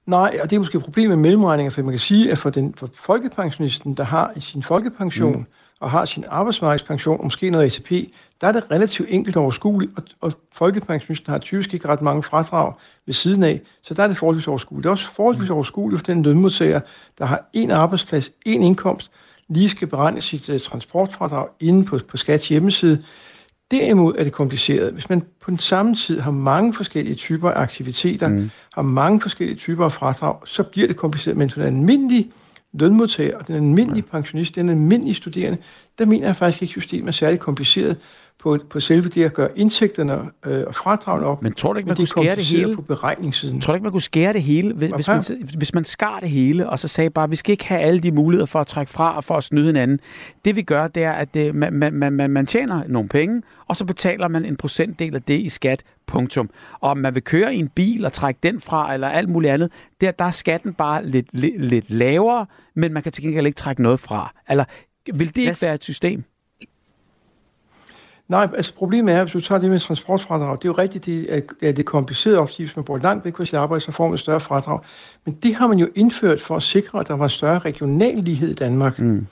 nej, 0.06 0.40
og 0.44 0.50
det 0.50 0.56
er 0.56 0.60
måske 0.60 0.78
et 0.78 0.84
problem 0.84 1.10
med 1.10 1.18
mellemregninger, 1.18 1.72
for 1.72 1.82
man 1.82 1.92
kan 1.92 2.00
sige, 2.00 2.32
at 2.32 2.38
for, 2.38 2.50
den, 2.50 2.74
for 2.74 2.90
folkepensionisten, 2.94 3.94
der 3.94 4.04
har 4.04 4.34
sin 4.40 4.64
folkepension, 4.64 5.38
mm. 5.38 5.46
og 5.80 5.92
har 5.92 6.06
sin 6.06 6.26
arbejdsmarkedspension, 6.28 7.18
og 7.18 7.24
måske 7.24 7.50
noget 7.50 7.66
ATP, 7.66 7.92
der 8.42 8.48
er 8.48 8.52
det 8.52 8.72
relativt 8.72 9.10
enkelt 9.12 9.36
overskueligt, 9.38 9.92
og, 9.98 10.04
og 10.22 10.34
folkepensionisten 10.54 11.32
har 11.32 11.40
typisk 11.40 11.74
ikke 11.74 11.88
ret 11.88 12.02
mange 12.02 12.24
fradrag 12.24 12.74
ved 13.06 13.14
siden 13.14 13.44
af, 13.44 13.62
så 13.82 13.94
der 13.94 14.04
er 14.04 14.08
det 14.08 14.18
forholdsvis 14.18 14.48
overskueligt. 14.48 14.84
Det 14.84 14.90
er 14.90 14.92
også 14.92 15.14
forholdsvis 15.14 15.50
overskueligt 15.50 16.00
for 16.00 16.14
den 16.14 16.24
lønmodtager, 16.24 16.80
der 17.18 17.26
har 17.26 17.50
en 17.54 17.72
arbejdsplads, 17.72 18.32
en 18.46 18.62
indkomst, 18.64 19.12
lige 19.48 19.70
skal 19.70 19.88
beregne 19.88 20.22
sit 20.22 20.50
uh, 20.50 20.60
transportfradrag 20.60 21.48
inde 21.60 21.86
på, 21.86 22.00
på 22.08 22.18
Skats 22.18 22.48
hjemmeside. 22.48 23.04
Derimod 23.72 24.16
er 24.18 24.24
det 24.24 24.34
kompliceret. 24.34 24.94
Hvis 24.94 25.10
man 25.10 25.22
på 25.42 25.52
den 25.52 25.60
samme 25.60 25.96
tid 25.96 26.20
har 26.20 26.32
mange 26.32 26.74
forskellige 26.74 27.16
typer 27.16 27.52
af 27.52 27.62
aktiviteter, 27.62 28.28
mm. 28.28 28.50
har 28.74 28.82
mange 28.82 29.22
forskellige 29.22 29.58
typer 29.58 29.86
af 29.86 29.92
fradrag, 29.92 30.48
så 30.48 30.64
bliver 30.64 30.88
det 30.88 30.96
kompliceret. 30.96 31.38
Men 31.38 31.50
for 31.50 31.60
den 31.62 31.76
almindelige 31.76 32.32
lønmodtager 32.74 33.38
og 33.38 33.48
den 33.48 33.56
almindelige 33.56 34.04
pensionist, 34.04 34.56
den 34.56 34.70
almindelige 34.70 35.16
studerende, 35.16 35.58
der 36.00 36.06
mener 36.06 36.28
jeg 36.28 36.36
faktisk 36.36 36.62
ikke, 36.62 36.72
at 36.72 36.82
systemet 36.82 37.08
er 37.08 37.12
særlig 37.12 37.40
kompliceret 37.40 37.98
på, 38.46 38.58
på 38.70 38.80
selve 38.80 39.10
det 39.10 39.24
at 39.24 39.34
gøre 39.34 39.50
indtægterne 39.56 40.14
øh, 40.46 40.64
og 40.68 40.76
fradragene 40.76 41.28
op. 41.28 41.42
Men 41.42 41.54
tror 41.54 41.74
du 41.74 41.78
ikke, 41.78 41.88
man 41.88 41.96
kunne 41.96 42.08
skære 42.08 42.36
det 42.36 42.46
hele? 42.46 42.76
på 42.76 42.82
beregningssiden. 42.82 43.62
Tror 43.62 43.74
du 43.74 43.76
ikke, 43.76 43.84
man 43.84 43.92
kunne 43.92 44.02
skære 44.02 44.34
det 44.34 44.44
hele, 44.44 44.74
hvis, 44.74 44.92
hvis, 44.96 45.08
man, 45.08 45.24
hvis 45.58 45.74
man 45.74 45.86
skar 45.86 46.20
det 46.20 46.30
hele, 46.30 46.70
og 46.70 46.80
så 46.80 46.88
sagde 46.88 47.10
bare, 47.10 47.30
vi 47.30 47.36
skal 47.36 47.52
ikke 47.52 47.68
have 47.68 47.82
alle 47.82 48.00
de 48.00 48.12
muligheder 48.12 48.46
for 48.46 48.60
at 48.60 48.68
trække 48.68 48.92
fra 48.92 49.16
og 49.16 49.24
for 49.24 49.38
at 49.38 49.44
snyde 49.44 49.66
hinanden. 49.66 50.00
Det 50.46 50.56
vi 50.56 50.62
gør, 50.62 50.88
det 50.88 51.04
er, 51.04 51.12
at 51.12 51.34
det, 51.34 51.56
man, 51.56 51.74
man, 51.74 52.14
man, 52.14 52.30
man 52.30 52.46
tjener 52.46 52.84
nogle 52.88 53.10
penge, 53.10 53.42
og 53.68 53.76
så 53.76 53.86
betaler 53.86 54.28
man 54.28 54.46
en 54.46 54.58
procentdel 54.58 55.16
af 55.16 55.22
det 55.22 55.40
i 55.40 55.50
skat, 55.50 55.84
punktum. 56.08 56.50
Og 56.80 56.90
om 56.90 56.98
man 56.98 57.16
vil 57.16 57.24
køre 57.24 57.56
i 57.56 57.60
en 57.60 57.70
bil 57.70 58.06
og 58.06 58.14
trække 58.14 58.40
den 58.44 58.62
fra, 58.62 58.94
eller 58.94 59.10
alt 59.10 59.30
muligt 59.30 59.54
andet, 59.54 59.72
der, 60.02 60.12
der 60.12 60.26
er 60.26 60.32
skatten 60.32 60.74
bare 60.74 61.06
lidt, 61.06 61.28
lidt, 61.34 61.66
lidt 61.66 61.86
lavere, 61.90 62.46
men 62.76 62.94
man 62.94 63.04
kan 63.04 63.12
til 63.12 63.24
gengæld 63.24 63.46
ikke 63.46 63.58
trække 63.58 63.82
noget 63.82 64.00
fra. 64.00 64.34
Eller 64.50 64.66
vil 65.14 65.28
det 65.28 65.38
ikke 65.38 65.58
være 65.62 65.74
et 65.74 65.84
system? 65.84 66.24
Nej, 68.28 68.50
altså 68.56 68.74
problemet 68.74 69.16
er, 69.16 69.24
hvis 69.24 69.34
du 69.34 69.42
tager 69.42 69.62
det 69.62 69.70
med 69.70 69.80
transportfradrag, 69.80 70.58
det 70.58 70.66
er 70.66 70.70
jo 70.70 70.74
rigtigt, 70.74 71.06
det 71.06 71.36
er, 71.36 71.42
er 71.62 71.72
det 71.72 71.86
kompliceret 71.86 72.38
ofte, 72.38 72.58
hvis 72.58 72.76
man 72.76 72.86
bor 72.86 72.98
langt 72.98 73.26
væk 73.26 73.38
fra 73.38 73.46
sit 73.46 73.54
arbejde, 73.54 73.82
så 73.82 73.92
får 73.92 74.06
man 74.08 74.14
et 74.14 74.20
større 74.20 74.40
fradrag. 74.40 74.80
Men 75.26 75.34
det 75.44 75.56
har 75.56 75.68
man 75.68 75.80
jo 75.80 75.88
indført 75.96 76.42
for 76.42 76.56
at 76.56 76.64
sikre, 76.64 77.00
at 77.00 77.08
der 77.08 77.14
var 77.14 77.28
større 77.28 77.60
regional 77.60 78.18
lighed 78.18 78.50
i 78.50 78.54
Danmark. 78.54 79.00
Mm. 79.00 79.28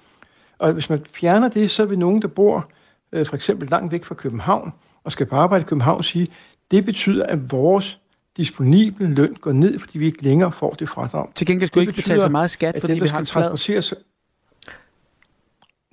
Og 0.59 0.71
hvis 0.71 0.89
man 0.89 1.05
fjerner 1.13 1.49
det, 1.49 1.71
så 1.71 1.85
vil 1.85 1.99
nogen, 1.99 2.21
der 2.21 2.27
bor 2.27 2.69
øh, 3.11 3.25
for 3.25 3.35
eksempel 3.35 3.69
langt 3.69 3.91
væk 3.91 4.05
fra 4.05 4.15
København 4.15 4.73
og 5.03 5.11
skal 5.11 5.25
på 5.25 5.35
arbejde 5.35 5.61
i 5.61 5.65
København, 5.65 6.03
sige, 6.03 6.27
det 6.71 6.85
betyder, 6.85 7.25
at 7.25 7.51
vores 7.51 7.99
disponible 8.37 9.07
løn 9.07 9.35
går 9.41 9.51
ned, 9.51 9.79
fordi 9.79 9.97
vi 9.97 10.05
ikke 10.05 10.23
længere 10.23 10.51
får 10.51 10.71
det 10.71 10.89
fradrag. 10.89 11.27
Til 11.35 11.47
gengæld 11.47 11.67
skulle 11.67 11.81
ikke 11.81 11.93
betale 11.93 12.21
så 12.21 12.29
meget 12.29 12.51
skat, 12.51 12.75
at 12.75 12.81
fordi 12.81 12.93
dem, 12.93 13.03
vi 13.03 13.07
har 13.07 13.19
en 13.19 13.25
flad-. 13.25 13.93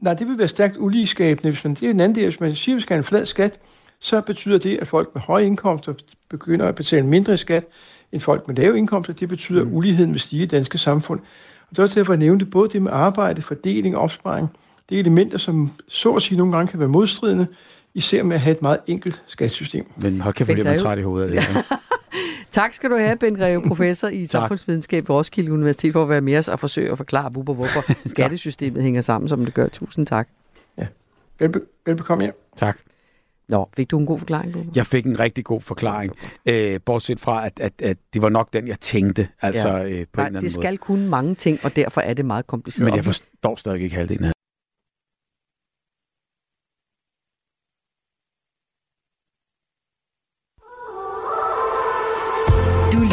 Nej, 0.00 0.14
det 0.14 0.28
vil 0.28 0.38
være 0.38 0.48
stærkt 0.48 0.76
uligskabende. 0.78 1.50
Hvis 1.50 1.64
man, 1.64 1.74
det 1.74 1.82
er 1.82 1.90
en 1.90 2.00
anden 2.00 2.16
del. 2.16 2.24
Hvis 2.24 2.40
man 2.40 2.54
siger, 2.54 2.74
at 2.74 2.76
vi 2.76 2.82
skal 2.82 2.94
have 2.94 2.98
en 2.98 3.04
flad 3.04 3.26
skat, 3.26 3.58
så 4.00 4.20
betyder 4.20 4.58
det, 4.58 4.78
at 4.78 4.88
folk 4.88 5.10
med 5.14 5.22
høje 5.22 5.46
indkomster 5.46 5.94
begynder 6.28 6.66
at 6.66 6.74
betale 6.74 7.06
mindre 7.06 7.34
i 7.34 7.36
skat 7.36 7.64
end 8.12 8.20
folk 8.20 8.48
med 8.48 8.56
lave 8.56 8.78
indkomster. 8.78 9.12
Det 9.12 9.28
betyder, 9.28 9.60
at 9.60 9.68
uligheden 9.70 10.12
vil 10.12 10.20
stige 10.20 10.38
i 10.38 10.42
det 10.42 10.50
danske 10.50 10.78
samfund. 10.78 11.20
Og 11.62 11.70
det 11.70 11.78
er 11.78 11.82
også 11.82 12.00
derfor, 12.00 12.12
jeg 12.12 12.18
nævnte 12.18 12.44
både 12.44 12.68
det 12.68 12.82
med 12.82 12.92
arbejde, 12.92 13.42
fordeling 13.42 13.96
og 13.96 14.02
opsparing. 14.02 14.48
Det 14.88 14.96
er 14.96 15.00
elementer, 15.00 15.38
som 15.38 15.70
så 15.88 16.12
at 16.12 16.22
sige 16.22 16.38
nogle 16.38 16.56
gange 16.56 16.70
kan 16.70 16.80
være 16.80 16.88
modstridende, 16.88 17.46
især 17.94 18.22
med 18.22 18.34
at 18.34 18.40
have 18.40 18.56
et 18.56 18.62
meget 18.62 18.78
enkelt 18.86 19.22
skattesystem. 19.26 19.86
Men 19.96 20.20
hold 20.20 20.34
kæft, 20.34 20.48
hvor 20.48 20.54
bliver 20.54 20.70
man 20.70 20.78
træt 20.78 20.98
i 20.98 21.02
hovedet 21.02 21.34
af 21.34 21.42
det. 21.42 21.64
Ja. 22.56 22.60
Tak 22.60 22.72
skal 22.74 22.90
du 22.90 22.96
have, 22.96 23.16
Ben 23.16 23.34
Greve, 23.36 23.62
professor 23.68 24.08
i 24.08 24.26
samfundsvidenskab 24.26 25.08
ved 25.08 25.16
Roskilde 25.16 25.52
Universitet, 25.52 25.92
for 25.92 26.02
at 26.02 26.08
være 26.08 26.20
med 26.20 26.36
os 26.38 26.48
og 26.48 26.60
forsøge 26.60 26.90
at 26.92 26.96
forklare 26.96 27.30
Bubber, 27.30 27.54
hvorfor 27.54 27.84
skattesystemet 28.08 28.82
hænger 28.82 29.00
sammen, 29.00 29.28
som 29.28 29.44
det 29.44 29.54
gør. 29.54 29.68
Tusind 29.68 30.06
tak. 30.06 30.28
Velbe- 31.42 31.82
velbekomme 31.86 32.24
jer. 32.24 32.32
Tak. 32.56 32.78
Nå, 33.48 33.68
fik 33.76 33.90
du 33.90 33.98
en 33.98 34.06
god 34.06 34.18
forklaring, 34.18 34.52
Bubber? 34.52 34.72
Jeg 34.74 34.86
fik 34.86 35.06
en 35.06 35.18
rigtig 35.20 35.44
god 35.44 35.60
forklaring, 35.60 36.12
øh, 36.46 36.80
bortset 36.84 37.20
fra, 37.20 37.46
at, 37.46 37.60
at, 37.60 37.72
at 37.82 37.96
det 38.14 38.22
var 38.22 38.28
nok 38.28 38.52
den, 38.52 38.68
jeg 38.68 38.80
tænkte, 38.80 39.28
altså 39.42 39.68
Ja. 39.68 39.74
øh, 39.76 39.82
på 39.82 39.88
en 39.88 39.92
Nej, 39.92 39.98
eller 40.00 40.06
anden 40.26 40.34
det 40.34 40.42
måde. 40.42 40.50
skal 40.50 40.78
kunne 40.78 41.08
mange 41.08 41.34
ting, 41.34 41.58
og 41.62 41.76
derfor 41.76 42.00
er 42.00 42.14
det 42.14 42.24
meget 42.24 42.46
kompliceret. 42.46 42.84
Men 42.86 42.96
jeg 42.96 43.04
forstår 43.04 43.56
stadig 43.56 43.80
ikke 43.82 43.96
halvdelen 43.96 44.24
af 44.24 44.32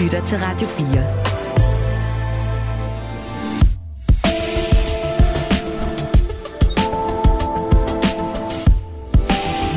lytter 0.07 0.25
til 0.25 0.37
Radio 0.41 0.67
4. 0.67 0.85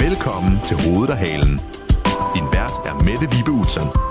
Velkommen 0.09 0.61
til 0.64 0.76
Hovedet 0.76 1.11
og 1.11 1.16
Halen. 1.16 1.61
Din 2.35 2.45
vært 2.53 2.87
er 2.87 3.05
Mette 3.05 3.37
Vibe 3.37 3.51
Utzon. 3.51 4.10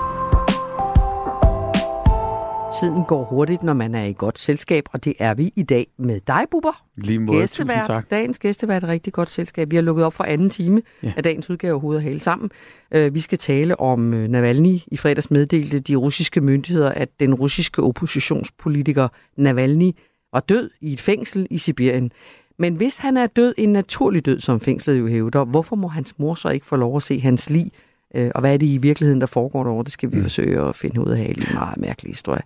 Tiden 2.80 3.04
går 3.04 3.24
hurtigt, 3.24 3.62
når 3.62 3.72
man 3.72 3.94
er 3.94 4.04
i 4.04 4.14
godt 4.18 4.38
selskab, 4.38 4.84
og 4.92 5.04
det 5.04 5.14
er 5.18 5.34
vi 5.34 5.52
i 5.56 5.62
dag 5.62 5.86
med 5.98 6.20
dig, 6.26 6.44
Bubber. 6.50 6.82
Lige 6.96 7.18
måde, 7.18 7.38
Gæstevært. 7.38 7.86
tak. 7.86 8.10
Dagens 8.10 8.38
gæstevært 8.38 8.82
er 8.82 8.86
et 8.86 8.92
rigtig 8.92 9.12
godt 9.12 9.30
selskab. 9.30 9.70
Vi 9.70 9.76
har 9.76 9.82
lukket 9.82 10.04
op 10.04 10.14
for 10.14 10.24
anden 10.24 10.50
time 10.50 10.82
Ja. 11.02 11.06
ja. 11.08 11.12
af 11.16 11.22
dagens 11.22 11.50
udgave 11.50 11.74
af 11.74 11.80
Hoved 11.80 11.96
og 11.96 12.02
Hale 12.02 12.20
sammen. 12.20 12.50
Uh, 12.96 13.14
vi 13.14 13.20
skal 13.20 13.38
tale 13.38 13.80
om 13.80 14.12
uh, 14.12 14.18
Navalny. 14.22 14.78
I 14.86 14.96
fredags 14.96 15.30
meddelte 15.30 15.78
de 15.80 15.96
russiske 15.96 16.40
myndigheder, 16.40 16.88
at 16.90 17.08
den 17.20 17.34
russiske 17.34 17.82
oppositionspolitiker 17.82 19.08
Navalny 19.36 19.92
var 20.32 20.40
død 20.40 20.70
i 20.80 20.92
et 20.92 21.00
fængsel 21.00 21.46
i 21.50 21.58
Sibirien. 21.58 22.12
Men 22.58 22.74
hvis 22.74 22.98
han 22.98 23.16
er 23.16 23.26
død 23.26 23.54
en 23.58 23.68
naturlig 23.72 24.26
død, 24.26 24.40
som 24.40 24.60
fængslet 24.60 24.98
jo 24.98 25.06
hævder, 25.06 25.44
hvorfor 25.44 25.76
må 25.76 25.88
hans 25.88 26.18
mor 26.18 26.34
så 26.34 26.48
ikke 26.48 26.66
få 26.66 26.76
lov 26.76 26.96
at 26.96 27.02
se 27.02 27.20
hans 27.20 27.50
lig? 27.50 27.72
Øh, 28.14 28.30
Og 28.34 28.40
hvad 28.40 28.52
er 28.52 28.56
det 28.56 28.66
i 28.66 28.76
virkeligheden, 28.78 29.20
der 29.20 29.26
foregår 29.26 29.64
derovre? 29.64 29.84
Det 29.84 29.92
skal 29.92 30.12
vi 30.12 30.22
forsøge 30.22 30.60
at 30.60 30.76
finde 30.76 31.00
ud 31.00 31.10
af 31.10 31.34
i 31.36 31.40
en 31.48 31.54
meget 31.54 31.78
mærkelig 31.78 32.10
historie. 32.10 32.42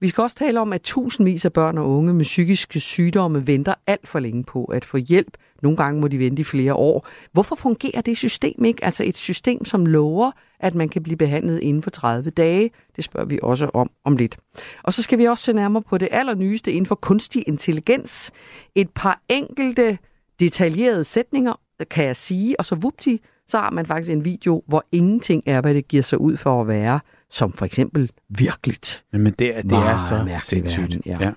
Vi 0.00 0.08
skal 0.08 0.22
også 0.22 0.36
tale 0.36 0.60
om, 0.60 0.72
at 0.72 0.82
tusindvis 0.82 1.44
af 1.44 1.52
børn 1.52 1.78
og 1.78 1.90
unge 1.90 2.14
med 2.14 2.24
psykiske 2.24 2.80
sygdomme 2.80 3.46
venter 3.46 3.74
alt 3.86 4.08
for 4.08 4.18
længe 4.18 4.44
på 4.44 4.64
at 4.64 4.84
få 4.84 4.96
hjælp. 4.96 5.36
Nogle 5.62 5.76
gange 5.76 6.00
må 6.00 6.08
de 6.08 6.18
vente 6.18 6.40
i 6.40 6.44
flere 6.44 6.74
år. 6.74 7.08
Hvorfor 7.32 7.56
fungerer 7.56 8.00
det 8.00 8.16
system 8.16 8.64
ikke? 8.64 8.84
Altså 8.84 9.04
et 9.04 9.16
system, 9.16 9.64
som 9.64 9.86
lover, 9.86 10.30
at 10.60 10.74
man 10.74 10.88
kan 10.88 11.02
blive 11.02 11.16
behandlet 11.16 11.60
inden 11.60 11.82
for 11.82 11.90
30 11.90 12.30
dage. 12.30 12.70
Det 12.96 13.04
spørger 13.04 13.26
vi 13.26 13.38
også 13.42 13.70
om 13.74 13.90
om 14.04 14.16
lidt. 14.16 14.36
Og 14.82 14.92
så 14.92 15.02
skal 15.02 15.18
vi 15.18 15.24
også 15.24 15.44
se 15.44 15.52
nærmere 15.52 15.82
på 15.82 15.98
det 15.98 16.08
allernyeste 16.10 16.72
inden 16.72 16.86
for 16.86 16.94
kunstig 16.94 17.44
intelligens. 17.46 18.32
Et 18.74 18.90
par 18.90 19.20
enkelte 19.28 19.98
detaljerede 20.40 21.04
sætninger, 21.04 21.60
kan 21.90 22.04
jeg 22.04 22.16
sige, 22.16 22.60
og 22.60 22.64
så 22.64 22.74
vupti, 22.74 23.20
så 23.48 23.58
har 23.58 23.70
man 23.70 23.86
faktisk 23.86 24.10
en 24.10 24.24
video, 24.24 24.62
hvor 24.66 24.84
ingenting 24.92 25.42
er, 25.46 25.60
hvad 25.60 25.74
det 25.74 25.88
giver 25.88 26.02
sig 26.02 26.20
ud 26.20 26.36
for 26.36 26.60
at 26.60 26.68
være, 26.68 27.00
som 27.30 27.52
for 27.52 27.64
eksempel 27.64 28.10
virkeligt. 28.28 29.04
Men 29.12 29.26
det, 29.38 29.56
er- 29.56 29.62
det 29.62 29.72
er 29.72 29.96
så 30.08 30.44
sindssygt. 30.46 30.80
verden, 30.82 31.02
ja. 31.06 31.18
ja. 31.20 31.32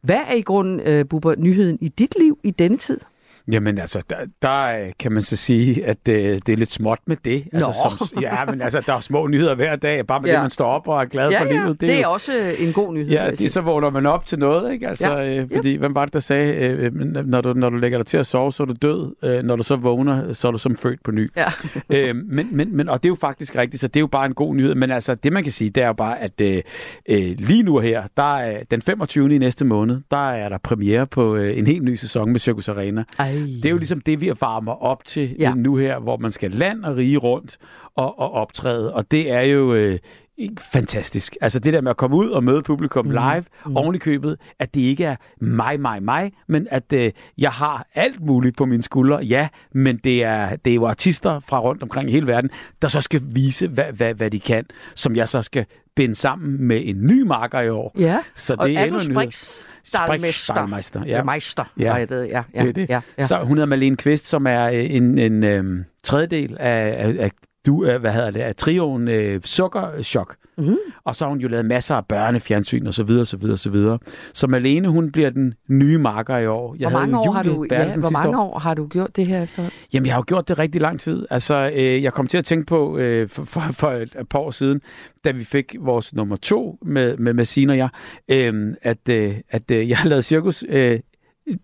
Hvad 0.00 0.20
er 0.28 0.34
i 0.34 0.40
grunden, 0.40 1.00
uh, 1.00 1.08
Bubber, 1.08 1.34
nyheden 1.38 1.78
i 1.80 1.88
dit 1.88 2.14
liv 2.20 2.38
i 2.44 2.50
denne 2.50 2.76
tid? 2.76 3.00
Jamen 3.52 3.78
altså, 3.78 4.02
der, 4.10 4.16
der 4.42 4.62
øh, 4.66 4.92
kan 4.98 5.12
man 5.12 5.22
så 5.22 5.36
sige, 5.36 5.86
at 5.86 6.08
øh, 6.08 6.14
det 6.46 6.48
er 6.48 6.56
lidt 6.56 6.72
småt 6.72 6.98
med 7.06 7.16
det. 7.24 7.44
Altså, 7.52 7.74
Nå. 8.00 8.06
som, 8.06 8.22
ja, 8.22 8.44
men 8.44 8.62
altså, 8.62 8.80
der 8.86 8.92
er 8.92 9.00
små 9.00 9.26
nyheder 9.26 9.54
hver 9.54 9.76
dag, 9.76 10.06
bare 10.06 10.20
med 10.20 10.28
ja. 10.28 10.32
Ja. 10.32 10.38
det, 10.38 10.42
man 10.44 10.50
står 10.50 10.66
op 10.66 10.88
og 10.88 11.00
er 11.00 11.04
glad 11.04 11.30
ja, 11.30 11.40
for 11.40 11.44
ja, 11.46 11.52
livet. 11.52 11.80
det 11.80 11.94
er 11.94 12.00
jo- 12.02 12.10
også 12.12 12.32
en 12.58 12.72
god 12.72 12.94
nyhed. 12.94 13.08
Ja, 13.10 13.30
det, 13.30 13.52
så 13.52 13.60
vågner 13.60 13.90
man 13.90 14.06
op 14.06 14.26
til 14.26 14.38
noget, 14.38 14.72
ikke? 14.72 14.88
Altså, 14.88 15.10
Ja. 15.12 15.18
ja. 15.22 15.40
øh, 15.40 15.48
fordi, 15.56 15.74
hvem 15.76 15.94
var 15.94 16.04
det, 16.04 16.14
der 16.14 16.20
sagde, 16.20 16.54
øh, 16.54 16.84
øh, 16.84 16.94
når, 17.26 17.40
du, 17.40 17.52
når 17.52 17.70
du 17.70 17.76
lægger 17.76 17.98
dig 17.98 18.06
til 18.06 18.16
at 18.18 18.26
sove, 18.26 18.52
så 18.52 18.62
er 18.62 18.66
du 18.66 18.74
død. 18.82 19.14
Øh, 19.22 19.42
når 19.42 19.56
du 19.56 19.62
så 19.62 19.76
vågner, 19.76 20.32
så 20.32 20.48
er 20.48 20.52
du 20.52 20.58
som 20.58 20.76
født 20.76 21.02
på 21.04 21.10
ny. 21.10 21.28
Ja. 21.36 21.46
øh, 22.10 22.16
men, 22.16 22.48
men, 22.52 22.76
men, 22.76 22.88
og 22.88 23.02
det 23.02 23.08
er 23.08 23.10
jo 23.10 23.14
faktisk 23.20 23.56
rigtigt, 23.56 23.80
så 23.80 23.88
det 23.88 23.96
er 23.96 24.00
jo 24.00 24.06
bare 24.06 24.26
en 24.26 24.34
god 24.34 24.54
nyhed. 24.54 24.74
Men 24.74 24.90
altså, 24.90 25.14
det 25.14 25.32
man 25.32 25.42
kan 25.42 25.52
sige, 25.52 25.70
det 25.70 25.82
er 25.82 25.86
jo 25.86 25.92
bare, 25.92 26.20
at 26.20 26.40
øh, 26.40 26.62
øh, 27.08 27.34
lige 27.38 27.62
nu 27.62 27.78
her, 27.78 28.02
der 28.16 28.36
er 28.36 28.62
den 28.70 28.82
25. 28.82 29.34
i 29.34 29.38
næste 29.38 29.64
måned, 29.64 30.00
der 30.10 30.30
er 30.30 30.48
der 30.48 30.58
premiere 30.58 31.06
på 31.06 31.36
øh, 31.36 31.58
en 31.58 31.66
helt 31.66 31.82
ny 31.84 31.94
sæson 31.94 32.32
med 32.32 32.40
Circus 32.40 32.68
Arena. 32.68 33.04
Ej. 33.18 33.35
Det 33.36 33.66
er 33.66 33.70
jo 33.70 33.76
ligesom 33.76 34.00
det, 34.00 34.20
vi 34.20 34.32
varmer 34.40 34.72
op 34.72 35.04
til 35.04 35.36
ja. 35.38 35.54
nu 35.54 35.76
her, 35.76 35.98
hvor 35.98 36.16
man 36.16 36.32
skal 36.32 36.50
land 36.50 36.84
og 36.84 36.96
rige 36.96 37.16
rundt 37.16 37.58
og, 37.94 38.18
og 38.18 38.32
optræde. 38.32 38.94
Og 38.94 39.10
det 39.10 39.30
er 39.30 39.42
jo 39.42 39.74
øh, 39.74 39.98
fantastisk. 40.58 41.36
Altså 41.40 41.58
det 41.58 41.72
der 41.72 41.80
med 41.80 41.90
at 41.90 41.96
komme 41.96 42.16
ud 42.16 42.28
og 42.28 42.44
møde 42.44 42.62
publikum 42.62 43.04
mm. 43.04 43.10
live, 43.10 43.44
mm. 43.66 43.76
oven 43.76 43.94
i 43.94 43.98
købet, 43.98 44.36
at 44.58 44.74
det 44.74 44.80
ikke 44.80 45.04
er 45.04 45.16
mig, 45.40 45.80
mig, 45.80 46.02
mig, 46.02 46.32
men 46.48 46.66
at 46.70 46.92
øh, 46.92 47.12
jeg 47.38 47.50
har 47.50 47.86
alt 47.94 48.20
muligt 48.20 48.56
på 48.56 48.64
mine 48.64 48.82
skuldre, 48.82 49.18
ja, 49.18 49.48
men 49.72 49.96
det 49.96 50.24
er, 50.24 50.56
det 50.56 50.70
er 50.70 50.74
jo 50.74 50.86
artister 50.86 51.40
fra 51.40 51.60
rundt 51.60 51.82
omkring 51.82 52.08
i 52.08 52.12
hele 52.12 52.26
verden, 52.26 52.50
der 52.82 52.88
så 52.88 53.00
skal 53.00 53.20
vise, 53.24 53.68
hvad, 53.68 53.92
hvad, 53.92 54.14
hvad 54.14 54.30
de 54.30 54.40
kan, 54.40 54.64
som 54.94 55.16
jeg 55.16 55.28
så 55.28 55.42
skal 55.42 55.66
binde 55.96 56.14
sammen 56.14 56.62
med 56.62 56.82
en 56.84 57.06
ny 57.06 57.22
marker 57.22 57.60
i 57.60 57.68
år. 57.68 57.92
Ja, 57.98 58.18
Så 58.34 58.54
og 58.58 58.68
det 58.68 58.76
er 58.76 58.80
er 58.80 58.84
endnu? 58.84 58.98
Sprikstalmeister, 58.98 61.04
ja. 61.06 61.22
Meister, 61.22 61.64
Ja. 61.78 61.96
ja. 61.96 62.04
det, 62.04 62.28
ja, 62.28 62.42
ja, 62.54 62.64
det 62.64 62.76
det. 62.76 62.88
Ja, 62.88 63.00
ja. 63.18 63.24
Så 63.24 63.38
hun 63.38 63.56
hedder 63.56 63.66
Malene 63.66 63.96
Kvist, 63.96 64.26
som 64.26 64.46
er 64.46 64.70
øh, 64.70 64.94
en, 64.94 65.18
en 65.18 65.44
øhm, 65.44 65.84
tredjedel 66.02 66.56
af, 66.60 67.06
af, 67.06 67.14
af 67.18 67.30
du, 67.66 67.84
øh, 67.84 68.00
hvad 68.00 68.12
hedder 68.12 68.30
det, 68.30 68.40
af 68.40 68.56
trioen 68.56 69.08
øh, 69.08 69.40
Sukkerchok. 69.44 70.36
Mm-hmm. 70.58 70.76
Og 71.04 71.16
så 71.16 71.24
har 71.24 71.30
hun 71.30 71.40
jo 71.40 71.48
lavet 71.48 71.66
masser 71.66 71.94
af 71.94 72.06
børnefjernsyn 72.06 72.86
og 72.86 72.94
så 72.94 73.02
videre, 73.02 73.26
så 73.26 73.36
videre, 73.36 73.58
så 73.58 73.70
videre. 73.70 73.98
Så 74.34 74.46
Malene, 74.46 74.88
hun 74.88 75.12
bliver 75.12 75.30
den 75.30 75.54
nye 75.68 75.98
marker 75.98 76.38
i 76.38 76.46
år. 76.46 76.76
Hvor 76.78 76.90
mange, 76.90 77.18
år 77.18 77.30
har, 77.32 77.42
du, 77.42 77.66
ja, 77.70 77.96
hvor 77.98 78.10
mange 78.10 78.38
år. 78.38 78.54
år 78.54 78.58
har 78.58 78.74
du 78.74 78.86
gjort 78.86 79.16
det 79.16 79.26
her 79.26 79.42
efter? 79.42 79.70
Jamen, 79.92 80.06
jeg 80.06 80.14
har 80.14 80.18
jo 80.18 80.24
gjort 80.26 80.48
det 80.48 80.58
rigtig 80.58 80.80
lang 80.80 81.00
tid. 81.00 81.26
Altså, 81.30 81.70
øh, 81.74 82.02
jeg 82.02 82.12
kom 82.12 82.26
til 82.26 82.38
at 82.38 82.44
tænke 82.44 82.66
på 82.66 82.98
øh, 82.98 83.28
for, 83.28 83.44
for, 83.44 83.60
for 83.72 83.90
et, 83.90 84.02
et 84.20 84.28
par 84.28 84.38
år 84.38 84.50
siden, 84.50 84.80
da 85.24 85.30
vi 85.30 85.44
fik 85.44 85.76
vores 85.80 86.14
nummer 86.14 86.36
to 86.36 86.78
med, 86.82 87.16
med, 87.16 87.44
Sina 87.44 87.72
og 87.72 87.78
jeg, 87.78 87.88
øh, 88.28 88.74
at, 88.82 89.08
øh, 89.10 89.34
at 89.50 89.70
øh, 89.70 89.88
jeg 89.88 89.98
har 89.98 90.08
lavet 90.08 90.24
cirkus... 90.24 90.64
Øh, 90.68 91.00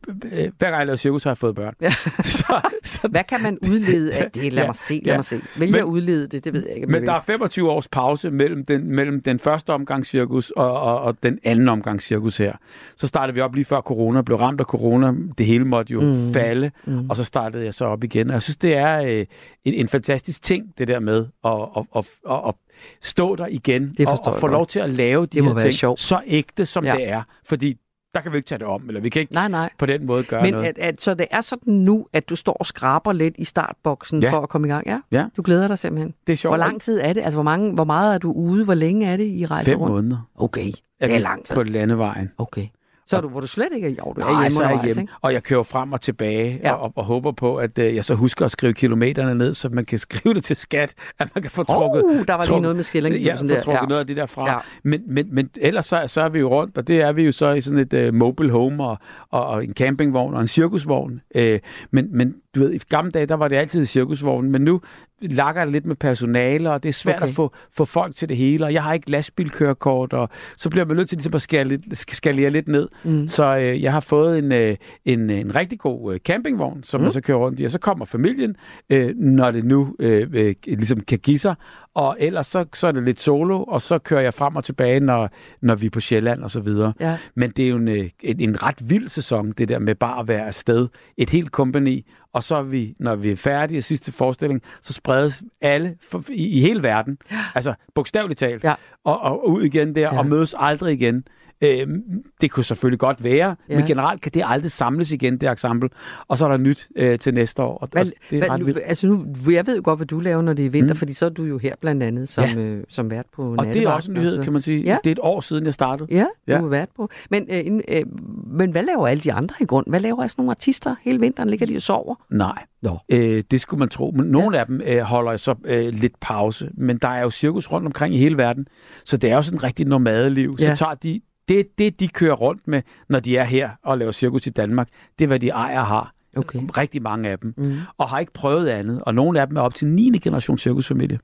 hver 0.06 0.50
gang 0.58 0.76
jeg 0.78 0.86
laver 0.86 0.96
cirkus, 0.96 1.24
har 1.24 1.30
jeg 1.30 1.36
fået 1.38 1.54
børn. 1.54 1.74
Ja. 1.80 1.90
så, 2.24 2.60
så, 2.84 3.08
Hvad 3.08 3.24
kan 3.24 3.42
man 3.42 3.58
udlede 3.70 4.12
af 4.18 4.30
det? 4.34 4.52
Lad 4.52 4.62
Ja, 4.62 4.68
mig 4.68 4.76
se, 4.76 4.94
lad 5.04 5.12
ja. 5.12 5.18
mig 5.18 5.24
se. 5.24 5.40
Vælge 5.58 5.78
at 5.78 5.84
udlede 5.84 6.26
det, 6.26 6.44
det 6.44 6.52
ved 6.52 6.64
jeg 6.66 6.74
ikke. 6.74 6.86
Men 6.86 6.94
jeg 6.94 7.06
der 7.06 7.12
er 7.12 7.20
25 7.20 7.70
års 7.70 7.88
pause 7.88 8.30
mellem 8.30 8.64
den, 8.64 8.94
mellem 8.96 9.22
den 9.22 9.38
første 9.38 9.70
omgang 9.72 10.06
cirkus 10.06 10.50
og, 10.50 10.80
og, 10.80 11.00
og 11.00 11.16
den 11.22 11.38
anden 11.44 11.68
omgang 11.68 12.02
cirkus 12.02 12.36
her. 12.36 12.52
Så 12.96 13.06
startede 13.06 13.34
vi 13.34 13.40
op 13.40 13.54
lige 13.54 13.64
før 13.64 13.80
corona, 13.80 14.22
blev 14.22 14.36
ramt 14.38 14.60
af 14.60 14.66
corona. 14.66 15.12
Det 15.38 15.46
hele 15.46 15.64
måtte 15.64 15.92
jo 15.92 16.00
Mm. 16.00 16.32
falde, 16.32 16.70
Mm. 16.84 17.10
og 17.10 17.16
så 17.16 17.24
startede 17.24 17.64
jeg 17.64 17.74
så 17.74 17.84
op 17.84 18.04
igen. 18.04 18.28
Og 18.28 18.34
jeg 18.34 18.42
synes, 18.42 18.56
det 18.56 18.74
er 18.76 19.02
øh, 19.02 19.26
en, 19.64 19.74
en 19.74 19.88
fantastisk 19.88 20.42
ting, 20.42 20.64
det 20.78 20.88
der 20.88 21.00
med 21.00 21.26
at, 21.44 21.52
at, 21.76 21.84
at, 21.96 22.04
at, 22.30 22.38
at 22.48 22.54
stå 23.02 23.36
der 23.36 23.46
igen 23.46 23.94
Det 23.98 24.06
og, 24.06 24.12
og 24.26 24.32
jeg 24.32 24.40
få 24.40 24.46
lov 24.46 24.66
til 24.66 24.78
at 24.78 24.90
lave 24.90 25.26
de 25.26 25.38
Det 25.40 25.44
her 25.44 25.58
ting 25.58 25.72
sjovt. 25.74 26.00
så 26.00 26.20
ægte, 26.26 26.66
som 26.66 26.84
Ja. 26.84 26.92
det 26.94 27.08
er. 27.08 27.22
Fordi 27.44 27.76
der 28.14 28.20
kan 28.20 28.32
vi 28.32 28.36
ikke 28.36 28.46
tage 28.46 28.58
det 28.58 28.66
om, 28.66 28.82
eller 28.88 29.00
vi 29.00 29.08
kan 29.08 29.20
ikke 29.20 29.34
Nej, 29.34 29.48
nej. 29.48 29.70
på 29.78 29.86
den 29.86 30.06
måde 30.06 30.24
gøre 30.24 30.42
Men 30.42 30.52
noget. 30.52 30.66
at, 30.66 30.78
at, 30.78 31.00
så 31.00 31.14
det 31.14 31.26
er 31.30 31.40
sådan 31.40 31.74
nu, 31.74 32.06
at 32.12 32.28
du 32.28 32.36
står 32.36 32.52
og 32.52 32.66
skraber 32.66 33.12
lidt 33.12 33.34
i 33.38 33.44
startboksen 33.44 34.22
Ja. 34.22 34.32
for 34.32 34.40
at 34.40 34.48
komme 34.48 34.66
i 34.68 34.70
gang? 34.70 34.86
Ja. 34.86 35.00
Ja. 35.12 35.26
Du 35.36 35.42
glæder 35.44 35.68
dig 35.68 35.78
simpelthen. 35.78 36.14
det 36.26 36.32
er 36.32 36.36
sjovt. 36.36 36.50
Hvor 36.50 36.56
lang 36.58 36.80
tid 36.80 37.00
er 37.00 37.12
det? 37.12 37.20
Altså, 37.20 37.36
hvor, 37.36 37.42
mange, 37.42 37.74
hvor 37.74 37.84
meget 37.84 38.14
er 38.14 38.18
du 38.18 38.32
ude? 38.32 38.64
Hvor 38.64 38.74
længe 38.74 39.06
er 39.06 39.16
det, 39.16 39.24
I 39.26 39.46
rejser 39.46 39.72
Fem 39.72 39.80
rundt? 39.80 39.92
måneder. 39.94 40.28
Okay, 40.36 40.72
Er 41.00 41.06
det 41.06 41.16
er 41.16 41.20
lang 41.20 41.44
tid. 41.44 41.54
På 41.56 41.62
landevejen. 41.62 42.30
Okay. 42.38 42.66
Så 43.12 43.16
er 43.16 43.20
du, 43.20 43.28
hvor 43.28 43.40
du 43.40 43.46
slet 43.46 43.68
ikke 43.74 43.86
er 43.86 43.90
jo, 43.90 44.12
du 44.12 44.20
er 44.20 44.24
Nej, 44.24 44.42
hjemme 44.42 44.50
så 44.50 44.62
er 44.62 44.68
jeg 44.68 44.80
hjemme, 44.84 45.02
ikke? 45.02 45.12
og 45.22 45.32
jeg 45.32 45.42
kører 45.42 45.62
frem 45.62 45.92
og 45.92 46.00
tilbage, 46.00 46.60
Ja. 46.64 46.72
og, 46.72 46.92
og 46.96 47.04
håber 47.04 47.32
på, 47.32 47.56
at 47.56 47.78
øh, 47.78 47.94
jeg 47.94 48.04
så 48.04 48.14
husker 48.14 48.44
at 48.44 48.50
skrive 48.50 48.72
kilometerne 48.74 49.34
ned, 49.34 49.54
så 49.54 49.68
man 49.68 49.84
kan 49.84 49.98
skrive 49.98 50.34
det 50.34 50.44
til 50.44 50.56
skat, 50.56 50.94
at 51.18 51.28
man 51.34 51.42
kan 51.42 51.50
få 51.50 51.62
trukket... 51.62 52.04
Oh, 52.04 52.10
der 52.10 52.16
var 52.16 52.42
lige 52.42 52.48
trukket- 52.48 52.62
noget 52.62 52.76
med 52.76 52.84
skillingivelsen 52.84 53.48
ja, 53.48 53.54
der. 53.54 53.60
få 53.60 53.64
trukket 53.64 53.80
Ja. 53.82 53.86
noget 53.86 54.00
af 54.00 54.06
det 54.06 54.16
der 54.16 54.26
fra. 54.26 54.50
Ja. 54.50 54.58
Men, 54.84 55.02
men, 55.06 55.28
men 55.32 55.50
ellers 55.60 55.86
så, 55.86 56.02
så 56.06 56.20
er 56.22 56.28
vi 56.28 56.38
jo 56.38 56.48
rundt, 56.48 56.78
og 56.78 56.88
det 56.88 57.00
er 57.00 57.12
vi 57.12 57.22
jo 57.22 57.32
så 57.32 57.52
i 57.52 57.60
sådan 57.60 57.78
et 57.78 57.92
øh, 57.92 58.14
mobile 58.14 58.50
home, 58.50 58.84
og, 58.84 58.98
og, 59.30 59.46
og 59.46 59.64
en 59.64 59.72
campingvogn 59.74 60.34
og 60.34 60.40
en 60.40 60.46
cirkusvogn. 60.48 61.20
Øh, 61.34 61.60
men, 61.90 62.08
men 62.10 62.34
du 62.54 62.60
ved, 62.60 62.72
i 62.72 62.78
gamle 62.88 63.10
dage, 63.10 63.26
der 63.26 63.34
var 63.34 63.48
det 63.48 63.56
altid 63.56 63.86
cirkusvogn, 63.86 64.50
men 64.50 64.62
nu 64.62 64.80
lakker 65.20 65.64
det 65.64 65.72
lidt 65.72 65.86
med 65.86 65.96
personale, 65.96 66.70
og 66.70 66.82
det 66.82 66.88
er 66.88 66.92
svært 66.92 67.16
Okay. 67.16 67.28
at 67.28 67.34
få, 67.34 67.52
få 67.72 67.84
folk 67.84 68.14
til 68.14 68.28
det 68.28 68.36
hele, 68.36 68.64
og 68.64 68.72
jeg 68.72 68.82
har 68.82 68.92
ikke 68.92 69.10
lastbilkørekort, 69.10 70.12
og 70.12 70.28
så 70.56 70.70
bliver 70.70 70.84
man 70.84 70.96
nødt 70.96 71.08
til 71.08 71.16
ligesom 71.16 71.34
at 71.34 71.42
skale 71.42 71.68
lidt, 71.68 71.98
skalere 71.98 72.50
lidt 72.50 72.68
ned. 72.68 72.88
Mm. 73.04 73.28
Så 73.28 73.56
øh, 73.56 73.82
jeg 73.82 73.92
har 73.92 74.00
fået 74.00 74.38
en, 74.38 74.52
øh, 74.52 74.76
en, 75.04 75.30
en 75.30 75.54
rigtig 75.54 75.78
god 75.78 76.14
øh, 76.14 76.20
campingvogn, 76.20 76.82
som 76.82 77.00
mm. 77.00 77.04
jeg 77.04 77.12
så 77.12 77.20
kører 77.20 77.38
rundt 77.38 77.60
i, 77.60 77.64
og 77.64 77.70
så 77.70 77.78
kommer 77.78 78.04
familien, 78.04 78.56
øh, 78.90 79.14
når 79.16 79.50
det 79.50 79.64
nu 79.64 79.96
øh, 79.98 80.28
øh, 80.32 80.54
ligesom 80.66 81.00
kan 81.00 81.18
give 81.18 81.38
sig, 81.38 81.54
og 81.94 82.16
ellers 82.20 82.46
så, 82.46 82.64
så 82.74 82.86
er 82.86 82.92
det 82.92 83.02
lidt 83.02 83.20
solo, 83.20 83.62
og 83.62 83.80
så 83.80 83.98
kører 83.98 84.20
jeg 84.20 84.34
frem 84.34 84.56
og 84.56 84.64
tilbage, 84.64 85.00
når, 85.00 85.30
når 85.62 85.74
vi 85.74 85.86
er 85.86 85.90
på 85.90 86.00
Sjælland 86.00 86.42
og 86.42 86.50
så 86.50 86.60
videre. 86.60 86.92
Ja. 87.00 87.18
Men 87.34 87.50
det 87.50 87.64
er 87.64 87.68
jo 87.68 87.76
en, 87.76 87.88
øh, 87.88 88.10
en, 88.20 88.40
en 88.40 88.62
ret 88.62 88.90
vild 88.90 89.08
sæson, 89.08 89.52
det 89.58 89.68
der 89.68 89.78
med 89.78 89.94
bare 89.94 90.20
at 90.20 90.28
være 90.28 90.46
afsted. 90.46 90.88
Et 91.16 91.30
helt 91.30 91.52
kompani, 91.52 92.06
og 92.32 92.44
så 92.44 92.56
er 92.56 92.62
vi, 92.62 92.94
når 92.98 93.16
vi 93.16 93.30
er 93.30 93.36
færdige 93.36 93.82
sidste 93.82 94.12
forestilling, 94.12 94.62
så 94.82 94.92
spredes 94.92 95.42
alle 95.60 95.96
for, 96.10 96.24
i, 96.28 96.58
i 96.58 96.60
hele 96.60 96.82
verden. 96.82 97.18
Altså 97.54 97.74
bogstaveligt 97.94 98.38
talt. 98.38 98.64
Ja. 98.64 98.74
Og, 99.04 99.20
og 99.20 99.48
ud 99.48 99.62
igen 99.62 99.94
der, 99.94 100.00
ja. 100.00 100.18
og 100.18 100.26
mødes 100.26 100.54
aldrig 100.58 100.94
igen. 100.94 101.24
Øhm, 101.62 102.02
det 102.40 102.50
kunne 102.50 102.64
selvfølgelig 102.64 102.98
godt 102.98 103.24
være, 103.24 103.56
Ja. 103.68 103.76
men 103.78 103.86
generelt 103.86 104.20
kan 104.22 104.32
det 104.34 104.42
aldrig 104.46 104.70
samles 104.70 105.12
igen, 105.12 105.38
det 105.38 105.50
ensemble. 105.50 105.88
Og 106.28 106.38
så 106.38 106.46
er 106.46 106.50
der 106.50 106.56
nyt 106.58 106.88
øh, 106.96 107.18
til 107.18 107.34
næste 107.34 107.62
år, 107.62 107.78
og, 107.78 107.88
Hvad, 107.92 108.02
og 108.06 108.12
det 108.30 108.36
er 108.36 108.40
hvad, 108.40 108.50
ret 108.50 108.60
nu, 108.60 108.66
vildt. 108.66 108.80
altså 108.84 109.06
nu, 109.06 109.26
jeg 109.50 109.66
ved 109.66 109.76
jo 109.76 109.82
godt, 109.84 109.98
hvad 109.98 110.06
du 110.06 110.18
laver, 110.20 110.42
når 110.42 110.52
det 110.52 110.66
er 110.66 110.70
vinter, 110.70 110.94
mm. 110.94 110.98
Fordi 110.98 111.12
så 111.12 111.24
er 111.26 111.30
du 111.30 111.44
jo 111.44 111.58
her 111.58 111.74
blandt 111.80 112.02
andet 112.02 112.28
som, 112.28 112.44
ja. 112.44 112.54
øh, 112.56 112.84
som 112.88 113.10
vært 113.10 113.26
på 113.32 113.54
Og 113.58 113.66
det 113.66 113.76
er 113.82 113.88
også 113.88 114.10
en 114.10 114.14
nyhed, 114.18 114.42
kan 114.44 114.52
man 114.52 114.62
sige. 114.62 114.82
Ja. 114.82 114.96
Det 115.04 115.10
er 115.10 115.12
et 115.12 115.18
år 115.22 115.40
siden, 115.40 115.64
jeg 115.64 115.74
startede. 115.74 116.08
Ja, 116.10 116.20
du 116.20 116.26
Ja. 116.48 116.58
har 116.60 116.66
været 116.66 116.88
på. 116.96 117.08
Men, 117.30 117.46
øh, 117.50 117.80
øh, 117.88 118.02
men 118.46 118.70
hvad 118.70 118.82
laver 118.82 119.06
alle 119.08 119.20
de 119.20 119.32
andre 119.32 119.54
i 119.60 119.64
grund? 119.64 119.86
Hvad 119.88 120.00
laver 120.00 120.26
sådan 120.26 120.42
nogle 120.42 120.50
artister 120.50 120.94
hele 121.02 121.20
vinteren? 121.20 121.48
Ligger 121.50 121.66
de 121.66 121.76
og 121.76 121.82
sover? 121.82 122.14
Nej, 122.30 122.62
Nå. 122.82 122.98
øh, 123.08 123.42
det 123.50 123.60
skulle 123.60 123.78
man 123.78 123.88
tro. 123.88 124.10
Men 124.16 124.26
nogle 124.26 124.56
ja. 124.56 124.60
af 124.60 124.66
dem 124.66 124.80
øh, 124.86 125.00
holder 125.00 125.36
så 125.36 125.54
øh, 125.64 125.88
lidt 125.92 126.20
pause. 126.20 126.70
Men 126.74 126.96
der 126.96 127.08
er 127.08 127.22
jo 127.22 127.30
cirkus 127.30 127.72
rundt 127.72 127.86
omkring 127.86 128.14
i 128.14 128.18
hele 128.18 128.36
verden, 128.36 128.66
så 129.04 129.16
det 129.16 129.30
er 129.30 129.34
jo 129.36 129.42
sådan 129.42 129.56
et 129.56 129.64
rigtig 129.64 129.86
nomadeliv. 129.86 130.54
Ja. 130.60 130.74
Så 130.74 130.84
tager 130.84 130.94
de 130.94 131.20
det, 131.48 131.78
det, 131.78 132.00
de 132.00 132.08
kører 132.08 132.34
rundt 132.34 132.68
med, 132.68 132.82
når 133.08 133.20
de 133.20 133.36
er 133.36 133.44
her 133.44 133.70
og 133.82 133.98
laver 133.98 134.12
cirkus 134.12 134.46
i 134.46 134.50
Danmark, 134.50 134.88
det 135.18 135.24
er, 135.24 135.28
hvad 135.28 135.40
de 135.40 135.48
ejer 135.48 135.80
og 135.80 135.86
har. 135.86 136.12
Okay. 136.36 136.60
Rigtig 136.76 137.02
mange 137.02 137.28
af 137.28 137.38
dem. 137.38 137.54
Mm. 137.56 137.78
Og 137.98 138.08
har 138.08 138.18
ikke 138.18 138.32
prøvet 138.32 138.68
andet. 138.68 139.02
Og 139.02 139.14
nogle 139.14 139.40
af 139.40 139.46
dem 139.46 139.56
er 139.56 139.60
op 139.60 139.74
til 139.74 139.88
9. 139.88 140.18
generation 140.18 140.58
cirkusfamilie. 140.58 141.18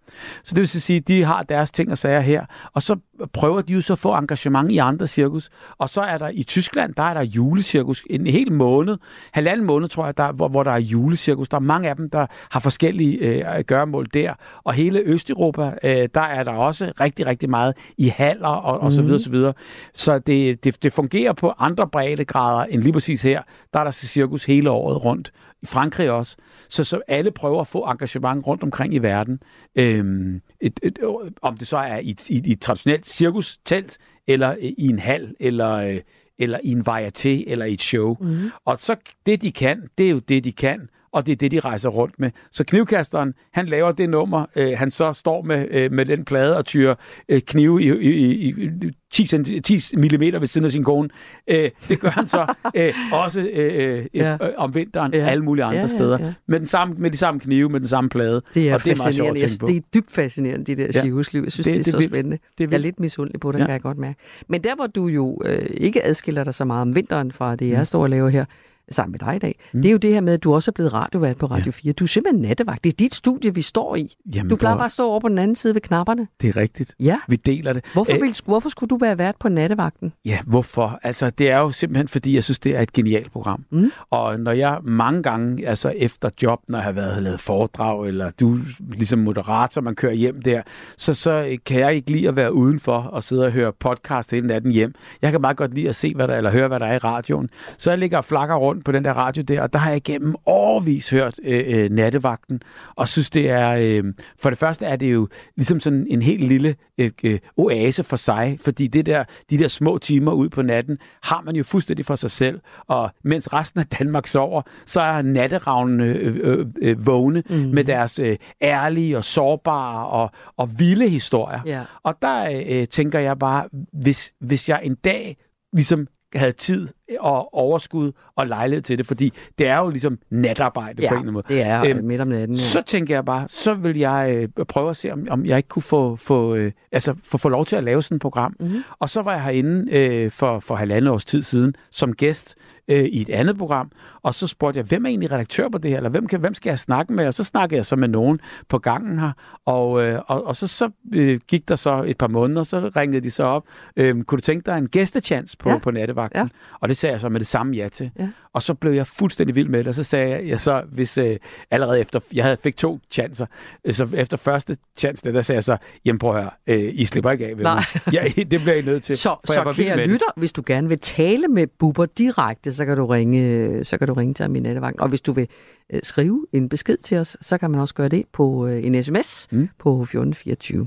Så 0.44 0.54
det 0.54 0.60
vil 0.60 0.68
sige, 0.68 0.96
at 0.96 1.08
de 1.08 1.24
har 1.24 1.42
deres 1.42 1.70
ting 1.70 1.90
og 1.90 1.98
sager 1.98 2.20
her. 2.20 2.46
Og 2.72 2.82
så 2.82 2.96
prøver 3.32 3.60
de 3.60 3.72
jo 3.72 3.80
så 3.80 3.92
at 3.92 3.98
få 3.98 4.14
engagement 4.14 4.72
i 4.72 4.78
andre 4.78 5.06
cirkus. 5.06 5.50
Og 5.78 5.88
så 5.88 6.00
er 6.00 6.18
der 6.18 6.28
i 6.34 6.42
Tyskland, 6.42 6.94
der 6.94 7.02
er 7.02 7.14
der 7.14 7.22
julecirkus 7.22 8.04
en 8.10 8.26
hel 8.26 8.52
måned. 8.52 8.96
Halvanden 9.32 9.66
måned, 9.66 9.88
tror 9.88 10.04
jeg, 10.04 10.16
der, 10.16 10.32
hvor, 10.32 10.48
hvor 10.48 10.62
der 10.62 10.70
er 10.70 10.78
julecirkus. 10.78 11.48
Der 11.48 11.56
er 11.56 11.60
mange 11.60 11.88
af 11.88 11.96
dem, 11.96 12.10
der 12.10 12.26
har 12.50 12.60
forskellige 12.60 13.18
øh, 13.18 13.64
gøremål 13.66 14.06
der. 14.14 14.34
Og 14.64 14.72
hele 14.72 15.00
Østeuropa, 15.04 15.74
øh, 15.82 16.08
der 16.14 16.20
er 16.20 16.42
der 16.42 16.52
også 16.52 16.92
rigtig, 17.00 17.26
rigtig 17.26 17.50
meget 17.50 17.76
i 17.98 18.08
haller 18.08 18.48
og, 18.48 18.80
og 18.80 18.92
så 18.92 19.02
videre, 19.02 19.18
så 19.18 19.30
videre. 19.30 19.52
Så 19.94 20.18
det, 20.18 20.64
det, 20.64 20.82
det 20.82 20.92
fungerer 20.92 21.32
på 21.32 21.52
andre 21.58 21.88
breddegrader 21.88 22.64
end 22.64 22.82
lige 22.82 22.92
præcis 22.92 23.22
her. 23.22 23.42
Der 23.72 23.80
er 23.80 23.84
der 23.84 23.90
cirkus 23.90 24.44
hele 24.44 24.70
året 24.70 25.04
rundt. 25.04 25.32
I 25.62 25.66
Frankrig 25.66 26.10
også. 26.10 26.36
Så, 26.68 26.84
så 26.84 27.00
alle 27.08 27.30
prøver 27.30 27.60
at 27.60 27.66
få 27.66 27.84
engagement 27.90 28.46
rundt 28.46 28.62
omkring 28.62 28.94
i 28.94 28.98
verden. 28.98 29.40
Øhm, 29.76 30.40
et, 30.60 30.80
et, 30.82 30.98
om 31.42 31.56
det 31.56 31.68
så 31.68 31.76
er 31.78 31.98
i, 31.98 32.10
et- 32.10 32.30
i, 32.30 32.42
i 32.46 32.52
et 32.52 32.60
traditionelt 32.60 33.06
cirkustelt, 33.06 33.98
eller 34.26 34.56
i 34.60 34.88
en 34.88 34.98
hal, 34.98 35.34
eller, 35.40 35.70
øh, 35.74 36.00
eller 36.38 36.58
i 36.64 36.70
en 36.70 36.84
varieté, 36.88 37.50
eller 37.50 37.64
i 37.64 37.72
et 37.72 37.82
show. 37.82 38.16
Mm. 38.20 38.50
Og 38.64 38.78
så 38.78 38.96
det, 39.26 39.42
de 39.42 39.52
kan, 39.52 39.88
det 39.98 40.06
er 40.06 40.10
jo 40.10 40.18
det, 40.18 40.44
de 40.44 40.52
kan 40.52 40.88
og 41.12 41.26
det 41.26 41.32
er 41.32 41.36
det, 41.36 41.50
de 41.50 41.60
rejser 41.60 41.88
rundt 41.88 42.14
med. 42.20 42.30
Så 42.50 42.64
knivkasteren, 42.64 43.34
han 43.52 43.66
laver 43.66 43.90
det 43.92 44.10
nummer, 44.10 44.46
øh, 44.56 44.70
han 44.76 44.90
så 44.90 45.12
står 45.12 45.42
med, 45.42 45.66
øh, 45.70 45.92
med 45.92 46.06
den 46.06 46.24
plade 46.24 46.56
og 46.56 46.64
tyrer 46.64 46.94
øh, 47.28 47.40
knive 47.40 47.82
i, 47.82 47.88
i, 47.90 48.10
i, 48.32 48.48
i 48.48 48.90
10, 49.12 49.22
centi- 49.36 49.60
10 49.60 49.96
mm 49.96 50.20
ved 50.40 50.46
siden 50.46 50.64
af 50.64 50.70
sin 50.70 50.84
kone. 50.84 51.08
Øh, 51.50 51.70
det 51.88 52.00
gør 52.00 52.08
han 52.08 52.28
så 52.28 52.46
øh, 52.76 52.92
også 53.12 53.40
øh, 53.40 53.98
øh, 53.98 54.06
Ja. 54.14 54.32
øh, 54.34 54.38
om 54.56 54.74
vinteren 54.74 55.14
Ja. 55.14 55.18
alle 55.26 55.44
mulige 55.44 55.64
andre 55.64 55.76
Ja, 55.76 55.80
ja, 55.82 55.86
steder. 55.86 56.18
ja. 56.24 56.32
Med, 56.48 56.58
den 56.58 56.66
samme, 56.66 56.94
med 56.98 57.10
de 57.10 57.16
samme 57.16 57.40
knive, 57.40 57.68
med 57.68 57.80
den 57.80 57.88
samme 57.88 58.10
plade. 58.10 58.42
Det 58.54 58.68
er, 58.70 58.74
og 58.74 58.84
det 58.84 58.92
er 58.92 58.96
meget 58.96 59.14
sjovt 59.14 59.30
at 59.30 59.36
tænke 59.36 59.58
på. 59.60 59.66
det 59.66 59.76
er 59.76 59.80
dybt 59.94 60.10
fascinerende, 60.10 60.64
det 60.66 60.78
der 60.78 60.84
Ja. 60.84 60.90
cirkusliv. 60.92 61.42
Jeg 61.42 61.52
synes, 61.52 61.66
det, 61.66 61.74
Det- 61.74 61.80
er 61.80 61.84
det 61.84 61.90
så 61.92 61.96
vildt. 61.98 62.10
spændende. 62.12 62.38
Det 62.58 62.64
er 62.64 62.68
jeg 62.70 62.76
er 62.76 62.80
lidt 62.80 63.00
misundelig 63.00 63.40
på 63.40 63.52
det, 63.52 63.58
Ja. 63.58 63.64
kan 63.64 63.72
jeg 63.72 63.80
godt 63.80 63.98
mærke. 63.98 64.18
Men 64.48 64.64
der, 64.64 64.74
hvor 64.74 64.86
du 64.86 65.06
jo 65.06 65.42
øh, 65.44 65.66
ikke 65.74 66.06
adskiller 66.06 66.44
dig 66.44 66.54
så 66.54 66.64
meget 66.64 66.82
om 66.82 66.94
vinteren 66.94 67.32
fra 67.32 67.56
det, 67.56 67.68
jeg 67.68 67.78
Mm. 67.78 67.84
står 67.84 68.02
og 68.02 68.10
laver 68.10 68.28
her, 68.28 68.44
sammen 68.90 69.12
med 69.12 69.18
dig 69.18 69.36
i 69.36 69.38
dag, 69.38 69.58
mm. 69.72 69.82
det 69.82 69.88
er 69.88 69.92
jo 69.92 69.98
det 69.98 70.12
her 70.14 70.20
med, 70.20 70.32
at 70.34 70.44
du 70.44 70.54
også 70.54 70.70
er 70.70 70.72
blevet 70.72 70.92
radiovært 70.92 71.36
på 71.36 71.46
Radio 71.46 71.72
4. 71.72 71.92
Du 71.92 72.04
er 72.04 72.08
simpelthen 72.08 72.42
nattevagt. 72.42 72.84
Det 72.84 72.92
er 72.92 72.96
dit 72.96 73.14
studie, 73.14 73.54
vi 73.54 73.62
står 73.62 73.96
i. 73.96 74.16
Jamen, 74.34 74.50
du 74.50 74.56
plejer 74.56 74.76
bare 74.76 74.84
at 74.84 74.90
stå 74.92 75.08
over 75.10 75.20
på 75.20 75.28
den 75.28 75.38
anden 75.38 75.54
side 75.54 75.74
ved 75.74 75.80
knapperne. 75.80 76.28
Det 76.40 76.48
er 76.48 76.56
rigtigt. 76.56 76.94
Ja. 77.00 77.18
Vi 77.28 77.36
deler 77.36 77.72
det. 77.72 77.84
Hvorfor, 77.92 78.12
Øh, 78.12 78.22
vil, 78.22 78.36
hvorfor 78.44 78.68
skulle 78.68 78.88
du 78.88 78.96
være 78.96 79.18
vært 79.18 79.34
på 79.40 79.48
nattevagten? 79.48 80.12
Ja, 80.24 80.38
hvorfor? 80.46 80.98
Altså, 81.02 81.30
det 81.30 81.50
er 81.50 81.58
jo 81.58 81.70
simpelthen, 81.70 82.08
fordi 82.08 82.34
jeg 82.34 82.44
synes, 82.44 82.58
det 82.58 82.76
er 82.76 82.80
et 82.80 82.92
genialt 82.92 83.32
program. 83.32 83.64
Mm. 83.70 83.90
Og 84.10 84.40
når 84.40 84.52
jeg 84.52 84.78
mange 84.82 85.22
gange, 85.22 85.68
altså 85.68 85.92
efter 85.96 86.30
job, 86.42 86.60
når 86.68 86.78
jeg 86.78 86.84
har 86.84 86.92
været 86.92 87.22
lavet 87.22 87.40
foredrag, 87.40 88.06
eller 88.08 88.30
du 88.30 88.58
ligesom 88.92 89.18
moderator, 89.18 89.80
man 89.80 89.94
kører 89.94 90.12
hjem 90.12 90.42
der, 90.42 90.62
så, 90.96 91.14
så 91.14 91.56
kan 91.66 91.80
jeg 91.80 91.94
ikke 91.94 92.10
lide 92.10 92.28
at 92.28 92.36
være 92.36 92.54
udenfor 92.54 92.98
og 92.98 93.24
sidde 93.24 93.44
og 93.44 93.52
høre 93.52 93.72
podcast 93.72 94.30
hele 94.30 94.46
natten 94.46 94.70
hjem. 94.70 94.94
Jeg 95.22 95.30
kan 95.30 95.40
meget 95.40 95.56
godt 95.56 95.74
lide 95.74 95.88
at 95.88 95.96
se, 95.96 96.14
hvad 96.14 96.28
der, 96.28 96.36
eller 96.36 96.50
høre, 96.50 96.68
hvad 96.68 96.80
der 96.80 96.86
er 96.86 96.94
i 96.94 96.98
radioen. 96.98 97.48
Så 97.78 97.90
jeg 97.90 97.98
ligger 97.98 98.18
og 98.18 98.24
flakker 98.24 98.54
rundt 98.56 98.77
på 98.84 98.92
den 98.92 99.04
der 99.04 99.12
radio 99.12 99.42
der, 99.42 99.62
og 99.62 99.72
der 99.72 99.78
har 99.78 99.90
jeg 99.90 100.02
gennem 100.02 100.34
årvis 100.46 101.10
hørt 101.10 101.40
øh, 101.44 101.64
øh, 101.66 101.90
nattevagten, 101.90 102.62
og 102.94 103.08
synes, 103.08 103.30
det 103.30 103.50
er, 103.50 103.70
øh, 103.70 104.04
for 104.38 104.50
det 104.50 104.58
første 104.58 104.86
er 104.86 104.96
det 104.96 105.12
jo 105.12 105.28
ligesom 105.56 105.80
sådan 105.80 106.06
en 106.10 106.22
helt 106.22 106.44
lille 106.44 106.76
øh, 106.98 107.10
øh, 107.24 107.38
oase 107.56 108.02
for 108.02 108.16
sig, 108.16 108.58
fordi 108.60 108.86
det 108.86 109.06
der, 109.06 109.24
de 109.50 109.58
der 109.58 109.68
små 109.68 109.98
timer 109.98 110.32
ud 110.32 110.48
på 110.48 110.62
natten, 110.62 110.98
har 111.22 111.42
man 111.46 111.56
jo 111.56 111.64
fuldstændig 111.64 112.06
for 112.06 112.16
sig 112.16 112.30
selv, 112.30 112.60
og 112.86 113.10
mens 113.24 113.52
resten 113.52 113.80
af 113.80 113.86
Danmark 113.98 114.26
sover, 114.26 114.62
så 114.86 115.00
er 115.00 115.22
natteravnene 115.22 116.04
øh, 116.04 116.36
øh, 116.42 116.66
øh, 116.82 117.06
vågne 117.06 117.42
mm. 117.50 117.56
med 117.56 117.84
deres 117.84 118.18
øh, 118.18 118.36
ærlige 118.62 119.16
og 119.16 119.24
sårbare 119.24 120.06
og, 120.06 120.30
og 120.56 120.78
vilde 120.78 121.08
historier. 121.08 121.60
Ja. 121.66 121.82
Og 122.02 122.14
der 122.22 122.62
øh, 122.68 122.88
tænker 122.88 123.18
jeg 123.18 123.38
bare, 123.38 123.68
hvis, 123.92 124.32
hvis 124.40 124.68
jeg 124.68 124.80
en 124.82 124.94
dag 124.94 125.36
ligesom 125.72 126.06
havde 126.34 126.52
tid 126.52 126.88
og 127.20 127.54
overskud 127.54 128.12
og 128.36 128.46
lejlighed 128.46 128.82
til 128.82 128.98
det, 128.98 129.06
fordi 129.06 129.32
det 129.58 129.66
er 129.66 129.78
jo 129.78 129.90
ligesom 129.90 130.18
natarbejde 130.30 131.02
Ja, 131.02 131.08
på 131.08 131.14
en 131.14 131.18
eller 131.18 131.20
anden 131.20 131.32
måde. 131.32 131.44
det 131.48 131.62
er 131.62 131.80
Øhm, 131.84 131.98
øhm, 131.98 132.06
midt 132.06 132.20
om 132.20 132.28
natten. 132.28 132.56
Ja. 132.56 132.62
Så 132.62 132.82
tænker 132.86 133.14
jeg 133.14 133.24
bare, 133.24 133.48
så 133.48 133.74
vil 133.74 133.98
jeg 133.98 134.48
øh, 134.58 134.64
prøve 134.64 134.90
at 134.90 134.96
se, 134.96 135.12
om, 135.12 135.26
om 135.30 135.46
jeg 135.46 135.56
ikke 135.56 135.68
kunne 135.68 135.82
få, 135.82 136.16
få, 136.16 136.54
øh, 136.54 136.72
altså, 136.92 137.14
få, 137.24 137.38
få 137.38 137.48
lov 137.48 137.64
til 137.66 137.76
at 137.76 137.84
lave 137.84 138.02
sådan 138.02 138.16
et 138.16 138.22
program. 138.22 138.56
Mhm. 138.60 138.82
Og 138.98 139.10
så 139.10 139.22
var 139.22 139.32
jeg 139.32 139.42
herinde 139.42 139.92
øh, 139.92 140.30
for, 140.30 140.60
for 140.60 140.74
halvandet 140.74 141.10
års 141.12 141.24
tid 141.24 141.42
siden 141.42 141.74
som 141.90 142.12
gæst 142.12 142.54
øh, 142.88 143.04
i 143.04 143.20
et 143.20 143.30
andet 143.30 143.58
program, 143.58 143.90
og 144.22 144.34
så 144.34 144.46
spurgte 144.46 144.78
jeg, 144.78 144.84
hvem 144.86 145.04
er 145.04 145.08
egentlig 145.08 145.32
redaktør 145.32 145.68
på 145.68 145.78
det 145.78 145.90
her, 145.90 145.96
eller 145.96 146.10
hvem, 146.10 146.26
kan, 146.26 146.40
hvem 146.40 146.54
skal 146.54 146.70
jeg 146.70 146.78
snakke 146.78 147.12
med? 147.12 147.26
Og 147.26 147.34
så 147.34 147.44
snakkede 147.44 147.76
jeg 147.76 147.86
så 147.86 147.96
med 147.96 148.08
nogen 148.08 148.40
på 148.68 148.78
gangen 148.78 149.18
her, 149.18 149.32
og, 149.66 150.02
øh, 150.04 150.20
og, 150.26 150.46
og 150.46 150.56
så, 150.56 150.66
så 150.66 150.90
øh, 151.14 151.40
gik 151.48 151.68
der 151.68 151.76
så 151.76 152.02
et 152.06 152.18
par 152.18 152.28
måneder, 152.28 152.62
så 152.64 152.90
ringede 152.96 153.20
de 153.20 153.30
så 153.30 153.42
op, 153.42 153.64
øh, 153.96 154.22
kunne 154.22 154.36
du 154.36 154.40
tænke 154.42 154.66
dig 154.70 154.78
en 154.78 154.88
gæstechance 154.88 155.56
på, 155.56 155.68
Ja. 155.70 155.78
på 155.78 155.90
nattevagten? 155.90 156.42
Ja. 156.42 156.48
Og 156.80 156.88
det 156.88 156.96
sagde 156.96 157.12
jeg 157.12 157.20
så 157.20 157.28
med 157.28 157.40
det 157.40 157.46
samme 157.48 157.76
ja 157.76 157.88
til. 157.88 158.10
Ja. 158.18 158.28
Og 158.52 158.62
så 158.62 158.74
blev 158.74 158.92
jeg 158.92 159.06
fuldstændig 159.06 159.56
vild 159.56 159.68
med 159.68 159.78
det, 159.78 159.86
og 159.88 159.94
så 159.94 160.02
sagde 160.04 160.30
jeg, 160.30 160.48
jeg 160.48 160.60
så, 160.60 160.82
hvis 160.92 161.18
øh, 161.18 161.36
allerede 161.70 162.00
efter, 162.00 162.20
jeg 162.32 162.44
havde 162.44 162.56
fik 162.62 162.76
to 162.76 162.98
chancer, 163.10 163.46
øh, 163.84 163.94
så 163.94 164.08
efter 164.14 164.36
første 164.36 164.76
chance, 164.98 165.24
der, 165.24 165.32
der 165.32 165.40
sagde 165.42 165.56
jeg 165.56 165.64
så, 165.64 165.76
jamen 166.04 166.18
prøv 166.18 166.36
at 166.36 166.40
høre, 166.42 166.50
øh, 166.66 166.92
I 166.94 167.04
slipper 167.04 167.30
ikke 167.30 167.46
af 167.46 167.56
ved 167.56 167.64
mig. 167.64 167.82
Ja, 168.12 168.24
det 168.50 168.60
bliver 168.60 168.74
I 168.74 168.82
nødt 168.82 169.02
til. 169.02 169.16
Så, 169.28 169.36
så 169.44 169.72
kære 169.76 170.06
lytter, 170.06 170.26
hvis 170.36 170.52
du 170.52 170.62
gerne 170.66 170.88
vil 170.88 170.98
tale 170.98 171.48
med 171.48 171.66
Bubber 171.78 172.06
direkte, 172.06 172.72
så 172.78 172.84
kan 172.84 172.96
du 172.96 173.06
ringe, 173.06 173.84
så 173.84 173.98
kan 173.98 174.08
du 174.08 174.14
ringe 174.14 174.34
til 174.34 174.42
ham 174.42 174.56
i 174.56 174.60
nattevagten. 174.60 175.00
Og 175.00 175.08
hvis 175.08 175.20
du 175.20 175.32
vil 175.32 175.48
øh, 175.92 176.00
skrive 176.02 176.46
en 176.52 176.68
besked 176.68 176.96
til 176.96 177.18
os, 177.18 177.36
så 177.40 177.58
kan 177.58 177.70
man 177.70 177.80
også 177.80 177.94
gøre 177.94 178.08
det 178.08 178.24
på 178.32 178.66
øh, 178.66 178.84
en 178.84 179.02
sms 179.02 179.48
mm. 179.50 179.68
på 179.78 180.02
1424. 180.02 180.86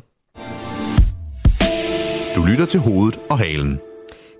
Du 2.35 2.45
lytter 2.45 2.65
til 2.65 2.79
hovedet 2.79 3.19
og 3.29 3.39
halen. 3.39 3.79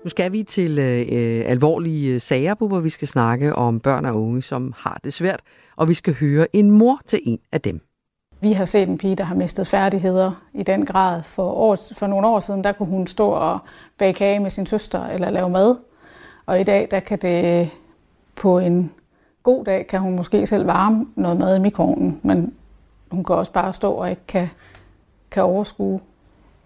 Nu 0.04 0.08
skal 0.08 0.32
vi 0.32 0.42
til 0.42 0.78
øh, 0.78 1.00
øh, 1.12 1.42
alvorlige 1.46 2.14
øh, 2.14 2.20
sager, 2.20 2.54
hvor 2.54 2.80
vi 2.80 2.88
skal 2.88 3.08
snakke 3.08 3.54
om 3.56 3.80
børn 3.80 4.04
og 4.04 4.22
unge, 4.22 4.42
som 4.42 4.74
har 4.76 5.00
det 5.04 5.12
svært, 5.12 5.40
og 5.76 5.88
vi 5.88 5.94
skal 5.94 6.14
høre 6.14 6.56
en 6.56 6.70
mor 6.70 7.00
til 7.06 7.20
en 7.24 7.38
af 7.52 7.60
dem. 7.60 7.80
Vi 8.40 8.52
har 8.52 8.64
set 8.64 8.88
en 8.88 8.98
pige, 8.98 9.16
der 9.16 9.24
har 9.24 9.34
mistet 9.34 9.66
færdigheder 9.66 10.42
i 10.54 10.62
den 10.62 10.86
grad. 10.86 11.22
For, 11.22 11.50
år, 11.50 11.78
for 11.98 12.06
nogle 12.06 12.26
år 12.26 12.40
siden, 12.40 12.64
der 12.64 12.72
kunne 12.72 12.88
hun 12.88 13.06
stå 13.06 13.28
og 13.28 13.58
bage 13.98 14.12
kage 14.12 14.40
med 14.40 14.50
sin 14.50 14.66
søster 14.66 15.06
eller 15.06 15.30
lave 15.30 15.50
mad. 15.50 15.76
Og 16.46 16.60
i 16.60 16.64
dag, 16.64 16.88
der 16.90 17.00
kan 17.00 17.18
det 17.18 17.70
på 18.36 18.58
en 18.58 18.90
god 19.42 19.64
dag, 19.64 19.86
kan 19.86 20.00
hun 20.00 20.16
måske 20.16 20.46
selv 20.46 20.66
varme 20.66 21.06
noget 21.16 21.38
mad 21.38 21.56
i 21.56 21.60
mikroovnen, 21.60 22.20
men 22.22 22.54
hun 23.10 23.24
kan 23.24 23.36
også 23.36 23.52
bare 23.52 23.72
stå 23.72 23.92
og 23.92 24.10
ikke 24.10 24.26
kan, 24.28 24.48
kan 25.30 25.42
overskue 25.42 26.00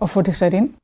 og 0.00 0.10
få 0.10 0.22
det 0.22 0.36
sat 0.36 0.54
ind. 0.54 0.74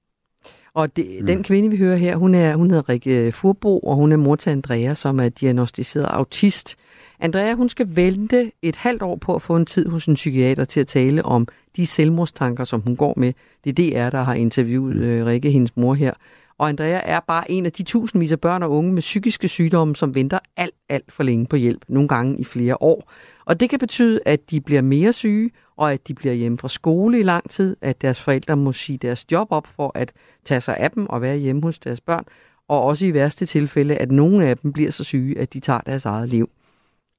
Og 0.75 0.97
det, 0.97 1.07
mm. 1.21 1.27
den 1.27 1.43
kvinde, 1.43 1.71
vi 1.71 1.77
hører 1.77 1.97
her, 1.97 2.17
hun, 2.17 2.35
er, 2.35 2.57
hun 2.57 2.71
hedder 2.71 2.89
Rikke 2.89 3.33
Furbo, 3.33 3.79
og 3.79 3.97
hun 3.97 4.13
er 4.13 4.17
mor 4.17 4.37
til 4.37 4.51
Andrea, 4.51 4.95
som 4.95 5.21
er 5.21 5.29
diagnostiseret 5.29 6.05
autist. 6.05 6.77
Andrea, 7.21 7.55
hun 7.55 7.69
skal 7.69 7.97
vente 7.97 8.53
et 8.63 8.77
halvt 8.77 9.03
år 9.03 9.17
på 9.17 9.35
at 9.35 9.43
få 9.43 9.57
en 9.57 9.67
tid 9.67 9.89
hos 9.89 10.07
en 10.07 10.15
psykiater 10.15 10.65
til 10.65 10.81
at 10.81 10.87
tale 10.87 11.25
om 11.25 11.49
de 11.77 11.87
selvmordstanker, 11.87 12.65
som 12.65 12.81
hun 12.81 12.97
går 12.97 13.15
med. 13.17 13.33
Det 13.65 13.79
er 13.79 14.09
DR, 14.09 14.11
der 14.11 14.23
har 14.23 14.35
interviewet 14.35 14.97
øh, 14.97 15.27
Rikke, 15.27 15.51
hendes 15.51 15.77
mor 15.77 15.95
her. 15.95 16.13
Og 16.63 16.69
Andrea 16.69 17.01
er 17.05 17.21
bare 17.21 17.51
en 17.51 17.67
af 17.67 17.73
de 17.73 17.83
tusindvis 17.83 18.33
af 18.33 18.41
børn 18.41 18.63
og 18.63 18.71
unge 18.71 18.93
med 18.93 19.03
psykiske 19.03 19.49
sygdomme, 19.49 19.97
som 19.97 20.15
venter 20.15 20.39
alt, 20.57 20.75
alt 20.89 21.13
for 21.13 21.23
længe 21.23 21.47
på 21.47 21.57
hjælp, 21.57 21.85
nogle 21.89 22.09
gange 22.09 22.39
i 22.39 22.45
flere 22.45 22.83
år. 22.83 23.11
Og 23.45 23.61
det 23.61 23.71
kan 23.71 23.79
betyde, 23.79 24.21
at 24.27 24.51
de 24.51 24.61
bliver 24.61 24.83
mere 24.83 25.13
syge, 25.13 25.51
og 25.77 25.93
at 25.93 26.09
de 26.09 26.15
bliver 26.15 26.35
hjemme 26.35 26.59
fra 26.59 26.69
skole 26.69 27.21
i 27.21 27.23
lang 27.23 27.51
tid, 27.51 27.77
at 27.81 28.03
deres 28.03 28.21
forældre 28.21 28.57
må 28.57 28.73
sige 28.73 28.99
deres 28.99 29.33
job 29.33 29.49
op 29.51 29.67
for 29.67 29.93
at 29.95 30.13
tage 30.45 30.61
sig 30.61 30.77
af 30.77 30.91
dem 30.91 31.07
og 31.07 31.23
være 31.23 31.37
hjemme 31.37 31.63
hos 31.63 31.79
deres 31.79 32.01
børn, 32.01 32.25
og 32.69 32.83
også 32.83 33.07
i 33.07 33.15
værste 33.15 33.47
tilfælde, 33.47 33.97
at 33.97 34.11
nogle 34.11 34.47
af 34.47 34.59
dem 34.59 34.73
bliver 34.73 34.91
så 34.91 35.05
syge, 35.05 35.39
at 35.39 35.55
de 35.55 35.61
tager 35.61 35.81
deres 35.81 36.05
eget 36.05 36.29
liv. 36.29 36.51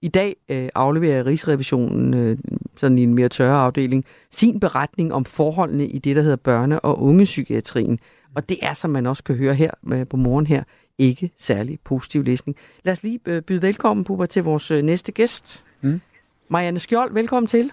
I 0.01 0.07
dag 0.07 0.35
øh, 0.49 0.69
afleverer 0.75 1.25
Rigsrevisionen, 1.25 2.13
øh, 2.13 2.37
sådan 2.75 2.97
i 2.97 3.03
en 3.03 3.13
mere 3.13 3.29
tørre 3.29 3.61
afdeling, 3.61 4.05
sin 4.29 4.59
beretning 4.59 5.13
om 5.13 5.25
forholdene 5.25 5.87
i 5.87 5.99
det, 5.99 6.15
der 6.15 6.21
hedder 6.21 6.37
børne- 6.75 6.79
og 6.79 7.01
ungepsykiatrien. 7.01 7.99
Og 8.35 8.49
det 8.49 8.57
er, 8.61 8.73
som 8.73 8.91
man 8.91 9.05
også 9.05 9.23
kan 9.23 9.35
høre 9.35 9.53
her 9.53 9.71
øh, 9.93 10.07
på 10.07 10.17
morgen 10.17 10.47
her, 10.47 10.63
ikke 10.97 11.31
særlig 11.37 11.79
positiv 11.83 12.23
læsning. 12.23 12.57
Lad 12.83 12.91
os 12.91 13.03
lige 13.03 13.19
øh, 13.25 13.41
byde 13.41 13.61
velkommen, 13.61 14.03
Bubber, 14.03 14.25
til 14.25 14.43
vores 14.43 14.71
øh, 14.71 14.81
næste 14.81 15.11
gæst. 15.11 15.63
Mm. 15.81 16.01
Marianne 16.49 16.79
Skjold, 16.79 17.13
velkommen 17.13 17.47
til. 17.47 17.71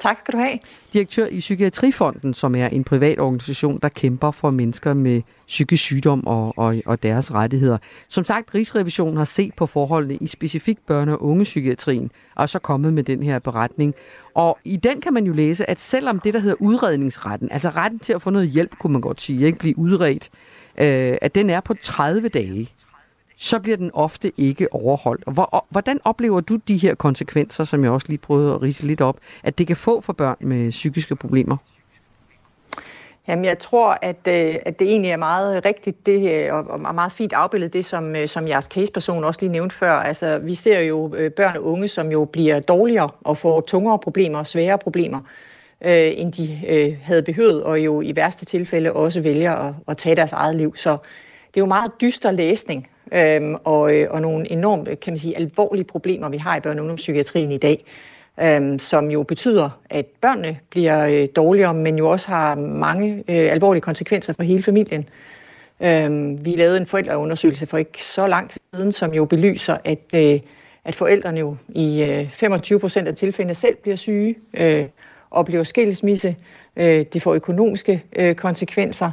Tak 0.00 0.18
skal 0.18 0.32
du 0.32 0.38
have. 0.38 0.58
Direktør 0.92 1.26
i 1.26 1.38
Psykiatrifonden, 1.38 2.34
som 2.34 2.54
er 2.54 2.66
en 2.66 2.84
privat 2.84 3.18
organisation, 3.18 3.78
der 3.82 3.88
kæmper 3.88 4.30
for 4.30 4.50
mennesker 4.50 4.94
med 4.94 5.22
psykisk 5.46 5.82
sygdom 5.82 6.26
og, 6.26 6.58
og, 6.58 6.76
og 6.86 7.02
deres 7.02 7.34
rettigheder. 7.34 7.78
Som 8.08 8.24
sagt, 8.24 8.54
Rigsrevisionen 8.54 9.16
har 9.16 9.24
set 9.24 9.54
på 9.54 9.66
forholdene 9.66 10.14
i 10.14 10.26
specifikt 10.26 10.80
børne- 10.90 11.10
og 11.10 11.22
ungepsykiatrien, 11.22 12.10
og 12.36 12.48
så 12.48 12.58
kommet 12.58 12.92
med 12.94 13.02
den 13.02 13.22
her 13.22 13.38
beretning. 13.38 13.94
Og 14.34 14.58
i 14.64 14.76
den 14.76 15.00
kan 15.00 15.12
man 15.12 15.26
jo 15.26 15.32
læse, 15.32 15.70
at 15.70 15.80
selvom 15.80 16.18
det, 16.18 16.34
der 16.34 16.40
hedder 16.40 16.56
udredningsretten, 16.60 17.48
altså 17.52 17.68
retten 17.68 17.98
til 17.98 18.12
at 18.12 18.22
få 18.22 18.30
noget 18.30 18.48
hjælp, 18.48 18.78
kunne 18.78 18.92
man 18.92 19.02
godt 19.02 19.20
sige, 19.20 19.46
ikke 19.46 19.58
blive 19.58 19.78
udredt, 19.78 20.30
øh, 20.78 21.16
at 21.22 21.34
den 21.34 21.50
er 21.50 21.60
på 21.60 21.74
30 21.74 22.28
dage 22.28 22.68
så 23.40 23.58
bliver 23.58 23.76
den 23.76 23.90
ofte 23.94 24.32
ikke 24.36 24.74
overholdt. 24.74 25.24
Hvor, 25.26 25.66
hvordan 25.70 26.00
oplever 26.04 26.40
du 26.40 26.56
de 26.56 26.76
her 26.76 26.94
konsekvenser, 26.94 27.64
som 27.64 27.84
jeg 27.84 27.92
også 27.92 28.06
lige 28.08 28.18
prøvede 28.18 28.54
at 28.54 28.62
rise 28.62 28.86
lidt 28.86 29.00
op, 29.00 29.16
at 29.42 29.58
det 29.58 29.66
kan 29.66 29.76
få 29.76 30.00
for 30.00 30.12
børn 30.12 30.36
med 30.40 30.70
psykiske 30.70 31.16
problemer? 31.16 31.56
Jamen, 33.28 33.44
jeg 33.44 33.58
tror, 33.58 33.98
at, 34.02 34.16
øh, 34.28 34.54
at 34.66 34.78
det 34.78 34.88
egentlig 34.88 35.10
er 35.10 35.16
meget 35.16 35.64
rigtigt, 35.64 36.06
det, 36.06 36.32
øh, 36.32 36.54
og 36.54 36.94
meget 36.94 37.12
fint 37.12 37.32
afbildet, 37.32 37.72
det 37.72 37.84
som, 37.84 38.16
øh, 38.16 38.28
som 38.28 38.48
jeres 38.48 38.64
caseperson 38.64 39.24
også 39.24 39.40
lige 39.40 39.52
nævnte 39.52 39.76
før. 39.76 39.92
Altså, 39.92 40.38
vi 40.38 40.54
ser 40.54 40.80
jo 40.80 41.14
øh, 41.16 41.30
børn 41.30 41.56
og 41.56 41.64
unge, 41.64 41.88
som 41.88 42.12
jo 42.12 42.24
bliver 42.24 42.60
dårligere 42.60 43.10
og 43.24 43.36
får 43.36 43.60
tungere 43.60 43.98
problemer 43.98 44.38
og 44.38 44.46
svære 44.46 44.78
problemer, 44.78 45.20
øh, 45.84 46.12
end 46.16 46.32
de 46.32 46.60
øh, 46.68 46.96
havde 47.02 47.22
behøvet, 47.22 47.62
og 47.62 47.80
jo 47.80 48.00
i 48.00 48.16
værste 48.16 48.44
tilfælde 48.44 48.92
også 48.92 49.20
vælger 49.20 49.52
at, 49.52 49.74
at 49.88 49.96
tage 49.96 50.16
deres 50.16 50.32
eget 50.32 50.56
liv. 50.56 50.76
Så 50.76 50.96
det 51.54 51.56
er 51.56 51.60
jo 51.60 51.66
meget 51.66 51.92
dyster 52.00 52.30
læsning, 52.30 52.88
øhm, 53.12 53.56
og, 53.64 53.94
øh, 53.94 54.10
og 54.10 54.20
nogle 54.20 54.52
enormt, 54.52 55.00
kan 55.00 55.12
man 55.12 55.18
sige, 55.18 55.36
alvorlige 55.36 55.84
problemer, 55.84 56.28
vi 56.28 56.36
har 56.36 56.56
i 56.56 56.60
børne- 56.60 56.68
og 56.68 56.80
ungdomspsykiatrien 56.80 57.52
i 57.52 57.58
dag, 57.58 57.84
øhm, 58.42 58.78
som 58.78 59.10
jo 59.10 59.22
betyder, 59.22 59.70
at 59.90 60.06
børnene 60.06 60.58
bliver 60.70 61.06
øh, 61.06 61.28
dårligere, 61.36 61.74
men 61.74 61.98
jo 61.98 62.08
også 62.10 62.28
har 62.28 62.54
mange 62.54 63.24
øh, 63.28 63.52
alvorlige 63.52 63.82
konsekvenser 63.82 64.32
for 64.32 64.42
hele 64.42 64.62
familien. 64.62 65.08
Øhm, 65.80 66.44
vi 66.44 66.50
lavede 66.50 66.76
en 66.76 66.86
forældreundersøgelse 66.86 67.66
for 67.66 67.78
ikke 67.78 68.04
så 68.04 68.26
lang 68.26 68.50
tid 68.50 68.60
siden, 68.74 68.92
som 68.92 69.14
jo 69.14 69.24
belyser, 69.24 69.76
at, 69.84 69.98
øh, 70.14 70.40
at 70.84 70.94
forældrene 70.94 71.40
jo 71.40 71.56
i 71.68 72.02
øh, 72.02 72.30
25 72.30 72.80
procent 72.80 73.08
af 73.08 73.14
tilfældene 73.14 73.54
selv 73.54 73.76
bliver 73.76 73.96
syge, 73.96 74.34
øh, 74.54 74.84
oplever 75.30 75.64
skilsmisse, 75.64 76.36
øh, 76.76 77.04
det 77.12 77.22
får 77.22 77.34
økonomiske 77.34 78.04
øh, 78.16 78.34
konsekvenser. 78.34 79.10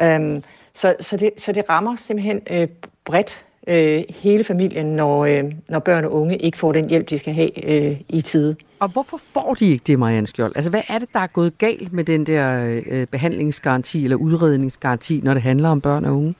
Øh, 0.00 0.40
så, 0.74 0.94
så, 1.00 1.16
det, 1.16 1.30
så 1.38 1.52
det 1.52 1.64
rammer 1.68 1.96
simpelthen 1.98 2.40
øh, 2.50 2.68
bredt 3.04 3.44
øh, 3.66 4.04
hele 4.08 4.44
familien, 4.44 4.86
når, 4.86 5.24
øh, 5.24 5.44
når 5.68 5.78
børn 5.78 6.04
og 6.04 6.12
unge 6.12 6.38
ikke 6.38 6.58
får 6.58 6.72
den 6.72 6.88
hjælp, 6.88 7.10
de 7.10 7.18
skal 7.18 7.34
have 7.34 7.68
øh, 7.70 8.00
i 8.08 8.22
tide. 8.22 8.56
Og 8.78 8.88
hvorfor 8.88 9.16
får 9.16 9.54
de 9.54 9.66
ikke 9.66 9.82
det, 9.86 9.98
Marianne 9.98 10.26
Skjold? 10.26 10.52
Altså, 10.54 10.70
hvad 10.70 10.82
er 10.88 10.98
det, 10.98 11.08
der 11.12 11.20
er 11.20 11.26
gået 11.26 11.58
galt 11.58 11.92
med 11.92 12.04
den 12.04 12.26
der 12.26 12.80
øh, 12.86 13.06
behandlingsgaranti 13.06 14.04
eller 14.04 14.16
udredningsgaranti, 14.16 15.20
når 15.24 15.34
det 15.34 15.42
handler 15.42 15.68
om 15.68 15.80
børn 15.80 16.04
og 16.04 16.16
unge? 16.16 16.34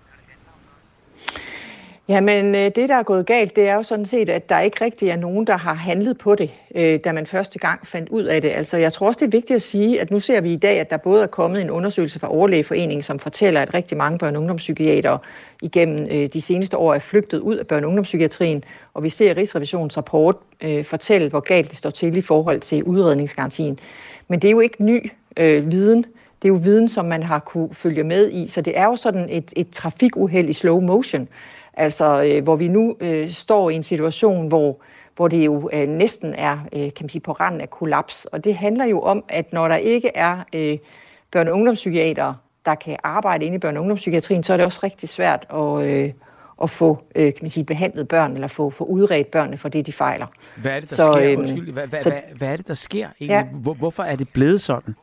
Jamen, 2.09 2.55
øh, 2.55 2.61
det, 2.77 2.89
der 2.89 2.95
er 2.95 3.03
gået 3.03 3.27
galt, 3.27 3.57
det 3.57 3.69
er 3.69 3.75
jo 3.75 3.83
sådan 3.83 4.07
set, 4.07 4.29
at 4.29 4.49
der 4.49 4.61
ikke 4.61 4.85
rigtig 4.85 5.09
er 5.09 5.17
nogen, 5.17 5.47
der 5.47 5.57
har 5.57 5.75
handlet 5.75 6.19
på 6.19 6.35
det, 6.35 6.51
øh, 6.75 7.01
da 7.05 7.13
man 7.13 7.27
første 7.27 7.59
gang 7.59 7.87
fandt 7.87 8.09
ud 8.09 8.23
af 8.23 8.43
det. 8.43 8.49
Altså, 8.49 8.77
jeg 8.77 8.93
tror 8.93 9.07
også, 9.07 9.19
det 9.19 9.27
er 9.27 9.31
vigtigt 9.31 9.57
at 9.57 9.63
sige, 9.63 10.01
at 10.01 10.11
nu 10.11 10.21
ser 10.21 10.41
vi 10.41 10.53
i 10.53 10.57
dag, 10.57 10.81
at 10.81 10.91
der 10.91 10.97
både 10.97 11.23
er 11.23 11.27
kommet 11.27 11.61
en 11.61 11.71
undersøgelse 11.71 12.19
fra 12.19 12.33
Overlægeforeningen, 12.33 13.03
som 13.03 13.19
fortæller, 13.19 13.61
at 13.61 13.75
rigtig 13.75 13.97
mange 13.97 14.19
børne- 14.23 14.35
og 14.35 14.39
ungdomspsykiater 14.39 15.19
igennem 15.63 16.07
øh, 16.11 16.29
de 16.33 16.41
seneste 16.41 16.77
år 16.77 16.95
er 16.95 16.99
flygtet 16.99 17.39
ud 17.39 17.57
af 17.57 17.65
børne- 17.73 17.83
og 17.83 17.89
ungdomspsykiatrien, 17.89 18.65
og 18.95 19.03
vi 19.03 19.09
ser 19.09 19.37
Rigsrevisionens 19.37 19.97
rapport 19.97 20.37
fortælle, 20.83 21.29
hvor 21.29 21.41
galt 21.41 21.71
det 21.71 21.79
står 21.79 21.91
til 21.91 22.17
i 22.17 22.21
forhold 22.21 22.61
til 22.61 22.85
udredningsgarantien. 22.85 23.79
Men 24.29 24.43
det 24.43 24.49
er 24.49 24.53
jo 24.53 24.61
ikke 24.61 24.85
ny 24.85 25.11
øh, 25.37 25.71
viden. 25.73 26.05
Det 26.43 26.49
er 26.49 26.53
jo 26.53 26.61
viden, 26.63 26.89
som 26.89 27.05
man 27.05 27.23
har 27.23 27.39
kunne 27.39 27.75
følge 27.75 28.05
med 28.05 28.31
i, 28.31 28.49
så 28.49 28.61
det 28.61 28.79
er 28.79 28.85
jo 28.85 28.97
sådan 28.97 29.27
et, 29.31 29.53
et 29.57 29.71
trafikuheld 29.71 30.49
i 30.49 30.53
slow 30.53 30.81
motion, 30.81 31.29
Altså, 31.77 32.23
øh, 32.23 32.43
hvor 32.43 32.57
vi 32.57 32.69
nu 32.69 32.97
øh, 33.01 33.31
står 33.31 33.71
i 33.71 33.75
en 33.75 33.83
situation, 33.83 34.49
hvor, 34.49 34.83
hvor 35.17 35.29
det 35.29 35.45
jo 35.45 35.71
øh, 35.73 35.89
næsten 35.89 36.35
er 36.35 36.59
øh, 36.73 36.81
kan 36.81 36.93
man 37.01 37.09
sige, 37.09 37.23
på 37.23 37.33
randen 37.33 37.61
af 37.61 37.71
kollaps. 37.71 38.25
Og 38.25 38.45
det 38.45 38.55
handler 38.57 38.85
jo 38.85 39.01
om, 39.01 39.25
at 39.29 39.53
når 39.53 39.69
der 39.69 39.77
ikke 39.77 40.11
er 40.15 40.39
øh, 40.53 40.79
børne- 41.37 41.49
og 41.49 41.55
ungdomspsykiater, 41.55 42.35
der 42.65 42.75
kan 42.75 42.97
arbejde 43.03 43.45
inde 43.45 43.57
i 43.57 43.61
børne- 43.65 43.77
og 43.77 43.81
ungdomspsykiatrien, 43.81 44.43
så 44.43 44.53
er 44.53 44.57
det 44.57 44.67
også 44.67 44.81
rigtig 44.83 45.09
svært 45.09 45.47
at, 45.55 45.85
øh, 45.85 46.13
at 46.63 46.71
få 46.71 46.99
øh, 47.15 47.25
kan 47.25 47.39
man 47.41 47.51
sige, 47.51 47.65
behandlet 47.65 48.09
børn, 48.09 48.35
eller 48.35 48.49
få, 48.49 48.71
få 48.71 48.85
udredt 48.85 49.31
børnene 49.31 49.57
for 49.57 49.69
det, 49.69 49.87
de 49.87 49.93
fejler. 49.93 50.27
Hvad 50.57 50.73
er 50.73 50.81
det, 50.81 50.91
der 50.91 50.97
så, 50.97 51.13
sker? 51.13 51.31
Øh, 51.33 51.39
Undskyld, 51.39 51.73
hvad, 51.73 51.87
hvad, 51.87 52.03
så, 52.03 52.11
hvad, 52.11 52.21
hvad 52.37 52.49
er 52.49 52.57
det, 52.57 52.69
der 52.69 52.75
sker 52.75 53.09
egentlig? 53.21 53.47
Ja. 53.65 53.73
Hvorfor 53.75 54.03
er 54.03 54.17
det 54.17 54.29
blevet 54.29 54.61
sådan? 54.61 54.95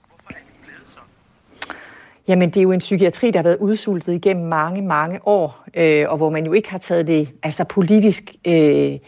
Jamen, 2.32 2.50
det 2.50 2.58
er 2.58 2.62
jo 2.62 2.72
en 2.72 2.80
psykiatri, 2.80 3.32
der 3.32 3.40
har 3.40 3.44
været 3.44 3.58
udsultet 3.58 4.14
igennem 4.14 4.46
mange, 4.46 4.82
mange 4.82 5.20
år, 5.28 5.64
øh, 5.74 6.06
og 6.10 6.18
hvor 6.18 6.30
man 6.30 6.46
jo 6.46 6.54
ikke 6.54 6.72
har 6.72 6.78
taget 6.78 7.08
det 7.08 7.30
altså 7.44 7.64
politisk 7.64 8.36
øh, 8.48 9.00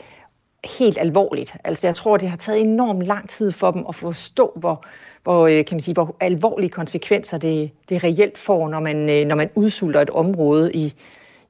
helt 0.80 0.98
alvorligt. 0.98 1.56
Altså, 1.64 1.88
jeg 1.88 1.96
tror, 1.96 2.18
det 2.18 2.30
har 2.30 2.38
taget 2.38 2.62
enormt 2.62 3.04
lang 3.04 3.30
tid 3.30 3.52
for 3.52 3.72
dem 3.72 3.86
at 3.90 3.96
forstå, 3.96 4.52
hvor, 4.56 4.84
hvor, 5.24 5.48
øh, 5.48 5.66
kan 5.66 5.76
man 5.76 5.82
sige, 5.82 5.94
hvor 5.94 6.16
alvorlige 6.20 6.70
konsekvenser 6.70 7.38
det, 7.38 7.72
det 7.90 8.04
reelt 8.04 8.38
får, 8.38 8.70
når 8.70 8.80
man, 8.80 9.10
øh, 9.10 9.26
når 9.26 9.36
man 9.36 9.50
udsulter 9.56 10.02
et 10.02 10.10
område 10.10 10.74
i, 10.74 10.94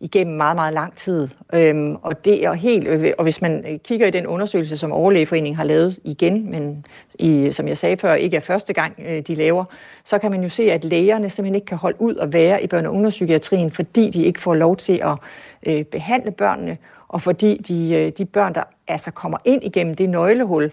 igennem 0.03 0.37
meget, 0.37 0.55
meget 0.55 0.73
lang 0.73 0.95
tid. 0.95 1.27
Øhm, 1.53 1.95
og 2.01 2.25
det 2.25 2.45
er 2.45 2.53
helt, 2.53 2.87
øh, 2.87 3.11
og 3.17 3.23
hvis 3.23 3.41
man 3.41 3.65
øh, 3.69 3.79
kigger 3.79 4.07
i 4.07 4.11
den 4.11 4.27
undersøgelse, 4.27 4.77
som 4.77 4.91
Overlægeforeningen 4.91 5.55
har 5.55 5.63
lavet 5.63 5.99
igen, 6.03 6.51
men 6.51 6.85
i, 7.19 7.51
som 7.51 7.67
jeg 7.67 7.77
sagde 7.77 7.97
før, 7.97 8.13
ikke 8.13 8.37
er 8.37 8.41
første 8.41 8.73
gang, 8.73 8.93
øh, 9.07 9.21
de 9.21 9.35
laver, 9.35 9.65
så 10.05 10.17
kan 10.17 10.31
man 10.31 10.43
jo 10.43 10.49
se, 10.49 10.71
at 10.71 10.83
lægerne 10.85 11.29
simpelthen 11.29 11.55
ikke 11.55 11.65
kan 11.65 11.77
holde 11.77 12.01
ud 12.01 12.15
og 12.15 12.33
være 12.33 12.63
i 12.63 12.67
børne- 12.73 12.87
og 12.87 12.93
ungdomspsykiatrien, 12.93 13.71
fordi 13.71 14.09
de 14.09 14.23
ikke 14.23 14.41
får 14.41 14.55
lov 14.55 14.75
til 14.77 15.01
at 15.03 15.17
øh, 15.67 15.83
behandle 15.83 16.31
børnene, 16.31 16.77
og 17.07 17.21
fordi 17.21 17.57
de, 17.57 17.93
øh, 17.93 18.11
de 18.17 18.25
børn, 18.25 18.55
der 18.55 18.63
altså 18.87 19.11
kommer 19.11 19.37
ind 19.45 19.63
igennem 19.63 19.95
det 19.95 20.09
nøglehul, 20.09 20.71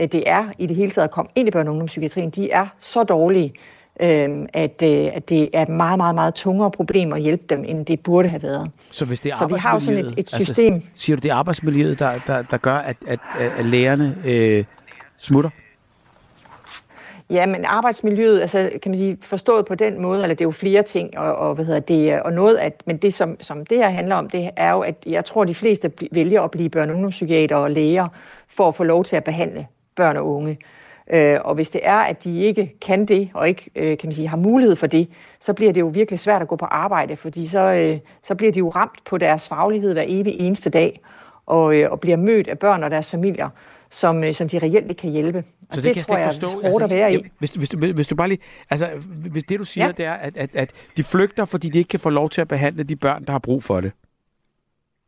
øh, 0.00 0.12
det 0.12 0.22
er 0.26 0.44
i 0.58 0.66
det 0.66 0.76
hele 0.76 0.90
taget 0.90 1.04
at 1.04 1.10
komme 1.10 1.30
ind 1.34 1.48
i 1.48 1.52
børne- 1.52 1.66
og 1.66 1.70
ungdomspsykiatrien, 1.70 2.30
de 2.30 2.50
er 2.50 2.66
så 2.80 3.02
dårlige, 3.02 3.52
øh, 4.02 4.46
at, 4.52 4.82
øh, 4.82 5.08
at 5.12 5.28
det 5.28 5.48
er 5.52 5.62
et 5.62 5.68
meget, 5.68 5.96
meget, 5.96 6.14
meget 6.14 6.34
tungere 6.34 6.70
problem 6.70 7.12
at 7.12 7.20
hjælpe 7.20 7.44
dem, 7.50 7.64
end 7.68 7.86
det 7.86 8.00
burde 8.00 8.28
have 8.28 8.42
været. 8.42 8.70
Så 8.90 9.04
hvis 9.04 9.20
det 9.20 9.32
er 9.32 9.36
Så 9.36 9.46
vi 9.46 9.54
har 9.54 9.74
jo 9.74 9.80
sådan 9.80 10.06
et, 10.06 10.14
et 10.16 10.30
system... 10.30 10.74
Altså, 10.74 10.88
siger 10.94 11.16
du, 11.16 11.20
det 11.20 11.30
er 11.30 11.34
arbejdsmiljøet, 11.34 11.98
der, 11.98 12.10
der, 12.26 12.42
der 12.42 12.56
gør, 12.56 12.76
at, 12.76 12.96
at, 13.06 13.20
at 13.58 13.64
lærerne 13.64 14.16
øh, 14.24 14.64
smutter? 15.18 15.50
Ja, 17.30 17.46
men 17.46 17.64
arbejdsmiljøet, 17.64 18.40
altså 18.40 18.70
kan 18.82 18.90
man 18.90 18.98
sige, 18.98 19.18
forstået 19.22 19.66
på 19.66 19.74
den 19.74 20.02
måde, 20.02 20.22
eller 20.22 20.34
det 20.34 20.40
er 20.40 20.46
jo 20.46 20.50
flere 20.50 20.82
ting, 20.82 21.18
og, 21.18 21.34
og 21.34 21.54
hvad 21.54 21.64
hedder 21.64 21.80
det, 21.80 22.22
og 22.22 22.32
noget, 22.32 22.56
at, 22.56 22.82
men 22.86 22.96
det 22.96 23.14
som, 23.14 23.36
som 23.40 23.66
det 23.66 23.78
her 23.78 23.88
handler 23.88 24.16
om, 24.16 24.30
det 24.30 24.50
er 24.56 24.70
jo, 24.72 24.80
at 24.80 24.94
jeg 25.06 25.24
tror, 25.24 25.44
de 25.44 25.54
fleste 25.54 25.92
vælger 26.12 26.42
at 26.42 26.50
blive 26.50 26.70
børne- 26.76 26.88
og 26.88 26.94
ungdomspsykiater 26.94 27.56
og 27.56 27.70
læger, 27.70 28.08
for 28.48 28.68
at 28.68 28.74
få 28.74 28.84
lov 28.84 29.04
til 29.04 29.16
at 29.16 29.24
behandle 29.24 29.66
børn 29.96 30.16
og 30.16 30.26
unge. 30.34 30.50
Øh, 30.50 30.79
og 31.44 31.54
hvis 31.54 31.70
det 31.70 31.80
er, 31.84 31.96
at 31.98 32.24
de 32.24 32.40
ikke 32.40 32.74
kan 32.80 33.06
det, 33.06 33.30
og 33.34 33.48
ikke 33.48 33.70
øh, 33.76 33.98
kan 33.98 34.08
man 34.08 34.14
sige, 34.14 34.28
har 34.28 34.36
mulighed 34.36 34.76
for 34.76 34.86
det, 34.86 35.08
så 35.40 35.52
bliver 35.52 35.72
det 35.72 35.80
jo 35.80 35.86
virkelig 35.86 36.20
svært 36.20 36.42
at 36.42 36.48
gå 36.48 36.56
på 36.56 36.64
arbejde, 36.64 37.16
fordi 37.16 37.46
så, 37.46 37.60
øh, 37.60 37.98
så 38.22 38.34
bliver 38.34 38.52
de 38.52 38.58
jo 38.58 38.68
ramt 38.68 39.04
på 39.04 39.18
deres 39.18 39.48
faglighed 39.48 39.92
hver 39.92 40.04
evig 40.06 40.40
eneste 40.40 40.70
dag, 40.70 41.00
og, 41.46 41.74
øh, 41.76 41.90
og 41.90 42.00
bliver 42.00 42.16
mødt 42.16 42.48
af 42.48 42.58
børn 42.58 42.82
og 42.84 42.90
deres 42.90 43.10
familier, 43.10 43.48
som, 43.90 44.24
øh, 44.24 44.34
som 44.34 44.48
de 44.48 44.58
reelt 44.58 44.90
ikke 44.90 44.94
kan 44.94 45.10
hjælpe. 45.10 45.38
Og 45.38 45.76
så 45.76 45.80
det, 45.80 45.84
det, 45.84 45.94
det 45.94 46.06
tror 46.06 46.16
jeg 46.16 46.28
forstå. 46.28 46.46
er 46.46 46.70
hårdt 46.70 46.84
at 46.84 46.90
være 46.90 47.14
i. 47.14 47.30
Hvis, 47.38 47.50
hvis, 47.50 47.68
du, 47.68 47.78
hvis 47.78 48.06
du 48.06 48.14
bare 48.14 48.28
lige, 48.28 48.40
altså, 48.70 48.88
hvis 49.30 49.44
det 49.44 49.58
du 49.58 49.64
siger, 49.64 49.86
Ja. 49.86 49.92
det 49.92 50.04
er, 50.04 50.12
at, 50.12 50.36
at, 50.36 50.50
at 50.54 50.72
de 50.96 51.04
flygter, 51.04 51.44
fordi 51.44 51.68
de 51.68 51.78
ikke 51.78 51.88
kan 51.88 52.00
få 52.00 52.10
lov 52.10 52.30
til 52.30 52.40
at 52.40 52.48
behandle 52.48 52.82
de 52.82 52.96
børn, 52.96 53.24
der 53.24 53.32
har 53.32 53.38
brug 53.38 53.64
for 53.64 53.80
det. 53.80 53.92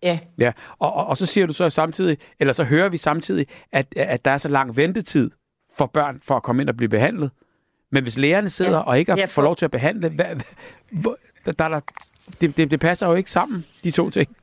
Ja. 0.02 0.18
Ja, 0.38 0.52
og, 0.78 0.92
og, 0.92 1.06
og 1.06 1.16
så 1.16 1.26
siger 1.26 1.46
du 1.46 1.52
så 1.52 1.70
samtidig, 1.70 2.18
eller 2.40 2.52
så 2.52 2.64
hører 2.64 2.88
vi 2.88 2.96
samtidig, 2.96 3.46
at, 3.72 3.86
at 3.96 4.24
der 4.24 4.30
er 4.30 4.38
så 4.38 4.48
lang 4.48 4.76
ventetid 4.76 5.30
for 5.76 5.86
børn 5.86 6.20
for 6.24 6.36
at 6.36 6.42
komme 6.42 6.62
ind 6.62 6.68
og 6.68 6.76
blive 6.76 6.88
behandlet. 6.88 7.30
Men 7.90 8.02
hvis 8.02 8.16
lægerne 8.18 8.48
sidder 8.50 8.70
Ja. 8.72 8.78
og 8.78 8.98
ikke 8.98 9.12
Ja, 9.18 9.24
for- 9.24 9.30
får 9.30 9.42
lov 9.42 9.56
til 9.56 9.64
at 9.64 9.70
behandle, 9.70 10.08
hvad, 10.08 10.26
hvad, 10.90 11.12
der, 11.46 11.52
der, 11.52 11.64
er 11.64 11.68
der, 11.68 11.80
det, 12.40 12.56
det, 12.56 12.70
det 12.70 12.80
passer 12.80 13.06
jo 13.06 13.14
ikke 13.14 13.30
sammen, 13.30 13.58
de 13.84 13.90
to 13.90 14.10
ting. 14.10 14.36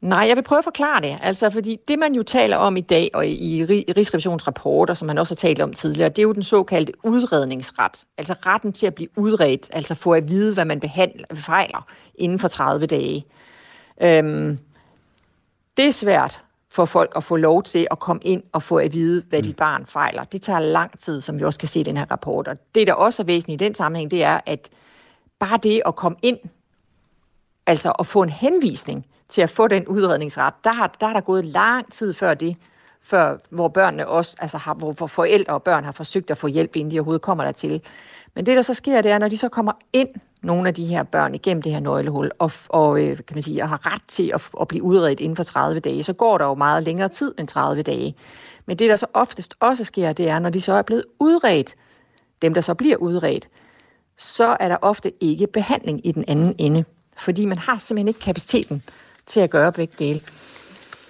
Nej, 0.00 0.24
jeg 0.28 0.36
vil 0.36 0.42
prøve 0.42 0.58
at 0.58 0.64
forklare 0.64 1.00
det. 1.02 1.18
Altså, 1.22 1.50
fordi 1.50 1.76
det, 1.88 1.98
man 1.98 2.14
jo 2.14 2.22
taler 2.22 2.56
om 2.56 2.76
i 2.76 2.80
dag, 2.80 3.10
og 3.14 3.26
i, 3.26 3.30
i 3.58 3.64
Rig- 3.64 3.84
Rigsrevisionens 3.96 4.46
rapporter, 4.46 4.94
som 4.94 5.06
man 5.06 5.18
også 5.18 5.30
har 5.34 5.36
talt 5.36 5.60
om 5.60 5.72
tidligere, 5.72 6.08
det 6.08 6.18
er 6.18 6.22
jo 6.22 6.32
den 6.32 6.42
såkaldte 6.42 6.92
udredningsret. 7.04 8.04
Altså 8.18 8.34
retten 8.46 8.72
til 8.72 8.86
at 8.86 8.94
blive 8.94 9.08
udredt, 9.16 9.70
altså 9.72 9.94
få 9.94 10.12
at 10.12 10.28
vide, 10.28 10.54
hvad 10.54 10.64
man 10.64 10.80
behandler, 10.80 11.26
fejler 11.34 11.86
inden 12.14 12.38
for 12.38 12.48
30 12.48 12.86
dage. 12.86 13.24
Øhm, 14.02 14.58
det 15.76 15.86
er 15.86 15.90
svært 15.90 16.43
for 16.74 16.84
folk 16.84 17.12
at 17.16 17.24
få 17.24 17.36
lov 17.36 17.62
til 17.62 17.86
at 17.90 17.98
komme 17.98 18.22
ind 18.22 18.42
og 18.52 18.62
få 18.62 18.76
at 18.76 18.92
vide, 18.92 19.24
hvad 19.28 19.42
dit 19.42 19.56
barn 19.56 19.86
fejler. 19.86 20.24
Det 20.24 20.42
tager 20.42 20.60
lang 20.60 20.98
tid, 20.98 21.20
som 21.20 21.38
vi 21.38 21.44
også 21.44 21.58
kan 21.58 21.68
se 21.68 21.80
i 21.80 21.82
den 21.82 21.96
her 21.96 22.06
rapport. 22.10 22.48
Og 22.48 22.56
det, 22.74 22.86
der 22.86 22.92
også 22.92 23.22
er 23.22 23.26
væsentligt 23.26 23.62
i 23.62 23.64
den 23.64 23.74
sammenhæng, 23.74 24.10
det 24.10 24.24
er, 24.24 24.40
at 24.46 24.68
bare 25.38 25.58
det 25.62 25.82
at 25.86 25.96
komme 25.96 26.18
ind 26.22 26.38
altså 27.66 27.92
at 27.98 28.06
få 28.06 28.22
en 28.22 28.28
henvisning 28.28 29.06
til 29.28 29.42
at 29.42 29.50
få 29.50 29.68
den 29.68 29.86
udredningsret, 29.86 30.54
der 30.64 30.72
har 30.72 30.96
der, 31.00 31.06
er 31.06 31.12
der 31.12 31.20
gået 31.20 31.44
lang 31.44 31.92
tid 31.92 32.14
før 32.14 32.34
det, 32.34 32.56
før, 33.02 33.36
hvor 33.50 33.68
børnene 33.68 34.08
også, 34.08 34.36
altså 34.38 34.58
har, 34.58 34.74
hvor, 34.74 34.92
hvor 34.92 35.06
forældre 35.06 35.52
og 35.52 35.62
børn 35.62 35.84
har 35.84 35.92
forsøgt 35.92 36.30
at 36.30 36.36
få 36.36 36.46
hjælp, 36.46 36.76
inden 36.76 36.90
de 36.90 36.98
overhovedet 36.98 37.22
kommer 37.22 37.44
dertil. 37.44 37.82
Men 38.34 38.46
det, 38.46 38.56
der 38.56 38.62
så 38.62 38.74
sker, 38.74 39.02
det 39.02 39.10
er, 39.10 39.18
når 39.18 39.28
de 39.28 39.36
så 39.36 39.48
kommer 39.48 39.72
ind, 39.92 40.08
nogle 40.44 40.68
af 40.68 40.74
de 40.74 40.86
her 40.86 41.02
børn, 41.02 41.34
igennem 41.34 41.62
det 41.62 41.72
her 41.72 41.80
nøglehul, 41.80 42.30
og, 42.38 42.50
og 42.68 43.02
øh, 43.02 43.16
kan 43.16 43.34
man 43.34 43.42
sige, 43.42 43.62
og 43.62 43.68
har 43.68 43.94
ret 43.94 44.02
til 44.08 44.30
at, 44.34 44.48
at 44.60 44.68
blive 44.68 44.82
udredt 44.82 45.20
inden 45.20 45.36
for 45.36 45.42
30 45.42 45.80
dage, 45.80 46.02
så 46.02 46.12
går 46.12 46.38
der 46.38 46.44
jo 46.44 46.54
meget 46.54 46.82
længere 46.82 47.08
tid 47.08 47.34
end 47.38 47.48
30 47.48 47.82
dage. 47.82 48.14
Men 48.66 48.78
det, 48.78 48.90
der 48.90 48.96
så 48.96 49.06
oftest 49.14 49.54
også 49.60 49.84
sker, 49.84 50.12
det 50.12 50.28
er, 50.28 50.38
når 50.38 50.50
de 50.50 50.60
så 50.60 50.72
er 50.72 50.82
blevet 50.82 51.04
udredt, 51.20 51.74
dem, 52.42 52.54
der 52.54 52.60
så 52.60 52.74
bliver 52.74 52.96
udredt, 52.96 53.48
så 54.16 54.56
er 54.60 54.68
der 54.68 54.76
ofte 54.82 55.12
ikke 55.20 55.46
behandling 55.46 56.06
i 56.06 56.12
den 56.12 56.24
anden 56.28 56.54
ende, 56.58 56.84
fordi 57.16 57.46
man 57.46 57.58
har 57.58 57.78
simpelthen 57.78 58.08
ikke 58.08 58.20
kapaciteten 58.20 58.82
til 59.26 59.40
at 59.40 59.50
gøre 59.50 59.72
begge 59.72 59.94
dele. 59.98 60.20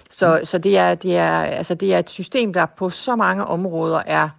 Så, 0.09 0.39
så 0.43 0.57
det, 0.57 0.77
er, 0.77 0.95
det, 0.95 1.17
er, 1.17 1.39
altså 1.39 1.75
det 1.75 1.93
er 1.93 1.99
et 1.99 2.09
system, 2.09 2.53
der 2.53 2.65
på 2.65 2.89
så 2.89 3.15
mange 3.15 3.45
områder 3.45 4.01
er 4.05 4.29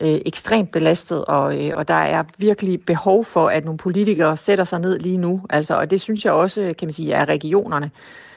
øh, 0.00 0.20
ekstremt 0.26 0.72
belastet, 0.72 1.24
og, 1.24 1.66
øh, 1.66 1.72
og 1.76 1.88
der 1.88 1.94
er 1.94 2.22
virkelig 2.38 2.80
behov 2.86 3.24
for, 3.24 3.48
at 3.48 3.64
nogle 3.64 3.78
politikere 3.78 4.36
sætter 4.36 4.64
sig 4.64 4.80
ned 4.80 4.98
lige 4.98 5.18
nu. 5.18 5.40
Altså, 5.50 5.74
og 5.74 5.90
det 5.90 6.00
synes 6.00 6.24
jeg 6.24 6.32
også, 6.32 6.74
kan 6.78 6.86
man 6.86 6.92
sige, 6.92 7.12
er 7.12 7.24
regionerne, 7.24 7.90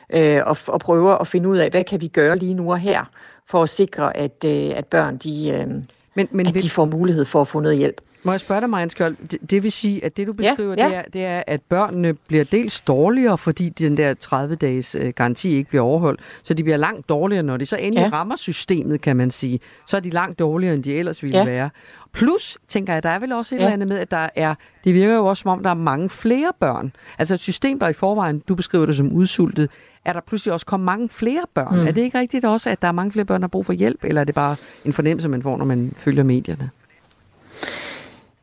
øh, 0.09 0.41
og, 0.45 0.57
og 0.67 0.79
prøver 0.79 1.15
at 1.15 1.27
finde 1.27 1.49
ud 1.49 1.57
af, 1.57 1.69
hvad 1.69 1.83
kan 1.83 2.01
vi 2.01 2.07
gøre 2.07 2.37
lige 2.37 2.53
nu 2.53 2.71
og 2.71 2.79
her, 2.79 3.03
for 3.45 3.63
at 3.63 3.69
sikre, 3.69 4.17
at, 4.17 4.45
øh, 4.45 4.71
at 4.75 4.85
børn 4.85 5.17
de, 5.17 5.49
øh, 5.49 5.67
men, 6.15 6.27
men 6.31 6.47
at 6.47 6.53
de 6.53 6.69
får 6.69 6.85
mulighed 6.85 7.25
for 7.25 7.41
at 7.41 7.47
få 7.47 7.59
noget 7.59 7.77
hjælp. 7.77 8.01
Må 8.25 8.31
jeg 8.31 8.39
spørge 8.39 8.61
dig, 8.61 8.69
Marianne 8.69 8.91
Skjold, 8.91 9.15
det, 9.31 9.51
det 9.51 9.63
vil 9.63 9.71
sige, 9.71 10.05
at 10.05 10.17
det 10.17 10.27
du 10.27 10.33
Ja, 10.39 10.49
beskriver, 10.49 10.75
ja. 10.77 10.85
Det, 10.87 10.95
er, 10.95 11.01
det 11.13 11.25
er, 11.25 11.43
at 11.47 11.61
børnene 11.61 12.13
bliver 12.13 12.43
dels 12.43 12.81
dårligere, 12.81 13.37
fordi 13.37 13.69
den 13.69 13.97
der 13.97 14.13
30-dages 14.25 14.95
øh, 14.95 15.13
garanti 15.15 15.49
ikke 15.55 15.69
bliver 15.69 15.81
overholdt, 15.83 16.19
så 16.43 16.53
de 16.53 16.63
bliver 16.63 16.77
langt 16.77 17.09
dårligere, 17.09 17.43
når 17.43 17.57
de 17.57 17.65
så 17.65 17.75
endelig 17.77 17.99
Ja. 18.01 18.05
ja. 18.07 18.09
rammer 18.13 18.35
systemet, 18.35 19.01
kan 19.01 19.15
man 19.17 19.31
sige. 19.31 19.59
Så 19.87 19.97
er 19.97 20.01
de 20.01 20.09
langt 20.09 20.39
dårligere, 20.39 20.73
end 20.73 20.83
de 20.83 20.93
ellers 20.95 21.23
ville 21.23 21.37
Ja. 21.37 21.45
være. 21.45 21.69
Plus, 22.11 22.57
tænker 22.67 22.93
jeg, 22.93 23.03
der 23.03 23.09
er 23.09 23.19
vel 23.19 23.31
også 23.31 23.55
et 23.55 23.59
Ja. 23.59 23.63
eller 23.63 23.73
andet 23.73 23.87
med, 23.87 23.97
at 23.97 24.11
der 24.11 24.29
er, 24.35 24.55
det 24.83 24.93
virker 24.93 25.15
jo 25.15 25.25
også 25.25 25.41
som 25.41 25.51
om, 25.51 25.63
der 25.63 25.69
er 25.69 25.73
mange 25.73 26.09
flere 26.09 26.51
børn. 26.59 26.91
Altså 27.19 27.33
et 27.33 27.39
system, 27.39 27.79
der 27.79 27.87
i 27.87 27.93
forvejen, 27.93 28.39
du 28.39 28.55
beskriver 28.55 28.85
det 28.85 28.95
som 28.95 29.11
udsultet, 29.11 29.69
er 30.05 30.13
der 30.13 30.19
pludselig 30.27 30.53
også 30.53 30.65
kommet 30.65 30.85
mange 30.85 31.09
flere 31.09 31.43
børn. 31.55 31.79
Mm. 31.79 31.87
Er 31.87 31.91
det 31.91 32.01
ikke 32.01 32.19
rigtigt 32.19 32.45
også, 32.45 32.69
at 32.69 32.81
der 32.81 32.87
er 32.87 32.91
mange 32.91 33.11
flere 33.11 33.25
børn, 33.25 33.41
der 33.41 33.45
har 33.45 33.49
brug 33.49 33.65
for 33.65 33.73
hjælp, 33.73 34.03
eller 34.03 34.21
er 34.21 34.25
det 34.25 34.35
bare 34.35 34.55
en 34.85 34.93
fornemmelse, 34.93 35.29
man 35.29 35.43
får, 35.43 35.57
når 35.57 35.65
man 35.65 35.93
følger 35.97 36.23
medierne? 36.23 36.69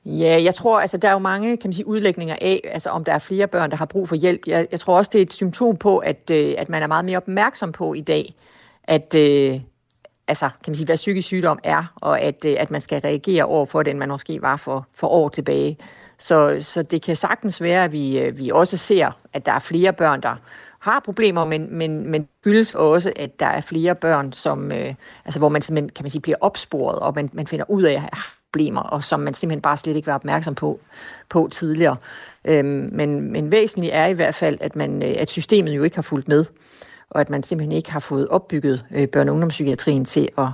Ja, 0.04 0.42
jeg 0.42 0.54
tror, 0.54 0.80
altså 0.80 0.96
der 0.96 1.08
er 1.08 1.12
jo 1.12 1.18
mange 1.18 1.56
kan 1.56 1.68
man 1.68 1.72
sige, 1.72 1.86
udlægninger 1.86 2.36
af, 2.40 2.60
altså 2.64 2.90
om 2.90 3.04
der 3.04 3.12
er 3.12 3.18
flere 3.18 3.46
børn, 3.46 3.70
der 3.70 3.76
har 3.76 3.84
brug 3.84 4.08
for 4.08 4.16
hjælp. 4.16 4.40
Jeg, 4.46 4.66
jeg 4.70 4.80
tror 4.80 4.96
også, 4.96 5.10
det 5.12 5.18
er 5.18 5.22
et 5.22 5.32
symptom 5.32 5.76
på, 5.76 5.98
at, 5.98 6.30
øh, 6.30 6.54
at 6.58 6.68
man 6.68 6.82
er 6.82 6.86
meget 6.86 7.04
mere 7.04 7.16
opmærksom 7.16 7.72
på 7.72 7.94
i 7.94 8.00
dag, 8.00 8.34
at 8.84 9.14
øh, 9.14 9.60
altså, 10.28 10.48
kan 10.48 10.70
man 10.70 10.74
sige, 10.74 10.86
hvad 10.86 10.96
psykisk 10.96 11.26
sygdom 11.26 11.58
er, 11.64 11.92
og 11.96 12.20
at, 12.20 12.44
øh, 12.44 12.56
at 12.58 12.70
man 12.70 12.80
skal 12.80 13.00
reagere 13.00 13.44
over 13.44 13.66
for 13.66 13.82
det, 13.82 13.90
end 13.90 13.98
man 13.98 14.08
måske 14.08 14.42
var 14.42 14.56
for, 14.56 14.86
for 14.94 15.06
år 15.08 15.28
tilbage. 15.28 15.78
Så, 16.18 16.58
så 16.62 16.82
det 16.82 17.02
kan 17.02 17.16
sagtens 17.16 17.60
være, 17.60 17.84
at 17.84 17.92
vi, 17.92 18.18
øh, 18.18 18.38
vi 18.38 18.50
også 18.50 18.76
ser, 18.76 19.10
at 19.32 19.46
der 19.46 19.52
er 19.52 19.58
flere 19.58 19.92
børn, 19.92 20.22
der 20.22 20.36
har 20.78 21.00
problemer, 21.00 21.44
men, 21.44 21.78
men, 21.78 22.10
men 22.10 22.28
skyldes 22.40 22.74
også, 22.74 23.12
at 23.16 23.40
der 23.40 23.46
er 23.46 23.60
flere 23.60 23.94
børn, 23.94 24.32
som, 24.32 24.72
øh, 24.72 24.94
altså, 25.24 25.38
hvor 25.38 25.48
man 25.48 25.62
simpelthen 25.62 25.88
kan 25.88 26.04
man 26.04 26.10
sige, 26.10 26.22
bliver 26.22 26.38
opsporet, 26.40 26.98
og 26.98 27.12
man, 27.14 27.30
man 27.32 27.46
finder 27.46 27.70
ud 27.70 27.82
af, 27.82 27.94
at 27.94 28.18
problemer, 28.52 28.80
og 28.80 29.04
som 29.04 29.20
man 29.20 29.34
simpelthen 29.34 29.62
bare 29.62 29.76
slet 29.76 29.96
ikke 29.96 30.06
var 30.06 30.14
opmærksom 30.14 30.54
på, 30.54 30.80
på 31.28 31.48
tidligere. 31.52 31.96
Øhm, 32.44 32.90
men, 32.92 33.32
men 33.32 33.50
væsentligt 33.50 33.94
er 33.94 34.06
i 34.06 34.12
hvert 34.12 34.34
fald, 34.34 34.58
at, 34.60 34.76
man, 34.76 35.02
øh, 35.02 35.14
at 35.18 35.30
systemet 35.30 35.76
jo 35.76 35.82
ikke 35.82 35.96
har 35.96 36.02
fulgt 36.02 36.28
med, 36.28 36.44
og 37.10 37.20
at 37.20 37.30
man 37.30 37.42
simpelthen 37.42 37.72
ikke 37.72 37.92
har 37.92 38.00
fået 38.00 38.28
opbygget 38.28 38.84
øh, 38.90 39.08
børne- 39.16 39.28
og 39.28 39.32
ungdomspsykiatrien 39.32 40.04
til 40.04 40.28
at, 40.38 40.46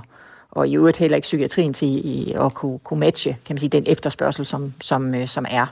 og 0.51 0.67
i 0.67 0.75
øvrigt 0.75 0.97
heller 0.97 1.15
ikke 1.15 1.25
psykiatrien 1.25 1.73
til 1.73 2.33
at 2.39 2.53
kunne, 2.53 2.79
kunne 2.79 2.99
matche 2.99 3.37
kan 3.45 3.53
man 3.53 3.59
sige, 3.59 3.69
den 3.69 3.83
efterspørgsel, 3.87 4.45
som, 4.45 4.73
som, 4.81 5.15
øh, 5.15 5.27
som 5.27 5.45
er. 5.49 5.65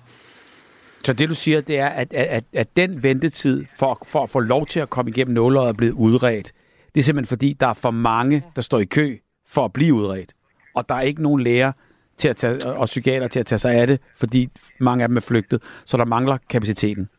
Så 1.06 1.14
det 1.14 1.30
du 1.30 1.36
siger, 1.36 1.62
det 1.62 1.80
er, 1.80 1.88
at, 1.88 2.14
at, 2.14 2.26
at, 2.26 2.44
at 2.54 2.78
den 2.78 3.04
ventetid 3.04 3.66
for, 3.80 4.06
for 4.06 4.24
at 4.24 4.30
få 4.30 4.40
lov 4.40 4.66
til 4.66 4.80
at 4.80 4.90
komme 4.90 5.12
igennem 5.12 5.34
nåløjet 5.34 5.70
er 5.70 5.74
blevet 5.74 5.94
udredt. 5.94 6.52
Det 6.96 7.02
er 7.02 7.04
simpelthen 7.04 7.30
fordi, 7.30 7.58
der 7.60 7.68
er 7.68 7.74
for 7.74 7.92
mange, 7.92 8.44
der 8.56 8.62
står 8.62 8.80
i 8.80 8.86
kø 8.86 9.18
for 9.48 9.66
at 9.66 9.74
blive 9.74 9.94
udredt. 9.94 10.34
Og 10.76 10.90
der 10.90 10.96
er 10.96 11.02
ikke 11.02 11.24
nogen 11.24 11.44
læger 11.44 11.72
til 12.18 12.28
at 12.28 12.38
tage, 12.38 12.68
og 12.68 12.86
psykiater 12.86 13.28
til 13.28 13.40
at 13.40 13.46
tage 13.46 13.60
sig 13.60 13.74
af 13.74 13.88
det, 13.88 14.00
fordi 14.18 14.50
mange 14.80 15.04
af 15.04 15.08
dem 15.08 15.18
er 15.18 15.22
flygtet. 15.22 15.62
Så 15.86 15.98
der 15.98 16.06
mangler 16.06 16.38
kapaciteten. 16.50 17.10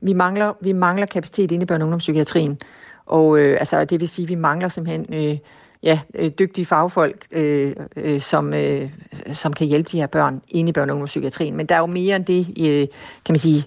Vi 0.00 0.12
mangler, 0.12 0.52
vi 0.60 0.72
mangler 0.72 1.06
kapacitet 1.06 1.50
inde 1.52 1.64
i 1.64 1.66
børne- 1.70 1.74
og 1.74 1.82
ungdomspsykiatrien. 1.82 2.58
Og 3.06 3.38
øh, 3.38 3.56
altså, 3.60 3.84
det 3.84 4.00
vil 4.00 4.08
sige, 4.08 4.24
at 4.24 4.28
vi 4.28 4.34
mangler 4.34 4.68
simpelthen 4.68 5.14
øh, 5.14 5.38
ja, 5.82 6.00
øh, 6.14 6.30
dygtige 6.38 6.64
fagfolk, 6.64 7.26
øh, 7.32 7.76
øh, 7.96 8.20
som, 8.20 8.54
øh, 8.54 8.90
som 9.32 9.52
kan 9.52 9.66
hjælpe 9.66 9.88
de 9.92 9.96
her 9.96 10.06
børn 10.06 10.42
inde 10.48 10.70
i 10.70 10.72
børne- 10.78 10.80
og 10.80 10.90
ungdomspsykiatrien. 10.90 11.56
Men 11.56 11.66
der 11.66 11.74
er 11.74 11.78
jo 11.78 11.86
mere 11.86 12.16
end 12.16 12.24
det, 12.24 12.46
øh, 12.60 12.88
kan 13.24 13.32
man 13.32 13.38
sige, 13.38 13.64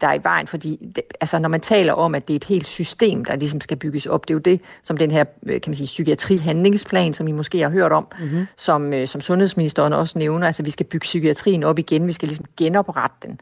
der 0.00 0.06
er 0.06 0.14
i 0.14 0.20
vejen, 0.22 0.46
fordi 0.46 0.78
det, 0.96 1.04
altså, 1.20 1.38
når 1.38 1.48
man 1.48 1.60
taler 1.60 1.92
om, 1.92 2.14
at 2.14 2.28
det 2.28 2.34
er 2.34 2.36
et 2.36 2.44
helt 2.44 2.66
system, 2.66 3.24
der 3.24 3.36
ligesom 3.36 3.60
skal 3.60 3.76
bygges 3.76 4.06
op, 4.06 4.28
det 4.28 4.30
er 4.30 4.34
jo 4.34 4.40
det, 4.40 4.60
som 4.82 4.96
den 4.96 5.10
her 5.10 5.24
øh, 5.42 5.60
kan 5.60 5.70
man 5.70 5.74
sige, 5.74 5.86
psykiatrihandlingsplan, 5.86 7.14
som 7.14 7.28
I 7.28 7.32
måske 7.32 7.60
har 7.60 7.70
hørt 7.70 7.92
om, 7.92 8.06
mm-hmm. 8.20 8.46
som, 8.56 8.92
øh, 8.92 9.08
som 9.08 9.20
sundhedsministeren 9.20 9.92
også 9.92 10.18
nævner, 10.18 10.46
altså 10.46 10.62
vi 10.62 10.70
skal 10.70 10.86
bygge 10.86 11.04
psykiatrien 11.04 11.62
op 11.62 11.78
igen, 11.78 12.06
vi 12.06 12.12
skal 12.12 12.28
ligesom 12.28 12.46
genoprette 12.56 13.16
den. 13.22 13.40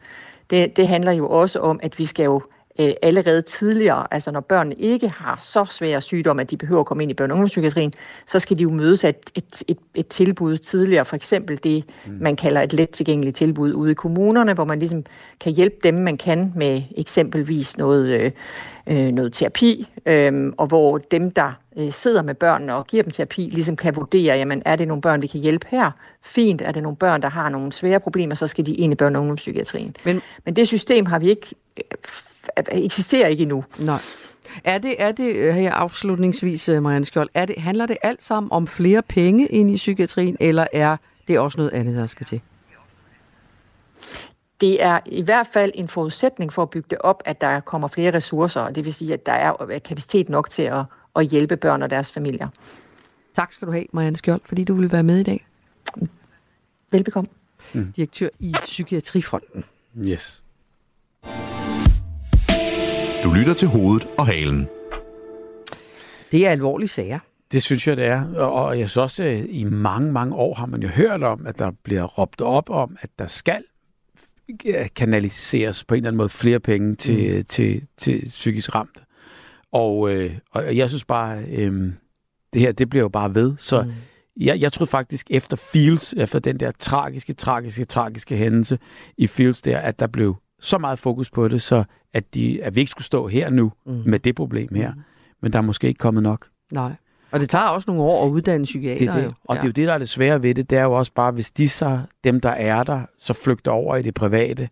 Det, 0.49 0.77
det 0.77 0.87
handler 0.87 1.11
jo 1.11 1.29
også 1.29 1.59
om, 1.59 1.79
at 1.83 1.99
vi 1.99 2.05
skal 2.05 2.23
jo 2.23 2.41
øh, 2.81 2.93
allerede 3.01 3.41
tidligere, 3.41 4.07
altså 4.11 4.31
når 4.31 4.39
børnene 4.39 4.75
ikke 4.75 5.09
har 5.09 5.39
så 5.41 5.65
svære 5.69 6.01
sygdomme, 6.01 6.41
at 6.41 6.51
de 6.51 6.57
behøver 6.57 6.79
at 6.79 6.85
komme 6.85 7.03
ind 7.03 7.11
i 7.11 7.15
børne- 7.21 7.23
og 7.23 7.31
ungdomspsykiatrien, 7.31 7.93
så 8.27 8.39
skal 8.39 8.57
de 8.57 8.63
jo 8.63 8.71
mødes 8.71 9.03
af 9.03 9.09
et, 9.09 9.31
et, 9.35 9.63
et, 9.67 9.77
et 9.95 10.07
tilbud 10.07 10.57
tidligere, 10.57 11.05
for 11.05 11.15
eksempel 11.15 11.59
det, 11.63 11.83
mm. 12.05 12.17
man 12.21 12.35
kalder 12.35 12.61
et 12.61 12.73
let 12.73 12.89
tilgængeligt 12.89 13.35
tilbud 13.35 13.73
ude 13.73 13.91
i 13.91 13.93
kommunerne, 13.93 14.53
hvor 14.53 14.65
man 14.65 14.79
ligesom 14.79 15.03
kan 15.39 15.51
hjælpe 15.51 15.75
dem, 15.83 15.93
man 15.93 16.17
kan 16.17 16.53
med 16.55 16.81
eksempelvis 16.97 17.77
noget, 17.77 18.07
øh, 18.07 18.31
øh, 18.87 19.11
noget 19.11 19.33
terapi, 19.33 19.87
øh, 20.05 20.53
og 20.57 20.67
hvor 20.67 20.97
dem, 20.97 21.31
der 21.31 21.51
øh, 21.77 21.91
sidder 21.91 22.21
med 22.21 22.35
børnene 22.35 22.75
og 22.75 22.87
giver 22.87 23.03
dem 23.03 23.11
terapi, 23.11 23.41
ligesom 23.41 23.75
kan 23.75 23.95
vurdere, 23.95 24.37
jamen 24.37 24.61
er 24.65 24.75
det 24.75 24.87
nogle 24.87 25.01
børn, 25.01 25.21
vi 25.21 25.27
kan 25.27 25.39
hjælpe 25.39 25.67
her? 25.69 25.91
Fint, 26.23 26.61
er 26.61 26.71
det 26.71 26.83
nogle 26.83 26.97
børn, 26.97 27.21
der 27.21 27.29
har 27.29 27.49
nogle 27.49 27.71
svære 27.71 27.99
problemer, 27.99 28.35
så 28.35 28.47
skal 28.47 28.65
de 28.65 28.73
ind 28.73 28.93
i 28.93 29.03
børne- 29.03 29.15
og 29.15 29.21
ungdomspsykiatrien. 29.21 29.95
Men, 30.05 30.21
Men 30.45 30.55
det 30.55 30.67
system 30.67 31.05
har 31.05 31.19
vi 31.19 31.29
ikke, 31.29 31.55
eksisterer 32.71 33.27
ikke 33.27 33.41
endnu. 33.41 33.63
Nej. 33.79 33.99
Er 34.63 34.77
det, 34.77 34.95
er 35.01 35.11
det 35.11 35.35
øh, 35.35 35.53
her 35.53 35.73
afslutningsvis, 35.73 36.69
øh, 36.69 36.83
Marianne 36.83 37.05
Skjold, 37.05 37.29
er 37.33 37.45
det, 37.45 37.57
handler 37.57 37.85
det 37.85 37.97
alt 38.03 38.23
sammen 38.23 38.51
om 38.51 38.67
flere 38.67 39.01
penge 39.01 39.47
ind 39.47 39.71
i 39.71 39.75
psykiatrien, 39.75 40.37
eller 40.39 40.67
er 40.73 40.97
det 41.27 41.39
også 41.39 41.57
noget 41.57 41.73
andet, 41.73 41.95
der 41.95 42.05
skal 42.05 42.25
til? 42.25 42.41
Det 44.61 44.83
er 44.83 44.99
i 45.05 45.21
hvert 45.21 45.47
fald 45.53 45.71
en 45.75 45.87
forudsætning 45.87 46.53
for 46.53 46.61
at 46.61 46.69
bygge 46.69 46.87
det 46.89 46.97
op, 46.97 47.23
at 47.25 47.41
der 47.41 47.59
kommer 47.59 47.87
flere 47.87 48.13
ressourcer, 48.13 48.61
og 48.61 48.75
det 48.75 48.85
vil 48.85 48.93
sige, 48.93 49.13
at 49.13 49.25
der 49.25 49.31
er 49.31 49.79
kapacitet 49.85 50.29
nok 50.29 50.49
til 50.49 50.63
at, 50.63 50.83
at 51.15 51.25
hjælpe 51.25 51.57
børn 51.57 51.81
og 51.81 51.89
deres 51.89 52.11
familier. 52.11 52.47
Tak 53.35 53.51
skal 53.51 53.67
du 53.67 53.71
have, 53.71 53.85
Marianne 53.93 54.17
Skjold, 54.17 54.41
fordi 54.45 54.63
du 54.63 54.73
ville 54.73 54.91
være 54.91 55.03
med 55.03 55.19
i 55.19 55.23
dag. 55.23 55.47
Velbekomme. 56.91 57.29
Mm. 57.73 57.93
Direktør 57.95 58.27
i 58.39 58.55
Psykiatrifonden. 58.61 59.63
Yes. 59.99 60.43
Du 63.23 63.33
lytter 63.33 63.53
til 63.53 63.67
hovedet 63.67 64.07
og 64.17 64.27
halen. 64.27 64.67
Det 66.31 66.47
er 66.47 66.49
alvorlige 66.49 66.87
sager. 66.87 67.19
Det 67.51 67.63
synes 67.63 67.87
jeg, 67.87 67.97
det 67.97 68.05
er. 68.05 68.35
Og 68.35 68.79
jeg 68.79 68.89
synes 68.89 68.97
også, 68.97 69.23
at 69.23 69.45
i 69.49 69.63
mange, 69.63 70.11
mange 70.11 70.35
år 70.35 70.53
har 70.53 70.65
man 70.65 70.81
jo 70.81 70.87
hørt 70.87 71.23
om, 71.23 71.47
at 71.47 71.59
der 71.59 71.71
bliver 71.83 72.03
råbt 72.03 72.41
op 72.41 72.69
om, 72.69 72.97
at 73.01 73.09
der 73.19 73.27
skal 73.27 73.63
øh, 74.65 74.87
kanaliseres 74.95 75.83
på 75.83 75.93
en 75.93 75.97
eller 75.97 76.09
anden 76.09 76.17
måde 76.17 76.29
flere 76.29 76.59
penge 76.59 76.95
til, 76.95 77.37
mm. 77.37 77.43
til, 77.43 77.81
til 77.97 78.25
psykisk 78.25 78.75
ramte. 78.75 79.01
Og, 79.71 80.13
øh, 80.13 80.31
og 80.51 80.77
jeg 80.77 80.89
synes 80.89 81.05
bare, 81.05 81.43
øh, 81.43 81.91
det 82.53 82.61
her, 82.61 82.71
det 82.71 82.89
bliver 82.89 83.03
jo 83.03 83.09
bare 83.09 83.35
ved. 83.35 83.53
Så 83.57 83.81
mm. 83.81 83.91
jeg, 84.37 84.59
jeg 84.59 84.73
troede 84.73 84.89
faktisk 84.89 85.27
efter 85.29 85.57
Fields, 85.57 86.13
efter 86.13 86.39
den 86.39 86.59
der 86.59 86.71
tragiske, 86.79 87.33
tragiske, 87.33 87.85
tragiske 87.85 88.37
hændelse 88.37 88.79
i 89.17 89.27
Fields 89.27 89.61
der, 89.61 89.77
at 89.77 89.99
der 89.99 90.07
blev 90.07 90.35
så 90.61 90.77
meget 90.77 90.99
fokus 90.99 91.29
på 91.29 91.47
det, 91.47 91.61
så 91.61 91.83
at, 92.13 92.33
de, 92.33 92.63
at 92.63 92.75
vi 92.75 92.79
ikke 92.79 92.91
skulle 92.91 93.05
stå 93.05 93.27
her 93.27 93.49
nu 93.49 93.71
mm. 93.85 94.03
med 94.05 94.19
det 94.19 94.35
problem 94.35 94.75
her. 94.75 94.93
Mm. 94.93 95.01
Men 95.41 95.53
der 95.53 95.59
er 95.59 95.63
måske 95.63 95.87
ikke 95.87 95.97
kommet 95.97 96.23
nok. 96.23 96.47
Nej. 96.71 96.93
Og 97.31 97.39
det 97.39 97.49
tager 97.49 97.65
også 97.65 97.91
nogle 97.91 98.03
år 98.03 98.25
at 98.25 98.29
uddanne 98.29 98.63
psykiater. 98.63 99.13
Det 99.13 99.23
det. 99.23 99.33
Og 99.43 99.55
ja. 99.55 99.61
det 99.61 99.65
er 99.65 99.67
jo 99.67 99.71
det, 99.71 99.87
der 99.87 99.93
er 99.93 99.97
det 99.97 100.09
svære 100.09 100.41
ved 100.41 100.55
det. 100.55 100.69
Det 100.69 100.77
er 100.77 100.83
jo 100.83 100.93
også 100.93 101.13
bare, 101.13 101.31
hvis 101.31 101.51
de 101.51 101.69
så, 101.69 101.99
dem 102.23 102.39
der 102.39 102.49
er 102.49 102.83
der, 102.83 103.01
så 103.17 103.33
flygter 103.33 103.71
over 103.71 103.95
i 103.95 104.01
det 104.01 104.13
private, 104.13 104.69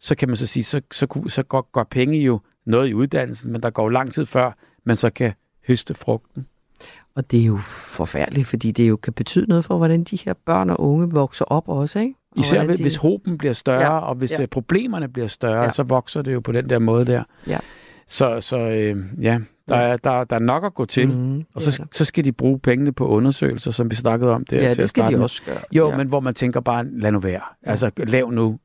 så 0.00 0.14
kan 0.14 0.28
man 0.28 0.36
så 0.36 0.46
sige, 0.46 0.64
så, 0.64 0.80
så, 0.92 1.06
så, 1.12 1.28
så 1.28 1.42
går, 1.42 1.68
går 1.72 1.84
penge 1.84 2.18
jo 2.18 2.40
noget 2.66 2.88
i 2.88 2.94
uddannelsen, 2.94 3.52
men 3.52 3.62
der 3.62 3.70
går 3.70 3.82
jo 3.82 3.88
lang 3.88 4.12
tid 4.12 4.26
før, 4.26 4.52
man 4.84 4.96
så 4.96 5.10
kan 5.10 5.32
høste 5.68 5.94
frugten. 5.94 6.46
Og 7.14 7.30
det 7.30 7.40
er 7.40 7.44
jo 7.44 7.56
forfærdeligt, 7.96 8.46
fordi 8.46 8.70
det 8.70 8.88
jo 8.88 8.96
kan 8.96 9.12
betyde 9.12 9.46
noget 9.46 9.64
for, 9.64 9.76
hvordan 9.76 10.04
de 10.04 10.16
her 10.16 10.34
børn 10.46 10.70
og 10.70 10.80
unge 10.80 11.10
vokser 11.10 11.44
op 11.44 11.68
også, 11.68 11.98
ikke? 11.98 12.14
Især 12.36 12.58
hvordan 12.58 12.76
de... 12.76 12.82
hvis 12.82 12.96
håben 12.96 13.38
bliver 13.38 13.54
større, 13.54 13.80
Ja, 13.80 13.92
ja. 13.94 13.98
og 13.98 14.14
hvis 14.14 14.32
ja. 14.32 14.40
ja. 14.40 14.46
problemerne 14.46 15.08
bliver 15.08 15.28
større, 15.28 15.56
Ja. 15.56 15.62
ja. 15.64 15.70
så 15.72 15.82
vokser 15.82 16.22
det 16.22 16.34
jo 16.34 16.40
på 16.40 16.52
den 16.52 16.70
der 16.70 16.78
måde 16.78 17.04
der. 17.06 17.22
Ja. 17.46 17.58
Så, 18.08 18.40
så 18.40 18.56
øh, 18.58 18.96
ja, 19.22 19.38
der, 19.68 19.76
Er, 19.76 19.96
der, 19.96 20.24
der 20.24 20.36
er 20.36 20.40
nok 20.40 20.64
at 20.64 20.74
gå 20.74 20.84
til, 20.84 21.08
Mhm, 21.08 21.44
og 21.54 21.62
så, 21.62 21.84
så 21.92 22.04
skal 22.04 22.24
de 22.24 22.32
bruge 22.32 22.58
pengene 22.58 22.92
på 22.92 23.08
undersøgelser, 23.08 23.70
som 23.70 23.90
vi 23.90 23.96
snakkede 23.96 24.30
om 24.30 24.44
der. 24.44 24.62
Ja, 24.62 24.68
til 24.74 24.82
det 24.82 24.88
skal 24.88 25.12
de 25.12 25.22
også 25.22 25.42
gøre. 25.46 25.58
Jo, 25.72 25.90
Ja. 25.90 25.96
men 25.96 26.08
hvor 26.08 26.20
man 26.20 26.34
tænker 26.34 26.60
bare, 26.60 26.84
lad 26.92 27.12
nu 27.12 27.18
være. 27.20 27.40
Altså, 27.62 27.90
lav 27.98 28.30
nu 28.30 28.58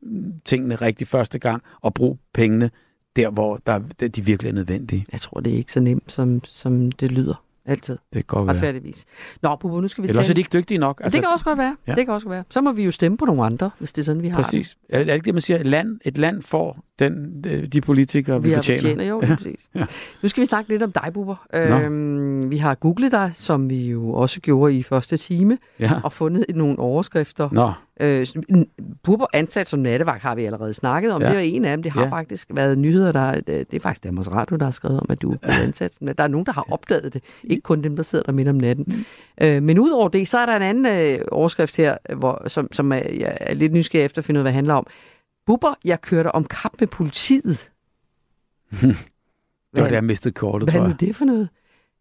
tingene 0.45 0.75
rigtig 0.75 1.07
første 1.07 1.39
gang, 1.39 1.61
og 1.81 1.93
brug 1.93 2.19
pengene 2.33 2.69
der, 3.15 3.29
hvor 3.29 3.59
der, 3.65 3.79
de 4.07 4.25
virkelig 4.25 4.49
er 4.49 4.53
nødvendige. 4.53 5.05
Jeg 5.11 5.19
tror, 5.21 5.39
det 5.39 5.53
er 5.53 5.57
ikke 5.57 5.71
så 5.71 5.79
nemt, 5.79 6.11
som, 6.11 6.41
som 6.43 6.91
det 6.91 7.11
lyder. 7.11 7.43
Altid. 7.69 7.97
Det 8.13 8.27
kan 8.27 8.37
godt 8.37 8.47
være. 8.47 8.55
Retfærdigvis. 8.55 9.05
Nå, 9.41 9.55
Bubba, 9.55 9.81
nu 9.81 9.87
skal 9.87 10.03
vi 10.03 10.09
Ellers 10.09 10.25
tale... 10.25 10.31
er 10.31 10.35
de 10.35 10.41
ikke 10.41 10.57
dygtige 10.57 10.77
nok. 10.77 11.01
Altså, 11.03 11.17
det 11.17 11.23
kan 11.23 11.31
også 11.31 11.45
godt 11.45 11.57
være. 11.57 11.75
Ja. 11.87 11.95
Det 11.95 12.05
kan 12.05 12.13
også 12.13 12.27
godt 12.27 12.33
være. 12.33 12.43
Så 12.49 12.61
må 12.61 12.71
vi 12.71 12.83
jo 12.83 12.91
stemme 12.91 13.17
på 13.17 13.25
nogle 13.25 13.43
andre, 13.43 13.71
hvis 13.79 13.93
det 13.93 14.01
er 14.01 14.05
sådan, 14.05 14.21
vi 14.21 14.27
har 14.27 14.43
Præcis. 14.43 14.77
Er 14.89 15.03
det 15.03 15.13
ikke 15.13 15.25
det, 15.25 15.33
man 15.33 15.41
siger? 15.41 15.63
Land, 15.63 15.99
et 16.05 16.17
land 16.17 16.41
får 16.41 16.85
den, 16.99 17.43
de, 17.43 17.65
de 17.67 17.81
politikere, 17.81 18.43
vi, 18.43 18.49
Vi 18.49 18.55
fortjener. 18.55 18.81
fortjener, 18.81 19.03
jo, 19.03 19.21
ja. 19.23 19.35
præcis. 19.35 19.69
Ja. 19.75 19.85
Nu 20.23 20.29
skal 20.29 20.41
vi 20.41 20.45
snakke 20.45 20.69
lidt 20.69 20.83
om 20.83 20.91
dig, 20.91 21.09
Bubber. 21.13 21.45
Øhm, 21.53 22.49
vi 22.51 22.57
har 22.57 22.75
googlet 22.75 23.11
dig, 23.11 23.31
som 23.35 23.69
vi 23.69 23.87
jo 23.89 24.13
også 24.13 24.41
gjorde 24.41 24.73
i 24.73 24.83
første 24.83 25.17
time, 25.17 25.57
Ja. 25.79 25.91
og 26.03 26.13
fundet 26.13 26.45
nogle 26.55 26.79
overskrifter. 26.79 27.49
Nå. 27.51 27.71
Øh, 28.01 28.25
Bubber 29.03 29.25
ansat 29.33 29.67
som 29.67 29.79
nattevagt 29.79 30.21
har 30.21 30.35
vi 30.35 30.45
allerede 30.45 30.73
snakket 30.73 31.11
om. 31.11 31.21
Ja. 31.21 31.27
Det 31.29 31.35
er 31.35 31.39
en 31.39 31.65
af 31.65 31.77
dem. 31.77 31.83
Det 31.83 31.91
har 31.91 32.03
ja. 32.03 32.09
Faktisk 32.09 32.47
været 32.53 32.77
nyheder, 32.77 33.11
der... 33.11 33.33
Det 33.33 33.45
det 33.71 33.73
er 33.73 33.79
faktisk 33.79 34.03
Danmarks 34.03 34.31
Radio, 34.31 34.55
der 34.57 34.63
har 34.65 34.71
skrevet 34.71 34.99
om, 34.99 35.05
at 35.09 35.21
du 35.21 35.31
er 35.31 35.63
ansat. 35.63 35.97
nat- 36.01 36.17
Der 36.17 36.23
er 36.23 36.27
nogen, 36.27 36.45
der 36.45 36.51
har 36.51 36.65
opdaget 36.71 37.13
det. 37.13 37.23
Ikke 37.43 37.61
kun 37.61 37.81
dem, 37.81 37.95
der 37.95 38.03
sidder 38.03 38.23
der 38.25 38.31
midt 38.31 38.47
om 38.47 38.55
natten. 38.55 38.85
Mm. 38.87 39.45
Øh, 39.47 39.63
men 39.63 39.79
udover 39.79 40.07
det, 40.07 40.27
så 40.27 40.39
er 40.39 40.45
der 40.45 40.55
en 40.55 40.61
anden 40.61 40.85
øh, 40.85 41.19
overskrift 41.31 41.77
her, 41.77 41.97
hvor, 42.15 42.43
som, 42.47 42.73
som 42.73 42.91
er, 42.91 42.95
jeg 42.95 43.37
er 43.41 43.53
lidt 43.53 43.73
nysgerrig 43.73 44.05
efter 44.05 44.21
at 44.21 44.25
finde 44.25 44.37
ud 44.37 44.41
af, 44.41 44.43
hvad 44.43 44.51
det 44.51 44.55
handler 44.55 44.73
om. 44.73 44.87
Bubber, 45.49 45.73
jeg 45.85 46.01
kørte 46.01 46.31
om 46.35 46.43
kap 46.45 46.71
med 46.79 46.87
politiet. 46.87 47.69
Det 48.81 48.97
var 49.73 49.83
det, 49.83 49.91
jeg 49.91 50.03
mistede 50.03 50.33
kortet, 50.33 50.65
Hvad 50.65 50.73
tror 50.73 50.79
er 50.79 50.83
nu 50.83 50.89
jeg. 50.89 50.99
det 50.99 51.15
for 51.15 51.25
noget? 51.25 51.49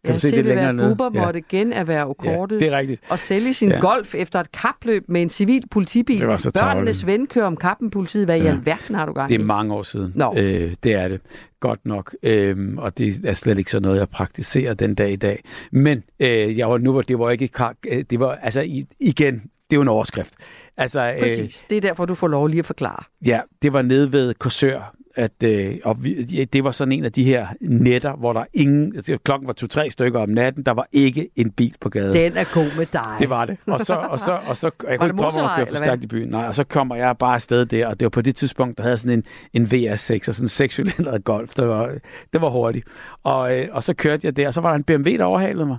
Kan 0.05 0.13
du 0.13 0.19
se 0.19 0.31
det 0.31 0.45
længere 0.45 0.73
nede? 0.73 0.89
Bubber 0.95 1.19
Ja. 1.19 1.25
måtte 1.25 1.41
generhverve 1.41 2.13
kortet 2.13 2.59
det 2.59 2.67
er 2.73 2.77
rigtigt. 2.77 3.01
og 3.09 3.19
sælge 3.19 3.53
sin 3.53 3.69
Ja. 3.69 3.79
golf 3.79 4.15
efter 4.15 4.39
et 4.39 4.51
kapløb 4.51 5.03
med 5.09 5.21
en 5.21 5.29
civil 5.29 5.63
politibil. 5.71 6.19
Det 6.19 6.27
var 6.27 6.37
så 6.37 6.51
Børnenes 6.59 7.05
ven 7.05 7.27
kører 7.27 7.45
om 7.45 7.57
kap 7.57 7.81
med 7.81 7.91
politiet. 7.91 8.25
Hvad 8.25 8.37
i 8.39 8.43
Ja. 8.43 8.49
alverden 8.49 8.95
har 8.95 9.05
du 9.05 9.13
gang 9.13 9.29
Det 9.29 9.35
i? 9.35 9.41
er 9.41 9.45
mange 9.45 9.73
år 9.73 9.83
siden. 9.83 10.11
Nå. 10.15 10.33
Øh, 10.37 10.75
det 10.83 10.93
er 10.93 11.07
det. 11.07 11.21
Godt 11.59 11.85
nok. 11.85 12.15
Øhm, 12.23 12.77
og 12.77 12.97
det 12.97 13.25
er 13.25 13.33
slet 13.33 13.57
ikke 13.57 13.71
sådan 13.71 13.81
noget, 13.81 13.99
jeg 13.99 14.09
praktiserer 14.09 14.73
den 14.73 14.95
dag 14.95 15.11
i 15.11 15.15
dag. 15.15 15.43
Men 15.71 16.03
øh, 16.19 16.57
jeg 16.57 16.69
var, 16.69 16.77
nu 16.77 17.01
det 17.01 17.19
var 17.19 17.29
ikke 17.29 17.49
øh, 17.91 18.03
det 18.09 18.19
var 18.19 18.35
altså 18.35 18.61
i, 18.61 18.85
igen, 18.99 19.33
det 19.35 19.41
er 19.71 19.75
jo 19.75 19.81
en 19.81 19.87
overskrift. 19.87 20.33
Altså, 20.79 21.13
øh, 21.13 21.19
Præcis. 21.19 21.65
Det 21.69 21.77
er 21.77 21.81
derfor, 21.81 22.05
du 22.05 22.15
får 22.15 22.27
lov 22.27 22.47
lige 22.47 22.59
at 22.59 22.65
forklare. 22.65 23.03
Ja, 23.25 23.39
det 23.61 23.73
var 23.73 23.81
nede 23.81 24.11
ved 24.11 24.33
Korsør, 24.33 24.93
at 25.15 25.43
øh, 25.43 25.75
og 25.83 26.03
vi, 26.03 26.21
ja, 26.21 26.43
det 26.43 26.63
var 26.63 26.71
sådan 26.71 26.91
en 26.91 27.05
af 27.05 27.11
de 27.11 27.23
her 27.23 27.47
netter, 27.61 28.15
hvor 28.15 28.33
der 28.33 28.43
ingen, 28.53 28.95
altså, 28.95 29.17
klokken 29.23 29.47
var 29.47 29.53
to-tre 29.53 29.89
stykker 29.89 30.19
om 30.19 30.29
natten, 30.29 30.63
der 30.63 30.71
var 30.71 30.87
ikke 30.91 31.29
en 31.35 31.51
bil 31.51 31.75
på 31.81 31.89
gaden. 31.89 32.15
Den 32.15 32.37
er 32.37 32.53
god 32.53 32.77
med 32.77 32.85
dig. 32.85 33.15
Det 33.19 33.29
var 33.29 33.45
det. 33.45 33.57
Og 33.67 33.79
så, 33.79 33.93
og 33.93 34.19
så, 34.19 34.39
og 34.47 34.57
så 34.57 34.71
jeg 34.83 34.89
Var 34.89 34.97
kunne 34.97 35.07
ikke 35.09 35.17
drømme 35.23 35.41
om 35.41 35.49
at 35.49 35.55
køre 35.55 35.67
for 35.67 35.75
stærkt 35.83 36.03
i 36.03 36.07
byen. 36.07 36.29
Nej, 36.29 36.45
og 36.47 36.55
så 36.55 36.63
kommer 36.63 36.95
jeg 36.95 37.15
bare 37.17 37.33
afsted 37.35 37.65
der, 37.65 37.87
og 37.87 37.99
det 37.99 38.05
var 38.05 38.09
på 38.09 38.21
det 38.21 38.35
tidspunkt, 38.35 38.77
der 38.77 38.83
havde 38.83 38.97
sådan 38.97 39.23
en, 39.53 39.63
en 39.63 39.65
VR6 39.65 39.93
og 40.27 40.35
sådan 40.35 40.45
en 40.45 40.47
sekscylindret 40.49 41.23
golf. 41.23 41.53
Det 41.55 41.67
var, 41.67 41.91
det 42.33 42.41
var 42.41 42.49
hurtigt. 42.49 42.87
Og, 43.23 43.57
øh, 43.59 43.67
og 43.71 43.83
så 43.83 43.93
kørte 43.93 44.27
jeg 44.27 44.37
der, 44.37 44.47
og 44.47 44.53
så 44.53 44.61
var 44.61 44.69
der 44.69 44.75
en 44.75 44.83
BMW, 44.83 45.09
der 45.17 45.23
overhalede 45.23 45.65
mig. 45.65 45.77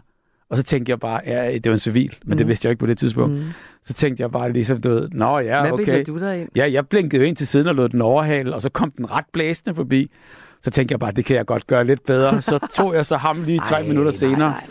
Og 0.50 0.56
så 0.56 0.62
tænkte 0.62 0.90
jeg 0.90 1.00
bare, 1.00 1.20
ja, 1.26 1.52
det 1.54 1.66
var 1.66 1.72
en 1.72 1.78
civil, 1.78 2.14
men 2.24 2.30
mm. 2.32 2.36
det 2.36 2.46
Mhm. 2.46 2.48
vidste 2.48 2.66
jeg 2.66 2.70
ikke 2.70 2.80
på 2.80 2.86
det 2.86 2.98
tidspunkt. 2.98 3.34
Mm. 3.38 3.44
Så 3.84 3.94
tænkte 3.94 4.22
jeg 4.22 4.30
bare 4.30 4.52
ligesom, 4.52 4.80
du 4.80 4.88
ved, 4.88 5.08
nå 5.12 5.38
ja, 5.38 5.60
Hvad 5.60 5.72
okay. 5.72 5.84
billede 5.84 6.04
du 6.04 6.18
dig 6.18 6.40
ind? 6.40 6.48
Ja, 6.56 6.72
jeg 6.72 6.88
blinkede 6.88 7.28
ind 7.28 7.36
til 7.36 7.46
siden 7.46 7.66
og 7.66 7.74
lod 7.74 7.88
den 7.88 8.02
overhale, 8.02 8.54
og 8.54 8.62
så 8.62 8.70
kom 8.70 8.90
den 8.90 9.10
ret 9.10 9.24
blæsende 9.32 9.74
forbi. 9.74 10.10
Så 10.62 10.70
tænkte 10.70 10.92
jeg 10.92 11.00
bare, 11.00 11.12
det 11.12 11.24
kan 11.24 11.36
jeg 11.36 11.46
godt 11.46 11.66
gøre 11.66 11.84
lidt 11.84 12.04
bedre. 12.04 12.42
Så 12.42 12.58
tog 12.74 12.94
jeg 12.94 13.06
så 13.06 13.16
ham 13.16 13.42
lige 13.44 13.60
tre 13.68 13.82
minutter 13.82 14.12
nej, 14.12 14.18
senere. 14.18 14.38
nej, 14.38 14.66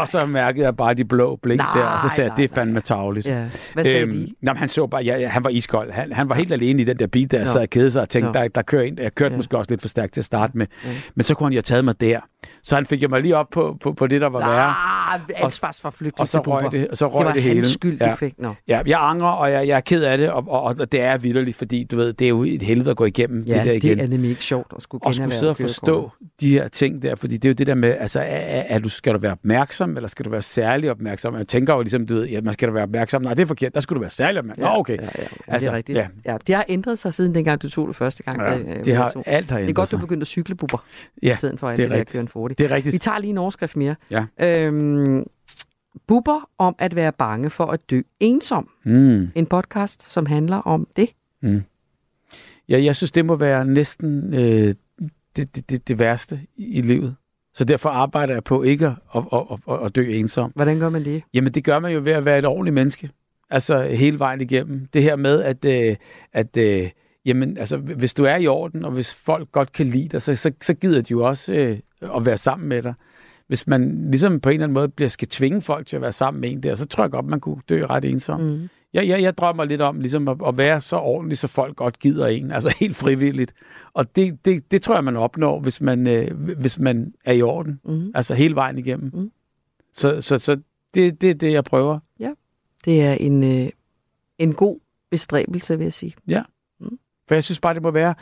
Og 0.00 0.08
så 0.08 0.26
mærkede 0.26 0.64
jeg 0.64 0.76
bare 0.76 0.94
de 0.94 1.04
blå 1.04 1.36
blink 1.42 1.58
Nej, 1.60 1.68
der, 1.74 1.86
og 1.86 2.00
så 2.00 2.08
sagde 2.16 2.22
jeg, 2.22 2.28
nej, 2.28 2.36
det 2.36 2.50
er 2.50 2.54
fandme 2.54 2.80
tavligt. 2.80 3.26
Ja. 3.26 3.46
Hvad 3.74 3.84
sagde 3.84 4.06
de? 4.06 4.28
Jamen, 4.42 4.56
han 4.58 4.68
så 4.68 4.86
bare, 4.86 5.02
ja, 5.02 5.18
ja, 5.18 5.28
han 5.28 5.44
var 5.44 5.50
iskold. 5.50 5.92
Han, 5.92 6.12
han 6.12 6.28
var 6.28 6.34
helt 6.34 6.52
alene 6.52 6.82
i 6.82 6.84
den 6.84 6.98
der 6.98 7.06
bil, 7.06 7.30
der 7.30 7.38
Nå. 7.38 7.44
sad 7.46 7.60
og 7.60 7.70
kedede 7.70 7.90
sig 7.90 8.02
og 8.02 8.08
tænkte, 8.08 8.32
der, 8.32 8.48
der 8.48 8.62
kører 8.62 8.82
ind. 8.82 9.00
Jeg 9.00 9.14
kørte 9.14 9.32
ja. 9.32 9.36
måske 9.36 9.58
også 9.58 9.70
lidt 9.72 9.80
for 9.80 9.88
stærkt 9.88 10.12
til 10.12 10.20
at 10.20 10.24
starte 10.24 10.58
med. 10.58 10.66
Ja. 10.84 10.90
Men 11.14 11.24
så 11.24 11.34
kunne 11.34 11.46
han 11.46 11.52
jo 11.52 11.56
have 11.56 11.62
taget 11.62 11.84
mig 11.84 12.00
der. 12.00 12.20
Så 12.62 12.74
han 12.74 12.86
fik 12.86 13.02
jo 13.02 13.08
mig 13.08 13.22
lige 13.22 13.36
op 13.36 13.46
på, 13.50 13.76
på, 13.82 13.92
på 13.92 14.06
det, 14.06 14.20
der 14.20 14.26
var 14.26 14.38
værre. 14.38 15.14
Ah, 15.14 15.20
ansvarsforflygtelse, 15.44 16.20
Og 16.22 16.28
så 16.28 16.38
røg 16.40 16.72
det, 16.72 16.88
og 16.88 16.96
så 16.96 17.06
røg 17.08 17.18
det 17.20 17.26
var 17.26 17.32
det 17.32 17.42
hele. 17.42 17.54
hans 17.54 17.66
skyld, 17.72 17.98
ja. 18.00 18.10
du 18.10 18.16
fik. 18.16 18.34
Nå. 18.38 18.54
Ja, 18.68 18.80
jeg 18.86 18.98
angrer, 19.02 19.28
og 19.28 19.52
jeg, 19.52 19.68
jeg 19.68 19.76
er 19.76 19.80
ked 19.80 20.02
af 20.02 20.18
det, 20.18 20.30
og, 20.30 20.44
og, 20.48 20.62
og 20.62 20.92
det 20.92 21.00
er 21.00 21.18
vidderligt, 21.18 21.56
fordi 21.56 21.84
du 21.84 21.96
ved, 21.96 22.12
det 22.12 22.24
er 22.24 22.28
jo 22.28 22.42
et 22.44 22.62
helvede 22.62 22.90
at 22.90 22.96
gå 22.96 23.04
igennem 23.04 23.42
Ja, 23.42 23.54
det 23.58 23.64
der 23.64 23.72
igen. 23.72 23.98
det 23.98 24.04
er 24.04 24.08
nemlig 24.08 24.30
ikke 24.30 24.44
sjovt 24.44 24.72
at 24.76 24.82
skulle 24.82 25.04
og 25.06 25.14
skulle 25.14 25.30
sidde 25.34 25.50
og 25.50 25.56
forstå 25.56 26.10
de 26.40 26.50
her 26.50 26.68
ting 26.68 27.02
der, 27.02 27.14
fordi 27.16 27.34
det 27.36 27.44
er 27.44 27.48
jo 27.48 27.54
det 27.54 27.66
der 27.66 27.74
med, 27.74 27.96
altså, 28.00 28.20
er, 28.20 28.24
er, 28.68 28.78
du, 28.78 28.88
skal 28.88 29.14
du 29.14 29.18
være 29.18 29.32
opmærksom, 29.32 29.96
eller 29.96 30.08
skal 30.08 30.24
du 30.24 30.30
være 30.30 30.42
særlig 30.42 30.90
opmærksom? 30.90 31.36
Jeg 31.36 31.48
tænker 31.48 31.74
jo 31.74 31.80
ligesom, 31.80 32.06
du 32.06 32.14
ved, 32.14 32.26
ja, 32.28 32.40
man 32.40 32.52
skal 32.54 32.68
da 32.68 32.72
være 32.72 32.82
opmærksom. 32.82 33.22
Nej, 33.22 33.34
det 33.34 33.42
er 33.42 33.46
forkert, 33.46 33.74
der 33.74 33.80
skulle 33.80 33.96
du 33.96 34.00
være 34.00 34.10
særlig 34.10 34.38
opmærksom. 34.38 34.64
Nå, 34.64 34.78
okay. 34.78 34.96
Ja, 34.96 35.02
ja, 35.02 35.08
ja, 35.18 35.22
Altså, 35.22 35.42
altså, 35.48 35.66
det 35.68 35.72
er 35.72 35.76
rigtigt. 35.76 35.98
ja. 35.98 36.06
Ja. 36.26 36.32
ja. 36.32 36.38
det 36.46 36.54
har 36.54 36.64
ændret 36.68 36.98
sig 36.98 37.14
siden 37.14 37.34
dengang, 37.34 37.62
du 37.62 37.70
tog 37.70 37.88
det 37.88 37.96
første 37.96 38.22
gang. 38.22 38.40
Ja, 38.42 38.58
øh, 38.58 38.84
det 38.84 38.96
har- 38.96 39.12
alt 39.26 39.50
har 39.50 39.56
Det 39.58 39.62
er 39.64 39.68
ændret 39.68 39.74
godt, 39.74 39.86
du 39.86 39.90
sig. 39.90 40.00
begyndte 40.00 40.22
at 40.24 40.28
cykle, 40.28 40.54
Bubber, 40.54 40.84
Ja, 41.22 41.28
i 41.28 41.30
stedet 41.30 41.60
for 41.60 41.68
alt 41.68 41.76
det 41.76 41.92
er 41.92 41.96
rigtigt. 41.96 42.27
En 42.28 42.32
40. 42.32 42.48
Det 42.48 42.60
er 42.60 42.74
rigtigt. 42.74 42.92
Vi 42.92 42.98
tager 42.98 43.18
lige 43.18 43.30
en 43.30 43.38
overskrift 43.38 43.76
mere. 43.76 43.94
Ja. 44.10 44.26
Øhm, 44.40 45.26
Bubber 46.06 46.50
om 46.58 46.74
at 46.78 46.96
være 46.96 47.12
bange 47.12 47.50
for 47.50 47.66
at 47.66 47.90
dø 47.90 48.02
ensom. 48.20 48.68
Mm. 48.84 49.28
En 49.34 49.46
podcast, 49.46 50.10
som 50.10 50.26
handler 50.26 50.56
om 50.56 50.88
det. 50.96 51.10
Mm. 51.42 51.62
Ja, 52.68 52.82
jeg 52.82 52.96
synes, 52.96 53.12
det 53.12 53.24
må 53.24 53.36
være 53.36 53.64
næsten 53.64 54.34
øh, 54.34 54.74
det, 55.36 55.56
det, 55.56 55.70
det, 55.70 55.88
det 55.88 55.98
værste 55.98 56.40
i, 56.56 56.80
livet. 56.80 57.16
Så 57.54 57.64
derfor 57.64 57.88
arbejder 57.88 58.34
jeg 58.34 58.44
på 58.44 58.62
ikke 58.62 58.86
at, 58.86 58.94
at, 59.14 59.24
at, 59.32 59.58
at, 59.70 59.84
at 59.86 59.96
dø 59.96 60.10
ensom. 60.10 60.52
Hvordan 60.54 60.78
gør 60.78 60.88
man 60.88 61.04
det? 61.04 61.22
Jamen, 61.34 61.52
det 61.52 61.64
gør 61.64 61.78
man 61.78 61.92
jo 61.92 62.00
ved 62.04 62.12
at 62.12 62.24
være 62.24 62.38
et 62.38 62.46
ordentligt 62.46 62.74
menneske. 62.74 63.10
Altså, 63.50 63.82
hele 63.82 64.18
vejen 64.18 64.40
igennem. 64.40 64.86
Det 64.92 65.02
her 65.02 65.16
med, 65.16 65.42
at, 65.42 65.64
øh, 65.64 65.96
at 66.32 66.56
øh, 66.56 66.90
jamen, 67.24 67.58
altså, 67.58 67.76
hvis 67.76 68.14
du 68.14 68.24
er 68.24 68.36
i 68.36 68.46
orden, 68.46 68.84
og 68.84 68.90
hvis 68.90 69.14
folk 69.14 69.52
godt 69.52 69.72
kan 69.72 69.86
lide 69.86 70.08
dig, 70.08 70.22
så, 70.22 70.36
så, 70.36 70.52
så 70.62 70.74
gider 70.74 71.00
de 71.00 71.10
jo 71.10 71.26
også 71.26 71.52
øh, 71.52 71.78
at 72.02 72.26
være 72.26 72.36
sammen 72.36 72.68
med 72.68 72.82
dig. 72.82 72.94
Hvis 73.46 73.66
man 73.66 74.10
ligesom 74.10 74.40
på 74.40 74.48
en 74.48 74.52
eller 74.52 74.64
anden 74.64 74.74
måde 74.74 74.88
bliver, 74.88 75.08
skal 75.08 75.28
tvinge 75.28 75.62
folk 75.62 75.86
til 75.86 75.96
at 75.96 76.02
være 76.02 76.12
sammen 76.12 76.40
med 76.40 76.50
en 76.50 76.62
der, 76.62 76.74
så 76.74 76.86
tror 76.86 77.04
jeg 77.04 77.10
godt, 77.10 77.26
man 77.26 77.40
kunne 77.40 77.62
dø 77.68 77.86
ret 77.90 78.04
ensom. 78.04 78.40
Mm. 78.40 78.68
Jeg, 78.92 79.08
jeg, 79.08 79.22
jeg 79.22 79.38
drømmer 79.38 79.64
lidt 79.64 79.80
om 79.80 80.00
ligesom 80.00 80.28
at, 80.28 80.36
at 80.46 80.56
være 80.56 80.80
så 80.80 80.96
ordentlig, 80.96 81.38
så 81.38 81.48
folk 81.48 81.76
godt 81.76 81.98
gider 81.98 82.26
en, 82.26 82.50
altså 82.50 82.76
helt 82.80 82.96
frivilligt. 82.96 83.54
Og 83.92 84.16
det, 84.16 84.44
det, 84.44 84.70
det 84.70 84.82
tror 84.82 84.94
jeg, 84.94 85.04
man 85.04 85.16
opnår, 85.16 85.60
hvis 85.60 85.80
man, 85.80 86.06
øh, 86.06 86.40
hvis 86.58 86.78
man 86.78 87.14
er 87.24 87.32
i 87.32 87.42
orden, 87.42 87.80
Mm. 87.84 88.12
altså 88.14 88.34
hele 88.34 88.54
vejen 88.54 88.78
igennem. 88.78 89.10
Mm. 89.14 89.30
Så, 89.92 90.20
så, 90.20 90.38
så 90.38 90.56
det, 90.94 91.20
det 91.20 91.30
er 91.30 91.34
det, 91.34 91.52
jeg 91.52 91.64
prøver. 91.64 91.98
Ja, 92.20 92.30
det 92.84 93.02
er 93.02 93.12
en, 93.12 93.42
øh, 93.42 93.70
en 94.38 94.54
god 94.54 94.78
bestræbelse, 95.10 95.78
vil 95.78 95.84
jeg 95.84 95.92
sige. 95.92 96.14
Ja. 96.28 96.42
For 97.28 97.34
jeg 97.34 97.44
synes 97.44 97.60
bare, 97.60 97.74
det 97.74 97.82
må 97.82 97.90
være... 97.90 98.14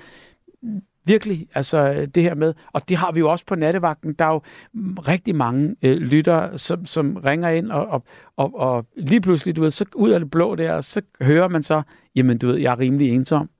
Virkelig, 1.06 1.48
altså 1.54 2.06
det 2.14 2.22
her 2.22 2.34
med, 2.34 2.54
og 2.72 2.88
det 2.88 2.96
har 2.96 3.12
vi 3.12 3.20
jo 3.20 3.30
også 3.30 3.44
på 3.46 3.54
nattevagten, 3.54 4.12
der 4.12 4.24
er 4.24 4.32
jo 4.32 4.40
rigtig 5.08 5.36
mange 5.36 5.76
øh, 5.82 5.96
lyttere, 5.96 6.58
som, 6.58 6.86
som 6.86 7.16
ringer 7.16 7.48
ind, 7.48 7.70
og, 7.70 7.86
og, 7.86 8.04
og, 8.36 8.58
og 8.58 8.86
lige 8.96 9.20
pludselig, 9.20 9.56
du 9.56 9.62
ved, 9.62 9.70
så 9.70 9.84
ud 9.94 10.10
af 10.10 10.20
det 10.20 10.30
blå 10.30 10.54
der, 10.54 10.80
så 10.80 11.02
hører 11.22 11.48
man 11.48 11.62
så, 11.62 11.82
jamen 12.16 12.38
du 12.38 12.46
ved, 12.46 12.56
jeg 12.56 12.72
er 12.72 12.78
rimelig 12.78 13.10
ensom. 13.10 13.50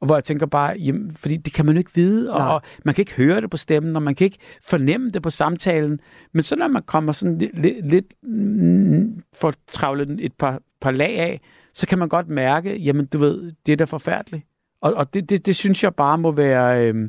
Og 0.00 0.06
hvor 0.06 0.16
jeg 0.16 0.24
tænker 0.24 0.46
bare, 0.46 0.76
jamen, 0.78 1.16
fordi 1.16 1.36
det 1.36 1.52
kan 1.52 1.66
man 1.66 1.74
jo 1.74 1.78
ikke 1.78 1.94
vide, 1.94 2.32
og, 2.32 2.54
og 2.54 2.62
man 2.84 2.94
kan 2.94 3.02
ikke 3.02 3.14
høre 3.14 3.40
det 3.40 3.50
på 3.50 3.56
stemmen, 3.56 3.96
og 3.96 4.02
man 4.02 4.14
kan 4.14 4.24
ikke 4.24 4.38
fornemme 4.62 5.10
det 5.10 5.22
på 5.22 5.30
samtalen. 5.30 6.00
Men 6.32 6.42
så 6.42 6.56
når 6.56 6.68
man 6.68 6.82
kommer 6.82 7.12
sådan 7.12 7.38
lidt, 7.38 7.58
lidt, 7.58 7.90
lidt 7.90 8.14
mm, 8.22 9.22
for 9.34 9.54
travlet 9.72 10.24
et 10.24 10.32
par, 10.32 10.60
par 10.80 10.90
lag 10.90 11.18
af, 11.18 11.40
så 11.74 11.86
kan 11.86 11.98
man 11.98 12.08
godt 12.08 12.28
mærke, 12.28 12.76
jamen 12.76 13.06
du 13.06 13.18
ved, 13.18 13.52
det 13.66 13.72
er 13.72 13.76
da 13.76 13.84
forfærdeligt. 13.84 14.44
Og, 14.80 14.94
og 14.94 15.14
det, 15.14 15.30
det, 15.30 15.46
det 15.46 15.56
synes 15.56 15.84
jeg 15.84 15.94
bare 15.94 16.18
må 16.18 16.30
være... 16.30 16.88
Øh, 16.88 17.08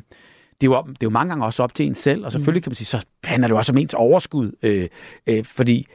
det 0.60 0.66
er, 0.66 0.70
jo, 0.70 0.82
det 0.86 0.92
er 0.92 0.96
jo 1.02 1.10
mange 1.10 1.28
gange 1.28 1.44
også 1.44 1.62
op 1.62 1.74
til 1.74 1.86
en 1.86 1.94
selv, 1.94 2.24
og 2.24 2.32
selvfølgelig 2.32 2.62
kan 2.62 2.70
man 2.70 2.74
sige, 2.74 2.86
så 2.86 3.06
handler 3.24 3.48
det 3.48 3.52
jo 3.52 3.58
også 3.58 3.72
om 3.72 3.78
ens 3.78 3.94
overskud, 3.94 4.52
øh, 4.62 4.88
øh, 5.26 5.44
fordi 5.44 5.86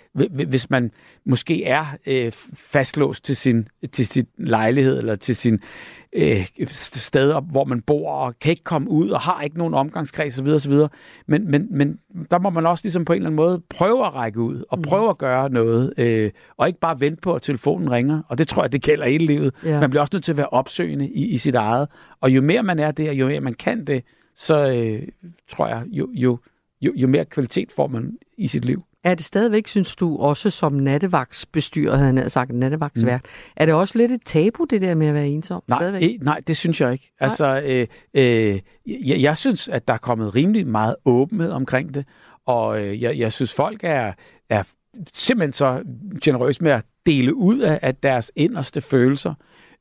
hvis 0.47 0.69
man 0.69 0.91
måske 1.26 1.65
er 1.65 1.85
øh, 2.06 2.31
fastlåst 2.53 3.26
til 3.26 3.35
sin, 3.35 3.68
til 3.91 4.07
sin 4.07 4.26
lejlighed, 4.38 4.97
eller 4.97 5.15
til 5.15 5.35
sin 5.35 5.60
øh, 6.16 6.48
sted, 6.72 7.42
hvor 7.52 7.66
man 7.66 7.82
bor, 7.82 8.12
og 8.12 8.40
kan 8.40 8.50
ikke 8.50 8.64
komme 8.64 8.90
ud, 8.90 9.10
og 9.10 9.20
har 9.20 9.42
ikke 9.42 9.58
nogen 9.58 9.74
omgangskreds 9.74 10.40
osv. 10.40 10.48
osv. 10.48 10.74
Men, 11.28 11.52
men, 11.52 11.68
men 11.72 12.00
der 12.32 12.40
må 12.40 12.50
man 12.50 12.66
også 12.66 12.84
ligesom 12.84 13.06
på 13.06 13.14
en 13.14 13.18
eller 13.18 13.28
anden 13.28 13.36
måde 13.36 13.62
prøve 13.70 14.06
at 14.06 14.16
række 14.16 14.40
ud, 14.40 14.64
og 14.70 14.82
prøve 14.82 15.10
at 15.10 15.18
gøre 15.18 15.50
noget, 15.50 15.94
øh, 15.98 16.32
og 16.58 16.68
ikke 16.68 16.80
bare 16.80 17.00
vente 17.00 17.22
på, 17.22 17.34
at 17.34 17.42
telefonen 17.42 17.92
ringer. 17.92 18.22
Og 18.30 18.38
det 18.38 18.48
tror 18.48 18.64
jeg, 18.64 18.72
det 18.72 18.82
gælder 18.82 19.06
hele 19.06 19.26
livet. 19.26 19.54
Ja. 19.64 19.80
Man 19.80 19.90
bliver 19.90 20.02
også 20.02 20.12
nødt 20.14 20.24
til 20.24 20.32
at 20.32 20.38
være 20.38 20.50
opsøgende 20.50 21.10
i, 21.10 21.26
i 21.26 21.38
sit 21.38 21.56
eget. 21.56 21.88
Og 22.22 22.30
jo 22.30 22.42
mere 22.42 22.64
man 22.64 22.80
er 22.80 22.92
det, 22.92 23.10
og 23.10 23.16
jo 23.16 23.28
mere 23.28 23.42
man 23.42 23.54
kan 23.54 23.86
det, 23.86 24.04
så 24.36 24.68
øh, 24.70 25.08
tror 25.50 25.68
jeg, 25.68 25.84
jo, 25.88 26.10
jo, 26.14 26.40
jo, 26.82 26.94
jo 26.96 27.08
mere 27.08 27.26
kvalitet 27.26 27.72
får 27.72 27.88
man 27.88 28.18
i 28.38 28.48
sit 28.48 28.66
liv. 28.66 28.84
Er 29.06 29.15
det 29.15 29.26
stadigvæk, 29.26 29.68
synes 29.68 29.95
du, 29.95 30.18
også 30.18 30.49
som 30.49 30.73
nattevagtsbestyrer, 30.73 31.95
havde 31.95 32.18
han 32.18 32.30
sagt, 32.30 32.52
nattevagtsvært, 32.52 33.22
mm. 33.23 33.53
er 33.56 33.65
det 33.65 33.76
også 33.76 33.98
lidt 33.98 34.11
et 34.11 34.22
tabu, 34.26 34.64
det 34.69 34.82
der 34.82 34.95
med 34.95 35.07
at 35.07 35.14
være 35.14 35.27
ensom? 35.27 35.64
Nej, 35.68 35.98
e, 36.02 36.18
nej 36.22 36.41
det 36.48 36.57
synes 36.57 36.82
jeg 36.82 36.91
ikke. 36.91 37.11
Nej. 37.22 37.26
Altså, 37.26 37.61
øh, 37.65 37.88
øh, 38.14 38.60
jeg, 38.86 39.22
jeg 39.22 39.38
synes, 39.38 39.68
at 39.68 39.88
der 39.88 39.94
er 39.94 39.98
kommet 39.98 40.36
rimelig 40.36 40.68
meget 40.68 40.95
åbenhed 41.06 41.52
omkring 41.52 41.94
det, 41.94 42.06
og 42.45 42.82
øh, 42.82 43.02
jeg, 43.02 43.18
jeg 43.18 43.34
synes, 43.34 43.53
folk 43.53 43.80
er, 43.84 44.14
er 44.49 44.64
simpelthen 45.14 45.53
så 45.53 45.84
generøse 46.23 46.64
med 46.64 46.72
at 46.72 46.84
dele 47.06 47.36
ud 47.36 47.60
af, 47.60 47.80
af 47.82 47.95
deres 47.95 48.32
inderste 48.36 48.82
følelser. 48.82 49.34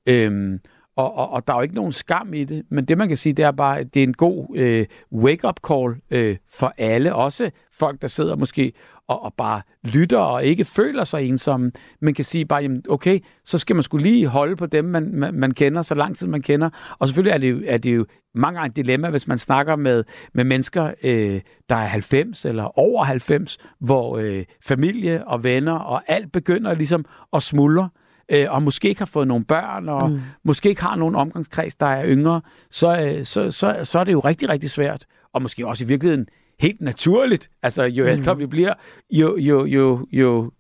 Øhm, 0.06 0.60
og, 0.96 1.14
og, 1.14 1.30
og 1.30 1.46
der 1.46 1.52
er 1.52 1.56
jo 1.56 1.62
ikke 1.62 1.74
nogen 1.74 1.92
skam 1.92 2.34
i 2.34 2.44
det, 2.44 2.64
men 2.68 2.84
det 2.84 2.98
man 2.98 3.09
kan 3.09 3.16
sige, 3.16 3.32
det 3.32 3.44
er 3.44 3.51
bare, 3.51 3.78
at 3.78 3.94
det 3.94 4.01
er 4.01 4.06
en 4.06 4.14
god 4.14 4.56
øh, 4.56 4.86
wake-up 5.12 5.60
call 5.68 5.94
øh, 6.10 6.36
for 6.51 6.74
alle, 6.78 7.14
også 7.14 7.51
folk, 7.72 8.02
der 8.02 8.09
sidder 8.09 8.36
måske 8.36 8.72
og, 9.09 9.22
og 9.22 9.35
bare 9.35 9.62
lytter 9.85 10.18
og 10.18 10.44
ikke 10.44 10.64
føler 10.64 11.05
sig 11.05 11.22
ensomme, 11.22 11.72
men 12.01 12.14
kan 12.14 12.24
sige 12.24 12.44
bare, 12.44 12.62
jamen, 12.62 12.82
okay, 12.89 13.20
så 13.44 13.59
skal 13.59 13.76
man 13.76 13.82
skulle 13.82 14.02
lige 14.02 14.26
holde 14.26 14.56
på 14.56 14.66
dem, 14.66 14.85
man, 14.85 15.10
man, 15.14 15.35
man 15.35 15.51
kender, 15.51 15.82
så 15.82 15.94
lang 15.94 16.16
tid 16.16 16.26
man 16.26 16.43
kender. 16.43 16.70
Og 16.98 17.09
selvfølgelig 17.09 17.35
er 17.35 17.39
det 17.39 17.51
jo, 17.51 17.62
er 17.66 17.78
det 17.78 17.97
jo 17.97 18.06
mange 18.35 18.59
gange 18.59 18.70
et 18.70 18.76
dilemma, 18.76 19.10
hvis 19.10 19.28
man 19.28 19.39
snakker 19.39 19.76
med, 19.76 20.05
med 20.35 20.44
mennesker, 20.44 20.93
øh, 21.02 21.40
der 21.68 21.76
er 21.76 21.86
90 21.86 22.44
eller 22.44 22.78
over 22.78 23.05
90, 23.05 23.59
hvor 23.81 24.18
øh, 24.18 24.44
familie 24.62 25.26
og 25.26 25.44
venner 25.44 25.72
og 25.72 26.02
alt 26.06 26.32
begynder 26.32 26.74
ligesom 26.74 27.05
at 27.32 27.43
smuldre 27.43 27.89
øh, 28.28 28.47
og 28.48 28.62
måske 28.62 28.89
ikke 28.89 29.01
har 29.01 29.06
fået 29.06 29.28
nogle 29.28 29.44
børn, 29.44 29.89
og 29.89 30.10
mm. 30.10 30.20
måske 30.44 30.68
ikke 30.68 30.82
har 30.82 30.97
nogen 30.97 31.14
omgangskreds, 31.14 31.76
der 31.76 31.86
er 31.86 32.06
yngre, 32.06 32.40
så, 32.70 33.01
øh, 33.01 33.24
så, 33.24 33.51
så, 33.51 33.81
så 33.82 33.98
er 33.98 34.05
det 34.05 34.12
jo 34.12 34.20
rigtig, 34.20 34.48
rigtig 34.48 34.70
svært. 34.70 35.06
Og 35.32 35.43
måske 35.43 35.66
også 35.66 35.85
i 35.85 35.86
virkeligheden 35.86 36.26
helt 36.60 36.81
naturligt. 36.81 37.51
Altså, 37.62 37.82
jo 37.82 38.06
ældre 38.06 38.35
mm. 38.35 38.40
vi 38.40 38.47
bliver, 38.47 38.74
jo, 39.10 39.36
jo, 39.36 39.64
jo, 39.64 40.06
jo, 40.12 40.52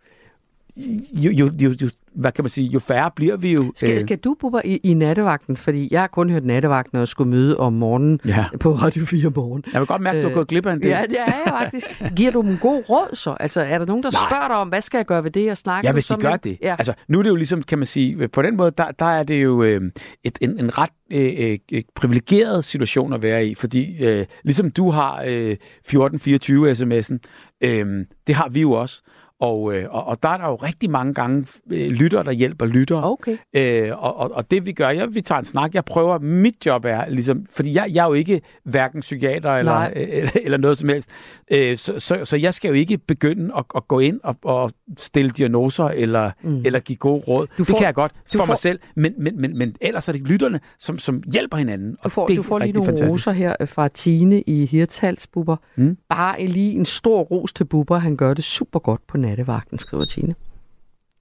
jo, 1.12 1.30
jo, 1.32 1.50
jo, 1.60 1.74
jo, 1.80 1.90
hvad 2.14 2.32
kan 2.32 2.44
man 2.44 2.50
sige, 2.50 2.66
jo 2.68 2.78
færre 2.78 3.10
bliver 3.16 3.36
vi 3.36 3.52
jo. 3.52 3.72
Skal, 3.76 3.94
øh. 3.94 4.00
skal 4.00 4.16
du, 4.16 4.36
Bubber, 4.40 4.60
i, 4.64 4.76
i 4.76 4.94
nattevagten? 4.94 5.56
Fordi 5.56 5.88
jeg 5.90 6.00
har 6.00 6.06
kun 6.06 6.30
hørt 6.30 6.44
nattevagten, 6.44 6.98
jeg 6.98 7.08
skulle 7.08 7.30
møde 7.30 7.56
om 7.56 7.72
morgenen 7.72 8.20
ja. 8.26 8.44
på 8.60 8.72
Radio 8.72 9.04
4 9.04 9.30
morgen. 9.36 9.64
Jeg 9.72 9.80
vil 9.80 9.86
godt 9.86 10.02
mærke, 10.02 10.18
at 10.18 10.22
du 10.22 10.28
har 10.28 10.34
gået 10.34 10.48
glip 10.48 10.66
af 10.66 10.72
en 10.72 10.80
del. 10.80 10.88
Ja, 10.88 11.02
det 11.10 11.20
er 11.20 11.24
jeg 11.24 11.42
faktisk. 11.48 11.86
Giver 12.16 12.30
du 12.30 12.42
dem 12.42 12.58
god 12.58 12.82
råd 12.88 13.14
så? 13.16 13.36
Altså, 13.40 13.60
er 13.60 13.78
der 13.78 13.86
nogen, 13.86 14.02
der 14.02 14.10
Nej. 14.10 14.28
spørger 14.28 14.48
dig 14.48 14.56
om, 14.56 14.68
hvad 14.68 14.80
skal 14.80 14.98
jeg 14.98 15.06
gøre 15.06 15.24
ved 15.24 15.30
det, 15.30 15.50
og 15.50 15.56
snakke 15.56 15.88
Ja, 15.88 15.92
hvis 15.92 16.06
de 16.06 16.16
gør 16.16 16.30
med? 16.30 16.38
det. 16.38 16.58
Ja. 16.62 16.76
Altså, 16.78 16.94
nu 17.08 17.18
er 17.18 17.22
det 17.22 17.30
jo 17.30 17.36
ligesom, 17.36 17.62
kan 17.62 17.78
man 17.78 17.86
sige, 17.86 18.28
på 18.28 18.42
den 18.42 18.56
måde, 18.56 18.70
der, 18.78 18.90
der 18.98 19.06
er 19.06 19.22
det 19.22 19.42
jo 19.42 19.62
øh, 19.62 19.80
et, 20.24 20.38
en, 20.40 20.58
en 20.58 20.78
ret 20.78 20.90
øh, 21.12 21.58
øh, 21.72 21.82
privilegeret 21.94 22.64
situation 22.64 23.12
at 23.12 23.22
være 23.22 23.46
i, 23.46 23.54
fordi 23.54 24.04
øh, 24.04 24.26
ligesom 24.44 24.70
du 24.70 24.90
har 24.90 25.22
øh, 25.26 25.50
1424 25.52 26.72
sms'en, 26.72 27.18
øh, 27.60 28.06
det 28.26 28.34
har 28.34 28.48
vi 28.48 28.60
jo 28.60 28.72
også. 28.72 29.02
Og, 29.40 29.74
øh, 29.74 29.86
og, 29.90 30.06
og 30.06 30.22
der 30.22 30.28
er 30.28 30.36
der 30.36 30.46
jo 30.46 30.54
rigtig 30.54 30.90
mange 30.90 31.14
gange 31.14 31.46
øh, 31.70 31.88
lytter, 31.88 32.22
der 32.22 32.32
hjælper 32.32 32.66
lytter. 32.66 33.02
Okay. 33.02 33.36
Øh, 33.54 34.02
og, 34.02 34.16
og, 34.16 34.32
og 34.32 34.50
det 34.50 34.66
vi 34.66 34.72
gør, 34.72 34.88
jeg, 34.88 35.14
vi 35.14 35.20
tager 35.20 35.38
en 35.38 35.44
snak. 35.44 35.74
Jeg 35.74 35.84
prøver, 35.84 36.18
mit 36.18 36.66
job 36.66 36.84
er 36.84 37.08
ligesom, 37.08 37.46
fordi 37.50 37.74
jeg, 37.74 37.90
jeg 37.92 38.02
er 38.02 38.08
jo 38.08 38.14
ikke 38.14 38.40
hverken 38.64 39.00
psykiater 39.00 39.50
eller, 39.50 39.90
eller, 39.96 40.30
eller 40.44 40.58
noget 40.58 40.78
som 40.78 40.88
helst. 40.88 41.10
Øh, 41.50 41.78
så, 41.78 41.98
så, 41.98 42.24
så 42.24 42.36
jeg 42.36 42.54
skal 42.54 42.68
jo 42.68 42.74
ikke 42.74 42.98
begynde 42.98 43.54
at, 43.56 43.64
at 43.76 43.88
gå 43.88 43.98
ind 43.98 44.20
og, 44.24 44.36
og 44.42 44.70
stille 44.98 45.30
diagnoser 45.30 45.84
eller, 45.84 46.30
mm. 46.42 46.62
eller 46.64 46.80
give 46.80 46.96
gode 46.96 47.22
råd. 47.28 47.46
Du 47.46 47.64
får, 47.64 47.72
det 47.72 47.76
kan 47.76 47.86
jeg 47.86 47.94
godt 47.94 48.12
for 48.32 48.38
får, 48.38 48.46
mig 48.46 48.58
selv, 48.58 48.78
men, 48.96 49.14
men, 49.18 49.40
men, 49.40 49.58
men 49.58 49.76
ellers 49.80 50.08
er 50.08 50.12
det 50.12 50.28
lytterne, 50.28 50.60
som, 50.78 50.98
som 50.98 51.22
hjælper 51.32 51.56
hinanden. 51.56 51.96
Og 51.98 52.04
du 52.04 52.08
får, 52.08 52.26
det 52.26 52.36
du 52.36 52.42
får 52.42 52.58
lige 52.58 52.72
nogle 52.72 52.86
fantastisk. 52.86 53.12
roser 53.12 53.32
her 53.32 53.66
fra 53.66 53.88
Tine 53.88 54.42
i 54.42 54.66
Hirtals, 54.66 55.26
Bubber. 55.26 55.56
Mm. 55.76 55.96
Bare 56.08 56.46
lige 56.46 56.72
en 56.72 56.84
stor 56.84 57.20
ros 57.20 57.52
til 57.52 57.64
Bubber. 57.64 57.98
Han 57.98 58.16
gør 58.16 58.34
det 58.34 58.44
super 58.44 58.78
godt 58.78 59.06
på 59.06 59.16
nattevagten, 59.34 59.78
skriver 59.78 60.04
Tine. 60.04 60.34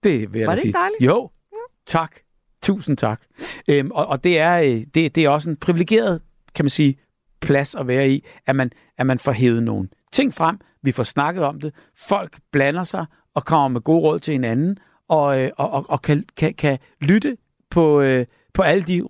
Det 0.03 0.33
vil 0.33 0.39
jeg 0.39 0.47
Var 0.47 0.53
det 0.53 0.61
sige. 0.61 0.69
ikke 0.69 0.77
dejligt? 0.77 1.01
Jo, 1.01 1.29
ja. 1.51 1.57
tak. 1.87 2.15
Tusind 2.61 2.97
tak. 2.97 3.21
Øhm, 3.67 3.91
og, 3.91 4.05
og 4.07 4.23
det 4.23 4.39
er 4.39 4.57
øh, 4.57 4.85
det, 4.93 5.15
det 5.15 5.17
er 5.17 5.29
også 5.29 5.49
en 5.49 5.55
privilegeret, 5.55 6.21
kan 6.55 6.65
man 6.65 6.69
sige, 6.69 6.97
plads 7.41 7.75
at 7.75 7.87
være 7.87 8.09
i, 8.09 8.25
at 8.45 8.55
man, 8.55 8.71
at 8.97 9.05
man 9.05 9.19
får 9.19 9.31
hævet 9.31 9.63
nogle 9.63 9.89
ting 10.11 10.33
frem, 10.33 10.59
vi 10.81 10.91
får 10.91 11.03
snakket 11.03 11.43
om 11.43 11.59
det, 11.61 11.73
folk 11.97 12.37
blander 12.51 12.83
sig 12.83 13.05
og 13.33 13.45
kommer 13.45 13.67
med 13.67 13.81
gode 13.81 14.01
råd 14.01 14.19
til 14.19 14.31
hinanden, 14.31 14.77
og, 15.07 15.39
øh, 15.39 15.51
og, 15.57 15.71
og, 15.71 15.85
og 15.89 16.01
kan, 16.01 16.25
kan, 16.37 16.53
kan 16.53 16.77
lytte 17.01 17.37
på, 17.69 18.01
øh, 18.01 18.25
på 18.53 18.61
alle 18.61 18.83
de 18.83 19.03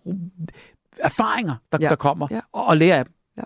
erfaringer, 1.00 1.56
der, 1.72 1.78
ja. 1.82 1.90
der 1.90 1.96
kommer, 1.96 2.28
ja. 2.32 2.40
og, 2.52 2.66
og 2.66 2.78
lære 2.78 2.98
af 2.98 3.06
dem. 3.06 3.14
Ja. 3.38 3.44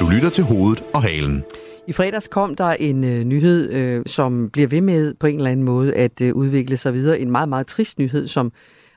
Du 0.00 0.08
lytter 0.08 0.30
til 0.30 0.44
hovedet 0.44 0.84
og 0.94 1.02
halen. 1.02 1.44
I 1.88 1.92
fredags 1.92 2.28
kom 2.28 2.54
der 2.54 2.64
en 2.66 3.04
øh, 3.04 3.24
nyhed, 3.24 3.72
øh, 3.72 4.02
som 4.06 4.50
bliver 4.50 4.68
ved 4.68 4.80
med 4.80 5.14
på 5.14 5.26
en 5.26 5.36
eller 5.36 5.50
anden 5.50 5.66
måde 5.66 5.94
at 5.94 6.20
øh, 6.20 6.34
udvikle 6.34 6.76
sig 6.76 6.94
videre. 6.94 7.20
En 7.20 7.30
meget, 7.30 7.48
meget 7.48 7.66
trist 7.66 7.98
nyhed, 7.98 8.28
som 8.28 8.52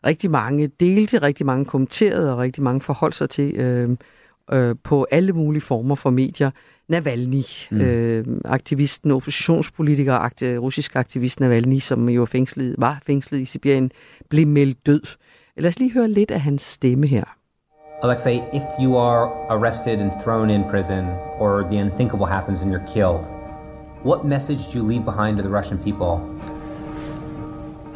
rigtig 0.05 0.31
mange 0.31 0.67
delte, 0.67 1.17
rigtig 1.17 1.45
mange 1.45 1.65
kommenterede 1.65 2.33
og 2.33 2.37
rigtig 2.37 2.63
mange 2.63 2.81
forholdt 2.81 3.15
sig 3.15 3.29
til 3.29 3.55
øh, 3.55 3.89
øh, 4.53 4.75
på 4.83 5.07
alle 5.11 5.33
mulige 5.33 5.61
former 5.61 5.95
for 5.95 6.09
medier. 6.09 6.51
Navalny, 6.89 7.43
mm. 7.71 7.81
øh, 7.81 8.25
aktivisten, 8.45 9.11
oppositionspolitiker, 9.11 10.13
akt, 10.13 10.43
russisk 10.43 10.95
aktivist 10.95 11.39
Navalny, 11.39 11.79
som 11.79 12.09
jo 12.09 12.25
fængslet, 12.25 12.75
var 12.77 13.01
fængslet 13.05 13.39
i 13.39 13.45
Sibirien, 13.45 13.91
blev 14.29 14.47
meldt 14.47 14.85
død. 14.85 15.01
Lad 15.57 15.67
os 15.67 15.79
lige 15.79 15.93
høre 15.93 16.07
lidt 16.07 16.31
af 16.31 16.41
hans 16.41 16.61
stemme 16.61 17.07
her. 17.07 17.23
Alexei, 18.03 18.43
if 18.51 18.63
you 18.77 18.97
are 18.97 19.31
arrested 19.49 19.99
and 19.99 20.11
thrown 20.21 20.49
in 20.49 20.63
prison, 20.69 21.05
or 21.39 21.65
the 21.69 21.77
unthinkable 21.77 22.25
happens 22.25 22.61
and 22.61 22.69
you're 22.69 22.87
killed, 22.93 23.25
what 24.03 24.25
message 24.25 24.67
do 24.69 24.77
you 24.77 24.83
leave 24.83 25.05
behind 25.05 25.37
to 25.37 25.43
the 25.43 25.49
Russian 25.49 25.77
people? 25.77 26.21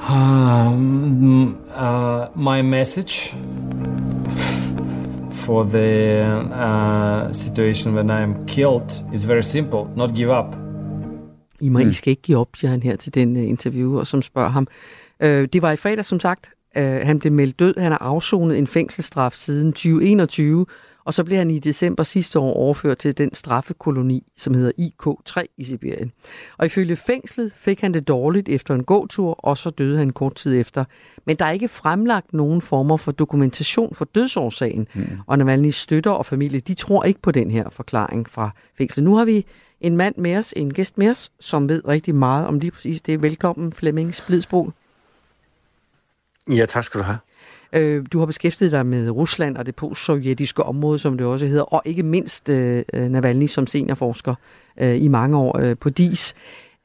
Um, 0.09 1.57
uh, 1.75 2.27
my 2.33 2.61
message 2.61 3.33
for 5.31 5.65
the 5.65 6.23
uh, 6.53 7.33
situation 7.33 7.93
when 7.93 8.09
I'm 8.09 8.45
killed 8.47 9.03
is 9.13 9.25
very 9.25 9.43
simple: 9.43 9.91
not 9.95 10.15
give 10.15 10.29
up. 10.29 10.55
I 11.61 11.69
må, 11.69 11.79
mm. 11.79 11.89
I 11.89 11.91
skal 11.91 12.11
ikke 12.11 12.21
give 12.21 12.37
op, 12.37 12.55
siger 12.55 12.71
han 12.71 12.83
her 12.83 12.95
til 12.95 13.15
den 13.15 13.35
uh, 13.35 13.49
interviewer, 13.49 14.03
som 14.03 14.21
spørger 14.21 14.49
ham. 14.49 14.67
Uh, 15.23 15.27
det 15.27 15.61
var 15.61 15.71
i 15.71 15.77
fredag, 15.77 16.05
som 16.05 16.19
sagt. 16.19 16.49
Uh, 16.77 16.83
han 16.83 17.19
blev 17.19 17.33
meldt 17.33 17.59
død. 17.59 17.73
Han 17.77 17.91
har 17.91 18.01
afsonet 18.01 18.57
en 18.57 18.67
fængselsstraf 18.67 19.33
siden 19.33 19.73
2021, 19.73 20.65
og 21.05 21.13
så 21.13 21.23
blev 21.23 21.37
han 21.37 21.51
i 21.51 21.59
december 21.59 22.03
sidste 22.03 22.39
år 22.39 22.53
overført 22.53 22.97
til 22.97 23.17
den 23.17 23.33
straffekoloni, 23.33 24.23
som 24.37 24.53
hedder 24.53 24.71
IK3 24.79 25.43
i 25.57 25.63
Sibirien. 25.63 26.11
Og 26.57 26.65
ifølge 26.65 26.95
fængslet 26.95 27.53
fik 27.59 27.81
han 27.81 27.93
det 27.93 28.07
dårligt 28.07 28.49
efter 28.49 28.75
en 28.75 28.83
gåtur, 28.83 29.33
og 29.45 29.57
så 29.57 29.69
døde 29.69 29.97
han 29.97 30.09
kort 30.09 30.35
tid 30.35 30.59
efter. 30.59 30.85
Men 31.25 31.35
der 31.35 31.45
er 31.45 31.51
ikke 31.51 31.67
fremlagt 31.67 32.33
nogen 32.33 32.61
former 32.61 32.97
for 32.97 33.11
dokumentation 33.11 33.95
for 33.95 34.05
dødsårsagen. 34.05 34.87
Mm. 34.93 35.07
Og 35.27 35.37
Navalny's 35.37 35.71
støtter 35.71 36.11
og 36.11 36.25
familie, 36.25 36.59
de 36.59 36.73
tror 36.73 37.03
ikke 37.03 37.21
på 37.21 37.31
den 37.31 37.51
her 37.51 37.69
forklaring 37.69 38.29
fra 38.29 38.49
fængslet. 38.77 39.03
Nu 39.03 39.15
har 39.15 39.25
vi 39.25 39.45
en 39.81 39.97
mand 39.97 40.15
med 40.17 40.35
os, 40.35 40.53
en 40.57 40.73
gæst 40.73 40.97
med 40.97 41.09
os, 41.09 41.31
som 41.39 41.69
ved 41.69 41.87
rigtig 41.87 42.15
meget 42.15 42.47
om 42.47 42.59
lige 42.59 42.71
præcis 42.71 43.01
det. 43.01 43.21
Velkommen, 43.21 43.73
Flemming 43.73 44.15
Splidsbol. 44.15 44.73
Ja, 46.49 46.65
tak 46.65 46.83
skal 46.83 46.99
du 46.99 47.03
have. 47.03 47.17
Øh, 47.73 48.05
du 48.13 48.19
har 48.19 48.25
beskæftiget 48.25 48.71
dig 48.71 48.85
med 48.85 49.09
Rusland 49.09 49.57
og 49.57 49.65
det 49.65 49.75
postsovjetiske 49.75 50.63
område, 50.63 50.99
som 50.99 51.17
det 51.17 51.27
også 51.27 51.45
hedder, 51.45 51.63
og 51.63 51.81
ikke 51.85 52.03
mindst 52.03 52.49
øh, 52.49 52.83
øh 52.93 53.09
Navalny 53.09 53.47
som 53.47 53.67
seniorforsker 53.67 54.35
øh, 54.79 55.01
i 55.01 55.07
mange 55.07 55.37
år 55.37 55.59
øh, 55.59 55.77
på 55.77 55.89
DIS. 55.89 56.33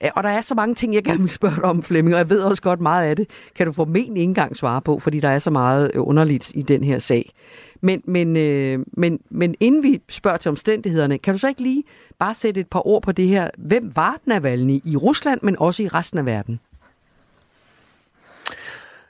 Øh, 0.04 0.10
og 0.16 0.22
der 0.22 0.28
er 0.28 0.40
så 0.40 0.54
mange 0.54 0.74
ting, 0.74 0.94
jeg 0.94 1.04
gerne 1.04 1.20
vil 1.20 1.30
spørge 1.30 1.54
dig 1.54 1.64
om, 1.64 1.82
Flemming, 1.82 2.14
og 2.14 2.18
jeg 2.18 2.30
ved 2.30 2.40
også 2.40 2.62
godt 2.62 2.80
meget 2.80 3.08
af 3.08 3.16
det, 3.16 3.30
kan 3.56 3.66
du 3.66 3.72
formentlig 3.72 4.20
ikke 4.20 4.22
engang 4.22 4.56
svare 4.56 4.82
på, 4.82 4.98
fordi 4.98 5.20
der 5.20 5.28
er 5.28 5.38
så 5.38 5.50
meget 5.50 5.90
øh, 5.94 6.08
underligt 6.08 6.52
i 6.54 6.62
den 6.62 6.84
her 6.84 6.98
sag. 6.98 7.32
Men, 7.80 8.02
men, 8.04 8.36
øh, 8.36 8.78
men, 8.92 9.18
men 9.30 9.54
inden 9.60 9.82
vi 9.82 10.00
spørger 10.08 10.36
til 10.36 10.48
omstændighederne, 10.48 11.18
kan 11.18 11.34
du 11.34 11.38
så 11.38 11.48
ikke 11.48 11.62
lige 11.62 11.84
bare 12.18 12.34
sætte 12.34 12.60
et 12.60 12.68
par 12.68 12.86
ord 12.86 13.02
på 13.02 13.12
det 13.12 13.28
her? 13.28 13.50
Hvem 13.58 13.92
var 13.96 14.16
Navalny 14.26 14.80
i 14.84 14.96
Rusland, 14.96 15.40
men 15.42 15.56
også 15.58 15.82
i 15.82 15.88
resten 15.88 16.18
af 16.18 16.26
verden? 16.26 16.60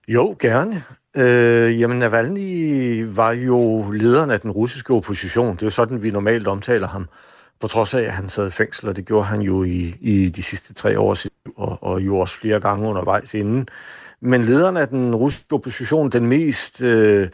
Jo, 0.09 0.37
gerne. 0.39 0.83
Øh, 1.17 1.81
jamen, 1.81 1.99
Navalny 1.99 3.05
var 3.09 3.33
jo 3.33 3.91
lederen 3.91 4.31
af 4.31 4.41
den 4.41 4.51
russiske 4.51 4.93
opposition. 4.95 5.57
Det 5.57 5.63
er 5.63 5.67
jo 5.67 5.71
sådan, 5.71 6.03
vi 6.03 6.11
normalt 6.11 6.49
omtaler 6.49 6.89
ham. 6.89 7.09
På 7.61 7.69
trods 7.69 7.95
af, 7.95 8.03
at 8.03 8.13
han 8.13 8.29
sad 8.29 8.47
i 8.47 8.51
fængsel, 8.51 8.89
og 8.89 8.97
det 8.97 9.07
gjorde 9.07 9.25
han 9.25 9.41
jo 9.41 9.65
i, 9.65 9.95
i 10.01 10.29
de 10.29 10.43
sidste 10.43 10.75
tre 10.75 10.99
år, 10.99 11.17
og, 11.57 11.83
og 11.83 12.01
jo 12.01 12.19
også 12.19 12.37
flere 12.37 12.61
gange 12.61 12.89
undervejs 12.89 13.35
inden. 13.35 13.69
Men 14.21 14.43
lederen 14.45 14.77
af 14.77 14.89
den 14.89 15.15
russiske 15.15 15.53
opposition, 15.53 16.11
den 16.11 16.27
mest 16.27 16.83
øh, 16.83 17.29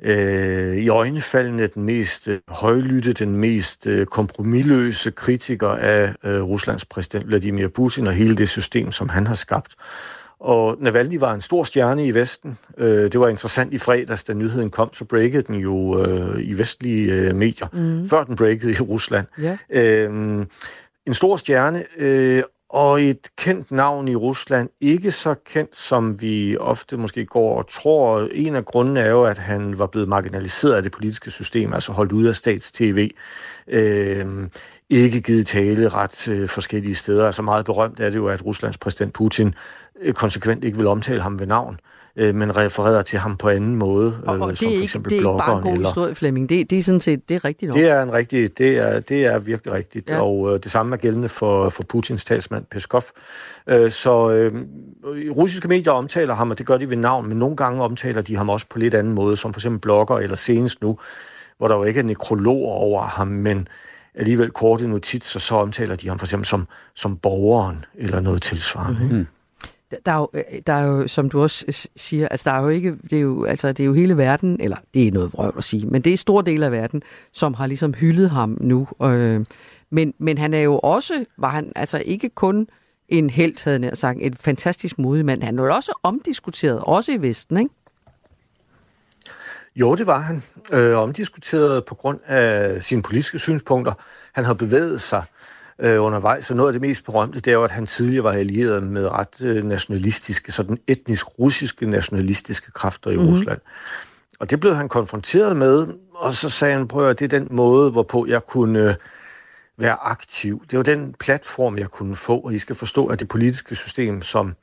øh, 0.00 0.76
i 0.76 0.88
øjnefaldene, 0.88 1.66
den 1.66 1.82
mest 1.82 2.28
øh, 2.28 2.40
højlytte, 2.48 3.12
den 3.12 3.36
mest 3.36 3.86
øh, 3.86 4.06
kompromilløse 4.06 5.10
kritiker 5.10 5.68
af 5.68 6.14
øh, 6.24 6.42
Ruslands 6.42 6.84
præsident 6.84 7.26
Vladimir 7.26 7.68
Putin 7.68 8.06
og 8.06 8.12
hele 8.12 8.36
det 8.36 8.48
system, 8.48 8.92
som 8.92 9.08
han 9.08 9.26
har 9.26 9.34
skabt. 9.34 9.74
Og 10.42 10.76
Navalny 10.80 11.18
var 11.18 11.34
en 11.34 11.40
stor 11.40 11.64
stjerne 11.64 12.06
i 12.06 12.14
Vesten. 12.14 12.58
Øh, 12.78 13.12
det 13.12 13.20
var 13.20 13.28
interessant 13.28 13.72
i 13.72 13.78
fredags, 13.78 14.24
da 14.24 14.32
nyheden 14.32 14.70
kom, 14.70 14.92
så 14.92 15.04
breakede 15.04 15.42
den 15.42 15.54
jo 15.54 16.04
øh, 16.04 16.40
i 16.40 16.52
vestlige 16.52 17.12
øh, 17.12 17.36
medier, 17.36 17.66
mm. 17.72 18.08
før 18.08 18.24
den 18.24 18.36
breakede 18.36 18.72
i 18.72 18.80
Rusland. 18.80 19.26
Yeah. 19.40 19.58
Øh, 19.70 20.46
en 21.06 21.14
stor 21.14 21.36
stjerne, 21.36 21.84
og 22.72 23.02
et 23.02 23.28
kendt 23.38 23.70
navn 23.70 24.08
i 24.08 24.14
Rusland, 24.16 24.68
ikke 24.80 25.10
så 25.10 25.34
kendt, 25.34 25.76
som 25.76 26.20
vi 26.20 26.56
ofte 26.56 26.96
måske 26.96 27.26
går 27.26 27.58
og 27.58 27.68
tror. 27.68 28.28
En 28.32 28.56
af 28.56 28.64
grundene 28.64 29.00
er 29.00 29.10
jo, 29.10 29.24
at 29.24 29.38
han 29.38 29.78
var 29.78 29.86
blevet 29.86 30.08
marginaliseret 30.08 30.74
af 30.74 30.82
det 30.82 30.92
politiske 30.92 31.30
system, 31.30 31.72
altså 31.72 31.92
holdt 31.92 32.12
ud 32.12 32.24
af 32.24 32.36
stats-tv. 32.36 33.10
Øh, 33.68 34.26
ikke 34.90 35.20
givet 35.20 35.46
tale 35.46 35.88
ret 35.88 36.28
øh, 36.28 36.48
forskellige 36.48 36.94
steder. 36.94 37.26
Altså 37.26 37.42
meget 37.42 37.64
berømt 37.64 38.00
er 38.00 38.10
det 38.10 38.16
jo, 38.16 38.28
at 38.28 38.44
Ruslands 38.44 38.78
præsident 38.78 39.12
Putin 39.12 39.54
konsekvent 40.14 40.64
ikke 40.64 40.78
vil 40.78 40.86
omtale 40.86 41.20
ham 41.20 41.40
ved 41.40 41.46
navn 41.46 41.80
øh, 42.16 42.34
men 42.34 42.56
refererer 42.56 43.02
til 43.02 43.18
ham 43.18 43.36
på 43.36 43.48
anden 43.48 43.76
måde, 43.76 44.22
og, 44.26 44.38
og 44.38 44.50
øh, 44.50 44.56
som 44.56 44.72
for 44.76 44.82
eksempel 44.82 45.12
ikke, 45.12 45.24
det 45.24 45.28
er 45.28 45.34
ikke 45.34 45.44
bare 45.46 45.56
en 45.56 45.62
god 45.62 45.72
eller... 45.72 45.88
historie, 45.88 46.14
Flemming. 46.14 46.48
Det, 46.48 46.70
det 46.70 46.78
er 46.78 46.82
sådan 46.82 47.00
set 47.00 47.28
det 47.28 47.34
er 47.34 47.44
rigtigt 47.44 47.68
nok. 47.68 47.76
Det 47.76 47.88
er 47.88 48.02
en 48.02 48.12
rigtig, 48.12 48.58
det 48.58 48.78
er, 48.78 49.00
det 49.00 49.26
er 49.26 49.38
virkelig 49.38 49.74
rigtigt, 49.74 50.10
ja. 50.10 50.22
og 50.22 50.54
øh, 50.54 50.60
det 50.62 50.72
samme 50.72 50.96
er 50.96 51.00
gældende 51.00 51.28
for, 51.28 51.68
for 51.68 51.82
Putins 51.82 52.24
talsmand 52.24 52.64
Peskov. 52.70 53.02
Øh, 53.66 53.90
så 53.90 54.30
øh, 54.30 54.52
russiske 55.30 55.68
medier 55.68 55.92
omtaler 55.92 56.34
ham, 56.34 56.50
og 56.50 56.58
det 56.58 56.66
gør 56.66 56.76
de 56.76 56.90
ved 56.90 56.96
navn, 56.96 57.28
men 57.28 57.38
nogle 57.38 57.56
gange 57.56 57.82
omtaler 57.82 58.22
de 58.22 58.36
ham 58.36 58.48
også 58.48 58.66
på 58.70 58.78
lidt 58.78 58.94
anden 58.94 59.12
måde, 59.12 59.36
som 59.36 59.52
for 59.52 59.60
eksempel 59.60 59.80
blogger, 59.80 60.18
eller 60.18 60.36
senest 60.36 60.82
nu, 60.82 60.98
hvor 61.58 61.68
der 61.68 61.76
jo 61.76 61.84
ikke 61.84 62.00
er 62.00 62.04
nekrolog 62.04 62.62
over 62.62 63.02
ham, 63.02 63.26
men 63.26 63.68
alligevel 64.14 64.50
korte 64.50 64.88
notitser, 64.88 65.40
så 65.40 65.54
omtaler 65.54 65.94
de 65.94 66.08
ham 66.08 66.18
for 66.18 66.26
eksempel 66.26 66.46
som, 66.46 66.66
som 66.94 67.16
borgeren, 67.16 67.84
eller 67.94 68.20
noget 68.20 68.42
tilsvarende. 68.42 69.00
Mm-hmm 69.02 69.26
der 70.06 70.12
er, 70.12 70.18
jo, 70.18 70.28
øh, 70.34 70.42
der 70.66 70.72
er 70.72 70.86
jo, 70.86 71.08
som 71.08 71.30
du 71.30 71.42
også 71.42 71.64
øh, 71.68 71.74
siger, 71.96 72.28
altså 72.28 72.50
der 72.50 72.56
er 72.56 72.62
jo 72.62 72.68
ikke, 72.68 72.96
det 73.10 73.12
er 73.12 73.20
jo, 73.20 73.44
altså 73.44 73.68
det 73.68 73.80
er 73.80 73.86
jo 73.86 73.92
hele 73.92 74.16
verden, 74.16 74.56
eller 74.60 74.76
det 74.94 75.08
er 75.08 75.12
noget 75.12 75.32
vrøvl 75.32 75.54
at 75.58 75.64
sige, 75.64 75.86
men 75.86 76.02
det 76.02 76.10
er 76.10 76.14
en 76.14 76.18
stor 76.18 76.40
del 76.40 76.62
af 76.62 76.72
verden, 76.72 77.02
som 77.32 77.54
har 77.54 77.66
ligesom 77.66 77.94
hyldet 77.94 78.30
ham 78.30 78.58
nu. 78.60 78.88
Øh, 79.02 79.44
men, 79.90 80.14
men 80.18 80.38
han 80.38 80.54
er 80.54 80.60
jo 80.60 80.78
også, 80.78 81.24
var 81.36 81.50
han 81.50 81.72
altså 81.76 82.02
ikke 82.06 82.28
kun 82.28 82.68
en 83.08 83.30
held, 83.30 83.64
havde 83.64 83.82
jeg 83.82 83.96
sagt, 83.96 84.18
en 84.20 84.34
fantastisk 84.34 84.98
modig 84.98 85.24
mand, 85.24 85.42
han 85.42 85.58
er 85.58 85.64
jo 85.64 85.74
også 85.74 86.00
omdiskuteret, 86.02 86.80
også 86.80 87.12
i 87.12 87.22
Vesten, 87.22 87.56
ikke? 87.56 87.70
Jo, 89.76 89.94
det 89.94 90.06
var 90.06 90.20
han. 90.20 90.42
Øh, 90.72 90.98
omdiskuteret 90.98 91.84
på 91.84 91.94
grund 91.94 92.18
af 92.26 92.82
sine 92.82 93.02
politiske 93.02 93.38
synspunkter. 93.38 93.92
Han 94.32 94.44
har 94.44 94.54
bevæget 94.54 95.00
sig 95.00 95.24
øh, 95.82 96.02
undervejs. 96.02 96.50
Og 96.50 96.56
noget 96.56 96.68
af 96.68 96.72
det 96.72 96.82
mest 96.82 97.04
berømte, 97.04 97.40
det 97.40 97.50
er 97.50 97.54
jo, 97.54 97.64
at 97.64 97.70
han 97.70 97.86
tidligere 97.86 98.24
var 98.24 98.32
allieret 98.32 98.82
med 98.82 99.08
ret 99.08 99.42
øh, 99.42 99.64
nationalistiske, 99.64 100.52
sådan 100.52 100.78
etnisk 100.86 101.38
russiske 101.38 101.86
nationalistiske 101.86 102.72
kræfter 102.72 103.10
i 103.10 103.16
mm-hmm. 103.16 103.32
Rusland. 103.32 103.58
Og 104.40 104.50
det 104.50 104.60
blev 104.60 104.74
han 104.74 104.88
konfronteret 104.88 105.56
med, 105.56 105.86
og 106.14 106.32
så 106.32 106.50
sagde 106.50 106.74
han, 106.74 106.88
prøv 106.88 107.08
at 107.08 107.18
det 107.18 107.24
er 107.24 107.38
den 107.38 107.48
måde, 107.50 107.90
hvorpå 107.90 108.26
jeg 108.26 108.46
kunne 108.46 108.88
øh, 108.88 108.94
være 109.76 109.96
aktiv. 110.02 110.64
Det 110.70 110.76
var 110.76 110.82
den 110.82 111.14
platform, 111.20 111.78
jeg 111.78 111.88
kunne 111.88 112.16
få, 112.16 112.38
og 112.38 112.54
I 112.54 112.58
skal 112.58 112.76
forstå, 112.76 113.06
at 113.06 113.20
det 113.20 113.28
politiske 113.28 113.74
system, 113.74 114.22
som, 114.22 114.54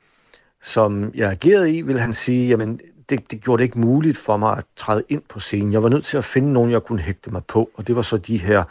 som 0.62 1.10
jeg 1.14 1.30
agerede 1.30 1.72
i, 1.72 1.80
vil 1.80 2.00
han 2.00 2.12
sige, 2.12 2.48
jamen 2.48 2.80
det, 3.10 3.30
det 3.30 3.40
gjorde 3.40 3.58
det 3.58 3.64
ikke 3.64 3.78
muligt 3.78 4.18
for 4.18 4.36
mig 4.36 4.58
at 4.58 4.64
træde 4.76 5.02
ind 5.08 5.22
på 5.28 5.40
scenen. 5.40 5.72
Jeg 5.72 5.82
var 5.82 5.88
nødt 5.88 6.04
til 6.04 6.16
at 6.16 6.24
finde 6.24 6.52
nogen, 6.52 6.70
jeg 6.70 6.82
kunne 6.82 7.00
hægte 7.00 7.30
mig 7.30 7.44
på, 7.44 7.70
og 7.74 7.86
det 7.86 7.96
var 7.96 8.02
så 8.02 8.16
de 8.16 8.36
her 8.36 8.64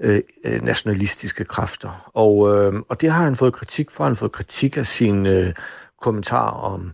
Øh, 0.00 0.20
øh, 0.44 0.64
nationalistiske 0.64 1.44
kræfter. 1.44 2.10
Og, 2.14 2.54
øh, 2.54 2.82
og 2.88 3.00
det 3.00 3.10
har 3.10 3.24
han 3.24 3.36
fået 3.36 3.52
kritik 3.52 3.90
for. 3.90 4.04
Han 4.04 4.10
har 4.10 4.16
fået 4.16 4.32
kritik 4.32 4.76
af 4.76 4.86
sin 4.86 5.26
øh, 5.26 5.52
kommentar 6.00 6.50
om, 6.50 6.92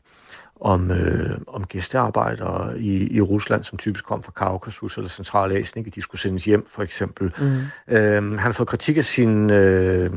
om, 0.60 0.90
øh, 0.90 1.39
om 1.47 1.66
gæstearbejdere 1.66 2.78
i, 2.78 3.16
i 3.16 3.20
Rusland, 3.20 3.64
som 3.64 3.78
typisk 3.78 4.05
kom 4.05 4.23
fra 4.23 4.32
Kaukasus 4.32 4.97
eller 4.97 5.09
Centralasien, 5.09 5.78
ikke? 5.78 5.94
de 5.94 6.02
skulle 6.02 6.20
sendes 6.20 6.44
hjem, 6.44 6.66
for 6.70 6.82
eksempel. 6.82 7.32
Mm. 7.39 7.94
Øh, 7.94 8.14
han 8.14 8.39
har 8.39 8.52
fået 8.52 8.69
kritik 8.69 8.97
af 8.97 9.05
sin... 9.05 9.51
Øh, 9.51 10.10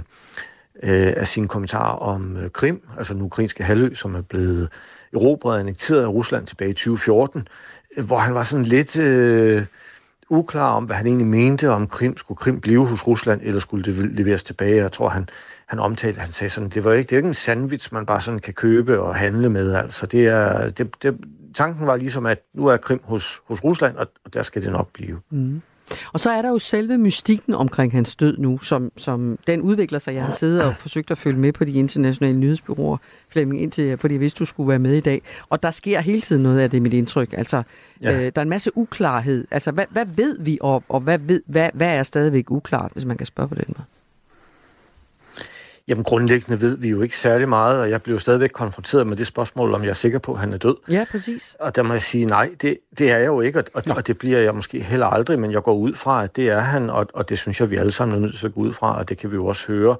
øh, 0.84 1.14
af 1.18 1.28
sine 1.28 1.48
kommentarer 1.48 1.96
om 1.96 2.38
øh, 2.38 2.50
Krim, 2.50 2.82
altså 2.98 3.14
den 3.14 3.22
ukrainske 3.22 3.64
halvø, 3.64 3.94
som 3.94 4.16
er 4.16 4.22
blevet 4.22 4.70
erobret 5.16 5.54
og 5.54 5.60
annekteret 5.60 6.02
af 6.02 6.08
Rusland 6.08 6.48
tilbage 6.48 6.70
i 6.70 6.74
2014, 6.74 7.48
øh, 7.98 8.06
hvor 8.06 8.18
han 8.18 8.34
var 8.34 8.44
sådan 8.44 8.66
lidt... 8.66 8.98
Øh, 8.98 9.66
uklar 10.30 10.74
om, 10.74 10.84
hvad 10.84 10.96
han 10.96 11.08
egentlig 11.08 11.28
mente 11.28 11.70
om 11.70 11.88
Krim. 11.88 12.18
Skulle 12.18 12.38
Krim 12.38 12.62
blive 12.62 12.86
hos 12.86 13.08
Rusland, 13.08 13.42
eller 13.44 13.60
skulle 13.60 13.84
det 13.84 14.12
leveres 14.12 14.44
tilbage? 14.44 14.76
Jeg 14.76 14.92
tror, 14.92 15.10
han, 15.10 15.30
han 15.66 15.80
omtalte, 15.80 16.20
han 16.20 16.32
sagde 16.32 16.50
sådan, 16.50 16.70
det 16.70 16.84
var 16.84 16.94
ikke, 16.94 17.10
det 17.10 17.16
er 17.16 17.18
ikke 17.18 17.28
en 17.28 17.34
sandwich, 17.34 17.94
man 17.94 18.06
bare 18.06 18.22
sådan 18.22 18.40
kan 18.40 18.54
købe 18.54 19.02
og 19.02 19.16
handle 19.16 19.50
med. 19.50 19.74
Altså, 19.74 20.06
det 20.06 20.28
er, 20.28 20.70
det, 20.70 21.04
det, 21.04 21.18
tanken 21.56 21.88
var 21.88 21.96
ligesom, 21.96 22.26
at 22.26 22.42
nu 22.54 22.68
er 22.68 22.78
Krim 22.78 23.02
hos, 23.04 23.42
hos 23.46 23.64
Rusland, 23.64 23.96
og, 23.96 24.08
og 24.26 24.34
der 24.34 24.44
skal 24.44 24.62
det 24.62 24.72
nok 24.72 24.94
blive. 24.94 25.20
Mm. 25.30 25.62
Og 26.14 26.20
så 26.20 26.30
er 26.32 26.42
der 26.42 26.50
jo 26.50 26.60
selve 26.60 26.98
mystikken 26.98 27.54
omkring 27.54 27.92
hans 27.92 28.16
død 28.16 28.38
nu, 28.38 28.60
som, 28.60 28.92
som 28.98 29.40
den 29.48 29.62
udvikler 29.62 30.00
sig. 30.00 30.14
Jeg 30.14 30.24
har 30.24 30.34
siddet 30.34 30.64
og 30.64 30.76
forsøgt 30.76 31.12
at 31.12 31.18
følge 31.18 31.40
med 31.40 31.54
på 31.54 31.66
de 31.66 31.72
internationale 31.72 32.38
nyhedsbyråer, 32.38 32.98
Flemming, 33.30 33.62
indtil, 33.62 33.98
fordi 33.98 34.14
jeg 34.14 34.22
vidste, 34.22 34.40
du 34.40 34.46
skulle 34.46 34.70
være 34.70 34.80
med 34.80 34.94
i 34.94 35.00
dag. 35.00 35.22
Og 35.50 35.64
der 35.64 35.72
sker 35.72 36.00
hele 36.00 36.22
tiden 36.22 36.44
noget 36.44 36.60
af 36.60 36.70
det, 36.70 36.82
mit 36.82 36.94
indtryk. 36.94 37.34
Altså, 37.34 37.64
ja. 38.02 38.12
øh, 38.12 38.22
der 38.22 38.32
er 38.36 38.42
en 38.42 38.50
masse 38.50 38.78
uklarhed. 38.78 39.48
Altså, 39.52 39.72
hvad, 39.72 39.86
hvad 39.90 40.06
ved 40.06 40.40
vi, 40.40 40.58
og, 40.62 40.84
og 40.90 41.00
hvad, 41.00 41.18
ved, 41.18 41.42
hvad, 41.46 41.70
hvad 41.74 41.98
er 41.98 42.04
stadigvæk 42.04 42.52
uklart, 42.52 42.92
hvis 42.94 43.06
man 43.06 43.18
kan 43.18 43.26
spørge 43.26 43.50
på 43.50 43.56
den 43.56 43.66
måde? 43.68 43.84
Jamen 45.88 46.04
grundlæggende 46.04 46.62
ved 46.62 46.78
vi 46.78 46.90
jo 46.90 47.02
ikke 47.02 47.18
særlig 47.18 47.50
meget, 47.50 47.82
og 47.82 47.90
jeg 47.90 48.02
bliver 48.02 48.20
stadigvæk 48.20 48.50
konfronteret 48.50 49.08
med 49.08 49.18
det 49.18 49.28
spørgsmål, 49.28 49.74
om 49.74 49.84
jeg 49.84 49.90
er 49.90 49.94
sikker 49.94 50.20
på, 50.20 50.34
at 50.34 50.40
han 50.40 50.54
er 50.54 50.58
død. 50.58 50.76
Ja, 50.90 51.06
præcis. 51.12 51.56
Og 51.60 51.76
der 51.76 51.84
må 51.84 51.94
jeg 51.94 52.02
sige, 52.02 52.26
nej, 52.26 52.50
det, 52.62 52.78
det 52.98 53.12
er 53.12 53.18
jeg 53.18 53.28
jo 53.28 53.42
ikke, 53.42 53.64
og, 53.74 53.84
og 53.90 54.08
det 54.08 54.18
bliver 54.18 54.40
jeg 54.40 54.56
måske 54.56 54.80
heller 54.80 55.06
aldrig, 55.06 55.40
men 55.40 55.52
jeg 55.52 55.64
går 55.64 55.74
ud 55.74 55.94
fra, 55.94 56.24
at 56.24 56.36
det 56.36 56.50
er 56.50 56.60
han, 56.60 56.90
og, 56.90 57.08
og 57.14 57.30
det 57.30 57.40
synes 57.40 57.60
jeg, 57.60 57.72
vi 57.72 57.76
alle 57.76 57.92
sammen 57.92 58.16
er 58.16 58.20
nødt 58.20 58.40
til 58.40 58.46
at 58.46 58.54
gå 58.54 58.62
ud 58.62 58.74
fra, 58.74 58.98
og 58.98 59.10
det 59.10 59.18
kan 59.18 59.32
vi 59.32 59.36
jo 59.36 59.46
også 59.46 59.68
høre, 59.68 59.96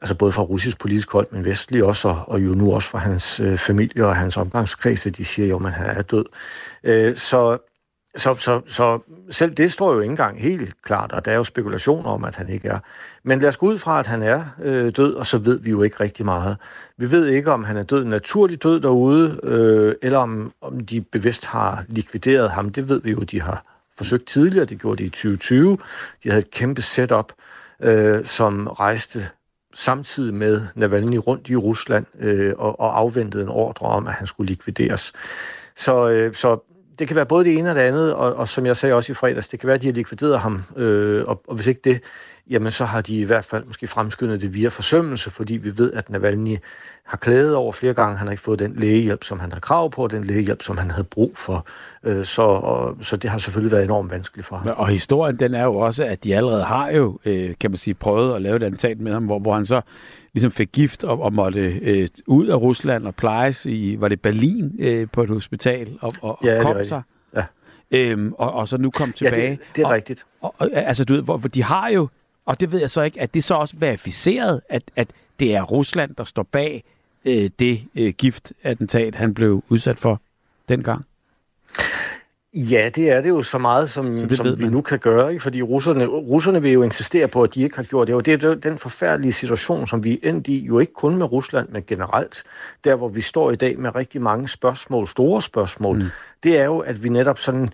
altså 0.00 0.14
både 0.14 0.32
fra 0.32 0.42
russisk 0.42 0.78
politisk 0.78 1.12
hold, 1.12 1.26
men 1.30 1.44
vestlig 1.44 1.84
også, 1.84 2.08
og, 2.08 2.24
og 2.26 2.44
jo 2.44 2.50
nu 2.50 2.74
også 2.74 2.88
fra 2.88 2.98
hans 2.98 3.40
øh, 3.40 3.58
familie 3.58 4.06
og 4.06 4.16
hans 4.16 4.36
omgangskreds, 4.36 5.02
de 5.02 5.24
siger 5.24 5.48
jo, 5.48 5.66
at 5.66 5.72
han 5.72 5.96
er 5.96 6.02
død. 6.02 6.24
Øh, 6.84 7.16
så 7.16 7.58
så, 8.16 8.34
så, 8.34 8.60
så 8.66 8.98
selv 9.30 9.54
det 9.54 9.72
står 9.72 9.94
jo 9.94 10.00
ikke 10.00 10.10
engang 10.10 10.40
helt 10.40 10.82
klart, 10.82 11.12
og 11.12 11.24
der 11.24 11.32
er 11.32 11.36
jo 11.36 11.44
spekulationer 11.44 12.10
om, 12.10 12.24
at 12.24 12.34
han 12.34 12.48
ikke 12.48 12.68
er. 12.68 12.78
Men 13.22 13.38
lad 13.38 13.48
os 13.48 13.56
gå 13.56 13.66
ud 13.66 13.78
fra, 13.78 13.98
at 13.98 14.06
han 14.06 14.22
er 14.22 14.44
øh, 14.62 14.92
død, 14.96 15.14
og 15.14 15.26
så 15.26 15.38
ved 15.38 15.60
vi 15.60 15.70
jo 15.70 15.82
ikke 15.82 16.00
rigtig 16.00 16.24
meget. 16.24 16.56
Vi 16.96 17.10
ved 17.10 17.26
ikke, 17.26 17.52
om 17.52 17.64
han 17.64 17.76
er 17.76 17.82
død 17.82 18.04
naturligt 18.04 18.62
død 18.62 18.80
derude, 18.80 19.40
øh, 19.42 19.94
eller 20.02 20.18
om, 20.18 20.52
om 20.60 20.80
de 20.80 21.00
bevidst 21.00 21.46
har 21.46 21.84
likvideret 21.88 22.50
ham. 22.50 22.70
Det 22.72 22.88
ved 22.88 23.00
vi 23.00 23.10
jo, 23.10 23.20
de 23.20 23.42
har 23.42 23.64
forsøgt 23.96 24.26
tidligere. 24.26 24.64
Det 24.64 24.80
gjorde 24.80 24.98
de 24.98 25.04
i 25.04 25.10
2020. 25.10 25.78
De 26.22 26.28
havde 26.28 26.42
et 26.42 26.50
kæmpe 26.50 26.82
setup, 26.82 27.32
øh, 27.82 28.24
som 28.24 28.66
rejste 28.66 29.28
samtidig 29.74 30.34
med 30.34 30.62
Navalny 30.74 31.16
rundt 31.16 31.48
i 31.48 31.56
Rusland 31.56 32.06
øh, 32.20 32.54
og, 32.58 32.80
og 32.80 32.98
afventede 32.98 33.42
en 33.42 33.48
ordre 33.48 33.86
om, 33.86 34.06
at 34.06 34.12
han 34.12 34.26
skulle 34.26 34.48
likvideres. 34.48 35.12
Så, 35.76 36.08
øh, 36.08 36.34
så 36.34 36.65
det 36.98 37.06
kan 37.06 37.16
være 37.16 37.26
både 37.26 37.44
det 37.44 37.58
ene 37.58 37.70
og 37.70 37.76
det 37.76 37.80
andet, 37.80 38.14
og, 38.14 38.34
og 38.34 38.48
som 38.48 38.66
jeg 38.66 38.76
sagde 38.76 38.94
også 38.94 39.12
i 39.12 39.14
fredags, 39.14 39.48
det 39.48 39.60
kan 39.60 39.66
være, 39.66 39.74
at 39.74 39.82
de 39.82 39.86
har 39.86 39.92
likvideret 39.94 40.40
ham, 40.40 40.62
øh, 40.76 41.24
og, 41.26 41.42
og 41.48 41.54
hvis 41.54 41.66
ikke 41.66 41.80
det, 41.84 42.00
jamen 42.50 42.70
så 42.70 42.84
har 42.84 43.00
de 43.00 43.18
i 43.18 43.24
hvert 43.24 43.44
fald 43.44 43.64
måske 43.64 43.86
fremskyndet 43.86 44.40
det 44.42 44.54
via 44.54 44.68
forsømmelse, 44.68 45.30
fordi 45.30 45.56
vi 45.56 45.78
ved, 45.78 45.92
at 45.92 46.10
Navalny 46.10 46.56
har 47.04 47.16
klaget 47.16 47.54
over 47.54 47.72
flere 47.72 47.94
gange, 47.94 48.16
han 48.16 48.26
har 48.26 48.32
ikke 48.32 48.42
fået 48.42 48.58
den 48.58 48.76
lægehjælp, 48.76 49.24
som 49.24 49.40
han 49.40 49.52
har 49.52 49.60
krav 49.60 49.90
på, 49.90 50.02
og 50.02 50.10
den 50.10 50.24
lægehjælp, 50.24 50.62
som 50.62 50.78
han 50.78 50.90
havde 50.90 51.04
brug 51.04 51.32
for. 51.36 51.66
Øh, 52.04 52.24
så, 52.24 52.42
og, 52.42 52.96
så 53.02 53.16
det 53.16 53.30
har 53.30 53.38
selvfølgelig 53.38 53.72
været 53.72 53.84
enormt 53.84 54.10
vanskeligt 54.10 54.46
for 54.46 54.56
ham. 54.56 54.74
Og 54.76 54.88
historien, 54.88 55.38
den 55.38 55.54
er 55.54 55.64
jo 55.64 55.76
også, 55.76 56.04
at 56.04 56.24
de 56.24 56.36
allerede 56.36 56.64
har 56.64 56.90
jo, 56.90 57.18
øh, 57.24 57.54
kan 57.60 57.70
man 57.70 57.78
sige, 57.78 57.94
prøvet 57.94 58.36
at 58.36 58.42
lave 58.42 58.56
et 58.56 58.62
attentat 58.62 59.00
med 59.00 59.12
ham, 59.12 59.24
hvor, 59.24 59.38
hvor 59.38 59.54
han 59.54 59.64
så 59.64 59.80
ligesom 60.36 60.50
fik 60.50 60.68
gift 60.72 61.04
og, 61.04 61.22
og 61.22 61.32
måtte 61.32 61.60
øh, 61.60 62.08
ud 62.26 62.46
af 62.46 62.56
Rusland 62.56 63.06
og 63.06 63.14
plejes 63.14 63.66
i, 63.66 63.96
var 64.00 64.08
det 64.08 64.20
Berlin 64.20 64.76
øh, 64.78 65.08
på 65.12 65.22
et 65.22 65.28
hospital, 65.28 65.98
og, 66.00 66.12
og, 66.22 66.38
ja, 66.44 66.58
og 66.58 66.62
kom 66.62 66.84
sig. 66.84 67.02
Ja. 67.36 67.44
Øhm, 67.90 68.32
og, 68.32 68.52
og 68.52 68.68
så 68.68 68.76
nu 68.76 68.90
kom 68.90 69.12
tilbage. 69.12 69.42
Ja, 69.42 69.50
det, 69.50 69.58
det 69.76 69.82
er 69.82 69.86
og, 69.86 69.92
rigtigt. 69.92 70.26
Og, 70.40 70.54
og, 70.58 70.70
altså, 70.72 71.04
du 71.04 71.14
ved, 71.14 71.22
hvor 71.22 71.38
de 71.38 71.62
har 71.62 71.88
jo, 71.88 72.08
og 72.46 72.60
det 72.60 72.72
ved 72.72 72.80
jeg 72.80 72.90
så 72.90 73.02
ikke, 73.02 73.20
at 73.20 73.34
det 73.34 73.44
så 73.44 73.54
også 73.54 73.76
verificeret, 73.78 74.60
at, 74.68 74.82
at 74.96 75.08
det 75.40 75.54
er 75.54 75.62
Rusland, 75.62 76.14
der 76.14 76.24
står 76.24 76.42
bag 76.42 76.84
øh, 77.24 77.50
det 77.58 77.82
øh, 77.94 78.12
giftattentat, 78.12 79.14
han 79.14 79.34
blev 79.34 79.64
udsat 79.68 79.98
for 79.98 80.20
dengang. 80.68 81.04
Ja, 82.58 82.88
det 82.94 83.10
er 83.10 83.20
det 83.20 83.28
jo 83.28 83.42
så 83.42 83.58
meget, 83.58 83.90
som, 83.90 84.28
Så 84.28 84.36
som 84.36 84.58
vi 84.58 84.68
nu 84.68 84.80
kan 84.80 84.98
gøre, 84.98 85.30
ikke? 85.30 85.42
fordi 85.42 85.62
russerne, 85.62 86.06
russerne 86.06 86.62
vil 86.62 86.72
jo 86.72 86.82
insistere 86.82 87.28
på, 87.28 87.42
at 87.42 87.54
de 87.54 87.62
ikke 87.62 87.76
har 87.76 87.82
gjort 87.82 88.06
det. 88.06 88.14
Og 88.14 88.26
det 88.26 88.44
er 88.44 88.54
den 88.54 88.78
forfærdelige 88.78 89.32
situation, 89.32 89.88
som 89.88 90.04
vi 90.04 90.20
er 90.22 90.28
endt 90.28 90.48
i, 90.48 90.58
jo 90.66 90.78
ikke 90.78 90.92
kun 90.92 91.16
med 91.16 91.32
Rusland, 91.32 91.68
men 91.68 91.82
generelt. 91.86 92.44
Der, 92.84 92.94
hvor 92.94 93.08
vi 93.08 93.20
står 93.20 93.50
i 93.50 93.56
dag 93.56 93.78
med 93.78 93.94
rigtig 93.94 94.22
mange 94.22 94.48
spørgsmål, 94.48 95.08
store 95.08 95.42
spørgsmål, 95.42 95.96
mm. 95.96 96.04
det 96.42 96.58
er 96.58 96.64
jo, 96.64 96.78
at 96.78 97.04
vi 97.04 97.08
netop 97.08 97.38
sådan 97.38 97.70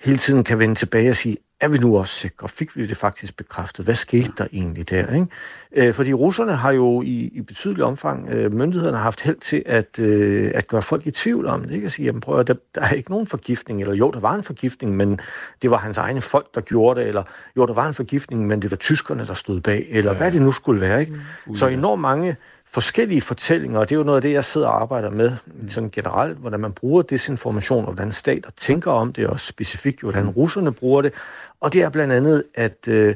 hele 0.00 0.18
tiden 0.18 0.44
kan 0.44 0.58
vende 0.58 0.74
tilbage 0.74 1.10
og 1.10 1.16
sige, 1.16 1.36
er 1.64 1.68
vi 1.68 1.78
nu 1.78 1.98
også 1.98 2.14
sikre? 2.14 2.48
Fik 2.48 2.76
vi 2.76 2.86
det 2.86 2.96
faktisk 2.96 3.36
bekræftet? 3.36 3.84
Hvad 3.84 3.94
skete 3.94 4.32
der 4.38 4.46
egentlig 4.52 4.90
der? 4.90 5.14
Ikke? 5.14 5.26
Øh, 5.72 5.94
fordi 5.94 6.12
russerne 6.12 6.56
har 6.56 6.72
jo 6.72 7.02
i, 7.02 7.30
i 7.34 7.40
betydelig 7.40 7.84
omfang, 7.84 8.28
øh, 8.28 8.52
myndighederne 8.52 8.96
har 8.96 9.04
haft 9.04 9.20
held 9.20 9.36
til 9.36 9.62
at, 9.66 9.98
øh, 9.98 10.52
at 10.54 10.66
gøre 10.66 10.82
folk 10.82 11.06
i 11.06 11.10
tvivl 11.10 11.46
om 11.46 11.62
det. 11.62 11.70
Ikke? 11.70 11.86
At 11.86 11.92
sige, 11.92 12.06
jamen 12.06 12.20
prøv 12.20 12.40
at, 12.40 12.46
der, 12.46 12.54
der 12.74 12.80
er 12.80 12.90
ikke 12.90 13.10
nogen 13.10 13.26
forgiftning, 13.26 13.80
eller 13.80 13.94
jo, 13.94 14.10
der 14.10 14.20
var 14.20 14.34
en 14.34 14.42
forgiftning, 14.42 14.96
men 14.96 15.20
det 15.62 15.70
var 15.70 15.76
hans 15.76 15.98
egne 15.98 16.20
folk, 16.20 16.54
der 16.54 16.60
gjorde 16.60 17.00
det, 17.00 17.08
eller 17.08 17.22
jo, 17.56 17.66
der 17.66 17.74
var 17.74 17.88
en 17.88 17.94
forgiftning, 17.94 18.46
men 18.46 18.62
det 18.62 18.70
var 18.70 18.76
tyskerne, 18.76 19.26
der 19.26 19.34
stod 19.34 19.60
bag, 19.60 19.86
eller 19.90 20.12
ja. 20.12 20.18
hvad 20.18 20.32
det 20.32 20.42
nu 20.42 20.52
skulle 20.52 20.80
være. 20.80 21.00
Ikke? 21.00 21.12
Mm. 21.46 21.54
Så 21.54 21.66
enormt 21.66 22.02
mange 22.02 22.36
forskellige 22.74 23.20
fortællinger, 23.20 23.78
og 23.80 23.88
det 23.88 23.94
er 23.94 23.98
jo 23.98 24.04
noget 24.04 24.16
af 24.18 24.22
det, 24.22 24.32
jeg 24.32 24.44
sidder 24.44 24.66
og 24.68 24.80
arbejder 24.82 25.10
med 25.10 25.32
sådan 25.68 25.90
generelt, 25.90 26.38
hvordan 26.38 26.60
man 26.60 26.72
bruger 26.72 27.02
desinformation, 27.02 27.84
og 27.84 27.92
hvordan 27.92 28.12
stater 28.12 28.50
tænker 28.56 28.90
om 28.90 29.12
det, 29.12 29.26
og 29.26 29.40
specifikt 29.40 30.00
hvordan 30.00 30.28
russerne 30.28 30.72
bruger 30.72 31.02
det. 31.02 31.12
Og 31.60 31.72
det 31.72 31.82
er 31.82 31.88
blandt 31.88 32.12
andet 32.12 32.44
at, 32.54 32.78
øh, 32.88 33.14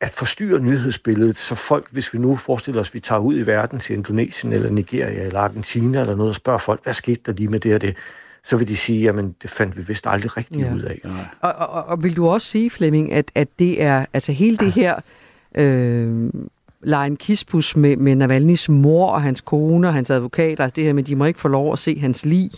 at 0.00 0.10
forstyrre 0.10 0.60
nyhedsbilledet, 0.60 1.36
så 1.38 1.54
folk, 1.54 1.86
hvis 1.90 2.14
vi 2.14 2.18
nu 2.18 2.36
forestiller 2.36 2.80
os, 2.80 2.88
at 2.88 2.94
vi 2.94 3.00
tager 3.00 3.18
ud 3.18 3.38
i 3.38 3.46
verden 3.46 3.78
til 3.78 3.94
Indonesien, 3.94 4.52
eller 4.52 4.70
Nigeria, 4.70 5.22
eller 5.26 5.40
Argentina, 5.40 6.00
eller 6.00 6.16
noget, 6.16 6.28
og 6.30 6.34
spørger 6.34 6.58
folk, 6.58 6.84
hvad 6.84 6.92
skete 6.94 7.20
der 7.26 7.32
lige 7.32 7.48
med 7.48 7.60
det 7.60 7.74
og 7.74 7.80
det, 7.80 7.96
så 8.44 8.56
vil 8.56 8.68
de 8.68 8.76
sige, 8.76 9.00
jamen 9.02 9.34
det 9.42 9.50
fandt 9.50 9.76
vi 9.76 9.82
vist 9.82 10.06
aldrig 10.06 10.36
rigtigt 10.36 10.60
Ja. 10.60 10.74
ud 10.74 10.82
af. 10.82 11.00
Og, 11.40 11.52
og, 11.52 11.66
og- 11.68 11.84
og 11.84 12.02
vil 12.02 12.16
du 12.16 12.28
også 12.28 12.46
sige, 12.46 12.70
Flemming, 12.70 13.12
at, 13.12 13.30
at 13.34 13.48
det 13.58 13.82
er, 13.82 14.06
altså 14.12 14.32
hele 14.32 14.56
det 14.56 14.72
her 14.72 15.00
øh, 15.54 16.30
lejen 16.82 17.16
kispus 17.16 17.76
med, 17.76 17.96
med 17.96 18.22
Navalny's 18.22 18.72
mor 18.72 19.10
og 19.10 19.22
hans 19.22 19.40
kone 19.40 19.88
og 19.88 19.94
hans 19.94 20.10
advokater, 20.10 20.64
altså 20.64 20.74
det 20.74 20.84
her 20.84 20.92
med, 20.92 21.02
de 21.02 21.16
må 21.16 21.24
ikke 21.24 21.40
få 21.40 21.48
lov 21.48 21.72
at 21.72 21.78
se 21.78 21.98
hans 21.98 22.26
lig, 22.26 22.50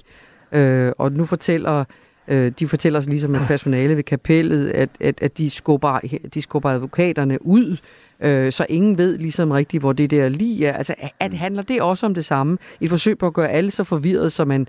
øh, 0.53 0.93
og 0.99 1.13
nu 1.13 1.27
fortæller 1.27 1.85
øh, 2.29 2.53
de 2.59 2.69
fortæller 2.69 2.99
os 2.99 3.07
ligesom 3.07 3.35
at 3.35 3.41
personale 3.47 3.97
ved 3.97 4.03
kapellet, 4.03 4.71
at, 4.71 4.89
at, 5.01 5.23
at 5.23 5.39
de, 5.39 5.51
skubber, 5.51 5.99
de 6.35 6.43
skubber 6.43 6.71
advokaterne 6.71 7.47
ud, 7.47 7.77
øh, 8.21 8.53
så 8.53 8.67
ingen 8.69 8.99
ved 8.99 9.19
ligesom 9.19 9.51
rigtigt, 9.51 9.83
hvor 9.83 9.93
det 9.93 10.11
der 10.11 10.29
lige 10.29 10.67
er. 10.67 10.73
Altså, 10.73 10.95
at, 11.21 11.35
handler 11.35 11.63
det 11.63 11.83
også 11.83 12.07
om 12.07 12.15
det 12.15 12.25
samme? 12.25 12.59
Et 12.81 12.91
forsøg 12.91 13.19
på 13.19 13.27
at 13.27 13.35
gøre 13.35 13.51
alle 13.51 13.71
så 13.71 13.85
forvirret, 13.85 14.33
så 14.33 14.45
man 14.45 14.67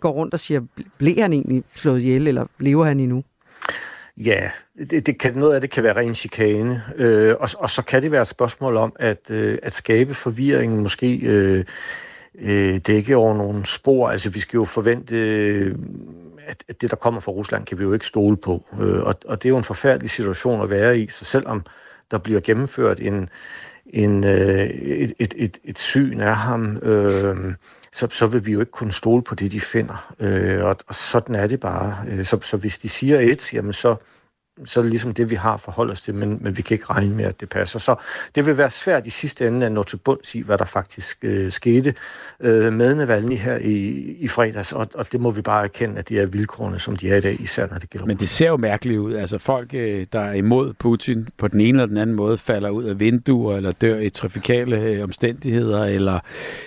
går 0.00 0.10
rundt 0.10 0.34
og 0.34 0.40
siger, 0.40 0.60
blev 0.98 1.16
han 1.18 1.32
egentlig 1.32 1.64
slået 1.74 2.00
ihjel, 2.00 2.26
eller 2.26 2.46
lever 2.58 2.84
han 2.84 3.00
endnu? 3.00 3.24
Ja, 4.16 4.50
det, 4.90 5.06
det 5.06 5.18
kan, 5.18 5.34
noget 5.34 5.54
af 5.54 5.60
det 5.60 5.70
kan 5.70 5.82
være 5.82 5.96
ren 5.96 6.14
chikane, 6.14 6.82
øh, 6.96 7.34
og, 7.40 7.48
og 7.58 7.70
så 7.70 7.82
kan 7.82 8.02
det 8.02 8.10
være 8.10 8.22
et 8.22 8.28
spørgsmål 8.28 8.76
om 8.76 8.92
at, 8.98 9.30
øh, 9.30 9.58
at 9.62 9.74
skabe 9.74 10.14
forvirring, 10.14 10.82
måske 10.82 11.16
øh, 11.16 11.64
øh, 12.38 12.78
dække 12.78 13.16
over 13.16 13.36
nogle 13.36 13.66
spor. 13.66 14.08
Altså 14.08 14.30
vi 14.30 14.40
skal 14.40 14.58
jo 14.58 14.64
forvente, 14.64 15.16
øh, 15.16 15.74
at, 16.46 16.64
at 16.68 16.80
det 16.80 16.90
der 16.90 16.96
kommer 16.96 17.20
fra 17.20 17.32
Rusland, 17.32 17.66
kan 17.66 17.78
vi 17.78 17.84
jo 17.84 17.92
ikke 17.92 18.06
stole 18.06 18.36
på. 18.36 18.64
Øh, 18.80 19.02
og, 19.02 19.14
og 19.26 19.42
det 19.42 19.48
er 19.48 19.50
jo 19.50 19.58
en 19.58 19.64
forfærdelig 19.64 20.10
situation 20.10 20.62
at 20.62 20.70
være 20.70 20.98
i, 20.98 21.08
så 21.08 21.24
selvom 21.24 21.64
der 22.10 22.18
bliver 22.18 22.40
gennemført 22.40 23.00
en, 23.00 23.28
en, 23.86 24.24
øh, 24.24 24.58
et, 24.66 25.12
et, 25.18 25.34
et, 25.36 25.58
et 25.64 25.78
syn 25.78 26.20
af 26.20 26.36
ham, 26.36 26.76
øh, 26.76 27.54
så, 27.92 28.08
så 28.10 28.26
vil 28.26 28.46
vi 28.46 28.52
jo 28.52 28.60
ikke 28.60 28.72
kunne 28.72 28.92
stole 28.92 29.22
på 29.22 29.34
det, 29.34 29.52
de 29.52 29.60
finder. 29.60 30.14
Øh, 30.20 30.64
og, 30.64 30.76
og 30.86 30.94
sådan 30.94 31.34
er 31.34 31.46
det 31.46 31.60
bare. 31.60 31.96
Øh, 32.08 32.24
så, 32.24 32.38
så 32.42 32.56
hvis 32.56 32.78
de 32.78 32.88
siger 32.88 33.20
et, 33.20 33.54
jamen 33.54 33.72
så, 33.72 33.96
så 34.64 34.80
er 34.80 34.82
det 34.82 34.90
ligesom 34.90 35.14
det, 35.14 35.30
vi 35.30 35.34
har 35.34 35.56
forholdt 35.56 35.92
os 35.92 36.00
til, 36.00 36.14
men, 36.14 36.38
men 36.40 36.56
vi 36.56 36.62
kan 36.62 36.74
ikke 36.74 36.86
regne 36.90 37.14
med, 37.14 37.24
at 37.24 37.40
det 37.40 37.48
passer. 37.48 37.78
Så 37.78 37.94
det 38.34 38.46
vil 38.46 38.56
være 38.56 38.70
svært 38.70 39.06
i 39.06 39.10
sidste 39.10 39.46
ende 39.46 39.66
at 39.66 39.72
nå 39.72 39.82
til 39.82 39.96
bunds 39.96 40.34
i, 40.34 40.40
hvad 40.40 40.58
der 40.58 40.64
faktisk 40.64 41.18
øh, 41.22 41.52
skete 41.52 41.94
øh, 42.40 42.72
med 42.72 42.94
Navalny 42.94 43.36
her 43.36 43.56
i, 43.56 43.76
i 44.20 44.28
fredags, 44.28 44.72
og, 44.72 44.88
og 44.94 45.12
det 45.12 45.20
må 45.20 45.30
vi 45.30 45.42
bare 45.42 45.64
erkende, 45.64 45.98
at 45.98 46.08
det 46.08 46.18
er 46.18 46.26
vilkårene, 46.26 46.78
som 46.78 46.96
de 46.96 47.10
er 47.10 47.16
i 47.16 47.20
dag, 47.20 47.40
især 47.40 47.66
når 47.70 47.78
det 47.78 47.90
gælder 47.90 48.06
Men 48.06 48.16
det 48.16 48.30
ser 48.30 48.48
jo 48.48 48.56
mærkeligt 48.56 48.98
ud. 48.98 49.14
Altså 49.14 49.38
folk, 49.38 49.74
øh, 49.74 50.06
der 50.12 50.20
er 50.20 50.32
imod 50.32 50.72
Putin 50.72 51.28
på 51.38 51.48
den 51.48 51.60
ene 51.60 51.68
eller 51.68 51.86
den 51.86 51.96
anden 51.96 52.16
måde, 52.16 52.38
falder 52.38 52.70
ud 52.70 52.84
af 52.84 53.00
vinduer, 53.00 53.56
eller 53.56 53.72
dør 53.72 53.96
i 53.98 54.10
trafikale 54.10 54.80
øh, 54.80 55.04
omstændigheder, 55.04 55.84
eller, 55.84 56.18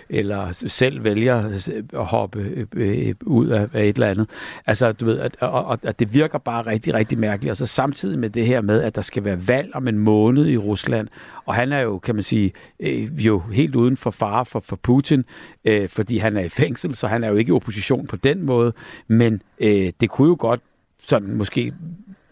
eller 0.10 0.52
selv 0.68 1.04
vælger 1.04 1.48
øh, 1.48 1.84
at 1.94 2.06
hoppe 2.06 2.40
øh, 2.40 2.66
øh, 3.08 3.16
ud 3.22 3.48
af, 3.48 3.68
af 3.74 3.84
et 3.84 3.96
eller 3.96 4.08
andet. 4.08 4.30
Altså, 4.66 4.92
du 4.92 5.06
ved, 5.06 5.20
at, 5.20 5.36
og, 5.40 5.66
og, 5.66 5.80
at 5.84 6.00
det 6.00 6.14
virker 6.14 6.38
bare 6.38 6.62
rigtig, 6.62 6.94
rigtig 6.94 7.18
mærkeligt. 7.20 7.52
Og 7.52 7.58
så 7.58 7.66
samtidig 7.80 8.20
med 8.20 8.30
det 8.30 8.46
her 8.46 8.62
med, 8.62 8.82
at 8.82 8.96
der 8.96 9.02
skal 9.02 9.24
være 9.24 9.48
valg 9.48 9.76
om 9.76 9.88
en 9.88 10.00
måned 10.00 10.48
i 10.48 10.58
Rusland, 10.58 11.08
og 11.46 11.56
han 11.56 11.74
er 11.74 11.80
jo, 11.80 12.00
kan 12.00 12.16
man 12.16 12.24
sige, 12.24 12.52
øh, 12.80 13.26
jo 13.26 13.40
helt 13.40 13.76
uden 13.76 13.98
for 13.98 14.12
fare 14.12 14.46
for, 14.46 14.60
for 14.60 14.76
Putin, 14.76 15.26
øh, 15.66 15.90
fordi 15.90 16.18
han 16.18 16.38
er 16.38 16.42
i 16.42 16.50
fængsel, 16.50 16.96
så 16.96 17.08
han 17.08 17.24
er 17.24 17.28
jo 17.28 17.36
ikke 17.36 17.50
i 17.50 17.54
opposition 17.54 18.08
på 18.08 18.16
den 18.16 18.44
måde, 18.44 18.74
men 19.08 19.42
øh, 19.60 19.92
det 20.02 20.10
kunne 20.10 20.28
jo 20.28 20.36
godt 20.40 20.60
sådan 21.08 21.34
måske 21.36 21.74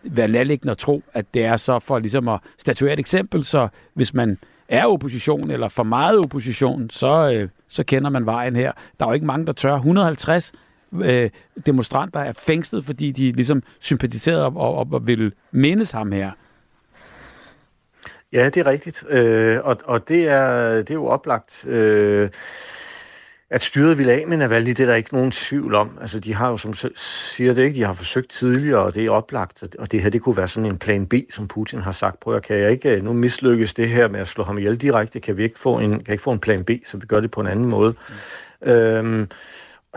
være 0.03 0.27
nærliggende 0.27 0.71
at 0.71 0.77
tro, 0.77 1.03
at 1.13 1.25
det 1.33 1.45
er 1.45 1.57
så 1.57 1.79
for 1.79 1.99
ligesom 1.99 2.27
at 2.27 2.39
statuere 2.57 2.93
et 2.93 2.99
eksempel, 2.99 3.43
så 3.43 3.67
hvis 3.93 4.13
man 4.13 4.37
er 4.69 4.85
opposition, 4.85 5.51
eller 5.51 5.69
for 5.69 5.83
meget 5.83 6.19
opposition, 6.19 6.89
så, 6.89 7.31
øh, 7.33 7.49
så 7.67 7.83
kender 7.83 8.09
man 8.09 8.25
vejen 8.25 8.55
her. 8.55 8.71
Der 8.99 9.05
er 9.05 9.09
jo 9.09 9.13
ikke 9.13 9.25
mange, 9.25 9.45
der 9.45 9.53
tør. 9.53 9.75
150 9.75 10.51
øh, 10.93 11.29
demonstranter 11.65 12.19
er 12.19 12.33
fængslet, 12.33 12.85
fordi 12.85 13.11
de 13.11 13.31
ligesom 13.31 13.63
sympatiserede 13.79 14.45
og, 14.45 14.55
og, 14.55 14.87
og 14.91 15.07
ville 15.07 15.31
mindes 15.51 15.91
ham 15.91 16.11
her. 16.11 16.31
Ja, 18.33 18.45
det 18.45 18.57
er 18.57 18.65
rigtigt. 18.65 19.03
Øh, 19.09 19.59
og 19.63 19.77
og 19.83 20.07
det, 20.07 20.27
er, 20.27 20.75
det 20.75 20.89
er 20.89 20.93
jo 20.93 21.05
oplagt, 21.05 21.65
øh, 21.65 22.29
at 23.49 23.63
styret 23.63 23.97
vil 23.97 24.09
af 24.09 24.27
med 24.27 24.37
Navalny, 24.37 24.69
det 24.69 24.79
er 24.79 24.85
der 24.85 24.95
ikke 24.95 25.13
nogen 25.13 25.31
tvivl 25.31 25.75
om. 25.75 25.97
Altså, 26.01 26.19
de 26.19 26.33
har 26.33 26.49
jo, 26.49 26.57
som 26.57 26.73
siger 26.95 27.53
det 27.53 27.63
ikke, 27.63 27.75
de 27.75 27.83
har 27.83 27.93
forsøgt 27.93 28.29
tidligere, 28.29 28.79
og 28.79 28.95
det 28.95 29.05
er 29.05 29.11
oplagt. 29.11 29.63
Og 29.79 29.91
det 29.91 30.01
her, 30.01 30.09
det 30.09 30.21
kunne 30.21 30.37
være 30.37 30.47
sådan 30.47 30.71
en 30.71 30.77
plan 30.77 31.07
B, 31.07 31.13
som 31.31 31.47
Putin 31.47 31.79
har 31.79 31.91
sagt. 31.91 32.19
Prøv 32.19 32.35
at, 32.35 32.43
kan 32.43 32.57
jeg 32.57 32.71
ikke 32.71 33.01
nu 33.01 33.13
mislykkes 33.13 33.73
det 33.73 33.89
her 33.89 34.07
med 34.07 34.19
at 34.19 34.27
slå 34.27 34.43
ham 34.43 34.57
ihjel 34.57 34.81
direkte? 34.81 35.19
Kan 35.19 35.37
vi 35.37 35.43
ikke 35.43 35.59
få 35.59 35.79
en, 35.79 36.03
kan 36.03 36.11
ikke 36.11 36.23
få 36.23 36.31
en 36.31 36.39
plan 36.39 36.63
B, 36.63 36.69
så 36.85 36.97
vi 36.97 37.05
gør 37.05 37.19
det 37.19 37.31
på 37.31 37.41
en 37.41 37.47
anden 37.47 37.65
måde? 37.65 37.95
Mm. 38.61 38.71
Øhm, 38.71 39.27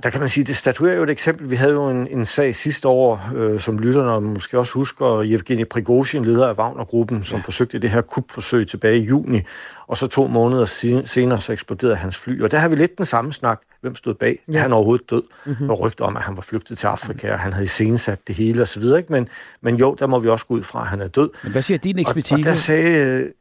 og 0.01 0.05
der 0.05 0.10
kan 0.10 0.20
man 0.20 0.28
sige, 0.28 0.44
det 0.44 0.56
statuerer 0.56 0.97
jo 0.97 1.02
et 1.02 1.10
eksempel. 1.10 1.51
Vi 1.51 1.56
havde 1.56 1.72
jo 1.72 1.89
en, 1.89 2.06
en 2.10 2.24
sag 2.24 2.55
sidste 2.55 2.89
år, 2.89 3.31
øh, 3.36 3.60
som 3.60 3.78
lytterne 3.78 4.20
måske 4.27 4.59
også 4.59 4.72
husker, 4.72 5.22
Evgeni 5.22 5.64
Prigozhin, 5.64 6.24
leder 6.24 6.48
af 6.48 6.55
Wagner-gruppen, 6.55 7.22
som 7.22 7.39
ja. 7.39 7.43
forsøgte 7.43 7.78
det 7.78 7.90
her 7.90 8.01
kupforsøg 8.01 8.68
tilbage 8.68 8.98
i 8.98 9.02
juni, 9.02 9.43
og 9.86 9.97
så 9.97 10.06
to 10.06 10.27
måneder 10.27 10.64
sen- 10.64 11.06
senere 11.06 11.39
så 11.39 11.52
eksploderede 11.52 11.97
hans 11.97 12.16
fly. 12.16 12.43
Og 12.43 12.51
der 12.51 12.59
har 12.59 12.68
vi 12.68 12.77
lidt 12.77 12.98
den 12.98 13.06
samme 13.06 13.32
snak. 13.32 13.60
Hvem 13.81 13.94
stod 13.94 14.14
bag? 14.14 14.39
Ja. 14.48 14.59
Er 14.59 14.62
han 14.62 14.72
overhovedet 14.72 15.10
død? 15.10 15.22
Mm-hmm. 15.47 15.70
Og 15.70 15.81
rygter 15.81 16.05
om, 16.05 16.16
at 16.16 16.22
han 16.22 16.36
var 16.36 16.43
flygtet 16.43 16.78
til 16.78 16.86
Afrika, 16.86 17.32
og 17.32 17.39
han 17.39 17.52
havde 17.52 17.64
iscenesat 17.64 18.18
det 18.27 18.35
hele 18.35 18.62
osv. 18.62 18.85
Men, 19.09 19.28
men 19.60 19.77
jo, 19.77 19.97
der 19.98 20.06
må 20.06 20.18
vi 20.18 20.28
også 20.28 20.47
gå 20.47 20.55
ud 20.55 20.62
fra, 20.62 20.81
at 20.81 20.86
han 20.86 21.01
er 21.01 21.09
død. 21.09 21.31
Men 21.43 21.52
hvad 21.52 21.62
siger 21.62 21.78
din 21.78 21.98
ekspertise? 21.98 22.35
Og, 22.35 22.39
og 22.39 22.44
der 22.44 22.55
sagde... 22.55 23.32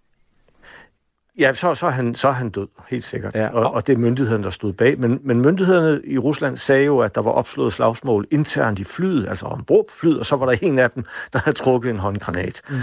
Øh, 1.39 1.41
Ja, 1.41 1.53
så, 1.53 1.75
så, 1.75 1.85
er 1.85 1.91
han, 1.91 2.15
så 2.15 2.27
er 2.27 2.31
han 2.31 2.49
død, 2.49 2.67
helt 2.89 3.03
sikkert. 3.03 3.35
Ja. 3.35 3.47
Og, 3.47 3.73
og 3.73 3.87
det 3.87 3.93
er 3.93 3.97
myndighederne, 3.97 4.43
der 4.43 4.49
stod 4.49 4.73
bag. 4.73 4.99
Men, 4.99 5.19
men 5.23 5.41
myndighederne 5.41 6.01
i 6.05 6.17
Rusland 6.17 6.57
sagde 6.57 6.85
jo, 6.85 6.99
at 6.99 7.15
der 7.15 7.21
var 7.21 7.31
opslået 7.31 7.73
slagsmål 7.73 8.27
internt 8.31 8.79
i 8.79 8.83
flyet, 8.83 9.29
altså 9.29 9.45
ombord 9.45 9.85
på 9.87 9.93
flyet, 9.99 10.19
og 10.19 10.25
så 10.25 10.35
var 10.35 10.45
der 10.45 10.57
en 10.61 10.79
af 10.79 10.91
dem, 10.91 11.03
der 11.33 11.39
havde 11.39 11.57
trukket 11.57 11.89
en 11.89 11.99
håndgranat. 11.99 12.61
Mm. 12.69 12.75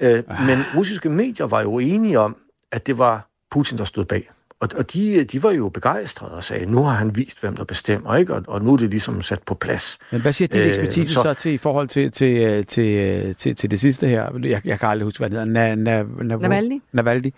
Øh, 0.00 0.22
men 0.46 0.58
russiske 0.76 1.08
medier 1.08 1.46
var 1.46 1.62
jo 1.62 1.78
enige 1.78 2.18
om, 2.18 2.36
at 2.72 2.86
det 2.86 2.98
var 2.98 3.28
Putin, 3.50 3.78
der 3.78 3.84
stod 3.84 4.04
bag. 4.04 4.30
Og, 4.60 4.68
og 4.76 4.92
de, 4.92 5.24
de 5.24 5.42
var 5.42 5.50
jo 5.50 5.68
begejstrede 5.68 6.34
og 6.34 6.44
sagde, 6.44 6.66
nu 6.66 6.82
har 6.82 6.92
han 6.92 7.16
vist, 7.16 7.40
hvem 7.40 7.56
der 7.56 7.64
bestemmer, 7.64 8.16
ikke? 8.16 8.34
Og, 8.34 8.42
og 8.48 8.62
nu 8.62 8.72
er 8.72 8.76
det 8.76 8.90
ligesom 8.90 9.22
sat 9.22 9.42
på 9.42 9.54
plads. 9.54 9.98
Men 10.12 10.20
hvad 10.20 10.32
siger 10.32 10.48
din 10.48 10.60
ekspertise 10.60 11.00
øh, 11.00 11.06
så, 11.06 11.22
så 11.22 11.34
til 11.34 11.52
i 11.52 11.58
forhold 11.58 11.88
til, 11.88 12.10
til, 12.10 12.66
til, 12.66 13.34
til, 13.34 13.56
til 13.56 13.70
det 13.70 13.80
sidste 13.80 14.08
her? 14.08 14.38
Jeg, 14.42 14.60
jeg 14.64 14.80
kan 14.80 14.88
aldrig 14.88 15.04
huske, 15.04 15.18
hvad 15.18 15.30
det 15.30 15.38
hedder. 15.38 15.52
Na, 15.52 15.74
na, 15.74 16.02
na, 16.22 16.36
Navalny? 16.36 16.82
Navalny. 16.92 17.30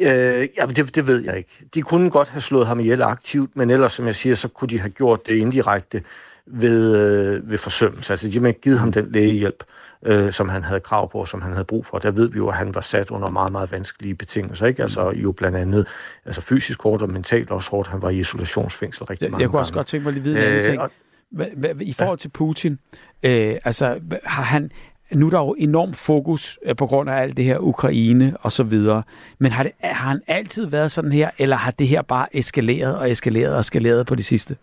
Øh, 0.00 0.48
ja, 0.56 0.66
det, 0.66 0.94
det 0.94 1.06
ved 1.06 1.24
jeg 1.24 1.36
ikke. 1.36 1.64
De 1.74 1.82
kunne 1.82 2.10
godt 2.10 2.28
have 2.28 2.40
slået 2.40 2.66
ham 2.66 2.80
ihjel 2.80 3.02
aktivt, 3.02 3.56
men 3.56 3.70
ellers, 3.70 3.92
som 3.92 4.06
jeg 4.06 4.14
siger, 4.14 4.34
så 4.34 4.48
kunne 4.48 4.68
de 4.68 4.78
have 4.78 4.90
gjort 4.90 5.26
det 5.26 5.34
indirekte 5.34 6.02
ved, 6.46 6.96
øh, 6.96 7.50
ved 7.50 7.58
forsømmelse. 7.58 8.12
Altså, 8.12 8.28
de 8.28 8.44
har 8.44 8.52
givet 8.52 8.78
ham 8.78 8.92
den 8.92 9.12
lægehjælp, 9.12 9.64
øh, 10.06 10.32
som 10.32 10.48
han 10.48 10.64
havde 10.64 10.80
krav 10.80 11.10
på, 11.10 11.24
som 11.26 11.42
han 11.42 11.52
havde 11.52 11.64
brug 11.64 11.86
for. 11.86 11.98
Der 11.98 12.10
ved 12.10 12.28
vi 12.30 12.36
jo, 12.36 12.48
at 12.48 12.54
han 12.56 12.74
var 12.74 12.80
sat 12.80 13.10
under 13.10 13.30
meget, 13.30 13.52
meget 13.52 13.72
vanskelige 13.72 14.14
betingelser. 14.14 14.66
Ikke? 14.66 14.82
Altså 14.82 15.10
jo 15.10 15.32
blandt 15.32 15.56
andet 15.56 15.86
altså 16.24 16.40
fysisk 16.40 16.82
hårdt 16.82 17.02
og 17.02 17.10
mentalt 17.10 17.50
også 17.50 17.70
hårdt. 17.70 17.88
Han 17.88 18.02
var 18.02 18.10
i 18.10 18.18
isolationsfængsel 18.18 19.04
rigtig 19.04 19.24
jeg, 19.24 19.30
mange 19.30 19.42
Jeg 19.42 19.48
kunne 19.48 19.58
gange. 19.58 19.62
også 19.62 19.72
godt 19.72 19.86
tænke 19.86 20.04
mig 20.04 20.12
lige 20.12 20.22
vide 20.22 20.38
en 20.38 20.44
anden 20.44 20.62
ting. 20.62 20.82
Hva, 21.30 21.74
I 21.80 21.92
forhold 21.92 22.18
til 22.18 22.28
Putin, 22.28 22.78
øh, 23.22 23.56
altså 23.64 24.00
har 24.24 24.42
han, 24.42 24.70
nu 25.14 25.26
er 25.26 25.30
der 25.30 25.38
jo 25.38 25.54
enorm 25.58 25.94
fokus 25.94 26.58
øh, 26.62 26.76
på 26.76 26.86
grund 26.86 27.10
af 27.10 27.14
alt 27.14 27.36
det 27.36 27.44
her 27.44 27.58
Ukraine 27.58 28.36
og 28.40 28.52
så 28.52 28.62
videre. 28.62 29.02
Men 29.38 29.52
har, 29.52 29.62
det, 29.62 29.72
har 29.80 30.08
han 30.08 30.20
altid 30.26 30.66
været 30.66 30.92
sådan 30.92 31.12
her, 31.12 31.30
eller 31.38 31.56
har 31.56 31.70
det 31.70 31.88
her 31.88 32.02
bare 32.02 32.36
eskaleret 32.36 32.98
og 32.98 33.10
eskaleret 33.10 33.54
og 33.54 33.60
eskaleret 33.60 34.06
på 34.06 34.14
det 34.14 34.24
sidste? 34.24 34.56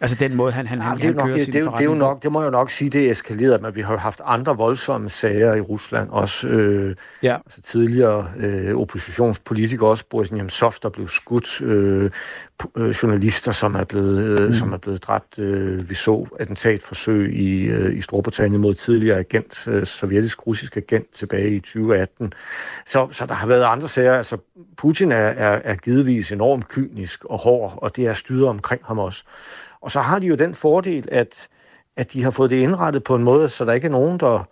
Altså 0.00 0.16
den 0.20 0.34
måde, 0.34 0.52
han, 0.52 0.66
han, 0.66 0.78
Ja, 0.78 0.84
han, 0.84 0.96
det, 0.96 1.04
er 1.04 1.06
han 1.08 1.14
nok, 1.16 1.26
kører 1.26 1.36
det, 1.36 1.46
det, 1.46 1.54
det, 1.54 1.80
er 1.80 1.84
jo 1.84 1.94
nok, 1.94 2.22
det 2.22 2.32
må 2.32 2.40
jeg 2.40 2.46
jo 2.46 2.50
nok 2.50 2.70
sige, 2.70 2.90
det 2.90 3.06
er 3.06 3.10
eskaleret, 3.10 3.62
men 3.62 3.76
vi 3.76 3.80
har 3.80 3.92
jo 3.92 3.98
haft 3.98 4.20
andre 4.24 4.56
voldsomme 4.56 5.10
sager 5.10 5.54
i 5.54 5.60
Rusland, 5.60 6.08
også 6.10 6.48
øh, 6.48 6.94
ja. 7.22 7.36
altså 7.44 7.62
tidligere 7.62 8.30
øh, 8.36 8.76
oppositionspolitikere, 8.76 9.88
også 9.88 10.04
Boris 10.10 10.32
Nemtsov, 10.32 10.74
der 10.82 10.88
blev 10.88 11.08
skudt, 11.08 11.60
øh, 11.60 12.10
øh, 12.76 12.90
journalister, 12.90 13.52
som 13.52 13.74
er 13.74 13.84
blevet, 13.84 14.40
øh, 14.40 14.46
Mm. 14.46 14.54
som 14.54 14.72
er 14.72 14.76
blevet 14.76 15.02
dræbt. 15.02 15.38
Øh, 15.38 15.90
vi 15.90 15.94
så 15.94 16.26
attentatforsøg 16.40 17.34
i, 17.34 17.62
øh, 17.62 17.98
i 17.98 18.02
Storbritannien 18.02 18.60
mod 18.60 18.74
tidligere 18.74 19.18
agent, 19.18 19.68
øh, 19.68 19.86
sovjetisk-russisk 19.86 20.76
agent 20.76 21.14
tilbage 21.14 21.50
i 21.50 21.60
2018. 21.60 22.32
Så, 22.86 23.08
så 23.12 23.26
der 23.26 23.34
har 23.34 23.46
været 23.46 23.64
andre 23.64 23.88
sager. 23.88 24.14
Altså, 24.14 24.36
Putin 24.76 25.12
er, 25.12 25.16
er, 25.16 25.60
er 25.64 25.74
givetvis 25.74 26.32
enormt 26.32 26.68
kynisk 26.68 27.24
og 27.24 27.38
hård, 27.38 27.78
og 27.82 27.96
det 27.96 28.06
er 28.06 28.14
styret 28.14 28.48
omkring 28.48 28.82
ham 28.84 28.98
også. 28.98 29.24
Og 29.80 29.90
så 29.90 30.00
har 30.00 30.18
de 30.18 30.26
jo 30.26 30.34
den 30.34 30.54
fordel, 30.54 31.08
at, 31.12 31.48
at 31.96 32.12
de 32.12 32.22
har 32.22 32.30
fået 32.30 32.50
det 32.50 32.56
indrettet 32.56 33.04
på 33.04 33.14
en 33.14 33.24
måde, 33.24 33.48
så 33.48 33.64
der 33.64 33.72
ikke 33.72 33.86
er 33.86 33.90
nogen, 33.90 34.20
der, 34.20 34.48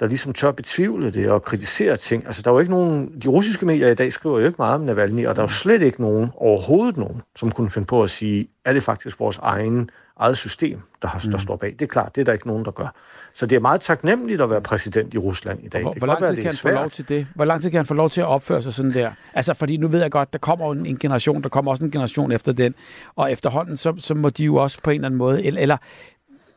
der 0.00 0.06
ligesom 0.06 0.32
tør 0.32 0.50
betvivle 0.50 1.10
det 1.10 1.30
og 1.30 1.42
kritisere 1.42 1.96
ting. 1.96 2.26
Altså, 2.26 2.42
der 2.42 2.50
er 2.50 2.54
jo 2.54 2.58
ikke 2.58 2.72
nogen... 2.72 3.20
De 3.22 3.28
russiske 3.28 3.66
medier 3.66 3.88
i 3.88 3.94
dag 3.94 4.12
skriver 4.12 4.38
jo 4.38 4.46
ikke 4.46 4.56
meget 4.58 4.74
om 4.74 4.80
Navalny, 4.80 5.26
og 5.26 5.36
der 5.36 5.42
er 5.42 5.44
jo 5.44 5.52
slet 5.52 5.82
ikke 5.82 6.00
nogen, 6.00 6.30
overhovedet 6.36 6.96
nogen, 6.96 7.22
som 7.36 7.50
kunne 7.50 7.70
finde 7.70 7.86
på 7.86 8.02
at 8.02 8.10
sige, 8.10 8.48
er 8.64 8.72
det 8.72 8.82
faktisk 8.82 9.20
vores 9.20 9.38
egen 9.38 9.90
eget 10.16 10.36
system, 10.38 10.80
der, 11.02 11.08
har, 11.08 11.18
der 11.18 11.38
står 11.38 11.56
bag. 11.56 11.72
Det 11.72 11.82
er 11.82 11.86
klart, 11.86 12.14
det 12.14 12.20
er 12.20 12.24
der 12.24 12.32
ikke 12.32 12.46
nogen, 12.46 12.64
der 12.64 12.70
gør. 12.70 12.94
Så 13.36 13.46
det 13.46 13.56
er 13.56 13.60
meget 13.60 13.80
taknemmeligt 13.80 14.40
at 14.40 14.50
være 14.50 14.60
præsident 14.60 15.14
i 15.14 15.18
Rusland 15.18 15.64
i 15.64 15.68
dag. 15.68 15.82
Hvor, 15.82 15.92
det 15.92 16.00
hvor 16.00 16.06
lang 16.06 16.20
være, 16.20 16.30
tid 16.30 16.36
det 16.36 16.42
kan 16.42 16.50
han 16.50 16.56
få 16.56 16.62
svært. 16.62 16.74
lov 16.74 16.90
til 16.90 17.08
det? 17.08 17.26
Hvor 17.34 17.44
lang 17.44 17.62
tid 17.62 17.70
kan 17.70 17.78
han 17.78 17.86
få 17.86 17.94
lov 17.94 18.10
til 18.10 18.20
at 18.20 18.26
opføre 18.26 18.62
sig 18.62 18.74
sådan 18.74 18.94
der? 18.94 19.10
Altså, 19.34 19.54
fordi 19.54 19.76
nu 19.76 19.88
ved 19.88 20.00
jeg 20.00 20.10
godt, 20.10 20.32
der 20.32 20.38
kommer 20.38 20.72
en, 20.72 20.86
en 20.86 20.98
generation, 20.98 21.42
der 21.42 21.48
kommer 21.48 21.70
også 21.70 21.84
en 21.84 21.90
generation 21.90 22.32
efter 22.32 22.52
den, 22.52 22.74
og 23.16 23.32
efterhånden, 23.32 23.76
så, 23.76 23.94
så 23.98 24.14
må 24.14 24.28
de 24.28 24.44
jo 24.44 24.56
også 24.56 24.78
på 24.82 24.90
en 24.90 24.94
eller 24.94 25.06
anden 25.06 25.18
måde, 25.18 25.44
eller, 25.44 25.60
eller 25.60 25.76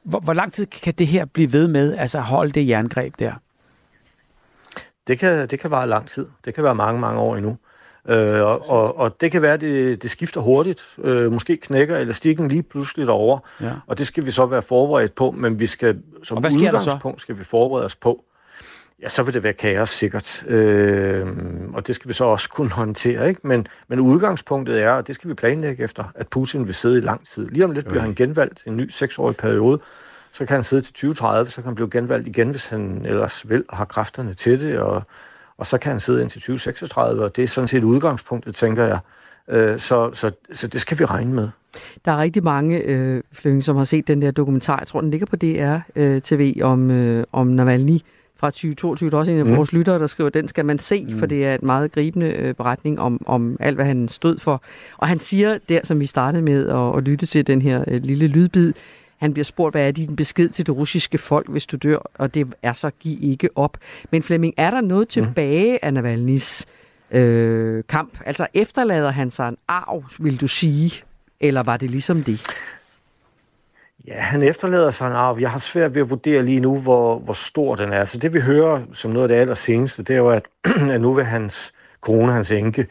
hvor, 0.03 0.19
hvor 0.19 0.34
lang 0.34 0.53
tid 0.53 0.65
kan 0.65 0.93
det 0.93 1.07
her 1.07 1.26
blive 1.26 1.53
ved 1.53 1.68
med, 1.68 1.95
altså 1.95 2.19
holde 2.19 2.51
det 2.51 2.68
jerngreb 2.68 3.14
der? 3.19 3.34
Det 5.07 5.19
kan, 5.19 5.47
det 5.47 5.60
kan 5.60 5.72
vare 5.72 5.88
lang 5.88 6.07
tid. 6.07 6.27
Det 6.45 6.53
kan 6.53 6.64
være 6.64 6.76
mange, 6.76 7.01
mange 7.01 7.19
år 7.19 7.35
endnu. 7.35 7.57
Øh, 8.07 8.41
og, 8.41 8.69
og, 8.69 8.97
og 8.97 9.21
det 9.21 9.31
kan 9.31 9.41
være, 9.41 9.53
at 9.53 9.61
det, 9.61 10.03
det 10.03 10.11
skifter 10.11 10.41
hurtigt. 10.41 10.84
Øh, 11.03 11.31
måske 11.31 11.57
knækker 11.57 11.97
elastikken 11.97 12.47
lige 12.47 12.63
pludselig 12.63 13.09
over. 13.09 13.39
Ja. 13.61 13.71
Og 13.88 13.97
det 13.97 14.07
skal 14.07 14.26
vi 14.26 14.31
så 14.31 14.45
være 14.45 14.61
forberedt 14.61 15.15
på, 15.15 15.31
men 15.31 15.59
vi 15.59 15.67
skal 15.67 15.99
som 16.23 16.38
Og 16.38 16.41
hvad 16.41 16.51
udgangspunkt 16.57 17.21
skal 17.21 17.39
vi 17.39 17.43
forberede 17.43 17.85
os 17.85 17.95
på. 17.95 18.26
Ja, 19.01 19.09
så 19.09 19.23
vil 19.23 19.34
det 19.34 19.43
være 19.43 19.53
kaos 19.53 19.89
sikkert. 19.89 20.43
Øh, 20.47 21.27
og 21.73 21.88
det 21.88 21.95
skal 21.95 22.07
vi 22.07 22.13
så 22.13 22.26
også 22.26 22.49
kunne 22.55 22.71
håndtere. 22.71 23.30
Ikke? 23.30 23.41
Men, 23.43 23.67
men 23.88 23.99
udgangspunktet 23.99 24.81
er, 24.81 24.91
og 24.91 25.07
det 25.07 25.15
skal 25.15 25.30
vi 25.30 25.34
planlægge 25.34 25.84
efter, 25.84 26.03
at 26.15 26.27
Putin 26.27 26.67
vil 26.67 26.76
sidde 26.76 26.97
i 26.97 27.01
lang 27.01 27.27
tid. 27.27 27.47
Lige 27.47 27.65
om 27.65 27.71
lidt 27.71 27.88
bliver 27.88 28.01
han 28.01 28.15
genvalgt 28.15 28.63
i 28.65 28.69
en 28.69 28.77
ny 28.77 28.89
seksårig 28.89 29.35
periode. 29.35 29.80
Så 30.31 30.45
kan 30.45 30.55
han 30.55 30.63
sidde 30.63 30.81
til 30.81 30.93
2030, 30.93 31.51
så 31.51 31.55
kan 31.55 31.63
han 31.63 31.76
blive 31.76 31.89
genvalgt 31.89 32.27
igen, 32.27 32.49
hvis 32.49 32.67
han 32.67 33.05
ellers 33.05 33.49
vil 33.49 33.63
og 33.69 33.77
har 33.77 33.85
kræfterne 33.85 34.34
til 34.34 34.61
det. 34.61 34.80
Og, 34.80 35.03
og 35.60 35.65
så 35.65 35.77
kan 35.77 35.91
han 35.91 35.99
sidde 35.99 36.22
indtil 36.22 36.41
2036, 36.41 37.23
og 37.23 37.36
det 37.36 37.44
er 37.44 37.48
sådan 37.48 37.68
set 37.68 37.84
udgangspunktet, 37.84 38.56
tænker 38.56 38.86
jeg. 38.86 38.99
Øh, 39.49 39.80
så, 39.80 40.10
så, 40.14 40.31
så 40.53 40.68
det 40.68 40.81
skal 40.81 40.99
vi 40.99 41.06
regne 41.06 41.34
med. 41.34 41.49
Der 42.06 42.11
er 42.11 42.18
rigtig 42.18 42.44
mange 42.44 42.77
øh, 42.80 43.23
flygtninge, 43.31 43.61
som 43.61 43.76
har 43.76 43.84
set 43.84 44.07
den 44.07 44.22
der 44.22 44.31
dokumentar. 44.31 44.77
Jeg 44.77 44.88
tror, 44.88 45.02
den 45.02 45.11
ligger 45.11 45.27
på 45.27 45.36
DR 45.36 45.77
øh, 45.95 46.22
TV 46.22 46.60
om, 46.64 46.91
øh, 46.91 47.23
om 47.31 47.48
Navalny 47.48 47.99
fra 48.40 48.49
2022. 48.49 49.10
Der 49.10 49.15
er 49.15 49.19
også 49.19 49.31
en 49.31 49.40
af 49.40 49.45
Mm. 49.45 49.56
vores 49.56 49.73
lyttere, 49.73 49.99
der 49.99 50.07
skriver, 50.07 50.30
den 50.30 50.48
skal 50.48 50.65
man 50.65 50.80
se, 50.80 51.06
mm. 51.10 51.19
for 51.19 51.26
det 51.26 51.45
er 51.45 51.56
et 51.56 51.64
meget 51.64 51.91
gribende 51.91 52.27
øh, 52.27 52.53
beretning 52.53 52.99
om, 52.99 53.23
om 53.26 53.57
alt, 53.60 53.76
hvad 53.76 53.86
han 53.86 54.07
stod 54.07 54.40
for. 54.40 54.61
Og 54.98 55.07
han 55.07 55.19
siger 55.19 55.57
der, 55.69 55.80
som 55.84 55.99
vi 55.99 56.06
startede 56.06 56.41
med 56.44 56.69
at, 56.69 56.98
at 56.98 57.03
lytte 57.03 57.26
til 57.26 57.48
den 57.48 57.61
her 57.61 57.84
øh, 57.88 58.03
lille 58.03 58.27
lydbid, 58.27 58.73
han 59.19 59.33
bliver 59.33 59.43
spurgt, 59.43 59.73
hvad 59.73 59.87
er 59.87 59.91
din 59.91 60.15
besked 60.15 60.49
til 60.49 60.67
det 60.67 60.75
russiske 60.75 61.17
folk, 61.17 61.49
hvis 61.49 61.65
du 61.65 61.77
dør? 61.77 61.97
Og 62.13 62.33
det 62.33 62.47
er 62.63 62.73
så, 62.73 62.91
giv 62.99 63.17
ikke 63.21 63.49
op. 63.55 63.77
Men 64.11 64.23
Flemming, 64.23 64.53
er 64.57 64.71
der 64.71 64.81
noget 64.81 65.07
tilbage 65.07 65.85
af 65.85 65.91
Navalny's 65.91 66.65
øh, 67.17 67.83
kamp? 67.89 68.19
Altså 68.25 68.47
efterlader 68.53 69.11
han 69.11 69.31
sig 69.31 69.47
en 69.47 69.57
arv, 69.67 70.03
vil 70.19 70.41
du 70.41 70.47
sige? 70.47 71.03
Eller 71.39 71.63
var 71.63 71.77
det 71.77 71.89
ligesom 71.89 72.23
det? 72.23 72.47
Ja, 74.07 74.19
han 74.19 74.43
efterlader 74.43 74.91
sig 74.91 75.07
en 75.07 75.13
arv. 75.13 75.37
Jeg 75.39 75.51
har 75.51 75.59
svært 75.59 75.95
ved 75.95 76.01
at 76.01 76.09
vurdere 76.09 76.45
lige 76.45 76.59
nu, 76.59 76.79
hvor, 76.79 77.19
hvor 77.19 77.33
stor 77.33 77.75
den 77.75 77.93
er. 77.93 78.05
Så 78.05 78.17
det 78.17 78.33
vi 78.33 78.39
hører 78.39 78.81
som 78.93 79.11
noget 79.11 79.23
af 79.23 79.27
det 79.27 79.35
allerseneste, 79.35 80.03
det 80.03 80.13
er 80.13 80.17
jo, 80.17 80.29
at, 80.29 80.45
at 80.93 81.01
nu 81.01 81.13
vil 81.13 81.25
hans 81.25 81.73
kone, 82.01 82.31
hans 82.31 82.51
enke, 82.51 82.87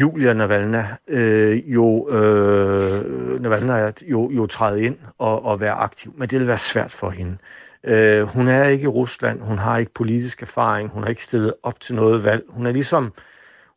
Julia 0.00 0.32
Navalna 0.32 0.96
øh, 1.08 1.74
jo, 1.74 2.08
øh, 2.08 3.42
Navalna 3.42 3.92
jo, 4.02 4.30
jo 4.30 4.46
træde 4.46 4.82
ind 4.82 4.96
og, 5.18 5.44
og 5.44 5.60
være 5.60 5.72
aktiv. 5.72 6.14
Men 6.16 6.28
det 6.28 6.38
vil 6.38 6.48
være 6.48 6.58
svært 6.58 6.92
for 6.92 7.10
hende. 7.10 7.36
Øh, 7.84 8.22
hun 8.22 8.48
er 8.48 8.64
ikke 8.64 8.84
i 8.84 8.86
Rusland, 8.86 9.40
hun 9.40 9.58
har 9.58 9.78
ikke 9.78 9.92
politisk 9.94 10.42
erfaring, 10.42 10.90
hun 10.90 11.02
har 11.02 11.10
ikke 11.10 11.24
stillet 11.24 11.54
op 11.62 11.80
til 11.80 11.94
noget 11.94 12.24
valg. 12.24 12.44
Hun 12.48 12.66
er 12.66 12.72
ligesom, 12.72 13.12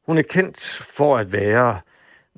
hun 0.05 0.17
er 0.17 0.21
kendt 0.21 0.61
for 0.95 1.17
at 1.17 1.31
være 1.31 1.79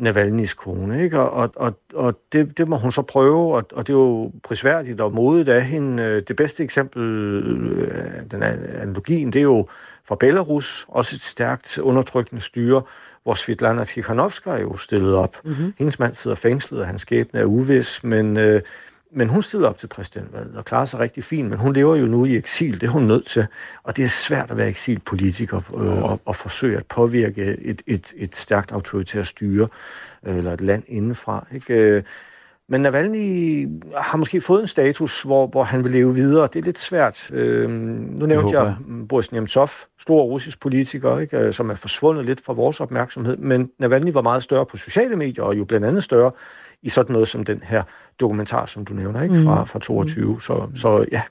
Navalny's 0.01 0.55
kone, 0.55 1.03
ikke? 1.03 1.19
Og, 1.19 1.31
og, 1.31 1.51
og, 1.55 1.79
og 1.93 2.19
det, 2.33 2.57
det 2.57 2.67
må 2.67 2.77
hun 2.77 2.91
så 2.91 3.01
prøve, 3.01 3.55
og, 3.55 3.63
og 3.73 3.87
det 3.87 3.93
er 3.93 3.97
jo 3.97 4.31
prisværdigt 4.43 5.01
og 5.01 5.13
modigt 5.13 5.49
af 5.49 5.65
hende. 5.65 6.03
Øh, 6.03 6.23
det 6.27 6.35
bedste 6.35 6.63
eksempel, 6.63 7.01
øh, 7.03 8.31
den 8.31 8.43
er- 8.43 8.81
analogien, 8.81 9.33
det 9.33 9.39
er 9.39 9.43
jo 9.43 9.67
fra 10.05 10.15
Belarus, 10.15 10.85
også 10.87 11.15
et 11.15 11.21
stærkt 11.21 11.77
undertrykkende 11.77 12.41
styre, 12.41 12.81
hvor 13.23 13.33
Svetlana 13.33 13.83
Tikhanovskaya 13.83 14.61
jo 14.61 14.77
stillet 14.77 15.15
op. 15.15 15.37
Mm-hmm. 15.43 15.73
Hendes 15.77 15.99
mand 15.99 16.13
sidder 16.13 16.35
fængslet, 16.35 16.79
og 16.79 16.87
hans 16.87 17.01
skæbne 17.01 17.39
er 17.39 17.45
uvis, 17.45 18.03
men, 18.03 18.37
øh, 18.37 18.61
men 19.11 19.29
hun 19.29 19.41
stiller 19.41 19.69
op 19.69 19.77
til 19.77 19.87
præsidentvalget 19.87 20.55
og 20.55 20.65
klarer 20.65 20.85
sig 20.85 20.99
rigtig 20.99 21.23
fint, 21.23 21.49
men 21.49 21.59
hun 21.59 21.73
lever 21.73 21.95
jo 21.95 22.05
nu 22.05 22.25
i 22.25 22.35
eksil, 22.35 22.81
det 22.81 22.87
er 22.87 22.91
hun 22.91 23.03
nødt 23.03 23.25
til. 23.25 23.47
Og 23.83 23.97
det 23.97 24.03
er 24.03 24.09
svært 24.09 24.51
at 24.51 24.57
være 24.57 24.67
eksilpolitiker 24.67 25.57
øh, 25.77 26.03
og, 26.03 26.21
og 26.25 26.35
forsøge 26.35 26.77
at 26.77 26.85
påvirke 26.85 27.57
et, 27.61 27.81
et, 27.87 28.13
et 28.15 28.35
stærkt 28.35 28.71
autoritært 28.71 29.27
styre 29.27 29.67
øh, 30.25 30.37
eller 30.37 30.53
et 30.53 30.61
land 30.61 30.83
indenfra. 30.87 31.47
Ikke? 31.53 32.03
Men 32.71 32.81
Navalny 32.81 33.67
har 33.97 34.17
måske 34.17 34.41
fået 34.41 34.61
en 34.61 34.67
status, 34.67 35.21
hvor, 35.21 35.47
hvor 35.47 35.63
han 35.63 35.83
vil 35.83 35.91
leve 35.91 36.13
videre. 36.13 36.47
Det 36.53 36.59
er 36.59 36.63
lidt 36.63 36.79
svært. 36.79 37.31
Øh, 37.31 37.69
nu 37.69 38.25
nævnte 38.25 38.35
håber 38.35 38.65
jeg 38.65 38.75
Boris 39.09 39.31
Nemtsov, 39.31 39.69
stor 39.99 40.23
russisk 40.23 40.59
politiker, 40.59 41.19
ikke, 41.19 41.37
øh, 41.37 41.53
som 41.53 41.69
er 41.69 41.75
forsvundet 41.75 42.25
lidt 42.25 42.45
fra 42.45 42.53
vores 42.53 42.79
opmærksomhed. 42.79 43.37
Men 43.37 43.69
Navalny 43.79 44.11
var 44.11 44.21
meget 44.21 44.43
større 44.43 44.65
på 44.65 44.77
sociale 44.77 45.15
medier, 45.15 45.43
og 45.43 45.57
jo 45.57 45.65
blandt 45.65 45.85
andet 45.85 46.03
større 46.03 46.31
i 46.81 46.89
sådan 46.89 47.13
noget 47.13 47.27
som 47.27 47.43
den 47.45 47.63
her 47.63 47.83
dokumentar, 48.19 48.65
som 48.65 48.85
du 48.85 48.93
nævner, 48.93 49.21
ikke, 49.21 49.35
fra, 49.45 49.59
Mm. 49.61 49.67
fra 49.67 49.79
22. 49.79 50.41
Så, 50.41 50.67
så 50.75 51.05
ja, 51.11 51.21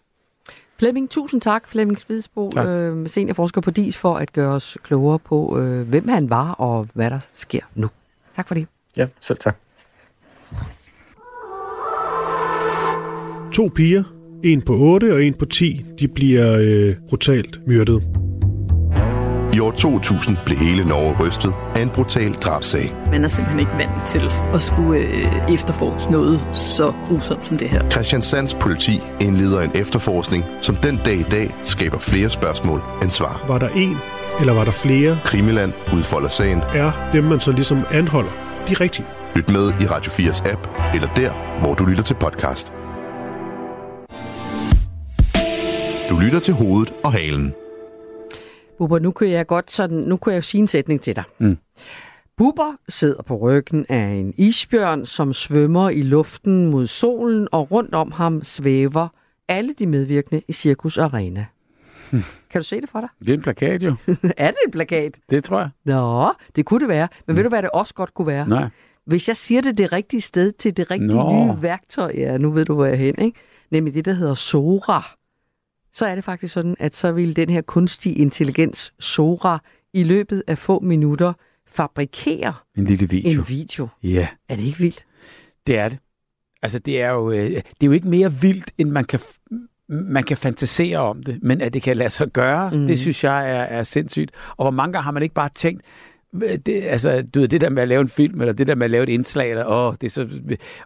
Flemming, 0.79 1.11
tusind 1.11 1.41
tak, 1.41 1.69
Flemming 1.69 1.99
Spidsbo, 1.99 2.51
Tak. 2.51 2.67
øh, 2.67 3.09
seniorforsker 3.09 3.61
på 3.61 3.71
DIS, 3.71 3.97
for 3.97 4.15
at 4.15 4.33
gøre 4.33 4.53
os 4.53 4.79
klogere 4.83 5.19
på, 5.19 5.59
øh, 5.59 5.89
hvem 5.89 6.09
han 6.09 6.31
var 6.31 6.53
og 6.53 6.89
hvad 6.95 7.11
der 7.11 7.19
sker 7.35 7.61
nu. 7.75 7.89
Tak 8.37 8.49
for 8.49 8.55
det. 8.55 8.67
ja 8.97 9.07
selv 9.21 9.39
tak. 9.39 9.57
To 13.53 13.69
piger, 13.75 14.03
en 14.45 14.63
på 14.63 14.73
8 14.79 15.15
og 15.15 15.25
en 15.25 15.35
på 15.35 15.45
10, 15.45 15.85
de 16.01 16.09
bliver 16.09 16.59
øh, 16.61 16.95
brutalt 17.09 17.61
myrdet. 17.67 18.03
I 19.55 19.61
år 19.61 19.71
2000 19.71 20.37
blev 20.47 20.59
hele 20.59 20.85
Norge 20.85 21.27
rystet 21.27 21.53
af 21.75 21.83
en 21.83 21.91
brutal 21.91 22.33
drabsag. 22.33 22.95
Man 23.11 23.25
er 23.25 23.29
simpelthen 23.29 23.61
ikke 23.61 23.73
vant 23.73 24.07
til 24.07 24.23
at 24.55 24.61
skulle 24.61 25.01
øh, 25.01 25.55
efterforske 25.55 26.13
noget 26.13 26.45
så 26.53 26.93
grusomt 27.03 27.47
som 27.47 27.57
det 27.57 27.69
her. 27.69 27.91
Christian 27.91 28.23
Sands 28.23 28.55
politi 28.55 29.01
indleder 29.21 29.61
en 29.61 29.71
efterforskning, 29.75 30.45
som 30.61 30.77
den 30.77 31.01
dag 31.05 31.17
i 31.17 31.27
dag 31.31 31.55
skaber 31.65 31.99
flere 31.99 32.31
spørgsmål 32.31 32.81
end 33.03 33.11
svar. 33.11 33.45
Var 33.49 33.59
der 33.59 33.69
en, 33.69 33.97
eller 34.41 34.53
var 34.53 34.65
der 34.65 34.73
flere? 34.73 35.19
Krimiland 35.25 35.73
udfolder 35.95 36.29
sagen. 36.29 36.59
Er 36.75 37.11
dem, 37.13 37.25
man 37.25 37.41
så 37.41 37.53
ligesom 37.53 37.79
anholder, 37.93 38.31
de 38.69 38.75
rigtige? 38.75 39.07
Lyt 39.37 39.49
med 39.49 39.73
i 39.81 39.87
Radio 39.87 40.13
4's 40.13 40.53
app, 40.53 40.69
eller 40.95 41.09
der, 41.17 41.61
hvor 41.61 41.75
du 41.75 41.85
lytter 41.85 42.05
til 42.05 42.15
podcast. 42.15 42.73
Du 46.11 46.19
lytter 46.19 46.41
til 46.41 46.55
hovedet 46.55 46.95
og 47.05 47.13
halen. 47.13 47.55
Bubber, 48.79 48.99
nu 48.99 49.11
kunne 49.11 49.29
jeg 49.29 49.47
godt 49.47 49.71
sådan, 49.71 49.97
nu 49.97 50.17
kunne 50.17 50.33
jeg 50.33 50.37
jo 50.37 50.43
sige 50.43 50.61
en 50.61 50.67
sætning 50.67 51.01
til 51.01 51.17
dig. 51.17 51.25
Mm. 51.39 51.59
Bubber 52.37 52.77
sidder 52.89 53.23
på 53.23 53.37
ryggen 53.37 53.87
af 53.89 54.07
en 54.07 54.35
isbjørn, 54.37 55.07
som 55.07 55.33
svømmer 55.33 55.91
i 55.91 56.03
luften 56.03 56.71
mod 56.71 56.87
solen, 56.87 57.49
og 57.53 57.71
rundt 57.71 57.95
om 57.95 58.13
ham 58.13 58.45
svæver 58.45 59.09
alle 59.49 59.73
de 59.79 59.87
medvirkende 59.87 60.43
i 60.49 60.53
Cirkus 60.53 60.99
Arena. 60.99 61.47
Hmm. 62.11 62.23
Kan 62.51 62.61
du 62.61 62.67
se 62.67 62.81
det 62.81 62.91
for 62.91 63.01
dig? 63.01 63.09
Det 63.21 63.29
er 63.29 63.35
en 63.35 63.43
plakat 63.43 63.83
jo. 63.83 63.95
er 64.37 64.51
det 64.51 64.59
en 64.67 64.73
plakat? 64.73 65.19
Det 65.31 65.45
tror 65.45 65.59
jeg. 65.59 65.71
Nå, 65.85 66.33
det 66.57 66.65
kunne 66.65 66.81
det 66.81 66.89
være. 66.89 67.09
Men 67.27 67.33
mm. 67.33 67.37
ved 67.37 67.43
du, 67.43 67.49
hvad 67.49 67.63
det 67.63 67.71
også 67.71 67.95
godt 67.95 68.15
kunne 68.15 68.27
være? 68.27 68.49
Nej. 68.49 68.69
Hvis 69.07 69.29
jeg 69.29 69.37
siger 69.37 69.61
det 69.61 69.79
det 69.79 69.93
rigtige 69.93 70.21
sted 70.21 70.53
til 70.53 70.77
det 70.77 70.91
rigtige 70.91 71.17
Nå. 71.17 71.47
nye 71.47 71.63
værktøj, 71.63 72.13
ja, 72.17 72.39
nu 72.39 72.51
ved 72.51 72.65
du, 72.65 72.75
hvor 72.75 72.85
jeg 72.85 72.95
er 72.95 72.99
hen, 72.99 73.15
ikke? 73.19 73.41
nemlig 73.71 73.95
det, 73.95 74.05
der 74.05 74.13
hedder 74.13 74.35
Sora, 74.35 75.20
så 75.93 76.07
er 76.07 76.15
det 76.15 76.25
faktisk 76.25 76.55
sådan, 76.55 76.77
at 76.79 76.97
så 76.97 77.13
vil 77.13 77.37
den 77.37 77.49
her 77.49 77.61
kunstige 77.61 78.15
intelligens 78.15 78.93
Sora 78.99 79.59
i 79.93 80.03
løbet 80.03 80.43
af 80.47 80.59
få 80.59 80.81
minutter 80.81 81.33
fabrikere 81.67 82.55
En 82.77 82.85
lille 82.85 83.09
video. 83.09 83.41
en 83.41 83.49
video. 83.49 83.89
Ja. 84.03 84.29
Er 84.49 84.57
det 84.57 84.65
ikke 84.65 84.79
vildt? 84.79 85.05
Det 85.67 85.79
er 85.79 85.89
det. 85.89 85.99
Altså, 86.63 86.79
det 86.79 87.01
er 87.03 87.11
jo, 87.11 87.31
øh, 87.31 87.51
det 87.51 87.57
er 87.81 87.87
jo 87.87 87.93
ikke 87.93 88.09
mere 88.09 88.33
vildt, 88.33 88.71
end 88.79 88.91
man 88.91 89.05
kan, 89.05 89.21
man 89.89 90.25
kan 90.25 90.37
fantasere 90.37 90.99
om 90.99 91.23
det, 91.23 91.39
men 91.43 91.61
at 91.61 91.75
det 91.75 91.83
kan 91.83 91.97
lade 91.97 92.11
sig 92.11 92.29
gøre, 92.29 92.71
mm. 92.71 92.87
det 92.87 92.99
synes 92.99 93.25
jeg 93.25 93.51
er, 93.51 93.63
er 93.63 93.83
sindssygt. 93.83 94.31
Og 94.57 94.65
hvor 94.65 94.71
mange 94.71 94.93
gange 94.93 95.05
har 95.05 95.11
man 95.11 95.23
ikke 95.23 95.35
bare 95.35 95.51
tænkt, 95.55 95.83
det, 96.67 96.83
altså, 96.83 97.25
du 97.35 97.41
ved, 97.41 97.49
det 97.49 97.61
der 97.61 97.71
med 97.71 97.83
at 97.83 97.89
lave 97.89 98.01
en 98.01 98.09
film, 98.09 98.41
eller 98.41 98.53
det 98.53 98.67
der 98.67 98.75
med 98.75 98.85
at 98.85 98.91
lave 98.91 99.03
et 99.03 99.09
indslag, 99.09 99.51
eller, 99.51 99.67
åh, 99.67 99.95
det 100.01 100.13
så, 100.13 100.29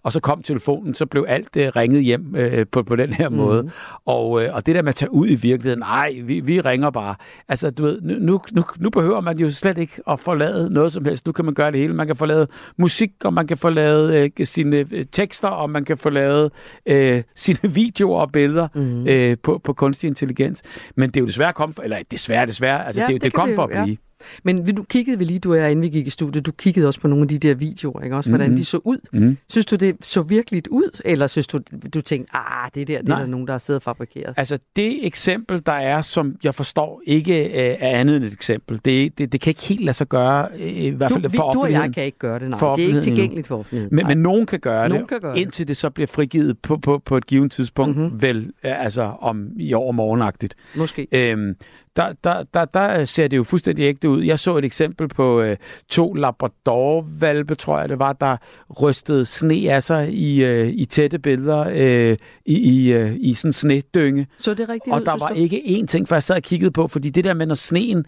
og 0.02 0.12
så 0.12 0.20
kom 0.20 0.42
telefonen, 0.42 0.94
så 0.94 1.06
blev 1.06 1.24
alt 1.28 1.56
øh, 1.56 1.72
ringet 1.76 2.04
hjem 2.04 2.36
øh, 2.36 2.66
på, 2.72 2.82
på 2.82 2.96
den 2.96 3.12
her 3.12 3.28
mm. 3.28 3.36
måde. 3.36 3.70
Og, 4.04 4.42
øh, 4.42 4.54
og 4.54 4.66
det 4.66 4.74
der 4.74 4.82
med 4.82 4.88
at 4.88 4.94
tage 4.94 5.12
ud 5.12 5.28
i 5.28 5.34
virkeligheden, 5.34 5.78
nej, 5.78 6.12
vi, 6.24 6.40
vi 6.40 6.60
ringer 6.60 6.90
bare. 6.90 7.14
Altså, 7.48 7.70
du 7.70 7.82
ved, 7.82 8.00
nu, 8.00 8.40
nu, 8.52 8.64
nu, 8.76 8.90
behøver 8.90 9.20
man 9.20 9.38
jo 9.38 9.50
slet 9.50 9.78
ikke 9.78 10.00
at 10.10 10.20
forlade 10.20 10.70
noget 10.70 10.92
som 10.92 11.04
helst. 11.04 11.26
Nu 11.26 11.32
kan 11.32 11.44
man 11.44 11.54
gøre 11.54 11.72
det 11.72 11.80
hele. 11.80 11.94
Man 11.94 12.06
kan 12.06 12.16
få 12.16 12.26
lavet 12.26 12.50
musik, 12.76 13.10
og 13.24 13.34
man 13.34 13.46
kan 13.46 13.56
få 13.56 13.68
lavet 13.68 14.32
øh, 14.38 14.46
sine 14.46 14.86
øh, 14.90 15.04
tekster, 15.12 15.48
og 15.48 15.70
man 15.70 15.84
kan 15.84 15.98
få 15.98 16.10
lavet 16.10 16.52
øh, 16.86 17.22
sine 17.34 17.72
videoer 17.74 18.20
og 18.20 18.32
billeder 18.32 18.68
mm. 18.74 19.06
øh, 19.08 19.36
på, 19.42 19.60
på 19.64 19.72
kunstig 19.72 20.08
intelligens. 20.08 20.62
Men 20.96 21.10
det 21.10 21.16
er 21.16 21.20
jo 21.20 21.26
desværre 21.26 21.52
kommet 21.52 21.76
for, 21.76 21.82
eller 21.82 21.98
desværre, 22.10 22.46
desværre, 22.46 22.86
altså 22.86 23.00
ja, 23.00 23.06
det, 23.06 23.14
det, 23.14 23.22
det 23.22 23.32
kom 23.32 23.54
for 23.54 23.62
at 23.62 23.70
blive. 23.84 23.96
Men 24.42 24.66
vi- 24.66 24.72
du 24.72 24.82
kiggede 24.82 25.18
vel 25.18 25.26
lige, 25.26 25.38
du 25.38 25.52
og 25.52 25.58
jeg, 25.58 25.70
inden 25.70 25.82
vi 25.82 25.88
gik 25.88 26.06
i 26.06 26.10
studiet, 26.10 26.46
du 26.46 26.52
kiggede 26.52 26.86
også 26.86 27.00
på 27.00 27.08
nogle 27.08 27.22
af 27.22 27.28
de 27.28 27.38
der 27.38 27.54
videoer, 27.54 28.02
ikke? 28.02 28.16
Også 28.16 28.30
hvordan 28.30 28.48
Mhm. 28.48 28.56
de 28.56 28.64
så 28.64 28.80
ud. 28.84 28.98
Mhm. 29.12 29.38
Synes 29.48 29.66
du, 29.66 29.76
det 29.76 29.96
så 30.02 30.22
virkeligt 30.22 30.68
ud, 30.68 31.00
eller 31.04 31.26
synes 31.26 31.46
du, 31.46 31.58
du 31.94 32.00
tænkte, 32.00 32.36
ah, 32.36 32.70
det 32.74 32.88
der, 32.88 32.98
det 32.98 33.08
er 33.08 33.12
Nej. 33.12 33.20
der 33.20 33.26
nogen, 33.26 33.46
der 33.46 33.52
har 33.52 33.58
siddet 33.58 33.78
og 33.78 33.82
fabrikeret? 33.82 34.34
Altså, 34.36 34.58
det 34.76 35.06
eksempel, 35.06 35.62
der 35.66 35.72
er, 35.72 36.02
som 36.02 36.36
jeg 36.44 36.54
forstår, 36.54 37.02
ikke 37.06 37.44
øh, 37.44 37.76
er 37.80 37.98
andet 37.98 38.16
end 38.16 38.24
et 38.24 38.32
eksempel. 38.32 38.80
Det, 38.84 39.18
det, 39.18 39.32
det 39.32 39.40
kan 39.40 39.50
ikke 39.50 39.62
helt 39.62 39.80
lade 39.80 39.96
sig 39.96 40.08
gøre, 40.08 40.48
øh, 40.58 40.66
i 40.68 40.88
hvert 40.88 41.10
Du, 41.10 41.14
fald 41.14 41.28
vi, 41.30 41.36
for 41.36 41.52
du 41.52 41.60
og 41.62 41.72
jeg 41.72 41.90
kan 41.94 42.04
ikke 42.04 42.18
gøre 42.18 42.38
det, 42.38 42.50
nej. 42.50 42.74
Det 42.76 42.84
er 42.84 42.88
ikke 42.88 43.00
tilgængeligt 43.00 43.46
for 43.48 43.58
offentligheden. 43.58 43.96
Men, 43.96 44.06
men 44.06 44.18
nogen 44.18 44.46
kan 44.46 44.60
gøre 44.60 44.88
Nogen 44.88 45.02
det, 45.02 45.08
kan 45.08 45.20
gøre 45.20 45.34
det. 45.34 45.40
indtil 45.40 45.68
det 45.68 45.76
så 45.76 45.90
bliver 45.90 46.06
frigivet 46.06 46.58
på, 46.58 46.76
på, 46.76 46.98
på 47.04 47.16
et 47.16 47.26
givet 47.26 47.52
tidspunkt, 47.52 47.96
Mhm. 47.96 48.04
mm-hmm. 48.04 48.22
vel 48.22 48.50
øh, 48.64 48.84
altså 48.84 49.02
om 49.20 49.48
i 49.56 49.72
år 49.72 49.92
morgenagtigt. 49.92 50.54
Måske. 50.76 51.06
Øhm, 51.12 51.54
der, 51.96 52.12
der, 52.24 52.42
der, 52.54 52.64
der 52.64 53.04
ser 53.04 53.28
det 53.28 53.36
jo 53.36 53.44
fuldstændig 53.44 53.82
ægte 53.82 54.08
ud. 54.08 54.22
Jeg 54.22 54.38
så 54.38 54.56
et 54.56 54.64
eksempel 54.64 55.08
på 55.08 55.40
øh, 55.40 55.56
to 55.88 56.12
Labrador-valpe, 56.12 57.54
tror 57.54 57.80
jeg 57.80 57.88
det 57.88 57.98
var, 57.98 58.12
der 58.12 58.36
rystede 58.82 59.26
sne 59.26 59.72
af 59.72 59.82
sig 59.82 60.12
i, 60.12 60.44
øh, 60.44 60.68
i 60.68 60.84
tætte 60.84 61.18
billeder 61.18 61.68
øh, 61.72 62.16
i, 62.44 62.58
i, 62.58 62.92
øh, 62.92 63.16
i 63.20 63.34
sådan 63.34 63.48
en 63.48 63.52
snedynge. 63.52 64.26
Så 64.38 64.54
det 64.54 64.68
rigtigt 64.68 64.94
Og 64.94 65.04
der 65.04 65.18
var 65.18 65.28
du? 65.28 65.34
ikke 65.34 65.62
én 65.66 65.86
ting, 65.86 66.08
for 66.08 66.14
jeg 66.14 66.22
sad 66.22 66.36
og 66.36 66.42
kiggede 66.42 66.70
på, 66.70 66.88
fordi 66.88 67.10
det 67.10 67.24
der 67.24 67.34
med, 67.34 67.46
når 67.46 67.54
sneen 67.54 68.06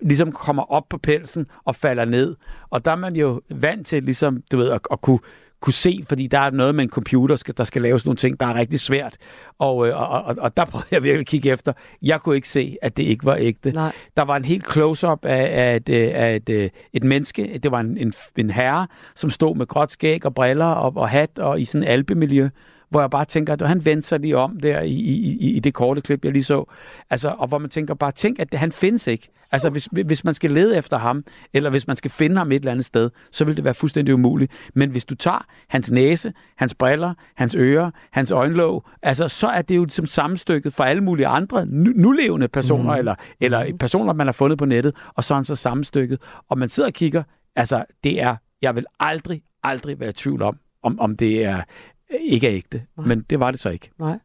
ligesom 0.00 0.32
kommer 0.32 0.72
op 0.72 0.88
på 0.88 0.98
pelsen 0.98 1.46
og 1.64 1.76
falder 1.76 2.04
ned, 2.04 2.36
og 2.70 2.84
der 2.84 2.90
er 2.90 2.96
man 2.96 3.16
jo 3.16 3.40
vant 3.50 3.86
til 3.86 4.02
ligesom, 4.02 4.42
du 4.52 4.56
ved, 4.56 4.70
at, 4.70 4.80
at 4.92 5.00
kunne, 5.00 5.18
kunne 5.66 5.74
se, 5.74 6.04
fordi 6.08 6.26
der 6.26 6.38
er 6.38 6.50
noget 6.50 6.74
med 6.74 6.84
en 6.84 6.90
computer, 6.90 7.52
der 7.56 7.64
skal 7.64 7.82
laves 7.82 8.04
nogle 8.04 8.16
ting, 8.16 8.40
der 8.40 8.46
er 8.46 8.54
rigtig 8.54 8.80
svært. 8.80 9.16
Og, 9.58 9.88
øh, 9.88 10.00
og, 10.00 10.08
og, 10.08 10.36
og 10.38 10.56
der 10.56 10.64
prøvede 10.72 10.86
jeg 10.90 11.02
virkelig 11.02 11.20
at 11.20 11.26
kigge 11.26 11.50
efter. 11.50 11.72
Jeg 12.02 12.20
kunne 12.20 12.36
ikke 12.36 12.48
se, 12.48 12.76
at 12.82 12.96
det 12.96 13.02
ikke 13.02 13.24
var 13.24 13.36
ægte. 13.36 13.70
Nej. 13.70 13.92
Der 14.16 14.22
var 14.22 14.36
en 14.36 14.44
helt 14.44 14.72
close-up 14.72 15.24
af, 15.24 15.64
af, 15.64 15.76
et, 15.76 15.88
øh, 15.88 16.10
af 16.14 16.36
et, 16.36 16.48
øh, 16.48 16.70
et 16.92 17.04
menneske. 17.04 17.60
Det 17.62 17.70
var 17.70 17.80
en, 17.80 17.98
en, 17.98 18.12
en 18.36 18.50
herre, 18.50 18.86
som 19.14 19.30
stod 19.30 19.56
med 19.56 19.66
gråt 19.66 19.92
skæg 19.92 20.26
og 20.26 20.34
briller 20.34 20.66
og, 20.66 20.96
og 20.96 21.08
hat 21.08 21.38
og 21.38 21.60
i 21.60 21.64
sådan 21.64 21.82
en 21.82 21.88
alpemiljø 21.88 22.48
hvor 22.90 23.00
jeg 23.00 23.10
bare 23.10 23.24
tænker, 23.24 23.52
at 23.52 23.68
han 23.68 23.84
vendte 23.84 24.08
sig 24.08 24.20
lige 24.20 24.36
om 24.36 24.60
der 24.60 24.80
i, 24.80 24.90
i, 24.90 25.36
i, 25.40 25.50
i 25.50 25.60
det 25.60 25.74
korte 25.74 26.00
klip, 26.00 26.24
jeg 26.24 26.32
lige 26.32 26.44
så. 26.44 26.64
Altså, 27.10 27.34
og 27.38 27.48
hvor 27.48 27.58
man 27.58 27.70
tænker 27.70 27.94
bare, 27.94 28.12
tænk, 28.12 28.38
at 28.38 28.54
han 28.54 28.72
findes 28.72 29.06
ikke. 29.06 29.28
Altså, 29.52 29.70
hvis, 29.70 29.88
hvis 30.06 30.24
man 30.24 30.34
skal 30.34 30.52
lede 30.52 30.76
efter 30.76 30.98
ham, 30.98 31.24
eller 31.52 31.70
hvis 31.70 31.86
man 31.86 31.96
skal 31.96 32.10
finde 32.10 32.36
ham 32.36 32.52
et 32.52 32.56
eller 32.56 32.70
andet 32.70 32.84
sted, 32.84 33.10
så 33.32 33.44
vil 33.44 33.56
det 33.56 33.64
være 33.64 33.74
fuldstændig 33.74 34.14
umuligt. 34.14 34.52
Men 34.74 34.90
hvis 34.90 35.04
du 35.04 35.14
tager 35.14 35.44
hans 35.68 35.90
næse, 35.90 36.32
hans 36.56 36.74
briller, 36.74 37.14
hans 37.34 37.56
ører, 37.58 37.90
hans 38.10 38.30
øjenlåg, 38.30 38.84
altså, 39.02 39.28
så 39.28 39.46
er 39.46 39.62
det 39.62 39.76
jo 39.76 39.86
som 39.88 40.06
sammenstykket 40.06 40.74
for 40.74 40.84
alle 40.84 41.02
mulige 41.02 41.26
andre 41.26 41.66
nu, 41.66 41.92
nulevende 41.96 42.48
personer, 42.48 42.92
mm. 42.92 42.98
eller, 42.98 43.14
eller 43.40 43.76
personer, 43.78 44.12
man 44.12 44.26
har 44.26 44.32
fundet 44.32 44.58
på 44.58 44.64
nettet, 44.64 44.94
og 45.14 45.24
så 45.24 45.34
er 45.34 45.36
han 45.36 45.44
så 45.44 45.56
sammenstykket. 45.56 46.20
Og 46.48 46.58
man 46.58 46.68
sidder 46.68 46.88
og 46.88 46.94
kigger, 46.94 47.22
altså, 47.56 47.84
det 48.04 48.22
er, 48.22 48.36
jeg 48.62 48.74
vil 48.74 48.86
aldrig, 49.00 49.42
aldrig 49.62 50.00
være 50.00 50.10
i 50.10 50.12
tvivl 50.12 50.42
om, 50.42 50.58
om, 50.82 51.00
om 51.00 51.16
det 51.16 51.44
er 51.44 51.62
ikke 52.10 52.46
er 52.46 52.54
ægte. 52.54 52.82
Men 53.06 53.20
det 53.20 53.40
var 53.40 53.50
det 53.50 53.60
så 53.60 53.68
ikke. 53.68 53.90
Nej. 53.98 54.18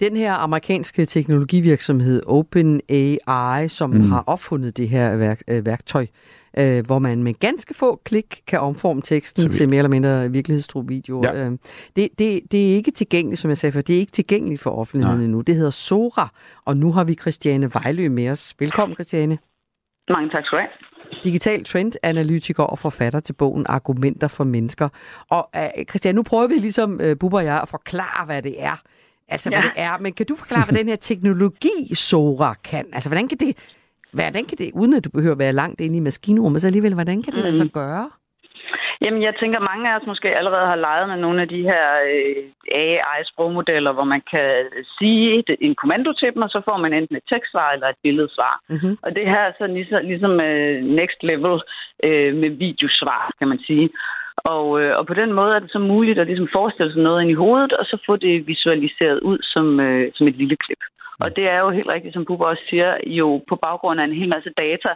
Den 0.00 0.16
her 0.16 0.32
amerikanske 0.32 1.04
teknologivirksomhed 1.04 2.22
OpenAI, 2.26 3.68
som 3.68 3.90
mm. 3.90 3.96
Mm. 3.96 4.10
har 4.10 4.24
opfundet 4.26 4.76
det 4.76 4.88
her 4.88 5.16
værk, 5.16 5.42
øh, 5.48 5.66
værktøj, 5.66 6.06
øh, 6.58 6.86
hvor 6.86 6.98
man 6.98 7.22
med 7.22 7.34
ganske 7.34 7.74
få 7.74 8.00
klik 8.04 8.42
kan 8.46 8.60
omforme 8.60 9.02
teksten 9.02 9.50
til 9.50 9.68
mere 9.68 9.78
eller 9.78 9.90
mindre 9.90 10.30
virkelighedstro 10.30 10.80
videoer. 10.80 11.36
Ja. 11.36 11.46
Øh, 11.46 11.58
det, 11.96 12.08
det, 12.18 12.42
det 12.52 12.70
er 12.70 12.74
ikke 12.74 12.90
tilgængeligt, 12.90 13.40
som 13.40 13.48
jeg 13.48 13.58
sagde 13.58 13.72
før, 13.72 13.80
det 13.80 13.96
er 13.96 14.00
ikke 14.00 14.12
tilgængeligt 14.12 14.60
for 14.60 14.70
offentligheden 14.70 15.18
Nej. 15.18 15.24
endnu. 15.24 15.40
Det 15.40 15.54
hedder 15.54 15.70
Sora, 15.70 16.28
og 16.66 16.76
nu 16.76 16.92
har 16.92 17.04
vi 17.04 17.14
Christiane 17.14 17.74
Vejlø 17.74 18.08
med 18.08 18.28
os. 18.28 18.54
Velkommen, 18.58 18.96
Christiane. 18.96 19.38
Mange 20.16 20.30
tak 20.30 20.44
skal 20.46 20.58
du 20.58 20.62
have. 20.62 20.91
Digital 21.24 21.64
trendanalytiker 21.64 22.62
og 22.62 22.78
forfatter 22.78 23.20
til 23.20 23.32
bogen 23.32 23.66
Argumenter 23.68 24.28
for 24.28 24.44
mennesker. 24.44 24.88
Og 25.28 25.48
uh, 25.56 25.84
Christian, 25.88 26.14
nu 26.14 26.22
prøver 26.22 26.46
vi 26.46 26.54
ligesom 26.54 27.00
uh, 27.04 27.16
Bubber 27.20 27.38
og 27.38 27.44
jeg 27.44 27.60
at 27.62 27.68
forklare, 27.68 28.26
hvad 28.26 28.42
det 28.42 28.62
er. 28.64 28.76
Altså, 29.28 29.50
ja. 29.50 29.60
hvad 29.60 29.70
det 29.70 29.72
er. 29.82 29.98
Men 30.00 30.12
kan 30.12 30.26
du 30.26 30.36
forklare, 30.36 30.64
hvad 30.64 30.78
den 30.78 30.88
her 30.88 30.96
teknologi 30.96 31.94
Sora 31.94 32.54
kan? 32.64 32.84
Altså, 32.92 33.08
hvordan 33.08 33.28
kan 33.28 33.38
det, 33.38 33.56
hvordan 34.12 34.44
kan 34.44 34.58
det, 34.58 34.70
uden 34.74 34.94
at 34.94 35.04
du 35.04 35.10
behøver 35.10 35.32
at 35.32 35.38
være 35.38 35.52
langt 35.52 35.80
inde 35.80 35.96
i 35.96 36.00
maskinrummet, 36.00 36.60
så 36.60 36.66
alligevel, 36.66 36.94
hvordan 36.94 37.22
kan 37.22 37.32
det 37.32 37.56
sig 37.56 37.64
Mhm. 37.66 37.70
gøre? 37.72 38.10
Jamen, 39.04 39.22
jeg 39.22 39.34
tænker, 39.40 39.68
mange 39.70 39.84
af 39.88 39.96
os 39.98 40.10
måske 40.12 40.28
allerede 40.38 40.66
har 40.72 40.82
leget 40.86 41.08
med 41.08 41.18
nogle 41.24 41.42
af 41.42 41.48
de 41.48 41.62
her 41.70 41.84
øh, 42.12 42.36
AI-sprogmodeller, 42.84 43.92
hvor 43.92 44.06
man 44.14 44.22
kan 44.32 44.50
sige 44.98 45.44
en 45.66 45.74
kommando 45.74 46.12
til 46.12 46.28
dem, 46.34 46.42
og 46.46 46.50
så 46.50 46.60
får 46.68 46.78
man 46.84 46.92
enten 46.92 47.16
et 47.16 47.28
tekstsvar 47.32 47.68
eller 47.70 47.88
et 47.88 48.02
billedsvar. 48.02 48.54
Mm-hmm. 48.72 48.94
Og 49.04 49.10
det 49.16 49.24
her 49.32 49.42
er 49.48 49.52
så 49.58 49.66
ligesom, 49.66 50.00
ligesom 50.10 50.34
next 51.00 51.18
level 51.30 51.56
øh, 52.06 52.30
med 52.42 52.50
videosvar, 52.64 53.22
kan 53.38 53.48
man 53.48 53.60
sige. 53.68 53.90
Og, 54.36 54.66
og 54.98 55.04
på 55.06 55.14
den 55.14 55.32
måde 55.38 55.54
er 55.54 55.62
det 55.62 55.72
så 55.72 55.78
muligt 55.78 56.18
at 56.18 56.26
ligesom 56.26 56.48
forestille 56.56 56.92
sig 56.92 57.02
noget 57.02 57.22
ind 57.22 57.30
i 57.30 57.40
hovedet, 57.42 57.72
og 57.72 57.84
så 57.84 57.96
få 58.06 58.16
det 58.16 58.46
visualiseret 58.46 59.20
ud 59.20 59.38
som, 59.52 59.66
som 60.16 60.28
et 60.28 60.36
lille 60.36 60.56
klip. 60.64 60.82
Og 61.24 61.36
det 61.36 61.44
er 61.54 61.58
jo 61.64 61.70
helt 61.70 61.92
rigtigt, 61.94 62.14
som 62.14 62.24
Bubber 62.24 62.46
også 62.52 62.64
siger, 62.70 62.90
jo 63.06 63.28
på 63.48 63.56
baggrund 63.66 64.00
af 64.00 64.04
en 64.04 64.18
hel 64.20 64.30
masse 64.36 64.50
data, 64.64 64.90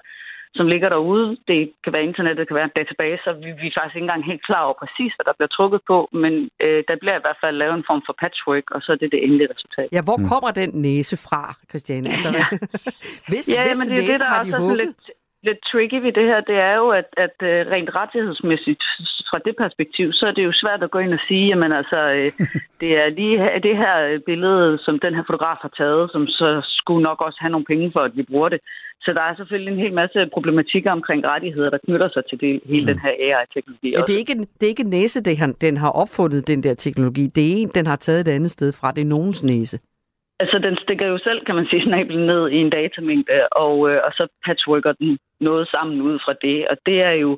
som 0.59 0.67
ligger 0.73 0.89
derude. 0.97 1.27
Det 1.51 1.61
kan 1.85 1.93
være 1.97 2.09
internet, 2.11 2.39
det 2.41 2.49
kan 2.49 2.59
være 2.61 2.69
en 2.71 2.79
database, 2.81 3.25
og 3.31 3.35
vi, 3.45 3.51
vi 3.63 3.67
er 3.71 3.75
faktisk 3.77 3.97
ikke 3.97 4.07
engang 4.09 4.31
helt 4.31 4.45
klar 4.49 4.63
over 4.67 4.77
præcis, 4.83 5.11
hvad 5.15 5.27
der 5.29 5.37
bliver 5.39 5.53
trukket 5.57 5.81
på, 5.91 5.99
men 6.23 6.35
øh, 6.65 6.81
der 6.89 6.97
bliver 7.03 7.17
i 7.19 7.25
hvert 7.25 7.41
fald 7.45 7.57
lavet 7.63 7.77
en 7.81 7.89
form 7.91 8.03
for 8.07 8.15
patchwork, 8.23 8.67
og 8.75 8.79
så 8.85 8.89
er 8.95 8.99
det 9.03 9.09
det 9.15 9.21
endelige 9.27 9.51
resultat. 9.55 9.89
Ja, 9.97 10.03
hvor 10.09 10.19
kommer 10.31 10.51
den 10.61 10.71
næse 10.89 11.17
fra, 11.27 11.43
Christiane? 11.71 12.07
Altså, 12.15 12.29
hvad, 12.35 12.45
hvis, 13.31 13.45
ja, 13.57 13.63
hvis 13.67 13.79
men 13.79 13.87
det 13.89 13.97
er 13.97 14.03
næse 14.03 14.13
det, 14.13 14.21
der 14.25 14.29
har 14.33 14.41
også 14.41 14.51
de 14.51 14.57
er 14.57 14.59
sådan 14.59 14.69
hugget? 14.69 14.83
lidt, 14.85 15.03
lidt 15.49 15.61
tricky 15.71 15.99
ved 16.07 16.13
det 16.19 16.27
her, 16.31 16.41
det 16.51 16.59
er 16.69 16.75
jo, 16.83 16.87
at, 17.01 17.09
at 17.27 17.37
øh, 17.51 17.59
rent 17.75 17.91
rettighedsmæssigt 18.01 18.85
fra 19.31 19.39
det 19.47 19.55
perspektiv, 19.65 20.07
så 20.19 20.25
er 20.31 20.35
det 20.37 20.45
jo 20.49 20.53
svært 20.63 20.83
at 20.83 20.91
gå 20.95 20.99
ind 21.05 21.13
og 21.19 21.23
sige, 21.29 21.45
jamen 21.51 21.73
altså, 21.81 22.01
øh, 22.19 22.31
det 22.83 22.91
er 23.01 23.09
lige 23.19 23.37
det 23.69 23.77
her 23.83 23.97
billede, 24.31 24.79
som 24.85 24.95
den 25.05 25.15
her 25.17 25.25
fotograf 25.29 25.59
har 25.67 25.73
taget, 25.81 26.05
som 26.15 26.23
så 26.41 26.49
skulle 26.81 27.03
nok 27.09 27.19
også 27.27 27.39
have 27.43 27.53
nogle 27.55 27.71
penge 27.73 27.93
for, 27.95 28.03
at 28.09 28.17
vi 28.19 28.23
bruger 28.31 28.49
det. 28.55 28.61
Så 29.05 29.11
der 29.17 29.23
er 29.23 29.35
selvfølgelig 29.37 29.73
en 29.73 29.85
hel 29.85 29.95
masse 30.03 30.19
problematikker 30.33 30.91
omkring 30.93 31.21
rettigheder, 31.31 31.71
der 31.71 31.79
knytter 31.87 32.09
sig 32.09 32.23
til 32.31 32.41
det, 32.41 32.61
hele 32.65 32.87
den 32.87 32.99
her 33.05 33.13
AI-teknologi. 33.27 33.91
Ja, 33.91 34.01
det, 34.07 34.15
er 34.15 34.19
ikke, 34.25 34.39
det 34.59 34.65
er 34.67 34.73
ikke 34.75 34.89
næse, 34.97 35.23
det 35.23 35.39
han, 35.39 35.53
den 35.61 35.77
har 35.77 35.91
opfundet, 35.91 36.49
den 36.49 36.63
der 36.63 36.75
teknologi. 36.75 37.27
Det 37.27 37.43
er 37.45 37.57
en, 37.57 37.71
den 37.75 37.87
har 37.87 37.97
taget 37.97 38.21
et 38.21 38.29
andet 38.29 38.51
sted 38.51 38.73
fra. 38.73 38.93
Det 38.93 39.01
er 39.01 39.07
nogens 39.17 39.43
næse. 39.43 39.79
Altså, 40.43 40.57
den 40.67 40.77
stikker 40.85 41.07
jo 41.13 41.19
selv, 41.27 41.41
kan 41.47 41.55
man 41.59 41.67
sige, 41.71 41.83
snablen 41.89 42.27
ned 42.33 42.43
i 42.57 42.59
en 42.65 42.71
datamængde, 42.71 43.39
og, 43.65 43.75
øh, 43.91 43.99
og 44.07 44.13
så 44.19 44.25
patchworker 44.47 44.93
den 45.03 45.19
noget 45.41 45.67
sammen 45.75 45.99
ud 46.09 46.17
fra 46.25 46.35
det. 46.47 46.59
Og 46.71 46.77
det 46.87 46.99
er 47.11 47.15
jo 47.25 47.31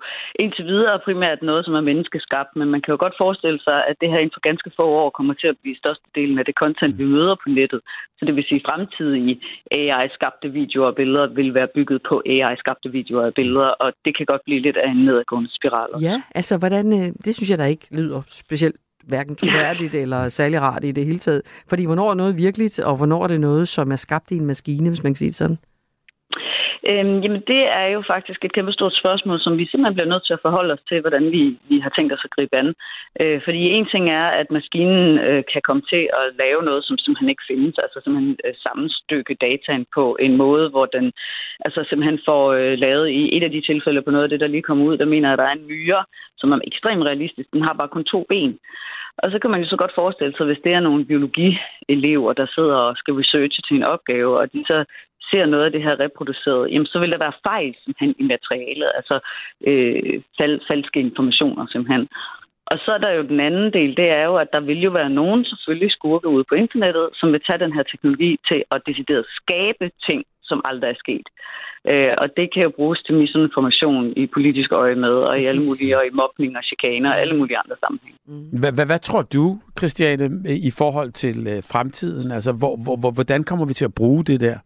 indtil 0.42 0.64
videre 0.72 1.04
primært 1.06 1.40
noget, 1.42 1.64
som 1.64 1.74
er 1.74 1.88
menneskeskabt, 1.90 2.52
men 2.58 2.68
man 2.74 2.80
kan 2.82 2.92
jo 2.92 2.98
godt 3.04 3.20
forestille 3.22 3.60
sig, 3.68 3.78
at 3.90 3.96
det 4.00 4.08
her 4.10 4.20
inden 4.20 4.36
for 4.36 4.48
ganske 4.48 4.70
få 4.78 4.86
år 5.02 5.10
kommer 5.10 5.34
til 5.34 5.48
at 5.52 5.60
blive 5.62 5.80
størstedelen 5.82 6.38
af 6.38 6.44
det 6.44 6.54
content, 6.62 6.98
vi 6.98 7.04
møder 7.04 7.36
på 7.42 7.48
nettet. 7.58 7.80
Så 8.18 8.22
det 8.26 8.34
vil 8.36 8.48
sige, 8.48 8.60
at 8.62 8.68
fremtidige 8.70 9.34
AI-skabte 9.78 10.48
videoer 10.58 10.88
og 10.90 10.96
billeder 11.00 11.26
vil 11.38 11.54
være 11.58 11.68
bygget 11.76 12.00
på 12.08 12.14
AI-skabte 12.34 12.88
videoer 12.98 13.26
og 13.26 13.34
billeder, 13.34 13.70
og 13.82 13.88
det 14.04 14.12
kan 14.16 14.26
godt 14.26 14.42
blive 14.44 14.60
lidt 14.66 14.76
af 14.76 14.90
en 14.90 15.04
nedadgående 15.06 15.50
spiral. 15.58 15.88
også. 15.92 16.06
Ja, 16.06 16.16
altså, 16.34 16.54
hvordan, 16.58 16.86
øh, 16.98 17.08
det 17.24 17.32
synes 17.34 17.50
jeg 17.50 17.58
da 17.58 17.66
ikke 17.74 17.86
lyder 17.98 18.20
specielt 18.44 18.76
hverken 19.08 19.36
troværdigt 19.36 19.94
eller 19.94 20.28
særlig 20.28 20.60
rart 20.60 20.84
i 20.84 20.92
det 20.92 21.04
hele 21.04 21.18
taget. 21.18 21.42
Fordi 21.68 21.84
hvornår 21.86 22.10
er 22.10 22.14
noget 22.14 22.36
virkeligt, 22.36 22.78
og 22.78 22.96
hvornår 22.96 23.24
er 23.24 23.28
det 23.28 23.40
noget, 23.40 23.68
som 23.68 23.92
er 23.92 23.96
skabt 23.96 24.30
i 24.30 24.36
en 24.36 24.46
maskine, 24.46 24.88
hvis 24.88 25.02
man 25.02 25.12
kan 25.12 25.16
sige 25.16 25.28
det 25.28 25.34
sådan? 25.34 25.58
Øhm, 26.90 27.16
jamen, 27.24 27.42
det 27.52 27.62
er 27.80 27.88
jo 27.96 28.00
faktisk 28.12 28.40
et 28.44 28.54
kæmpe 28.56 28.72
stort 28.72 28.94
spørgsmål, 29.02 29.38
som 29.40 29.52
vi 29.60 29.64
simpelthen 29.66 29.96
bliver 29.96 30.12
nødt 30.12 30.24
til 30.26 30.36
at 30.36 30.44
forholde 30.46 30.74
os 30.76 30.84
til, 30.88 30.98
hvordan 31.00 31.24
vi, 31.34 31.42
vi 31.70 31.76
har 31.84 31.92
tænkt 31.94 32.12
os 32.12 32.26
at 32.26 32.34
gribe 32.36 32.56
an. 32.62 32.68
Øh, 33.22 33.38
fordi 33.46 33.60
en 33.76 33.86
ting 33.92 34.04
er, 34.20 34.26
at 34.40 34.48
maskinen 34.58 35.08
øh, 35.28 35.42
kan 35.52 35.62
komme 35.68 35.82
til 35.92 36.02
at 36.20 36.26
lave 36.42 36.60
noget, 36.68 36.82
som 36.84 36.96
simpelthen 36.98 37.32
ikke 37.32 37.48
findes, 37.50 37.74
altså 37.84 37.98
simpelthen 38.00 38.36
øh, 38.46 38.54
sammenstykke 38.64 39.34
dataen 39.46 39.84
på 39.96 40.04
en 40.24 40.34
måde, 40.42 40.66
hvor 40.72 40.86
den 40.96 41.06
altså 41.66 41.80
simpelthen 41.88 42.18
får 42.28 42.44
øh, 42.58 42.74
lavet 42.84 43.06
i 43.20 43.22
et 43.36 43.44
af 43.46 43.52
de 43.54 43.62
tilfælde 43.70 44.02
på 44.02 44.10
noget 44.10 44.26
af 44.26 44.30
det, 44.30 44.40
der 44.42 44.54
lige 44.54 44.68
kommer 44.68 44.84
ud, 44.88 44.96
der 45.02 45.12
mener 45.14 45.28
at 45.30 45.38
der 45.38 45.46
er 45.48 45.56
en 45.56 45.68
myre, 45.72 46.02
som 46.40 46.48
er 46.52 46.58
ekstremt 46.70 47.04
realistisk. 47.08 47.48
Den 47.52 47.62
har 47.66 47.74
bare 47.80 47.94
kun 47.94 48.04
to 48.12 48.20
ben. 48.30 48.52
Og 49.22 49.26
så 49.32 49.36
kan 49.38 49.50
man 49.50 49.62
jo 49.62 49.68
så 49.68 49.76
godt 49.82 49.98
forestille 50.00 50.34
sig, 50.36 50.46
hvis 50.46 50.64
det 50.64 50.72
er 50.74 50.80
nogle 50.80 51.04
biologielever, 51.04 52.32
der 52.40 52.46
sidder 52.56 52.76
og 52.88 52.96
skal 52.96 53.14
researche 53.14 53.60
til 53.66 53.76
en 53.76 53.88
opgave, 53.94 54.32
og 54.40 54.52
de 54.52 54.60
så 54.70 54.78
ser 55.30 55.46
noget 55.46 55.64
af 55.64 55.72
det 55.72 55.82
her 55.86 55.94
reproduceret, 56.04 56.70
jamen 56.72 56.90
så 56.92 56.98
vil 57.00 57.12
der 57.12 57.24
være 57.24 57.40
fejl 57.48 57.74
simpelthen 57.82 58.14
i 58.22 58.24
materialet, 58.34 58.90
altså 58.98 59.16
øh, 59.68 60.22
fal, 60.38 60.52
falske 60.70 60.98
informationer 61.06 61.66
simpelthen. 61.72 62.08
Og 62.70 62.76
så 62.84 62.90
er 62.96 63.00
der 63.04 63.12
jo 63.18 63.22
den 63.32 63.40
anden 63.48 63.68
del, 63.78 63.90
det 64.00 64.08
er 64.18 64.24
jo, 64.30 64.34
at 64.44 64.50
der 64.54 64.60
vil 64.60 64.80
jo 64.86 64.90
være 65.00 65.10
nogen 65.20 65.44
selvfølgelig 65.44 65.90
skurke 65.92 66.28
ude 66.28 66.44
på 66.48 66.54
internettet, 66.54 67.06
som 67.18 67.28
vil 67.32 67.46
tage 67.46 67.62
den 67.64 67.72
her 67.76 67.82
teknologi 67.82 68.30
til 68.50 68.60
at 68.74 68.80
decideret 68.88 69.26
skabe 69.40 69.84
ting, 70.08 70.20
som 70.48 70.60
aldrig 70.70 70.88
er 70.90 70.98
sket. 71.04 71.26
Øh, 71.92 72.12
og 72.22 72.26
det 72.36 72.46
kan 72.54 72.62
jo 72.62 72.70
bruges 72.78 73.00
til 73.06 73.14
misinformation 73.14 74.12
i 74.16 74.26
politisk 74.26 74.72
øje 74.72 74.94
med, 74.94 75.14
og 75.28 75.34
i 75.40 75.44
alle 75.50 75.62
mulige, 75.68 75.98
og 75.98 76.04
i 76.06 76.12
mobning 76.12 76.56
og 76.56 76.62
chikaner 76.64 77.10
og 77.12 77.20
alle 77.20 77.36
mulige 77.36 77.58
andre 77.62 77.76
sammenhænge. 77.84 78.18
Hvad, 78.60 78.86
hvad, 78.86 78.98
tror 78.98 79.22
du, 79.22 79.58
Christiane, 79.78 80.26
i 80.68 80.70
forhold 80.70 81.10
til 81.12 81.46
øh, 81.46 81.62
fremtiden? 81.72 82.32
Altså, 82.32 82.52
hvor, 82.52 82.76
hvor, 82.84 82.96
hvor, 82.96 83.10
hvordan 83.10 83.44
kommer 83.44 83.64
vi 83.66 83.74
til 83.74 83.84
at 83.84 83.94
bruge 83.94 84.24
det 84.24 84.40
der? 84.40 84.58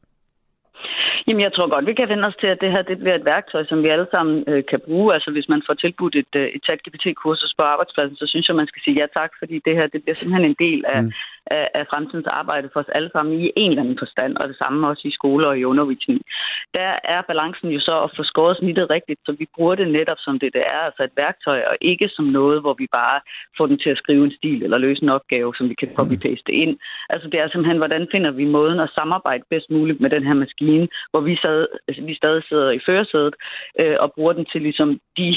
Jamen, 1.26 1.42
jeg 1.46 1.52
tror 1.52 1.72
godt, 1.74 1.86
vi 1.90 1.94
kan 1.98 2.08
vende 2.12 2.28
os 2.30 2.40
til, 2.40 2.50
at 2.54 2.60
det 2.62 2.70
her 2.74 2.82
det 2.90 2.98
bliver 2.98 3.16
et 3.18 3.28
værktøj, 3.32 3.62
som 3.66 3.78
vi 3.84 3.88
alle 3.94 4.08
sammen 4.14 4.36
øh, 4.50 4.62
kan 4.70 4.80
bruge. 4.86 5.14
Altså, 5.14 5.30
hvis 5.34 5.48
man 5.52 5.62
får 5.66 5.74
tilbudt 5.74 6.14
et, 6.22 6.32
øh, 6.40 6.46
et 6.56 6.62
ChatGPT-kursus 6.66 7.52
på 7.58 7.62
arbejdspladsen, 7.72 8.16
så 8.16 8.26
synes 8.32 8.48
jeg, 8.48 8.56
man 8.56 8.70
skal 8.70 8.82
sige 8.82 8.96
ja 9.00 9.06
tak, 9.18 9.30
fordi 9.40 9.56
det 9.66 9.74
her 9.78 9.86
det 9.92 10.02
bliver 10.02 10.18
simpelthen 10.18 10.50
en 10.50 10.60
del 10.66 10.80
af, 10.94 11.02
mm 11.02 11.12
af, 11.46 11.66
af 11.74 11.84
fremtidens 11.92 12.28
arbejde 12.40 12.70
for 12.72 12.80
os 12.80 12.94
alle 12.96 13.10
sammen 13.12 13.32
i 13.40 13.52
en 13.56 13.70
eller 13.70 13.82
anden 13.82 14.02
forstand, 14.04 14.32
og 14.40 14.48
det 14.48 14.56
samme 14.62 14.88
også 14.88 15.04
i 15.08 15.16
skoler 15.18 15.48
og 15.48 15.58
i 15.58 15.64
undervisning. 15.64 16.20
Der 16.78 16.90
er 17.14 17.20
balancen 17.30 17.68
jo 17.76 17.80
så 17.80 17.94
at 18.04 18.12
få 18.16 18.22
skåret 18.30 18.56
snittet 18.56 18.86
rigtigt, 18.96 19.20
så 19.26 19.32
vi 19.40 19.46
bruger 19.54 19.74
det 19.74 19.88
netop 19.98 20.20
som 20.26 20.38
det, 20.38 20.50
det 20.56 20.64
er, 20.74 20.80
altså 20.88 21.02
et 21.04 21.18
værktøj, 21.22 21.60
og 21.70 21.76
ikke 21.80 22.08
som 22.16 22.24
noget, 22.24 22.60
hvor 22.60 22.74
vi 22.82 22.86
bare 23.00 23.18
får 23.56 23.66
den 23.66 23.78
til 23.78 23.90
at 23.90 24.00
skrive 24.02 24.24
en 24.24 24.36
stil 24.38 24.62
eller 24.62 24.78
løse 24.78 25.02
en 25.02 25.16
opgave, 25.18 25.54
som 25.54 25.68
vi 25.68 25.74
kan 25.74 25.90
copy-paste 25.98 26.52
ind. 26.62 26.74
Altså, 27.12 27.26
det 27.32 27.38
er 27.40 27.48
simpelthen, 27.48 27.82
hvordan 27.82 28.06
finder 28.12 28.30
vi 28.30 28.44
måden 28.44 28.80
at 28.80 28.94
samarbejde 28.98 29.44
bedst 29.50 29.70
muligt 29.70 30.00
med 30.00 30.10
den 30.10 30.24
her 30.28 30.34
maskine, 30.34 30.88
hvor 31.10 31.20
vi, 31.20 31.34
sad, 31.44 31.66
altså, 31.88 32.02
vi 32.02 32.14
stadig 32.14 32.42
sidder 32.44 32.70
i 32.70 32.84
førersædet 32.88 33.34
øh, 33.82 33.96
og 34.02 34.12
bruger 34.14 34.32
den 34.32 34.46
til 34.52 34.62
ligesom 34.62 35.00
de 35.18 35.28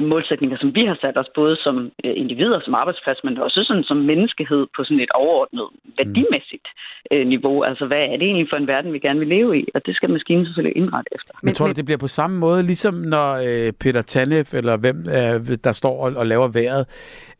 målsætninger, 0.00 0.56
som 0.58 0.74
vi 0.74 0.82
har 0.90 0.98
sat 1.04 1.16
os, 1.22 1.30
både 1.34 1.56
som 1.64 1.76
øh, 2.04 2.14
individer, 2.22 2.60
som 2.64 2.74
arbejdsplads, 2.74 3.24
men 3.24 3.38
også 3.38 3.64
sådan 3.68 3.84
som 3.90 3.98
menneskehed 4.10 4.62
på 4.76 4.84
sådan 4.84 5.00
et 5.00 5.12
overordnet 5.22 5.66
værdimæssigt 5.98 6.68
øh, 7.12 7.26
niveau. 7.26 7.62
Altså, 7.62 7.86
hvad 7.86 8.02
er 8.10 8.16
det 8.18 8.26
egentlig 8.28 8.48
for 8.52 8.58
en 8.60 8.66
verden, 8.66 8.92
vi 8.92 8.98
gerne 8.98 9.18
vil 9.18 9.28
leve 9.28 9.58
i? 9.60 9.64
Og 9.74 9.86
det 9.86 9.96
skal 9.96 10.10
maskinen 10.10 10.46
selvfølgelig 10.46 10.76
indrette 10.76 11.08
efter. 11.16 11.32
Men 11.42 11.54
tror 11.54 11.66
du, 11.66 11.72
det 11.72 11.84
bliver 11.84 11.98
på 11.98 12.08
samme 12.08 12.38
måde, 12.38 12.62
ligesom 12.62 12.94
når 12.94 13.28
øh, 13.46 13.72
Peter 13.72 14.02
Tanef, 14.02 14.54
eller 14.54 14.76
hvem 14.76 14.98
øh, 15.08 15.56
der 15.64 15.72
står 15.72 16.04
og, 16.04 16.12
og 16.16 16.26
laver 16.26 16.48
vejret, 16.48 16.84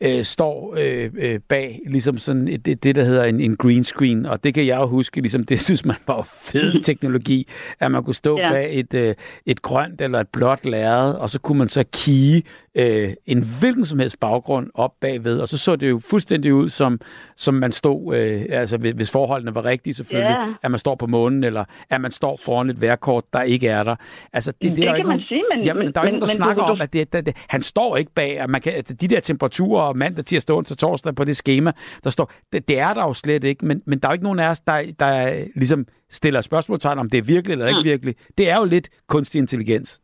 øh, 0.01 0.23
står 0.23 0.75
øh, 0.77 1.11
øh, 1.17 1.39
bag 1.49 1.79
ligesom 1.87 2.17
sådan 2.17 2.47
et, 2.47 2.65
det, 2.65 2.83
det, 2.83 2.95
der 2.95 3.03
hedder 3.03 3.23
en, 3.23 3.39
en 3.41 3.57
green 3.57 3.83
screen, 3.83 4.25
og 4.25 4.43
det 4.43 4.53
kan 4.53 4.65
jeg 4.65 4.77
jo 4.77 4.85
huske, 4.85 5.21
ligesom 5.21 5.43
det 5.43 5.61
synes 5.67 5.85
man 5.85 5.95
var 6.07 6.27
fed 6.51 6.83
teknologi, 6.83 7.47
at 7.79 7.91
man 7.91 8.03
kunne 8.03 8.15
stå 8.15 8.37
Ja. 8.37 8.47
ja. 8.47 8.51
bag 8.51 8.79
et, 8.79 8.93
øh, 8.93 9.15
et 9.45 9.61
grønt 9.61 10.01
eller 10.01 10.19
et 10.19 10.27
blåt 10.27 10.65
lærred, 10.65 11.13
og 11.13 11.29
så 11.29 11.39
kunne 11.41 11.57
man 11.57 11.67
så 11.67 11.83
kige 11.93 12.42
øh, 12.75 13.13
en 13.25 13.45
hvilken 13.59 13.85
som 13.85 13.99
helst 13.99 14.19
baggrund 14.19 14.69
op 14.73 14.91
bagved, 15.01 15.39
og 15.39 15.47
så 15.49 15.57
så 15.57 15.75
det 15.75 15.89
jo 15.89 15.99
fuldstændig 15.99 16.53
ud, 16.53 16.69
som, 16.69 16.99
som 17.35 17.53
man 17.53 17.71
stod, 17.71 18.15
øh, 18.15 18.45
altså 18.49 18.77
hvis 18.77 19.11
forholdene 19.11 19.55
var 19.55 19.65
rigtige 19.65 19.93
selvfølgelig, 19.93 20.29
Ja. 20.29 20.53
at 20.63 20.71
man 20.71 20.79
står 20.79 20.95
på 20.95 21.07
månen, 21.07 21.43
eller 21.43 21.65
at 21.89 22.01
man 22.01 22.11
står 22.11 22.39
foran 22.45 22.69
et 22.69 22.81
værkort, 22.81 23.23
der 23.33 23.41
ikke 23.41 23.67
er 23.67 23.83
der. 23.83 23.95
Altså, 24.33 24.51
det, 24.51 24.69
Det 24.69 24.77
det 24.77 24.87
er 24.87 24.95
kan 24.95 25.07
man 25.07 25.19
sige, 25.19 25.43
men- 25.55 25.65
Jamen, 25.65 25.91
der 25.93 25.99
er 25.99 26.03
men- 26.03 26.07
ingen, 26.09 26.21
der 26.21 26.27
men 26.27 26.35
snakker 26.35 26.65
du- 26.65 26.71
om, 26.71 26.81
at 26.81 26.93
det, 26.93 27.13
det, 27.13 27.25
det, 27.25 27.35
han 27.47 27.61
står 27.63 27.97
ikke 27.97 28.11
bag, 28.15 28.39
at, 28.39 28.49
man 28.49 28.61
kan, 28.61 28.73
at 28.73 29.01
de 29.01 29.07
der 29.07 29.19
temperaturer 29.19 29.81
og 29.83 29.97
mandag, 29.97 30.25
tirsdag, 30.25 30.55
onsdag, 30.55 30.77
torsdag 30.77 31.15
på 31.15 31.23
det 31.23 31.35
schema, 31.37 31.71
der 32.03 32.09
står, 32.09 32.31
det, 32.53 32.67
det 32.67 32.79
er 32.79 32.93
der 32.93 33.01
jo 33.03 33.13
slet 33.13 33.43
ikke, 33.43 33.65
men, 33.65 33.81
men 33.85 33.99
der 33.99 34.07
er 34.07 34.11
jo 34.11 34.13
ikke 34.13 34.23
nogen 34.23 34.39
af 34.39 34.49
os, 34.49 34.59
der, 34.59 34.81
der 34.99 35.43
ligesom 35.55 35.85
stiller 36.11 36.41
spørgsmålstegn 36.41 36.99
om, 36.99 37.09
det 37.09 37.17
er 37.17 37.21
virkelig 37.21 37.51
eller 37.53 37.67
ikke 37.67 37.79
Mm. 37.79 37.83
virkelig. 37.83 38.15
Det 38.37 38.49
er 38.49 38.57
jo 38.57 38.65
lidt 38.65 38.89
kunstig 39.07 39.39
intelligens. 39.39 39.99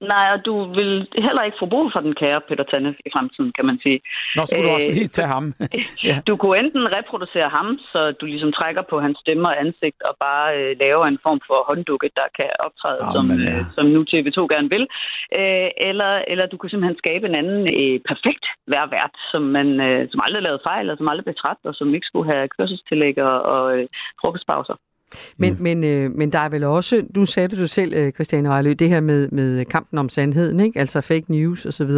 Nej, 0.00 0.26
og 0.34 0.38
du 0.48 0.54
vil 0.78 0.90
heller 1.26 1.42
ikke 1.44 1.60
få 1.62 1.66
brug 1.74 1.86
for 1.94 2.00
den 2.06 2.14
kære 2.20 2.40
Peter 2.48 2.66
Tanef 2.70 2.96
i 3.06 3.10
fremtiden, 3.14 3.52
kan 3.56 3.66
man 3.70 3.78
sige. 3.84 3.98
Nå, 4.36 4.42
skulle 4.46 4.68
du 4.68 4.74
også 4.78 4.92
Øh, 4.92 4.98
lige 4.98 5.14
tage 5.18 5.30
ham. 5.36 5.44
ja. 6.08 6.16
Du 6.28 6.32
kunne 6.36 6.58
enten 6.62 6.84
reproducere 6.96 7.48
ham, 7.56 7.68
så 7.92 8.00
du 8.20 8.24
ligesom 8.32 8.52
trækker 8.58 8.82
på 8.90 8.96
hans 9.04 9.18
stemme 9.24 9.44
og 9.50 9.56
ansigt 9.64 10.00
og 10.08 10.14
bare 10.26 10.46
øh, 10.58 10.70
laver 10.84 11.04
en 11.06 11.18
form 11.26 11.40
for 11.48 11.58
hånddukke, 11.68 12.08
der 12.20 12.28
kan 12.38 12.50
optræde, 12.66 13.00
Jamen, 13.04 13.14
som, 13.14 13.24
ja. 13.48 13.58
øh, 13.58 13.64
som 13.76 13.86
nu 13.94 14.00
TV2 14.10 14.38
gerne 14.54 14.70
vil. 14.74 14.84
Øh, 15.38 15.68
eller, 15.90 16.12
eller 16.30 16.44
du 16.46 16.56
kunne 16.56 16.72
simpelthen 16.72 17.02
skabe 17.04 17.24
en 17.26 17.38
anden 17.40 17.62
øh, 17.80 17.96
perfekt 18.10 18.44
værvært, 18.72 19.14
som, 19.32 19.42
man, 19.56 19.68
øh, 19.86 20.00
som 20.10 20.20
aldrig 20.26 20.42
lavede 20.46 20.66
fejl, 20.70 20.86
og 20.90 20.96
som 20.96 21.08
aldrig 21.10 21.24
blev 21.26 21.38
træt, 21.42 21.60
og 21.68 21.74
som 21.78 21.94
ikke 21.96 22.10
skulle 22.10 22.28
have 22.32 22.52
kørselstillæg 22.56 23.14
og, 23.30 23.36
og 23.54 23.64
øh, 23.76 23.84
frokostpauser. 24.20 24.76
Men, 25.36 25.52
mm. 25.52 25.62
men, 25.62 25.84
øh, 25.84 26.10
men 26.10 26.32
der 26.32 26.38
er 26.38 26.48
vel 26.48 26.64
også, 26.64 27.02
du 27.14 27.26
sagde 27.26 27.48
det 27.48 27.60
jo 27.60 27.66
selv, 27.66 27.94
øh, 27.94 28.12
Christiane 28.12 28.48
Vejlø, 28.48 28.72
det 28.72 28.88
her 28.88 29.00
med, 29.00 29.28
med 29.28 29.64
kampen 29.64 29.98
om 29.98 30.08
sandheden, 30.08 30.60
ikke? 30.60 30.78
altså 30.80 31.00
fake 31.00 31.24
news 31.28 31.66
osv., 31.66 31.90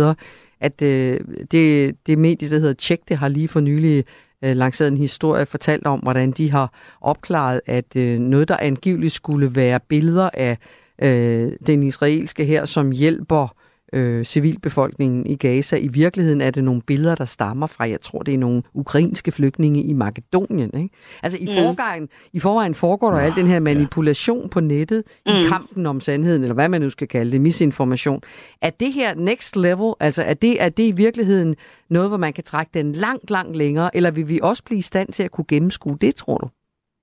at 0.61 0.82
øh, 0.82 1.20
det, 1.51 1.95
det 2.07 2.19
medie, 2.19 2.51
der 2.51 2.59
hedder 2.59 2.73
Tjek, 2.73 3.01
det 3.09 3.16
har 3.16 3.28
lige 3.28 3.49
for 3.49 3.61
nylig 3.61 4.05
øh, 4.45 4.57
lanceret 4.57 4.89
en 4.89 4.97
historie, 4.97 5.47
fortalt 5.47 5.86
om, 5.86 6.01
hvordan 6.01 6.31
de 6.31 6.51
har 6.51 6.73
opklaret, 7.01 7.61
at 7.66 7.97
øh, 7.97 8.19
noget, 8.19 8.49
der 8.49 8.57
angiveligt 8.57 9.12
skulle 9.12 9.55
være 9.55 9.81
billeder 9.89 10.31
af 10.35 10.59
øh, 11.03 11.53
den 11.66 11.82
israelske 11.82 12.45
her, 12.45 12.65
som 12.65 12.90
hjælper 12.90 13.55
øh, 13.93 14.24
civilbefolkningen 14.24 15.27
i 15.27 15.36
Gaza. 15.36 15.77
I 15.77 15.89
virkeligheden 15.89 16.40
er 16.40 16.51
det 16.51 16.65
nogle 16.65 16.82
billeder, 16.86 17.15
der 17.15 17.24
stammer 17.24 17.66
fra, 17.66 17.89
jeg 17.89 18.01
tror, 18.01 18.19
det 18.19 18.35
er 18.35 18.39
nogle 18.39 18.62
ukrainske 18.74 19.32
flygtninge 19.32 19.82
i 19.82 19.93
Makedonien. 19.93 20.70
Ikke? 20.82 20.94
Altså 21.23 21.39
i, 21.40 21.47
Mm. 21.47 21.55
forvejen, 21.55 22.09
i 22.32 22.40
forvejen 22.40 22.74
foregår 22.74 23.10
der 23.10 23.19
al 23.19 23.32
den 23.36 23.47
her 23.47 23.60
manipulation 23.60 24.48
på 24.48 24.60
nettet 24.60 25.02
mm. 25.27 25.32
i 25.32 25.43
kampen 25.43 25.86
om 25.86 26.01
sandheden, 26.01 26.43
eller 26.43 26.55
hvad 26.55 26.69
man 26.69 26.81
nu 26.81 26.90
skal 26.90 27.09
kalde 27.09 27.32
det, 27.32 27.40
misinformation. 27.40 28.20
Er 28.62 28.70
det 28.70 28.93
her 28.93 29.15
next 29.15 29.56
level, 29.56 29.93
altså 30.01 30.23
er 30.23 30.35
det, 30.35 30.62
er 30.62 30.69
det 30.69 30.82
i 30.82 30.93
virkeligheden 30.93 31.56
noget, 31.90 32.10
hvor 32.10 32.16
man 32.16 32.32
kan 32.32 32.44
trække 32.44 32.70
den 32.74 32.93
langt, 32.93 33.31
langt 33.31 33.56
længere, 33.56 33.97
eller 33.97 34.10
vil 34.10 34.28
vi 34.28 34.40
også 34.43 34.65
blive 34.65 34.78
i 34.78 34.82
stand 34.82 35.09
til 35.09 35.23
at 35.23 35.31
kunne 35.31 35.44
gennemskue 35.48 35.98
det, 36.01 36.15
tror 36.15 36.39
du? 36.39 36.48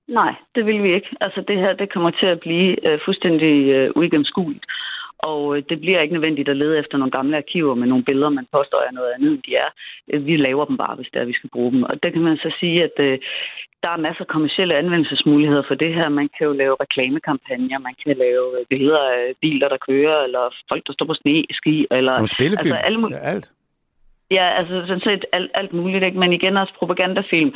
Nej, 0.08 0.34
det 0.54 0.66
vil 0.66 0.82
vi 0.82 0.94
ikke. 0.94 1.08
Altså 1.20 1.44
det 1.48 1.56
her, 1.58 1.72
det 1.72 1.92
kommer 1.92 2.10
til 2.10 2.28
at 2.28 2.40
blive 2.40 2.90
øh, 2.90 2.98
fuldstændig 3.04 3.54
øh, 3.76 3.90
uigennemskueligt. 3.96 4.64
Og 5.18 5.56
øh, 5.56 5.62
det 5.68 5.80
bliver 5.80 6.00
ikke 6.00 6.14
nødvendigt 6.14 6.48
at 6.48 6.56
lede 6.56 6.78
efter 6.78 6.98
nogle 6.98 7.16
gamle 7.18 7.36
arkiver 7.36 7.74
med 7.74 7.86
nogle 7.86 8.04
billeder, 8.04 8.28
man 8.28 8.46
påstår 8.52 8.80
er 8.88 8.92
noget 8.92 9.12
andet, 9.14 9.32
end 9.32 9.42
de 9.42 9.52
er. 9.64 9.70
Øh, 10.12 10.26
Vi 10.26 10.36
laver 10.36 10.64
dem 10.64 10.76
bare, 10.76 10.96
hvis 10.96 11.10
det 11.12 11.20
er, 11.20 11.24
vi 11.24 11.38
skal 11.38 11.50
bruge 11.50 11.72
dem. 11.72 11.82
Og 11.82 12.02
der 12.02 12.10
kan 12.10 12.22
man 12.22 12.36
så 12.36 12.50
sige, 12.60 12.84
at 12.88 12.96
øh, 12.98 13.18
der 13.82 13.90
er 13.92 14.04
masser 14.06 14.24
af 14.24 14.32
kommersielle 14.34 14.74
anvendelsesmuligheder 14.82 15.62
for 15.68 15.74
det 15.74 15.94
her. 15.94 16.08
Man 16.08 16.28
kan 16.34 16.46
jo 16.46 16.52
lave 16.52 16.76
reklamekampagner, 16.84 17.78
man 17.78 17.96
kan 18.02 18.16
lave 18.16 18.44
billeder 18.70 19.04
af 19.18 19.24
biler, 19.40 19.68
der 19.68 19.84
kører, 19.88 20.18
eller 20.26 20.44
folk, 20.70 20.82
der 20.86 20.92
står 20.92 21.06
på 21.06 21.14
sne, 21.14 21.44
ski, 21.50 21.86
eller 21.90 22.12
Og 22.22 22.28
spillefilm, 22.28 22.74
altså 22.74 22.86
alle 22.86 22.98
ja, 23.10 23.22
alt. 23.32 23.46
Ja, 24.30 24.46
altså 24.58 24.74
sådan 24.86 25.06
set 25.08 25.24
alt, 25.32 25.50
alt 25.54 25.72
muligt, 25.72 26.06
ikke? 26.06 26.18
men 26.18 26.32
igen 26.32 26.60
også 26.62 26.74
propagandafilm. 26.78 27.50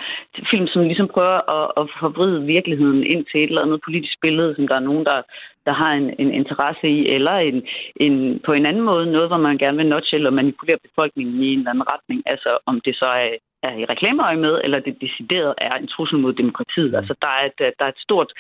Film, 0.50 0.66
som 0.66 0.82
ligesom 0.82 1.08
prøver 1.14 1.38
at, 1.58 1.66
at 1.80 1.84
forvride 2.00 2.46
virkeligheden 2.54 3.02
ind 3.12 3.22
til 3.24 3.38
et 3.40 3.48
eller 3.50 3.64
andet 3.64 3.80
politisk 3.86 4.16
billede, 4.22 4.54
som 4.54 4.68
der 4.68 4.76
er 4.76 4.88
nogen, 4.90 5.04
der, 5.10 5.18
der 5.66 5.74
har 5.82 5.92
en, 5.92 6.08
en 6.22 6.30
interesse 6.40 6.86
i, 6.88 6.98
eller 7.16 7.36
en, 7.50 7.62
en, 7.96 8.40
på 8.46 8.52
en 8.52 8.66
anden 8.66 8.84
måde 8.90 9.12
noget, 9.12 9.28
hvor 9.28 9.42
man 9.48 9.58
gerne 9.58 9.76
vil 9.76 9.92
notche 9.94 10.16
eller 10.16 10.30
manipulere 10.30 10.84
befolkningen 10.88 11.42
i 11.42 11.52
en 11.52 11.58
eller 11.58 11.70
anden 11.70 11.90
retning. 11.94 12.22
Altså 12.26 12.58
om 12.66 12.80
det 12.86 12.94
så 12.96 13.08
er, 13.24 13.30
er 13.68 13.74
i 13.82 13.84
reklameøje 13.84 14.36
med, 14.46 14.60
eller 14.64 14.80
det 14.80 15.02
decideret 15.06 15.54
er 15.58 15.74
en 15.78 15.88
trussel 15.94 16.18
mod 16.18 16.32
demokratiet. 16.32 16.94
Altså 17.00 17.14
der 17.22 17.30
er 17.38 17.44
et, 17.50 17.58
der 17.78 17.84
er 17.86 17.92
et 17.96 18.04
stort 18.06 18.30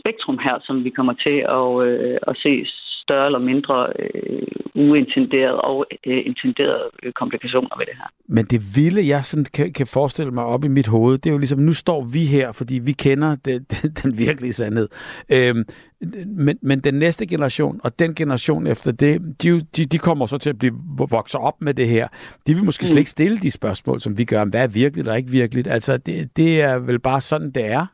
spektrum 0.00 0.38
her, 0.46 0.56
som 0.66 0.84
vi 0.84 0.90
kommer 0.90 1.14
til 1.26 1.36
at, 1.58 1.68
øh, 1.86 2.18
at 2.30 2.36
se 2.44 2.52
større 3.10 3.26
eller 3.26 3.38
mindre 3.38 3.76
øh, 3.98 4.42
uintenderede 4.74 5.60
og 5.60 5.86
øh, 6.06 6.22
intenderede 6.26 6.84
øh, 7.02 7.12
komplikationer 7.12 7.78
ved 7.78 7.86
det 7.86 7.94
her. 7.96 8.08
Men 8.28 8.44
det 8.44 8.60
vilde, 8.76 9.08
jeg 9.08 9.24
sådan 9.24 9.44
kan, 9.44 9.72
kan 9.72 9.86
forestille 9.86 10.30
mig 10.30 10.44
op 10.44 10.64
i 10.64 10.68
mit 10.68 10.86
hoved, 10.86 11.18
det 11.18 11.26
er 11.30 11.32
jo 11.32 11.38
ligesom, 11.38 11.58
nu 11.58 11.72
står 11.72 12.04
vi 12.04 12.24
her, 12.26 12.52
fordi 12.52 12.78
vi 12.78 12.92
kender 12.92 13.36
det, 13.44 13.56
det, 13.72 14.02
den 14.02 14.18
virkelige 14.18 14.52
sandhed. 14.52 14.88
Øhm, 15.32 15.64
men, 16.26 16.58
men 16.62 16.80
den 16.80 16.94
næste 16.94 17.26
generation, 17.26 17.80
og 17.84 17.98
den 17.98 18.14
generation 18.14 18.66
efter 18.66 18.92
det, 18.92 19.42
de, 19.42 19.60
de, 19.60 19.84
de 19.84 19.98
kommer 19.98 20.26
så 20.26 20.38
til 20.38 20.50
at 20.50 20.58
blive 20.58 20.74
vokse 21.10 21.38
op 21.38 21.60
med 21.60 21.74
det 21.74 21.88
her. 21.88 22.08
De 22.46 22.54
vil 22.54 22.64
måske 22.64 22.82
mm. 22.82 22.86
slet 22.86 22.98
ikke 22.98 23.10
stille 23.10 23.38
de 23.38 23.50
spørgsmål, 23.50 24.00
som 24.00 24.18
vi 24.18 24.24
gør, 24.24 24.42
om 24.42 24.48
hvad 24.48 24.62
er 24.62 24.66
virkeligt 24.66 25.08
og 25.08 25.16
ikke 25.16 25.30
virkeligt. 25.30 25.68
Altså, 25.68 25.96
det, 25.96 26.36
det 26.36 26.60
er 26.60 26.78
vel 26.78 26.98
bare 26.98 27.20
sådan, 27.20 27.50
det 27.50 27.66
er. 27.66 27.86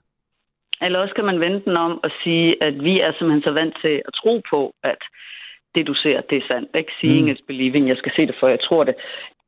Eller 0.84 0.98
også 0.98 1.14
kan 1.14 1.28
man 1.30 1.40
vente 1.44 1.64
den 1.68 1.76
om 1.86 1.92
og 2.04 2.10
sige, 2.22 2.48
at 2.66 2.74
vi 2.86 2.94
er 3.06 3.12
simpelthen 3.12 3.46
så 3.48 3.52
vant 3.60 3.76
til 3.84 3.94
at 4.08 4.12
tro 4.20 4.34
på, 4.52 4.60
at 4.92 5.00
det, 5.74 5.86
du 5.86 5.94
ser, 5.94 6.16
det 6.30 6.36
er 6.38 6.48
sandt. 6.50 6.70
Ikke? 6.80 6.92
Seeing 7.00 7.26
mm. 7.26 7.32
is 7.32 7.42
believing. 7.50 7.88
Jeg 7.88 7.98
skal 7.98 8.12
se 8.16 8.26
det, 8.26 8.36
for 8.40 8.48
jeg 8.48 8.60
tror 8.60 8.84
det. 8.84 8.94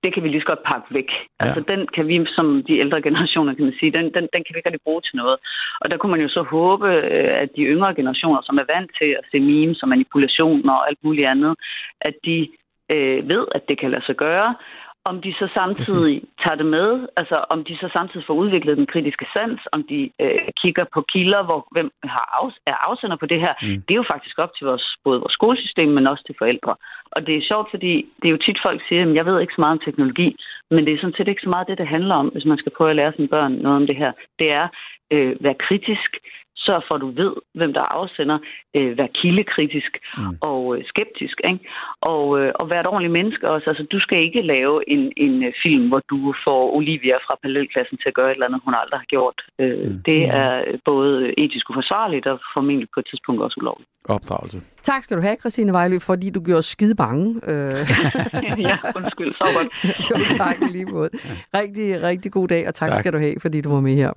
Det 0.05 0.15
kan 0.15 0.23
vi 0.23 0.29
lige 0.29 0.45
så 0.45 0.51
godt 0.53 0.69
pakke 0.73 0.89
væk. 0.99 1.11
Ja. 1.13 1.45
Altså, 1.45 1.61
den 1.73 1.81
kan 1.95 2.05
vi, 2.09 2.17
som 2.37 2.47
de 2.69 2.79
ældre 2.85 3.03
generationer, 3.03 3.55
kan 3.55 3.65
man 3.65 3.79
sige, 3.81 3.93
den, 3.99 4.05
den, 4.17 4.25
den 4.33 4.41
kan 4.43 4.53
vi 4.53 4.59
ikke 4.59 4.69
rigtig 4.69 4.87
bruge 4.87 5.03
til 5.05 5.17
noget. 5.17 5.37
Og 5.81 5.87
der 5.91 5.97
kunne 5.97 6.15
man 6.15 6.25
jo 6.27 6.29
så 6.29 6.43
håbe, 6.55 6.89
øh, 7.17 7.33
at 7.43 7.49
de 7.57 7.63
yngre 7.75 7.95
generationer, 7.95 8.41
som 8.45 8.57
er 8.63 8.71
vant 8.75 8.91
til 9.01 9.11
at 9.21 9.25
se 9.31 9.39
memes 9.41 9.83
og 9.83 9.89
manipulationer 9.89 10.75
og 10.79 10.89
alt 10.89 11.01
muligt 11.05 11.29
andet, 11.35 11.55
at 12.01 12.15
de 12.27 12.39
øh, 12.95 13.21
ved, 13.33 13.45
at 13.57 13.63
det 13.69 13.77
kan 13.81 13.91
lade 13.91 14.05
sig 14.07 14.17
gøre, 14.17 14.51
om 15.11 15.17
de 15.25 15.33
så 15.41 15.47
samtidig 15.59 16.17
Præcis. 16.21 16.43
tager 16.43 16.59
det 16.61 16.69
med, 16.77 16.91
altså 17.21 17.37
om 17.55 17.59
de 17.69 17.75
så 17.83 17.89
samtidig 17.97 18.25
får 18.27 18.41
udviklet 18.43 18.77
den 18.81 18.91
kritiske 18.93 19.27
sans, 19.35 19.61
om 19.77 19.81
de 19.93 20.01
øh, 20.25 20.49
kigger 20.63 20.85
på 20.95 21.01
kilder, 21.13 21.43
hvor 21.49 21.61
hvem 21.75 21.89
har 22.17 22.27
af, 22.43 22.49
er 22.73 22.77
afsender 22.89 23.17
på 23.21 23.27
det 23.33 23.41
her, 23.45 23.55
mm. 23.63 23.83
det 23.85 23.93
er 23.93 24.03
jo 24.03 24.13
faktisk 24.13 24.37
op 24.45 24.53
til 24.55 24.65
vores, 24.71 24.87
både 25.05 25.19
vores 25.25 25.37
skolesystem, 25.39 25.91
men 25.97 26.11
også 26.13 26.25
til 26.27 26.39
forældre. 26.43 26.75
Og 27.15 27.21
det 27.27 27.35
er 27.35 27.49
sjovt, 27.51 27.69
fordi 27.75 27.93
det 28.21 28.27
er 28.27 28.35
jo 28.37 28.45
tit 28.47 28.59
folk 28.67 28.81
siger, 28.89 29.03
at 29.03 29.15
jeg 29.19 29.27
ved 29.27 29.41
ikke 29.41 29.57
så 29.57 29.61
meget 29.65 29.77
om 29.77 29.85
teknologi, 29.85 30.29
men 30.71 30.81
det 30.85 30.93
er 30.93 31.01
sådan 31.01 31.17
set 31.17 31.29
ikke 31.29 31.47
så 31.47 31.53
meget 31.55 31.69
det, 31.69 31.79
det 31.83 31.95
handler 31.97 32.15
om, 32.23 32.29
hvis 32.35 32.49
man 32.51 32.59
skal 32.59 32.73
prøve 32.77 32.91
at 32.91 32.97
lære 33.01 33.13
sine 33.17 33.33
børn 33.35 33.53
noget 33.53 33.77
om 33.81 33.87
det 33.87 33.97
her. 34.03 34.13
Det 34.41 34.49
er 34.61 34.67
øh, 35.15 35.33
være 35.45 35.63
kritisk, 35.67 36.11
Sørg 36.69 36.83
for, 36.89 36.95
at 36.95 37.05
du 37.07 37.11
ved, 37.23 37.35
hvem 37.59 37.73
der 37.79 37.95
afsender. 38.01 38.39
Øh, 38.79 38.91
vær 38.99 39.09
kildekritisk 39.21 39.93
mm. 40.19 40.35
og 40.51 40.63
øh, 40.75 40.79
skeptisk. 40.93 41.37
Ikke? 41.51 41.61
Og, 42.13 42.25
øh, 42.39 42.51
og 42.61 42.65
vær 42.71 42.81
et 42.81 42.91
ordentligt 42.93 43.17
menneske 43.19 43.45
også. 43.55 43.67
Altså, 43.71 43.85
du 43.95 43.99
skal 44.05 44.19
ikke 44.27 44.43
lave 44.55 44.77
en, 44.95 45.03
en 45.25 45.35
øh, 45.49 45.53
film, 45.65 45.85
hvor 45.91 46.03
du 46.13 46.19
får 46.47 46.63
Olivia 46.79 47.17
fra 47.27 47.35
parallelklassen 47.43 47.97
til 47.99 48.09
at 48.11 48.17
gøre 48.19 48.31
et 48.31 48.37
eller 48.37 48.49
andet, 48.49 48.61
hun 48.67 48.75
aldrig 48.81 48.99
har 49.05 49.11
gjort. 49.17 49.39
Øh, 49.63 49.89
mm. 49.89 50.03
Det 50.09 50.21
er 50.43 50.51
både 50.91 51.15
etisk 51.43 51.71
uforsvarligt 51.71 52.27
og 52.33 52.37
formentlig 52.55 52.89
på 52.95 52.99
et 53.03 53.07
tidspunkt 53.11 53.41
også 53.47 53.57
ulovligt. 53.61 53.91
Opdragelse. 54.17 54.59
Tak 54.83 55.03
skal 55.05 55.17
du 55.17 55.23
have, 55.23 55.37
Christine 55.43 55.73
Vejlø, 55.73 55.99
fordi 55.99 56.31
du 56.31 56.41
gjorde 56.49 56.63
skide 56.63 56.95
bange. 56.95 57.27
Øh. 57.51 57.83
ja, 58.69 58.77
undskyld, 58.99 59.33
så 59.41 59.47
godt. 59.57 59.69
jo, 60.11 60.15
tak 60.43 60.57
lige 60.71 60.85
måde. 60.85 61.11
Rigtig, 61.61 62.03
rigtig 62.03 62.33
god 62.33 62.49
dag, 62.49 62.69
og 62.69 62.75
tak, 62.75 62.89
tak 62.89 62.99
skal 62.99 63.13
du 63.13 63.19
have, 63.19 63.35
fordi 63.41 63.61
du 63.61 63.71
var 63.71 63.81
med 63.81 63.95
her. 63.95 64.13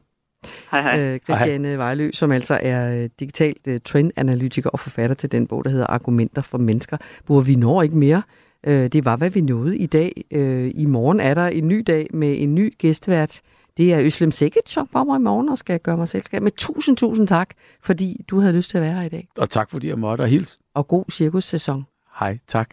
Hej, 0.71 0.81
hej. 0.81 0.99
Øh, 0.99 1.19
Christiane 1.19 1.67
hej. 1.67 1.77
Vejlø, 1.77 2.11
som 2.13 2.31
altså 2.31 2.59
er 2.61 3.03
øh, 3.03 3.09
digitalt 3.19 3.67
uh, 3.67 3.75
trendanalytiker 3.85 4.69
og 4.69 4.79
forfatter 4.79 5.15
til 5.15 5.31
den 5.31 5.47
bog, 5.47 5.63
der 5.63 5.69
hedder 5.69 5.87
Argumenter 5.87 6.41
for 6.41 6.57
mennesker, 6.57 6.97
hvor 7.25 7.41
vi 7.41 7.55
når 7.55 7.81
ikke 7.81 7.97
mere. 7.97 8.21
Uh, 8.67 8.73
det 8.73 9.05
var, 9.05 9.15
hvad 9.15 9.29
vi 9.29 9.41
nåede 9.41 9.77
i 9.77 9.85
dag. 9.85 10.23
Uh, 10.35 10.81
I 10.81 10.85
morgen 10.85 11.19
er 11.19 11.33
der 11.33 11.47
en 11.47 11.67
ny 11.67 11.83
dag 11.87 12.07
med 12.13 12.35
en 12.41 12.55
ny 12.55 12.73
gæstevært. 12.77 13.41
Det 13.77 13.93
er 13.93 14.01
Øslem 14.01 14.31
Sikkert, 14.31 14.69
som 14.69 14.87
kommer 14.93 15.15
i 15.15 15.19
morgen 15.19 15.49
og 15.49 15.57
skal 15.57 15.79
gøre 15.79 15.97
mig 15.97 16.09
selskab. 16.09 16.41
Med 16.41 16.51
tusind, 16.51 16.97
tusind 16.97 17.27
tak, 17.27 17.49
fordi 17.81 18.25
du 18.27 18.39
havde 18.39 18.53
lyst 18.53 18.69
til 18.69 18.77
at 18.77 18.83
være 18.83 18.93
her 18.93 19.01
i 19.01 19.09
dag. 19.09 19.27
Og 19.37 19.49
tak 19.49 19.71
fordi 19.71 19.87
jeg 19.87 19.99
måtte, 19.99 20.21
og 20.21 20.27
hils. 20.27 20.59
Og 20.73 20.87
god 20.87 21.05
cirkussæson. 21.11 21.85
Hej, 22.19 22.37
tak. 22.47 22.69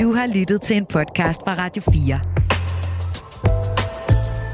Du 0.00 0.12
har 0.12 0.26
lyttet 0.34 0.62
til 0.62 0.76
en 0.76 0.86
podcast 0.86 1.40
fra 1.40 1.54
Radio 1.54 1.82
4. 1.92 2.31